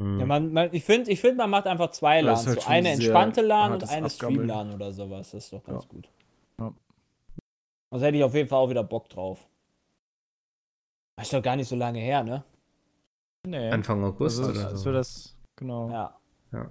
Hm. 0.00 0.18
Ja, 0.18 0.24
man, 0.24 0.50
man, 0.50 0.70
ich 0.72 0.82
finde, 0.82 1.10
ich 1.10 1.20
find, 1.20 1.36
man 1.36 1.50
macht 1.50 1.66
einfach 1.66 1.90
zwei 1.90 2.22
LANs. 2.22 2.46
Halt 2.46 2.62
so 2.62 2.68
eine 2.70 2.88
entspannte 2.88 3.42
LAN 3.42 3.72
und 3.74 3.88
eine 3.90 4.08
Stream-LAN 4.08 4.72
oder 4.72 4.92
sowas. 4.92 5.32
Das 5.32 5.44
ist 5.44 5.52
doch 5.52 5.62
ganz 5.62 5.84
ja. 5.84 5.88
gut. 5.90 6.08
Ja. 6.58 6.72
Also 7.90 8.06
hätte 8.06 8.16
ich 8.16 8.24
auf 8.24 8.34
jeden 8.34 8.48
Fall 8.48 8.60
auch 8.60 8.70
wieder 8.70 8.82
Bock 8.82 9.10
drauf. 9.10 9.46
Das 11.16 11.26
ist 11.26 11.34
doch 11.34 11.42
gar 11.42 11.56
nicht 11.56 11.68
so 11.68 11.76
lange 11.76 12.00
her, 12.00 12.24
ne? 12.24 12.42
Nee. 13.46 13.70
Anfang 13.70 14.02
August 14.02 14.38
also, 14.38 14.50
oder 14.50 14.74
so. 14.74 14.90
das, 14.90 15.36
genau. 15.56 15.90
Ja. 15.90 16.16
ja. 16.52 16.70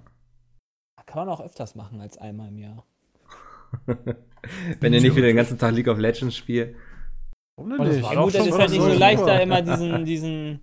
Kann 1.06 1.26
man 1.26 1.28
auch 1.28 1.40
öfters 1.40 1.76
machen 1.76 2.00
als 2.00 2.18
einmal 2.18 2.48
im 2.48 2.58
Jahr. 2.58 2.84
Wenn 4.80 4.92
ihr 4.92 5.00
nicht 5.00 5.14
wieder 5.14 5.26
den 5.26 5.36
ganzen 5.36 5.56
Tag 5.56 5.74
League 5.74 5.88
of 5.88 5.98
Legends 5.98 6.36
spielt. 6.36 6.74
Warum 7.56 7.78
denn 7.78 7.96
nicht? 7.96 8.12
Ja, 8.12 8.22
gut, 8.22 8.34
das 8.34 8.46
ist 8.46 8.58
halt 8.58 8.70
nicht 8.70 8.82
so 8.82 8.92
leicht, 8.92 9.22
da 9.22 9.38
immer 9.38 9.62
diesen, 9.62 10.04
diesen, 10.04 10.60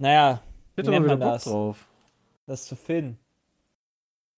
naja, 0.00 0.42
hätte 0.78 0.90
mal 0.90 1.04
wieder 1.04 1.16
Bock 1.16 1.34
das? 1.34 1.44
drauf. 1.44 1.88
Das 2.46 2.66
zu 2.66 2.76
finden. 2.76 3.18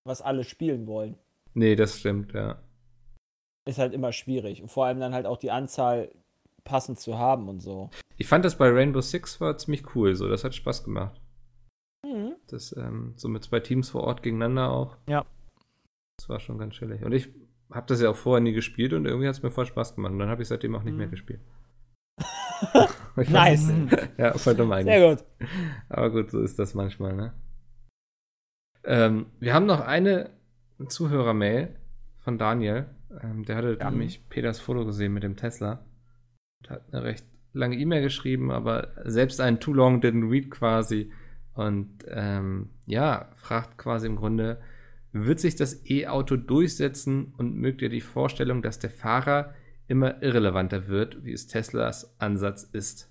Was 0.04 0.22
alle 0.22 0.44
spielen 0.44 0.86
wollen. 0.86 1.16
Nee, 1.54 1.76
das 1.76 1.98
stimmt, 1.98 2.32
ja. 2.32 2.60
Ist 3.66 3.78
halt 3.78 3.92
immer 3.92 4.12
schwierig. 4.12 4.62
Und 4.62 4.68
vor 4.68 4.86
allem 4.86 5.00
dann 5.00 5.14
halt 5.14 5.26
auch 5.26 5.36
die 5.36 5.50
Anzahl 5.50 6.10
passend 6.64 6.98
zu 6.98 7.18
haben 7.18 7.48
und 7.48 7.60
so. 7.60 7.90
Ich 8.16 8.26
fand 8.26 8.44
das 8.44 8.56
bei 8.56 8.68
Rainbow 8.68 9.00
Six 9.00 9.40
war 9.40 9.56
ziemlich 9.58 9.94
cool, 9.94 10.14
so. 10.14 10.28
Das 10.28 10.44
hat 10.44 10.54
Spaß 10.54 10.84
gemacht. 10.84 11.20
Mhm. 12.04 12.34
Das, 12.46 12.74
ähm, 12.76 13.14
so 13.16 13.28
mit 13.28 13.44
zwei 13.44 13.60
Teams 13.60 13.90
vor 13.90 14.04
Ort 14.04 14.22
gegeneinander 14.22 14.70
auch. 14.70 14.96
Ja. 15.08 15.24
Das 16.16 16.28
war 16.28 16.40
schon 16.40 16.58
ganz 16.58 16.74
chillig. 16.74 17.02
Und 17.02 17.12
ich 17.12 17.28
habe 17.72 17.86
das 17.86 18.00
ja 18.00 18.10
auch 18.10 18.16
vorher 18.16 18.40
nie 18.40 18.52
gespielt 18.52 18.92
und 18.92 19.06
irgendwie 19.06 19.28
hat 19.28 19.36
es 19.36 19.42
mir 19.42 19.50
voll 19.50 19.66
Spaß 19.66 19.94
gemacht. 19.94 20.12
Und 20.12 20.18
dann 20.18 20.28
habe 20.28 20.42
ich 20.42 20.48
seitdem 20.48 20.74
auch 20.74 20.82
nicht 20.82 20.92
mhm. 20.92 20.98
mehr 20.98 21.08
gespielt. 21.08 21.40
nice. 23.28 23.72
ja, 24.18 24.32
voll 24.34 24.54
dumm 24.54 24.72
eigentlich. 24.72 24.94
Sehr 24.94 25.10
gut. 25.16 25.24
Aber 25.88 26.10
gut, 26.10 26.30
so 26.30 26.40
ist 26.40 26.58
das 26.58 26.74
manchmal, 26.74 27.14
ne? 27.14 27.32
Ähm, 28.84 29.26
wir 29.40 29.54
haben 29.54 29.66
noch 29.66 29.80
eine 29.80 30.30
Zuhörermail 30.88 31.76
von 32.20 32.38
Daniel. 32.38 32.86
Ähm, 33.22 33.44
der 33.44 33.56
hatte 33.56 33.78
Ja. 33.80 33.90
nämlich 33.90 34.28
Peters 34.28 34.60
Foto 34.60 34.84
gesehen 34.86 35.12
mit 35.12 35.22
dem 35.22 35.36
Tesla. 35.36 35.84
Und 36.62 36.70
hat 36.70 36.82
eine 36.92 37.02
recht 37.04 37.24
lange 37.52 37.76
E-Mail 37.76 38.02
geschrieben, 38.02 38.50
aber 38.50 38.88
selbst 39.04 39.40
ein 39.40 39.60
Too 39.60 39.72
Long 39.74 40.00
Didn't 40.00 40.30
Read 40.30 40.50
quasi. 40.50 41.12
Und 41.54 42.04
ähm, 42.08 42.70
ja, 42.86 43.30
fragt 43.36 43.76
quasi 43.76 44.06
im 44.06 44.16
Grunde, 44.16 44.60
wird 45.12 45.40
sich 45.40 45.56
das 45.56 45.84
E-Auto 45.84 46.36
durchsetzen 46.36 47.34
und 47.36 47.56
mögt 47.56 47.82
ihr 47.82 47.88
die 47.88 48.00
Vorstellung, 48.00 48.62
dass 48.62 48.78
der 48.78 48.90
Fahrer 48.90 49.54
immer 49.90 50.22
irrelevanter 50.22 50.88
wird, 50.88 51.24
wie 51.24 51.32
es 51.32 51.48
Teslas 51.48 52.14
Ansatz 52.20 52.62
ist? 52.62 53.10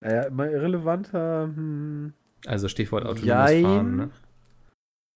Naja, 0.00 0.24
immer 0.24 0.50
irrelevanter. 0.50 1.44
Hm. 1.44 2.12
Also 2.46 2.68
Stichwort 2.68 3.04
autonomes 3.04 3.26
Jein. 3.26 3.62
Fahren, 3.64 3.96
ne? 3.96 4.10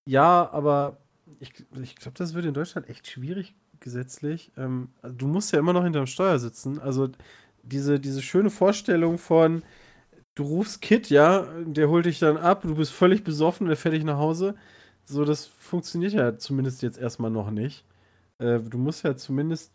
Ja, 0.08 0.48
aber 0.52 0.98
ich, 1.40 1.52
ich 1.82 1.96
glaube, 1.96 2.16
das 2.16 2.34
wird 2.34 2.46
in 2.46 2.54
Deutschland 2.54 2.88
echt 2.88 3.08
schwierig 3.08 3.54
gesetzlich. 3.80 4.52
Ähm, 4.56 4.90
du 5.02 5.26
musst 5.26 5.52
ja 5.52 5.58
immer 5.58 5.72
noch 5.72 5.84
hinterm 5.84 6.06
Steuer 6.06 6.38
sitzen. 6.38 6.80
Also 6.80 7.10
diese, 7.62 8.00
diese 8.00 8.22
schöne 8.22 8.48
Vorstellung 8.48 9.18
von, 9.18 9.64
du 10.34 10.44
rufst 10.44 10.80
Kit, 10.80 11.10
ja, 11.10 11.46
der 11.64 11.88
holt 11.88 12.06
dich 12.06 12.20
dann 12.20 12.36
ab, 12.38 12.62
du 12.62 12.76
bist 12.76 12.92
völlig 12.92 13.24
besoffen, 13.24 13.66
der 13.66 13.76
fährt 13.76 13.94
dich 13.94 14.04
nach 14.04 14.18
Hause. 14.18 14.54
So, 15.04 15.24
das 15.24 15.46
funktioniert 15.46 16.12
ja 16.12 16.38
zumindest 16.38 16.82
jetzt 16.82 16.98
erstmal 16.98 17.30
noch 17.30 17.50
nicht. 17.50 17.84
Äh, 18.38 18.60
du 18.60 18.78
musst 18.78 19.04
ja 19.04 19.16
zumindest 19.16 19.72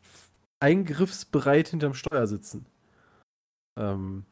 eingriffsbereit 0.59 1.69
hinterm 1.69 1.93
Steuer 1.93 2.27
sitzen. 2.27 2.65
Ähm, 3.79 4.25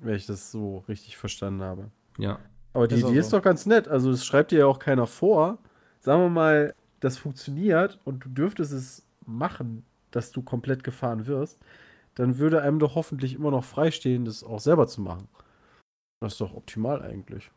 wenn 0.00 0.16
ich 0.16 0.26
das 0.26 0.50
so 0.50 0.78
richtig 0.88 1.16
verstanden 1.16 1.62
habe. 1.62 1.90
Ja. 2.18 2.38
Aber 2.72 2.88
die 2.88 2.96
Ist 2.96 3.04
Idee 3.04 3.18
ist 3.18 3.32
doch 3.32 3.42
ganz 3.42 3.66
nett. 3.66 3.86
Also, 3.88 4.10
das 4.10 4.24
schreibt 4.24 4.50
dir 4.50 4.60
ja 4.60 4.66
auch 4.66 4.78
keiner 4.78 5.06
vor. 5.06 5.58
Sagen 6.00 6.22
wir 6.22 6.28
mal, 6.28 6.74
das 7.00 7.18
funktioniert 7.18 8.00
und 8.04 8.24
du 8.24 8.28
dürftest 8.28 8.72
es 8.72 9.04
machen, 9.26 9.84
dass 10.10 10.32
du 10.32 10.42
komplett 10.42 10.84
gefahren 10.84 11.26
wirst, 11.26 11.58
dann 12.14 12.38
würde 12.38 12.62
einem 12.62 12.78
doch 12.78 12.94
hoffentlich 12.94 13.34
immer 13.34 13.50
noch 13.50 13.64
freistehen, 13.64 14.24
das 14.24 14.44
auch 14.44 14.60
selber 14.60 14.86
zu 14.86 15.00
machen. 15.00 15.28
Das 16.20 16.34
ist 16.34 16.40
doch 16.40 16.54
optimal 16.54 17.02
eigentlich. 17.02 17.50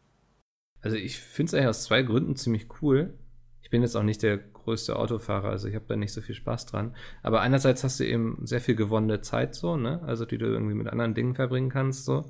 Also 0.82 0.98
ich 0.98 1.20
finde 1.20 1.50
es 1.50 1.54
eigentlich 1.54 1.68
aus 1.68 1.84
zwei 1.84 2.02
Gründen 2.02 2.36
ziemlich 2.36 2.68
cool. 2.82 3.14
Ich 3.62 3.70
bin 3.70 3.82
jetzt 3.82 3.96
auch 3.98 4.04
nicht 4.04 4.24
der 4.24 4.38
größte 4.38 4.96
Autofahrer, 4.96 5.50
also 5.50 5.68
ich 5.68 5.76
habe 5.76 5.86
da 5.88 5.96
nicht 5.96 6.14
so 6.14 6.22
viel 6.22 6.36
Spaß 6.36 6.66
dran. 6.68 6.96
Aber 7.24 7.42
einerseits 7.42 7.84
hast 7.84 8.00
du 8.00 8.06
eben 8.06 8.40
sehr 8.46 8.62
viel 8.62 8.76
gewonnene 8.76 9.22
Zeit 9.22 9.56
so, 9.56 9.76
ne? 9.76 10.02
Also 10.06 10.26
die 10.26 10.38
du 10.38 10.46
irgendwie 10.46 10.74
mit 10.74 10.88
anderen 10.88 11.14
Dingen 11.14 11.36
verbringen 11.36 11.70
kannst 11.70 12.06
so. 12.06 12.26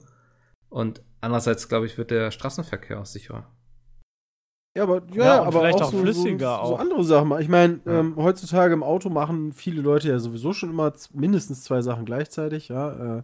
Und 0.69 1.01
andererseits, 1.21 1.69
glaube 1.69 1.85
ich, 1.85 1.97
wird 1.97 2.11
der 2.11 2.31
Straßenverkehr 2.31 2.99
auch 2.99 3.05
sicherer. 3.05 3.47
Ja, 4.75 4.83
aber, 4.83 5.01
ja, 5.11 5.23
Ja, 5.25 5.41
aber 5.43 5.59
vielleicht 5.59 5.77
auch, 5.79 5.87
auch 5.87 5.91
so, 5.91 5.99
flüssiger 5.99 6.59
so, 6.61 6.67
so 6.67 6.75
auch. 6.75 6.79
andere 6.79 7.03
Sachen. 7.03 7.31
Ich 7.39 7.49
meine, 7.49 7.79
Ja. 7.85 7.99
ähm, 7.99 8.15
heutzutage 8.15 8.73
im 8.73 8.83
Auto 8.83 9.09
machen 9.09 9.53
viele 9.53 9.81
Leute 9.81 10.09
ja 10.09 10.19
sowieso 10.19 10.53
schon 10.53 10.69
immer 10.69 10.93
mindestens 11.13 11.63
zwei 11.63 11.81
Sachen 11.81 12.05
gleichzeitig. 12.05 12.67
Ja, 12.67 13.17
äh, 13.17 13.23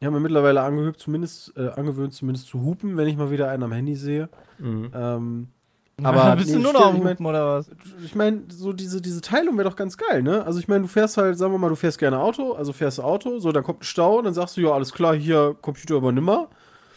ich 0.00 0.06
habe 0.06 0.16
mir 0.16 0.20
mittlerweile 0.20 0.62
angehübt, 0.62 1.00
zumindest 1.00 1.54
äh, 1.56 1.68
angewöhnt, 1.68 2.14
zumindest 2.14 2.48
zu 2.48 2.62
hupen, 2.62 2.96
wenn 2.96 3.08
ich 3.08 3.16
mal 3.16 3.30
wieder 3.30 3.50
einen 3.50 3.62
am 3.62 3.72
Handy 3.72 3.94
sehe. 3.94 4.28
Mhm. 4.58 4.90
Ähm, 4.94 5.48
aber 6.02 6.36
bist 6.36 6.48
nee, 6.48 6.56
du 6.56 6.62
nur 6.62 6.72
noch 6.72 6.86
am 6.86 7.04
Hupen 7.04 7.24
oder 7.24 7.58
was? 7.58 7.70
ich 8.04 8.14
meine, 8.14 8.42
so 8.48 8.72
diese, 8.72 9.00
diese 9.00 9.20
Teilung 9.20 9.56
wäre 9.56 9.68
doch 9.68 9.76
ganz 9.76 9.96
geil, 9.96 10.22
ne? 10.22 10.44
Also 10.44 10.58
ich 10.58 10.66
meine, 10.66 10.82
du 10.82 10.88
fährst 10.88 11.16
halt, 11.16 11.38
sagen 11.38 11.52
wir 11.52 11.58
mal, 11.58 11.68
du 11.68 11.76
fährst 11.76 11.98
gerne 11.98 12.18
Auto, 12.18 12.52
also 12.52 12.72
fährst 12.72 12.98
du 12.98 13.02
Auto, 13.02 13.38
so, 13.38 13.52
dann 13.52 13.62
kommt 13.62 13.82
ein 13.82 13.84
Stau, 13.84 14.20
dann 14.20 14.34
sagst 14.34 14.56
du, 14.56 14.62
ja, 14.62 14.72
alles 14.72 14.92
klar, 14.92 15.14
hier 15.14 15.56
Computer 15.60 15.96
übernimm 15.96 16.24
mal. 16.24 16.48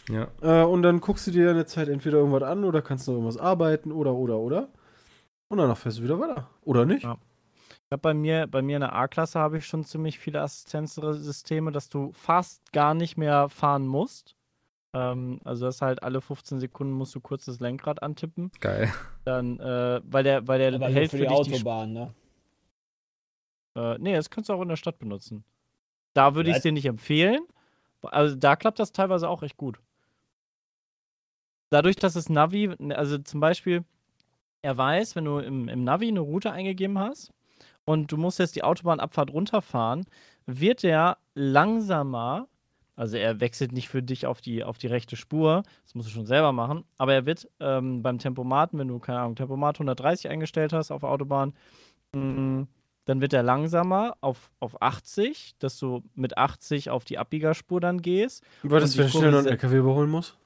Ja. 0.08 0.28
Äh, 0.40 0.64
und 0.64 0.82
dann 0.82 1.00
guckst 1.00 1.26
du 1.26 1.30
dir 1.30 1.50
in 1.50 1.56
der 1.56 1.66
Zeit 1.66 1.88
entweder 1.88 2.18
irgendwas 2.18 2.42
an 2.42 2.64
oder 2.64 2.82
kannst 2.82 3.06
noch 3.06 3.14
irgendwas 3.14 3.36
arbeiten 3.36 3.92
oder, 3.92 4.14
oder, 4.14 4.38
oder. 4.38 4.68
Und 5.48 5.58
danach 5.58 5.76
fährst 5.76 5.98
du 5.98 6.02
wieder 6.02 6.18
weiter. 6.18 6.48
Oder 6.62 6.84
nicht? 6.84 7.04
Ja. 7.04 7.18
Ich 7.88 7.92
habe 7.92 8.02
bei 8.02 8.14
mir, 8.14 8.46
bei 8.46 8.60
mir 8.60 8.76
in 8.76 8.80
der 8.80 8.94
A-Klasse 8.94 9.38
habe 9.38 9.58
ich 9.58 9.66
schon 9.66 9.84
ziemlich 9.84 10.18
viele 10.18 10.42
Assistenzsysteme, 10.42 11.72
dass 11.72 11.88
du 11.88 12.12
fast 12.12 12.72
gar 12.72 12.92
nicht 12.92 13.16
mehr 13.16 13.48
fahren 13.48 13.86
musst. 13.86 14.34
Ähm, 14.94 15.40
also 15.44 15.66
das 15.66 15.82
halt 15.82 16.02
alle 16.02 16.20
15 16.20 16.60
Sekunden 16.60 16.92
musst 16.92 17.14
du 17.14 17.20
kurz 17.20 17.44
das 17.44 17.60
Lenkrad 17.60 18.02
antippen. 18.02 18.50
Geil. 18.60 18.92
Dann, 19.24 19.58
äh, 19.60 20.00
weil 20.04 20.24
der, 20.24 20.46
weil 20.46 20.58
der 20.58 20.74
Aber 20.74 20.88
hält 20.88 21.10
für 21.10 21.18
für 21.18 21.22
die 21.24 21.28
dich 21.28 21.46
die 21.48 21.54
Autobahn, 21.54 21.92
ne? 21.92 22.14
Äh, 23.76 23.98
nee, 23.98 24.14
das 24.14 24.30
kannst 24.30 24.48
du 24.48 24.54
auch 24.54 24.62
in 24.62 24.68
der 24.68 24.76
Stadt 24.76 24.98
benutzen. 24.98 25.44
Da 26.14 26.34
würde 26.34 26.50
ich 26.50 26.56
es 26.56 26.62
dir 26.62 26.72
nicht 26.72 26.86
empfehlen. 26.86 27.40
Also 28.02 28.34
da 28.36 28.56
klappt 28.56 28.78
das 28.78 28.92
teilweise 28.92 29.28
auch 29.28 29.42
echt 29.42 29.56
gut. 29.56 29.80
Dadurch, 31.70 31.96
dass 31.96 32.16
es 32.16 32.28
Navi, 32.28 32.74
also 32.90 33.18
zum 33.18 33.40
Beispiel, 33.40 33.84
er 34.62 34.76
weiß, 34.76 35.16
wenn 35.16 35.26
du 35.26 35.38
im, 35.38 35.68
im 35.68 35.84
Navi 35.84 36.08
eine 36.08 36.20
Route 36.20 36.50
eingegeben 36.50 36.98
hast 36.98 37.32
und 37.84 38.10
du 38.10 38.16
musst 38.16 38.38
jetzt 38.38 38.56
die 38.56 38.64
Autobahnabfahrt 38.64 39.30
runterfahren, 39.30 40.06
wird 40.46 40.82
er 40.82 41.18
langsamer, 41.34 42.48
also 42.98 43.16
er 43.16 43.40
wechselt 43.40 43.70
nicht 43.72 43.88
für 43.88 44.02
dich 44.02 44.26
auf 44.26 44.40
die, 44.40 44.64
auf 44.64 44.76
die 44.76 44.88
rechte 44.88 45.14
Spur, 45.14 45.62
das 45.84 45.94
musst 45.94 46.08
du 46.08 46.12
schon 46.12 46.26
selber 46.26 46.52
machen, 46.52 46.84
aber 46.96 47.14
er 47.14 47.26
wird 47.26 47.48
ähm, 47.60 48.02
beim 48.02 48.18
Tempomaten, 48.18 48.78
wenn 48.78 48.88
du, 48.88 48.98
keine 48.98 49.20
Ahnung, 49.20 49.36
Tempomat 49.36 49.76
130 49.76 50.28
eingestellt 50.28 50.72
hast 50.72 50.90
auf 50.90 51.04
Autobahn, 51.04 51.54
mh, 52.12 52.66
dann 53.04 53.20
wird 53.20 53.32
er 53.32 53.44
langsamer 53.44 54.16
auf, 54.20 54.50
auf 54.58 54.82
80, 54.82 55.54
dass 55.60 55.78
du 55.78 56.02
mit 56.14 56.36
80 56.36 56.90
auf 56.90 57.04
die 57.04 57.18
Abbiegerspur 57.18 57.80
dann 57.80 58.02
gehst. 58.02 58.42
Weil 58.64 58.80
das, 58.80 58.98
ich 58.98 59.10
schnell 59.12 59.30
noch 59.30 59.38
einen 59.38 59.46
LKW 59.46 59.76
überholen 59.76 60.10
muss? 60.10 60.36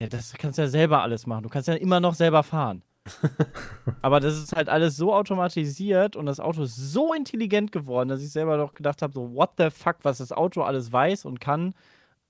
Ja, 0.00 0.08
das 0.08 0.34
kannst 0.34 0.58
du 0.58 0.62
ja 0.62 0.68
selber 0.68 1.02
alles 1.02 1.26
machen. 1.26 1.42
Du 1.42 1.48
kannst 1.48 1.68
ja 1.68 1.74
immer 1.74 2.00
noch 2.00 2.14
selber 2.14 2.42
fahren. 2.42 2.82
Aber 4.02 4.20
das 4.20 4.38
ist 4.38 4.54
halt 4.54 4.68
alles 4.68 4.96
so 4.96 5.14
automatisiert 5.14 6.16
und 6.16 6.26
das 6.26 6.40
Auto 6.40 6.62
ist 6.62 6.76
so 6.76 7.12
intelligent 7.12 7.72
geworden, 7.72 8.08
dass 8.08 8.22
ich 8.22 8.30
selber 8.30 8.56
doch 8.56 8.74
gedacht 8.74 9.02
habe, 9.02 9.12
so 9.12 9.34
what 9.34 9.50
the 9.58 9.70
fuck, 9.70 9.96
was 10.02 10.18
das 10.18 10.32
Auto 10.32 10.62
alles 10.62 10.92
weiß 10.92 11.24
und 11.24 11.40
kann, 11.40 11.74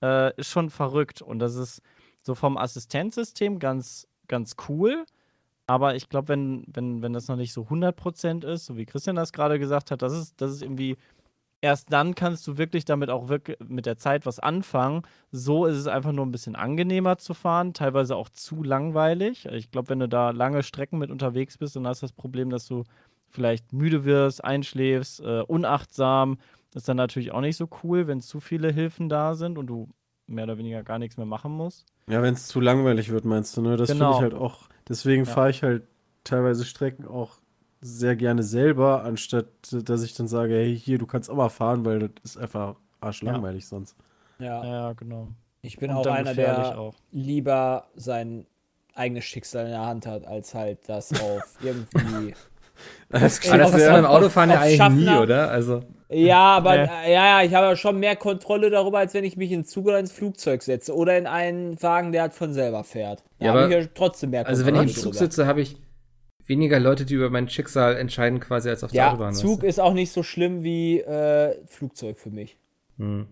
äh, 0.01 0.35
ist 0.37 0.49
schon 0.49 0.69
verrückt. 0.69 1.21
Und 1.21 1.39
das 1.39 1.55
ist 1.55 1.81
so 2.21 2.35
vom 2.35 2.57
Assistenzsystem 2.57 3.59
ganz, 3.59 4.07
ganz 4.27 4.55
cool. 4.69 5.05
Aber 5.67 5.95
ich 5.95 6.09
glaube, 6.09 6.29
wenn, 6.29 6.65
wenn, 6.67 7.01
wenn 7.01 7.13
das 7.13 7.27
noch 7.27 7.37
nicht 7.37 7.53
so 7.53 7.63
100% 7.63 8.45
ist, 8.45 8.65
so 8.65 8.77
wie 8.77 8.85
Christian 8.85 9.15
das 9.15 9.31
gerade 9.31 9.59
gesagt 9.59 9.91
hat, 9.91 10.01
das 10.01 10.13
ist, 10.13 10.41
das 10.41 10.51
ist 10.51 10.61
irgendwie, 10.61 10.97
erst 11.61 11.93
dann 11.93 12.15
kannst 12.15 12.45
du 12.47 12.57
wirklich 12.57 12.85
damit 12.85 13.09
auch 13.09 13.29
wirklich 13.29 13.57
mit 13.65 13.85
der 13.85 13.97
Zeit 13.97 14.25
was 14.25 14.39
anfangen. 14.39 15.03
So 15.31 15.65
ist 15.65 15.77
es 15.77 15.87
einfach 15.87 16.11
nur 16.11 16.25
ein 16.25 16.31
bisschen 16.31 16.55
angenehmer 16.55 17.17
zu 17.17 17.33
fahren, 17.33 17.73
teilweise 17.73 18.15
auch 18.15 18.29
zu 18.29 18.63
langweilig. 18.63 19.45
Ich 19.45 19.71
glaube, 19.71 19.89
wenn 19.89 19.99
du 19.99 20.09
da 20.09 20.31
lange 20.31 20.63
Strecken 20.63 20.97
mit 20.99 21.11
unterwegs 21.11 21.57
bist, 21.57 21.75
dann 21.75 21.87
hast 21.87 22.01
du 22.01 22.05
das 22.07 22.13
Problem, 22.13 22.49
dass 22.49 22.65
du 22.67 22.83
vielleicht 23.29 23.71
müde 23.71 24.03
wirst, 24.03 24.43
einschläfst, 24.43 25.21
äh, 25.21 25.41
unachtsam. 25.41 26.37
Das 26.71 26.81
ist 26.81 26.89
dann 26.89 26.97
natürlich 26.97 27.31
auch 27.31 27.41
nicht 27.41 27.57
so 27.57 27.69
cool, 27.83 28.07
wenn 28.07 28.21
zu 28.21 28.39
viele 28.39 28.71
Hilfen 28.71 29.07
da 29.09 29.35
sind 29.35 29.57
und 29.57 29.67
du 29.67 29.89
mehr 30.27 30.45
oder 30.45 30.57
weniger 30.57 30.83
gar 30.83 30.99
nichts 30.99 31.17
mehr 31.17 31.25
machen 31.25 31.51
musst. 31.51 31.85
Ja, 32.07 32.21
wenn 32.21 32.33
es 32.33 32.47
zu 32.47 32.59
langweilig 32.59 33.11
wird, 33.11 33.25
meinst 33.25 33.55
du, 33.55 33.61
ne? 33.61 33.77
Das 33.77 33.89
Genau. 33.89 34.05
finde 34.13 34.15
ich 34.17 34.21
halt 34.21 34.33
auch. 34.33 34.69
Deswegen 34.87 35.25
Ja. 35.25 35.31
fahre 35.31 35.49
ich 35.49 35.63
halt 35.63 35.83
teilweise 36.23 36.65
Strecken 36.65 37.05
auch 37.07 37.40
sehr 37.81 38.15
gerne 38.15 38.43
selber, 38.43 39.03
anstatt 39.03 39.47
äh, 39.73 39.81
dass 39.83 40.03
ich 40.03 40.13
dann 40.13 40.27
sage, 40.27 40.53
hey, 40.53 40.77
hier, 40.77 40.97
du 40.97 41.05
kannst 41.07 41.29
auch 41.29 41.35
mal 41.35 41.49
fahren, 41.49 41.83
weil 41.85 41.99
das 41.99 42.09
ist 42.23 42.37
einfach 42.37 42.75
arschlangweilig 42.99 43.67
sonst. 43.67 43.95
Ja. 44.39 44.63
Ja, 44.63 44.93
genau. 44.93 45.29
Ich 45.63 45.77
bin 45.77 45.91
Und 45.91 45.97
auch 45.97 46.05
einer, 46.07 46.33
der 46.33 46.77
auch. 46.79 46.95
lieber 47.11 47.87
sein 47.95 48.45
eigenes 48.95 49.23
Schicksal 49.25 49.65
in 49.65 49.71
der 49.71 49.85
Hand 49.85 50.05
hat, 50.05 50.25
als 50.25 50.53
halt 50.53 50.79
das 50.87 51.11
auf 51.21 51.43
irgendwie. 51.63 52.33
Das 53.09 53.39
Aber 53.47 53.57
das 53.57 53.65
hast 53.67 53.73
du 53.75 53.79
sehr- 53.79 53.91
beim 53.91 54.05
Autofahren 54.05 54.49
ja 54.49 54.59
eigentlich 54.59 54.71
nie, 54.79 55.05
Schaffner. 55.05 55.21
oder? 55.21 55.51
Also, 55.51 55.81
Ja, 56.09 56.57
aber 56.57 56.75
äh, 56.79 57.13
ja, 57.13 57.39
ja, 57.39 57.43
ich 57.43 57.53
habe 57.53 57.67
ja 57.67 57.75
schon 57.75 57.99
mehr 57.99 58.15
Kontrolle 58.15 58.69
darüber, 58.71 58.97
als 58.99 59.13
wenn 59.13 59.23
ich 59.23 59.37
mich 59.37 59.51
in 59.51 59.65
Zug 59.65 59.85
oder 59.87 59.99
ins 59.99 60.11
Flugzeug 60.11 60.63
setze 60.63 60.95
oder 60.95 61.15
in 61.17 61.27
einen 61.27 61.81
Wagen, 61.81 62.11
der 62.11 62.23
halt 62.23 62.33
von 62.33 62.53
selber 62.53 62.83
fährt. 62.83 63.23
Da 63.39 63.45
Ja, 63.45 63.51
habe 63.51 63.65
aber- 63.65 63.77
ich 63.77 63.85
ja 63.85 63.89
trotzdem 63.93 64.31
mehr 64.31 64.47
also 64.47 64.65
wenn 64.65 64.73
ich 64.75 64.81
im 64.81 64.87
Kontrolle 64.87 65.03
Zug 65.03 65.13
sitze, 65.15 65.45
habe 65.45 65.61
ich 65.61 65.77
weniger 66.45 66.79
Leute, 66.79 67.05
die 67.05 67.15
über 67.15 67.29
mein 67.29 67.49
Schicksal 67.49 67.97
entscheiden, 67.97 68.39
quasi 68.39 68.69
als 68.69 68.83
auf 68.83 68.91
der 68.91 68.97
Ja, 68.97 69.09
Autobahn. 69.11 69.33
Zug 69.33 69.59
weißt 69.59 69.69
ist 69.69 69.79
auch 69.79 69.93
nicht 69.93 70.11
so 70.11 70.23
schlimm 70.23 70.63
wie 70.63 70.99
äh, 70.99 71.65
Flugzeug 71.67 72.19
für 72.19 72.31
mich. 72.31 72.57
Hm. 72.97 73.27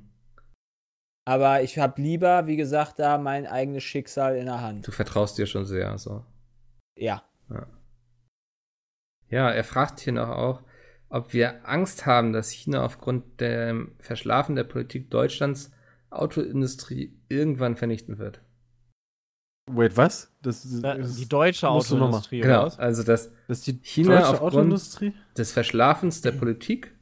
Aber 1.26 1.62
ich 1.62 1.78
habe 1.78 2.02
lieber, 2.02 2.48
wie 2.48 2.56
gesagt, 2.56 2.98
da 2.98 3.18
mein 3.18 3.46
eigenes 3.46 3.84
Schicksal 3.84 4.36
in 4.36 4.46
der 4.46 4.62
Hand. 4.62 4.88
Du 4.88 4.92
vertraust 4.92 5.38
dir 5.38 5.46
schon 5.46 5.66
sehr, 5.66 5.98
so. 5.98 6.24
Ja. 6.98 7.24
Ja, 9.30 9.52
er 9.52 9.64
fragt 9.64 10.00
hier 10.00 10.14
noch 10.14 10.30
auch, 10.30 10.64
ob 11.10 11.34
wir 11.34 11.68
Angst 11.68 12.06
haben, 12.06 12.34
dass 12.34 12.50
China 12.50 12.84
aufgrund 12.84 13.42
dem 13.42 13.96
Verschlafen 14.00 14.56
der 14.56 14.64
Politik 14.64 15.12
Deutschlands 15.12 15.72
Autoindustrie 16.10 17.16
irgendwann 17.28 17.76
vernichten 17.76 18.18
wird. 18.18 18.42
Wait, 19.76 19.96
was? 19.98 20.32
Das, 20.42 20.66
das, 20.82 21.16
die 21.18 21.28
deutsche. 21.28 21.70
Autoindustrie, 21.70 22.40
oder 22.40 22.48
Genau, 22.48 22.64
was? 22.66 22.80
also 22.80 23.04
dass 23.04 23.32
das 23.48 23.62
die 23.62 23.80
China 23.82 24.16
deutsche 24.16 24.30
aufgrund- 24.32 24.54
Autoindustrie? 24.54 25.14
des 25.38 25.52
Verschlafens 25.52 26.22
der 26.22 26.32
Politik 26.32 26.96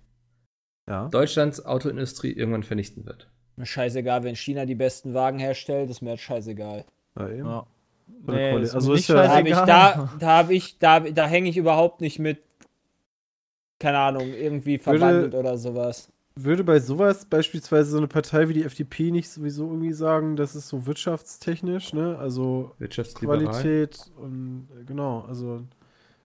ja. 0.90 1.08
Deutschlands 1.10 1.66
Autoindustrie 1.66 2.32
irgendwann 2.32 2.64
vernichten 2.64 3.06
wird. 3.06 3.30
Scheißegal, 3.62 4.24
wenn 4.24 4.36
China 4.36 4.66
die 4.66 4.76
besten 4.76 5.14
Wagen 5.14 5.40
herstellt, 5.40 5.90
ist 5.90 6.02
mir 6.02 6.12
jetzt 6.12 6.22
scheißegal. 6.22 6.86
Ja, 7.18 7.30
eben. 7.30 7.46
Ja. 7.46 7.66
Nee, 8.26 8.52
also 8.52 8.94
ist 8.94 9.08
ja, 9.10 9.16
da 9.16 9.30
habe 9.36 9.50
ich, 9.50 9.56
da, 9.56 10.10
da, 10.20 10.28
hab 10.38 10.50
ich, 10.50 10.78
da, 10.78 11.00
da 11.02 11.28
hänge 11.28 11.50
ich 11.50 11.58
überhaupt 11.58 12.00
nicht 12.02 12.20
mit, 12.20 12.40
keine 13.80 13.98
Ahnung, 14.00 14.34
irgendwie 14.34 14.78
verwandelt 14.78 15.34
würde, 15.34 15.38
oder 15.40 15.58
sowas. 15.58 16.10
Würde 16.40 16.64
bei 16.64 16.80
sowas 16.80 17.26
beispielsweise 17.26 17.92
so 17.92 17.98
eine 17.98 18.08
Partei 18.08 18.50
wie 18.50 18.54
die 18.54 18.64
FDP 18.64 19.12
nicht 19.12 19.30
sowieso 19.30 19.68
irgendwie 19.68 19.94
sagen, 19.94 20.36
das 20.36 20.56
ist 20.56 20.68
so 20.68 20.86
wirtschaftstechnisch, 20.86 21.94
ne? 21.94 22.18
Also 22.18 22.72
Qualität 23.16 24.12
und 24.18 24.68
genau, 24.86 25.22
also 25.28 25.64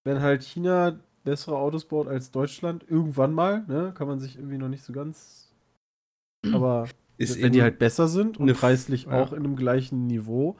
wenn 0.04 0.20
halt 0.20 0.42
China 0.42 0.98
bessere 1.24 1.56
Autos 1.56 1.84
baut 1.84 2.08
als 2.08 2.30
Deutschland, 2.30 2.84
irgendwann 2.88 3.32
mal, 3.32 3.64
ne? 3.68 3.92
Kann 3.96 4.08
man 4.08 4.18
sich 4.18 4.36
irgendwie 4.36 4.58
noch 4.58 4.68
nicht 4.68 4.84
so 4.84 4.92
ganz. 4.92 5.50
Aber 6.52 6.88
ist 7.18 7.40
wenn 7.40 7.52
die 7.52 7.62
halt 7.62 7.78
besser 7.78 8.08
sind 8.08 8.38
und 8.38 8.52
preislich 8.54 9.04
ja. 9.04 9.12
auch 9.12 9.32
in 9.32 9.44
einem 9.44 9.56
gleichen 9.56 10.06
Niveau, 10.06 10.56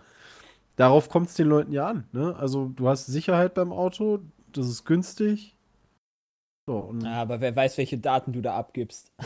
darauf 0.76 1.08
kommt 1.08 1.28
es 1.28 1.34
den 1.34 1.48
Leuten 1.48 1.72
ja 1.72 1.88
an. 1.88 2.04
Ne? 2.12 2.36
Also 2.36 2.70
du 2.74 2.88
hast 2.88 3.06
Sicherheit 3.06 3.54
beim 3.54 3.72
Auto, 3.72 4.20
das 4.52 4.68
ist 4.68 4.84
günstig. 4.84 5.56
So, 6.66 6.94
ja, 7.02 7.22
aber 7.22 7.40
wer 7.40 7.54
weiß, 7.54 7.78
welche 7.78 7.98
Daten 7.98 8.32
du 8.32 8.40
da 8.40 8.56
abgibst. 8.56 9.12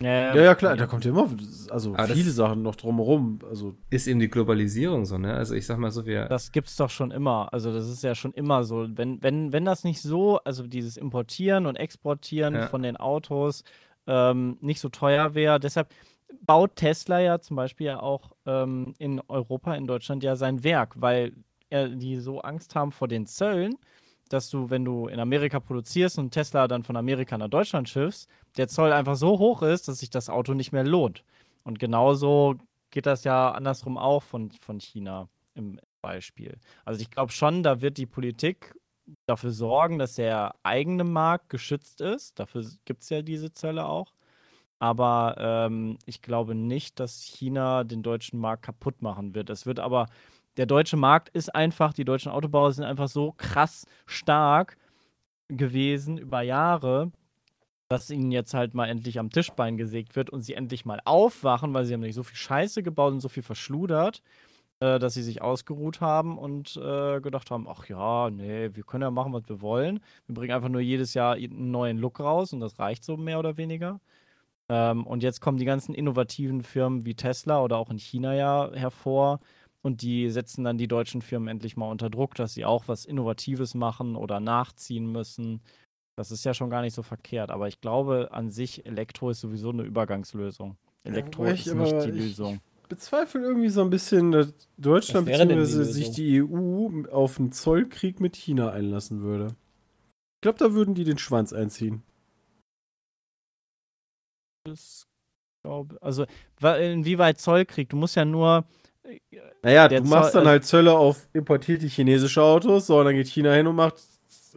Ja, 0.00 0.34
ja, 0.34 0.42
ja, 0.42 0.54
klar, 0.54 0.76
da 0.76 0.86
kommt 0.86 1.04
ja 1.04 1.10
immer, 1.10 1.28
also 1.70 1.92
aber 1.94 2.14
viele 2.14 2.30
Sachen 2.30 2.62
noch 2.62 2.76
drumherum. 2.76 3.40
Also 3.48 3.74
ist 3.90 4.06
eben 4.06 4.20
die 4.20 4.28
Globalisierung 4.28 5.04
so, 5.06 5.18
ne? 5.18 5.34
Also 5.34 5.54
ich 5.56 5.66
sag 5.66 5.78
mal 5.78 5.90
so, 5.90 6.06
wir. 6.06 6.26
Das 6.26 6.52
gibt's 6.52 6.76
doch 6.76 6.90
schon 6.90 7.10
immer. 7.10 7.52
Also 7.52 7.72
das 7.72 7.88
ist 7.88 8.04
ja 8.04 8.14
schon 8.14 8.32
immer 8.32 8.62
so. 8.62 8.86
Wenn, 8.96 9.20
wenn, 9.22 9.52
wenn 9.52 9.64
das 9.64 9.82
nicht 9.82 10.00
so, 10.00 10.38
also 10.44 10.66
dieses 10.66 10.96
Importieren 10.96 11.66
und 11.66 11.76
Exportieren 11.76 12.54
ja. 12.54 12.66
von 12.68 12.82
den 12.82 12.96
Autos 12.96 13.64
ähm, 14.06 14.56
nicht 14.60 14.80
so 14.80 14.88
teuer 14.88 15.34
wäre, 15.34 15.58
deshalb, 15.58 15.92
baut 16.42 16.76
Tesla 16.76 17.20
ja 17.20 17.40
zum 17.40 17.56
Beispiel 17.56 17.88
ja 17.88 18.00
auch 18.00 18.30
ähm, 18.46 18.94
in 18.98 19.20
Europa, 19.26 19.74
in 19.74 19.88
Deutschland 19.88 20.22
ja 20.22 20.36
sein 20.36 20.62
Werk, 20.62 20.94
weil 21.00 21.32
äh, 21.70 21.88
die 21.90 22.18
so 22.18 22.40
Angst 22.40 22.76
haben 22.76 22.92
vor 22.92 23.08
den 23.08 23.26
Zöllen, 23.26 23.74
dass 24.32 24.50
du, 24.50 24.70
wenn 24.70 24.84
du 24.84 25.08
in 25.08 25.20
Amerika 25.20 25.60
produzierst 25.60 26.18
und 26.18 26.30
Tesla 26.30 26.68
dann 26.68 26.82
von 26.82 26.96
Amerika 26.96 27.36
nach 27.38 27.48
Deutschland 27.48 27.88
schiffst, 27.88 28.28
der 28.56 28.68
Zoll 28.68 28.92
einfach 28.92 29.16
so 29.16 29.38
hoch 29.38 29.62
ist, 29.62 29.88
dass 29.88 29.98
sich 29.98 30.10
das 30.10 30.30
Auto 30.30 30.54
nicht 30.54 30.72
mehr 30.72 30.84
lohnt. 30.84 31.24
Und 31.64 31.78
genauso 31.78 32.56
geht 32.90 33.06
das 33.06 33.24
ja 33.24 33.50
andersrum 33.50 33.98
auch 33.98 34.22
von, 34.22 34.50
von 34.52 34.80
China 34.80 35.28
im 35.54 35.80
Beispiel. 36.00 36.58
Also 36.84 37.00
ich 37.00 37.10
glaube 37.10 37.32
schon, 37.32 37.62
da 37.62 37.80
wird 37.80 37.98
die 37.98 38.06
Politik 38.06 38.74
dafür 39.26 39.50
sorgen, 39.50 39.98
dass 39.98 40.14
der 40.14 40.54
eigene 40.62 41.04
Markt 41.04 41.48
geschützt 41.50 42.00
ist. 42.00 42.38
Dafür 42.38 42.64
gibt 42.84 43.02
es 43.02 43.10
ja 43.10 43.22
diese 43.22 43.52
Zölle 43.52 43.86
auch. 43.86 44.12
Aber 44.80 45.34
ähm, 45.38 45.98
ich 46.06 46.22
glaube 46.22 46.54
nicht, 46.54 47.00
dass 47.00 47.22
China 47.22 47.84
den 47.84 48.02
deutschen 48.02 48.38
Markt 48.38 48.64
kaputt 48.64 49.02
machen 49.02 49.34
wird. 49.34 49.50
Es 49.50 49.66
wird 49.66 49.80
aber, 49.80 50.06
der 50.58 50.66
deutsche 50.66 50.96
Markt 50.96 51.28
ist 51.30 51.54
einfach, 51.54 51.94
die 51.94 52.04
deutschen 52.04 52.32
Autobauer 52.32 52.72
sind 52.72 52.84
einfach 52.84 53.08
so 53.08 53.32
krass 53.36 53.86
stark 54.06 54.76
gewesen 55.48 56.18
über 56.18 56.42
Jahre, 56.42 57.12
dass 57.88 58.10
ihnen 58.10 58.32
jetzt 58.32 58.52
halt 58.54 58.74
mal 58.74 58.86
endlich 58.88 59.18
am 59.18 59.30
Tischbein 59.30 59.78
gesägt 59.78 60.16
wird 60.16 60.30
und 60.30 60.42
sie 60.42 60.54
endlich 60.54 60.84
mal 60.84 61.00
aufwachen, 61.04 61.72
weil 61.72 61.84
sie 61.86 61.94
haben 61.94 62.00
nicht 62.00 62.14
so 62.14 62.22
viel 62.24 62.36
Scheiße 62.36 62.82
gebaut 62.82 63.12
und 63.12 63.20
so 63.20 63.28
viel 63.28 63.42
verschludert, 63.42 64.20
äh, 64.80 64.98
dass 64.98 65.14
sie 65.14 65.22
sich 65.22 65.42
ausgeruht 65.42 66.00
haben 66.00 66.36
und 66.38 66.76
äh, 66.76 67.20
gedacht 67.20 67.50
haben, 67.50 67.66
ach 67.68 67.88
ja, 67.88 68.28
nee, 68.30 68.70
wir 68.74 68.82
können 68.82 69.02
ja 69.02 69.10
machen, 69.10 69.32
was 69.32 69.48
wir 69.48 69.60
wollen. 69.62 70.00
Wir 70.26 70.34
bringen 70.34 70.52
einfach 70.52 70.68
nur 70.68 70.82
jedes 70.82 71.14
Jahr 71.14 71.34
einen 71.34 71.70
neuen 71.70 71.98
Look 71.98 72.20
raus 72.20 72.52
und 72.52 72.60
das 72.60 72.78
reicht 72.78 73.04
so 73.04 73.16
mehr 73.16 73.38
oder 73.38 73.56
weniger. 73.56 74.00
Ähm, 74.68 75.06
und 75.06 75.22
jetzt 75.22 75.40
kommen 75.40 75.58
die 75.58 75.64
ganzen 75.64 75.94
innovativen 75.94 76.62
Firmen 76.62 77.04
wie 77.04 77.14
Tesla 77.14 77.62
oder 77.62 77.78
auch 77.78 77.90
in 77.90 77.98
China 77.98 78.34
ja 78.34 78.70
hervor. 78.74 79.40
Und 79.88 80.02
die 80.02 80.28
setzen 80.30 80.64
dann 80.64 80.76
die 80.76 80.86
deutschen 80.86 81.22
Firmen 81.22 81.48
endlich 81.48 81.76
mal 81.76 81.90
unter 81.90 82.10
Druck, 82.10 82.34
dass 82.34 82.52
sie 82.52 82.66
auch 82.66 82.84
was 82.88 83.06
Innovatives 83.06 83.74
machen 83.74 84.16
oder 84.16 84.38
nachziehen 84.38 85.10
müssen. 85.10 85.62
Das 86.16 86.30
ist 86.30 86.44
ja 86.44 86.52
schon 86.52 86.68
gar 86.68 86.82
nicht 86.82 86.94
so 86.94 87.02
verkehrt. 87.02 87.50
Aber 87.50 87.68
ich 87.68 87.80
glaube, 87.80 88.28
an 88.32 88.50
sich, 88.50 88.84
Elektro 88.84 89.30
ist 89.30 89.40
sowieso 89.40 89.70
eine 89.70 89.84
Übergangslösung. 89.84 90.76
Elektro 91.04 91.46
ja, 91.46 91.52
ist 91.52 91.66
nicht 91.66 92.04
die 92.04 92.10
Lösung. 92.10 92.60
Ich 92.82 92.88
bezweifle 92.88 93.40
irgendwie 93.40 93.70
so 93.70 93.80
ein 93.80 93.88
bisschen, 93.88 94.32
dass 94.32 94.52
Deutschland 94.76 95.26
bzw. 95.26 95.84
sich 95.84 96.10
die 96.10 96.42
EU 96.42 97.06
auf 97.10 97.38
einen 97.38 97.52
Zollkrieg 97.52 98.20
mit 98.20 98.36
China 98.36 98.70
einlassen 98.70 99.22
würde. 99.22 99.54
Ich 100.36 100.42
glaube, 100.42 100.58
da 100.58 100.74
würden 100.74 100.94
die 100.94 101.04
den 101.04 101.18
Schwanz 101.18 101.54
einziehen 101.54 102.02
das 104.68 105.06
glaube 105.62 105.96
also 106.00 106.26
inwieweit 106.60 107.40
Zollkrieg? 107.40 107.88
Du 107.88 107.96
musst 107.96 108.16
ja 108.16 108.24
nur. 108.24 108.64
Naja, 109.62 109.88
du 109.88 110.02
machst 110.02 110.32
Zoll, 110.32 110.42
dann 110.42 110.48
halt 110.48 110.64
Zölle 110.64 110.96
auf 110.96 111.28
importierte 111.32 111.86
chinesische 111.86 112.42
Autos, 112.42 112.86
so, 112.86 112.98
und 112.98 113.06
dann 113.06 113.14
geht 113.14 113.28
China 113.28 113.52
hin 113.52 113.66
und 113.66 113.76
macht. 113.76 113.94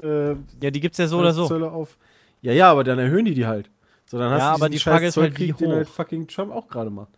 Äh, 0.01 0.31
ja, 0.61 0.71
die 0.71 0.79
gibt's 0.79 0.97
ja 0.97 1.07
so 1.07 1.19
oder 1.19 1.33
so. 1.33 1.47
Zölle 1.47 1.71
auf. 1.71 1.97
Ja, 2.41 2.53
ja, 2.53 2.71
aber 2.71 2.83
dann 2.83 2.99
erhöhen 2.99 3.25
die 3.25 3.33
die 3.33 3.45
halt. 3.45 3.69
So, 4.05 4.17
dann 4.17 4.31
hast 4.31 4.39
ja, 4.39 4.49
du 4.49 4.55
aber 4.55 4.69
die 4.69 4.79
Frage 4.79 5.07
ist 5.07 5.17
halt, 5.17 5.37
wie 5.39 5.53
hoch. 5.53 5.57
den 5.57 5.71
halt 5.71 5.89
fucking 5.89 6.27
Trump 6.27 6.51
auch 6.51 6.67
gerade 6.67 6.89
macht. 6.89 7.17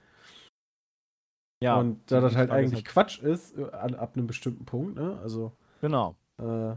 Ja. 1.63 1.77
Und 1.77 2.11
da 2.11 2.19
das 2.19 2.35
halt 2.35 2.51
eigentlich 2.51 2.83
halt 2.83 2.85
Quatsch 2.85 3.19
ist, 3.19 3.57
äh, 3.57 3.63
ab 3.71 4.15
einem 4.15 4.27
bestimmten 4.27 4.65
Punkt, 4.65 4.95
ne? 4.95 5.17
Also. 5.23 5.53
Genau. 5.81 6.15
Äh, 6.39 6.75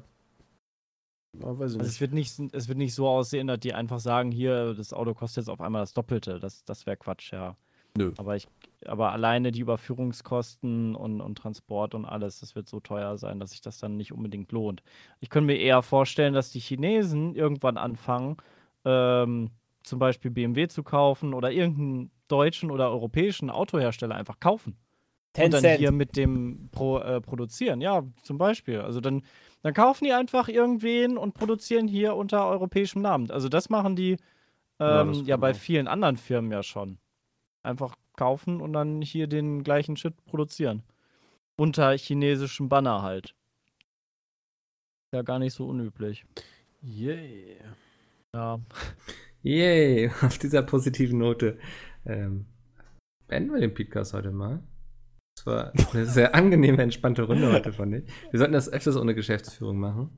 also 1.42 1.80
es 1.80 2.00
wird, 2.00 2.12
nicht, 2.12 2.38
es 2.52 2.68
wird 2.68 2.78
nicht 2.78 2.94
so 2.94 3.08
aussehen, 3.08 3.46
dass 3.46 3.60
die 3.60 3.74
einfach 3.74 4.00
sagen, 4.00 4.30
hier, 4.30 4.74
das 4.74 4.92
Auto 4.92 5.12
kostet 5.12 5.42
jetzt 5.42 5.50
auf 5.50 5.60
einmal 5.60 5.82
das 5.82 5.92
Doppelte. 5.92 6.40
Das, 6.40 6.64
das 6.64 6.86
wäre 6.86 6.96
Quatsch, 6.96 7.32
ja. 7.32 7.56
Nö. 7.96 8.12
Aber, 8.16 8.36
ich, 8.36 8.46
aber 8.84 9.12
alleine 9.12 9.52
die 9.52 9.60
Überführungskosten 9.60 10.94
und, 10.94 11.20
und 11.20 11.36
Transport 11.36 11.94
und 11.94 12.04
alles, 12.04 12.40
das 12.40 12.54
wird 12.54 12.68
so 12.68 12.80
teuer 12.80 13.18
sein, 13.18 13.40
dass 13.40 13.50
sich 13.50 13.60
das 13.60 13.78
dann 13.78 13.96
nicht 13.96 14.12
unbedingt 14.12 14.52
lohnt. 14.52 14.82
Ich 15.20 15.30
könnte 15.30 15.46
mir 15.46 15.58
eher 15.58 15.82
vorstellen, 15.82 16.34
dass 16.34 16.50
die 16.50 16.60
Chinesen 16.60 17.34
irgendwann 17.34 17.76
anfangen, 17.76 18.36
ähm, 18.84 19.50
zum 19.82 19.98
Beispiel 19.98 20.30
BMW 20.30 20.68
zu 20.68 20.82
kaufen 20.82 21.34
oder 21.34 21.52
irgendeinen 21.52 22.10
deutschen 22.28 22.70
oder 22.70 22.90
europäischen 22.90 23.50
Autohersteller 23.50 24.14
einfach 24.14 24.40
kaufen. 24.40 24.76
Tencent. 25.32 25.54
Und 25.54 25.70
dann 25.70 25.78
hier 25.78 25.92
mit 25.92 26.16
dem 26.16 26.70
Pro, 26.72 26.98
äh, 26.98 27.20
produzieren. 27.20 27.80
Ja, 27.80 28.02
zum 28.22 28.38
Beispiel. 28.38 28.80
Also 28.80 29.00
dann 29.00 29.22
dann 29.66 29.74
kaufen 29.74 30.04
die 30.04 30.12
einfach 30.12 30.48
irgendwen 30.48 31.18
und 31.18 31.34
produzieren 31.34 31.88
hier 31.88 32.14
unter 32.14 32.46
europäischem 32.46 33.02
Namen. 33.02 33.32
Also 33.32 33.48
das 33.48 33.68
machen 33.68 33.96
die 33.96 34.16
ähm, 34.78 35.12
ja, 35.12 35.22
ja 35.24 35.36
bei 35.36 35.54
vielen 35.54 35.88
anderen 35.88 36.16
Firmen 36.16 36.52
ja 36.52 36.62
schon. 36.62 36.98
Einfach 37.66 37.96
kaufen 38.16 38.60
und 38.60 38.72
dann 38.72 39.02
hier 39.02 39.26
den 39.26 39.64
gleichen 39.64 39.96
Shit 39.96 40.14
produzieren. 40.24 40.84
Unter 41.56 41.96
chinesischem 41.96 42.68
Banner 42.68 43.02
halt. 43.02 43.34
Ja, 45.12 45.22
gar 45.22 45.40
nicht 45.40 45.54
so 45.54 45.66
unüblich. 45.66 46.24
Yay. 46.80 47.56
Ja. 48.32 48.60
Yay. 49.42 50.10
Auf 50.22 50.38
dieser 50.38 50.62
positiven 50.62 51.18
Note 51.18 51.58
ähm, 52.04 52.46
beenden 53.26 53.52
wir 53.52 53.60
den 53.60 53.74
Podcast 53.74 54.14
heute 54.14 54.30
mal. 54.30 54.62
Es 55.36 55.44
war 55.46 55.72
eine 55.92 56.06
sehr 56.06 56.34
angenehme, 56.36 56.82
entspannte 56.82 57.24
Runde 57.24 57.52
heute, 57.52 57.72
fand 57.72 57.94
ich. 57.94 58.04
Wir 58.30 58.38
sollten 58.38 58.54
das 58.54 58.68
öfters 58.68 58.96
ohne 58.96 59.14
Geschäftsführung 59.14 59.78
machen. 59.78 60.16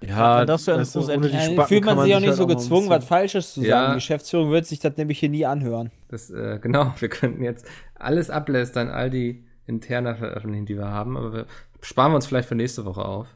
Ja, 0.00 0.44
das, 0.44 0.64
das 0.64 0.94
ist 0.94 1.08
ohne 1.08 1.28
die 1.28 1.36
fühlt 1.66 1.84
man, 1.84 1.96
man 1.96 2.04
sich 2.04 2.14
auch 2.14 2.20
nicht 2.20 2.28
halt 2.28 2.38
so 2.38 2.46
gezwungen, 2.46 2.88
was 2.88 3.04
Falsches 3.04 3.54
zu 3.54 3.62
ja, 3.62 3.68
sagen. 3.68 3.92
Die 3.92 3.96
Geschäftsführung 3.96 4.50
wird 4.50 4.66
sich 4.66 4.78
das 4.78 4.96
nämlich 4.96 5.18
hier 5.18 5.28
nie 5.28 5.44
anhören. 5.44 5.90
Das, 6.08 6.30
äh, 6.30 6.58
genau, 6.62 6.94
wir 6.98 7.08
könnten 7.08 7.42
jetzt 7.42 7.66
alles 7.94 8.30
ablästern, 8.30 8.88
all 8.88 9.10
die 9.10 9.44
interner 9.66 10.16
veröffentlichen, 10.16 10.66
die 10.66 10.76
wir 10.76 10.88
haben, 10.88 11.16
aber 11.16 11.32
wir 11.32 11.46
sparen 11.80 12.12
wir 12.12 12.16
uns 12.16 12.26
vielleicht 12.26 12.48
für 12.48 12.54
nächste 12.54 12.84
Woche 12.84 13.04
auf. 13.04 13.26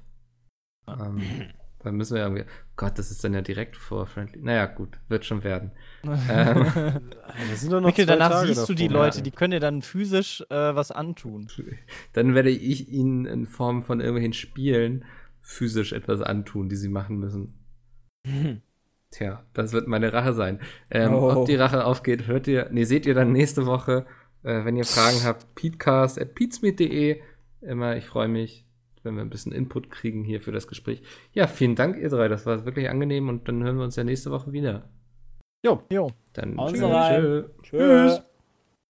Ähm, 0.89 1.21
dann 1.83 1.97
müssen 1.97 2.15
wir 2.15 2.23
irgendwie. 2.23 2.45
Gott, 2.77 2.99
das 2.99 3.11
ist 3.11 3.23
dann 3.23 3.35
ja 3.35 3.43
direkt 3.43 3.77
vor 3.77 4.07
Friendly. 4.07 4.41
Naja, 4.41 4.67
gut, 4.67 4.99
wird 5.09 5.25
schon 5.25 5.45
werden. 5.45 5.73
ähm, 6.05 6.21
das 7.51 7.61
sind 7.61 7.73
doch 7.73 7.81
noch 7.81 7.89
Mikkel, 7.89 8.07
danach 8.07 8.31
Tage 8.31 8.55
siehst 8.55 8.69
du 8.69 8.75
die 8.75 8.89
Leute, 8.89 9.23
die 9.23 9.31
können 9.31 9.53
dir 9.53 9.61
dann 9.61 9.83
physisch 9.83 10.43
äh, 10.49 10.75
was 10.75 10.91
antun. 10.91 11.49
Dann 12.13 12.35
werde 12.35 12.51
ich 12.51 12.89
ihnen 12.89 13.27
in 13.27 13.47
Form 13.47 13.83
von 13.83 14.01
irgendwelchen 14.01 14.33
Spielen 14.33 15.05
physisch 15.43 15.93
etwas 15.93 16.23
antun, 16.23 16.71
die 16.71 16.77
sie 16.77 16.89
machen 16.89 17.19
müssen. 17.19 17.55
Tja, 19.11 19.45
das 19.53 19.75
wird 19.75 19.89
meine 19.89 20.13
Rache 20.15 20.33
sein. 20.33 20.59
Ähm, 20.91 21.13
oh. 21.13 21.31
Ob 21.31 21.47
die 21.47 21.57
Rache 21.57 21.85
aufgeht, 21.85 22.27
hört 22.27 22.47
ihr, 22.47 22.69
nee, 22.71 22.85
seht 22.85 23.05
ihr 23.05 23.15
dann 23.15 23.33
nächste 23.33 23.67
Woche. 23.67 24.07
Äh, 24.43 24.65
wenn 24.65 24.77
ihr 24.77 24.87
Fragen 24.87 25.23
habt, 25.25 25.55
peatcast 25.55 26.19
at 26.19 26.35
peatsmeet.de. 26.35 27.21
Immer, 27.61 27.97
ich 27.97 28.07
freue 28.07 28.29
mich 28.29 28.67
wenn 29.05 29.17
wir 29.17 29.23
ein 29.23 29.31
bisschen 29.31 29.53
Input 29.53 29.91
kriegen 29.91 30.25
hier 30.25 30.41
für 30.41 30.53
das 30.53 30.67
Gespräch. 30.67 31.03
Ja, 31.33 31.47
vielen 31.47 31.75
Dank, 31.75 31.97
ihr 31.97 32.09
drei. 32.09 32.29
Das 32.29 32.47
war 32.47 32.65
wirklich 32.65 32.89
angenehm 32.89 33.29
und 33.29 33.49
dann 33.49 33.63
hören 33.63 33.77
wir 33.77 33.85
uns 33.85 33.97
ja 33.97 34.05
nächste 34.05 34.31
Woche 34.31 34.53
wieder. 34.53 34.89
Jo. 35.65 35.83
Jo. 35.91 36.11
Dann 36.33 36.57
tschüss. 36.59 37.45
tschüss. 37.63 38.23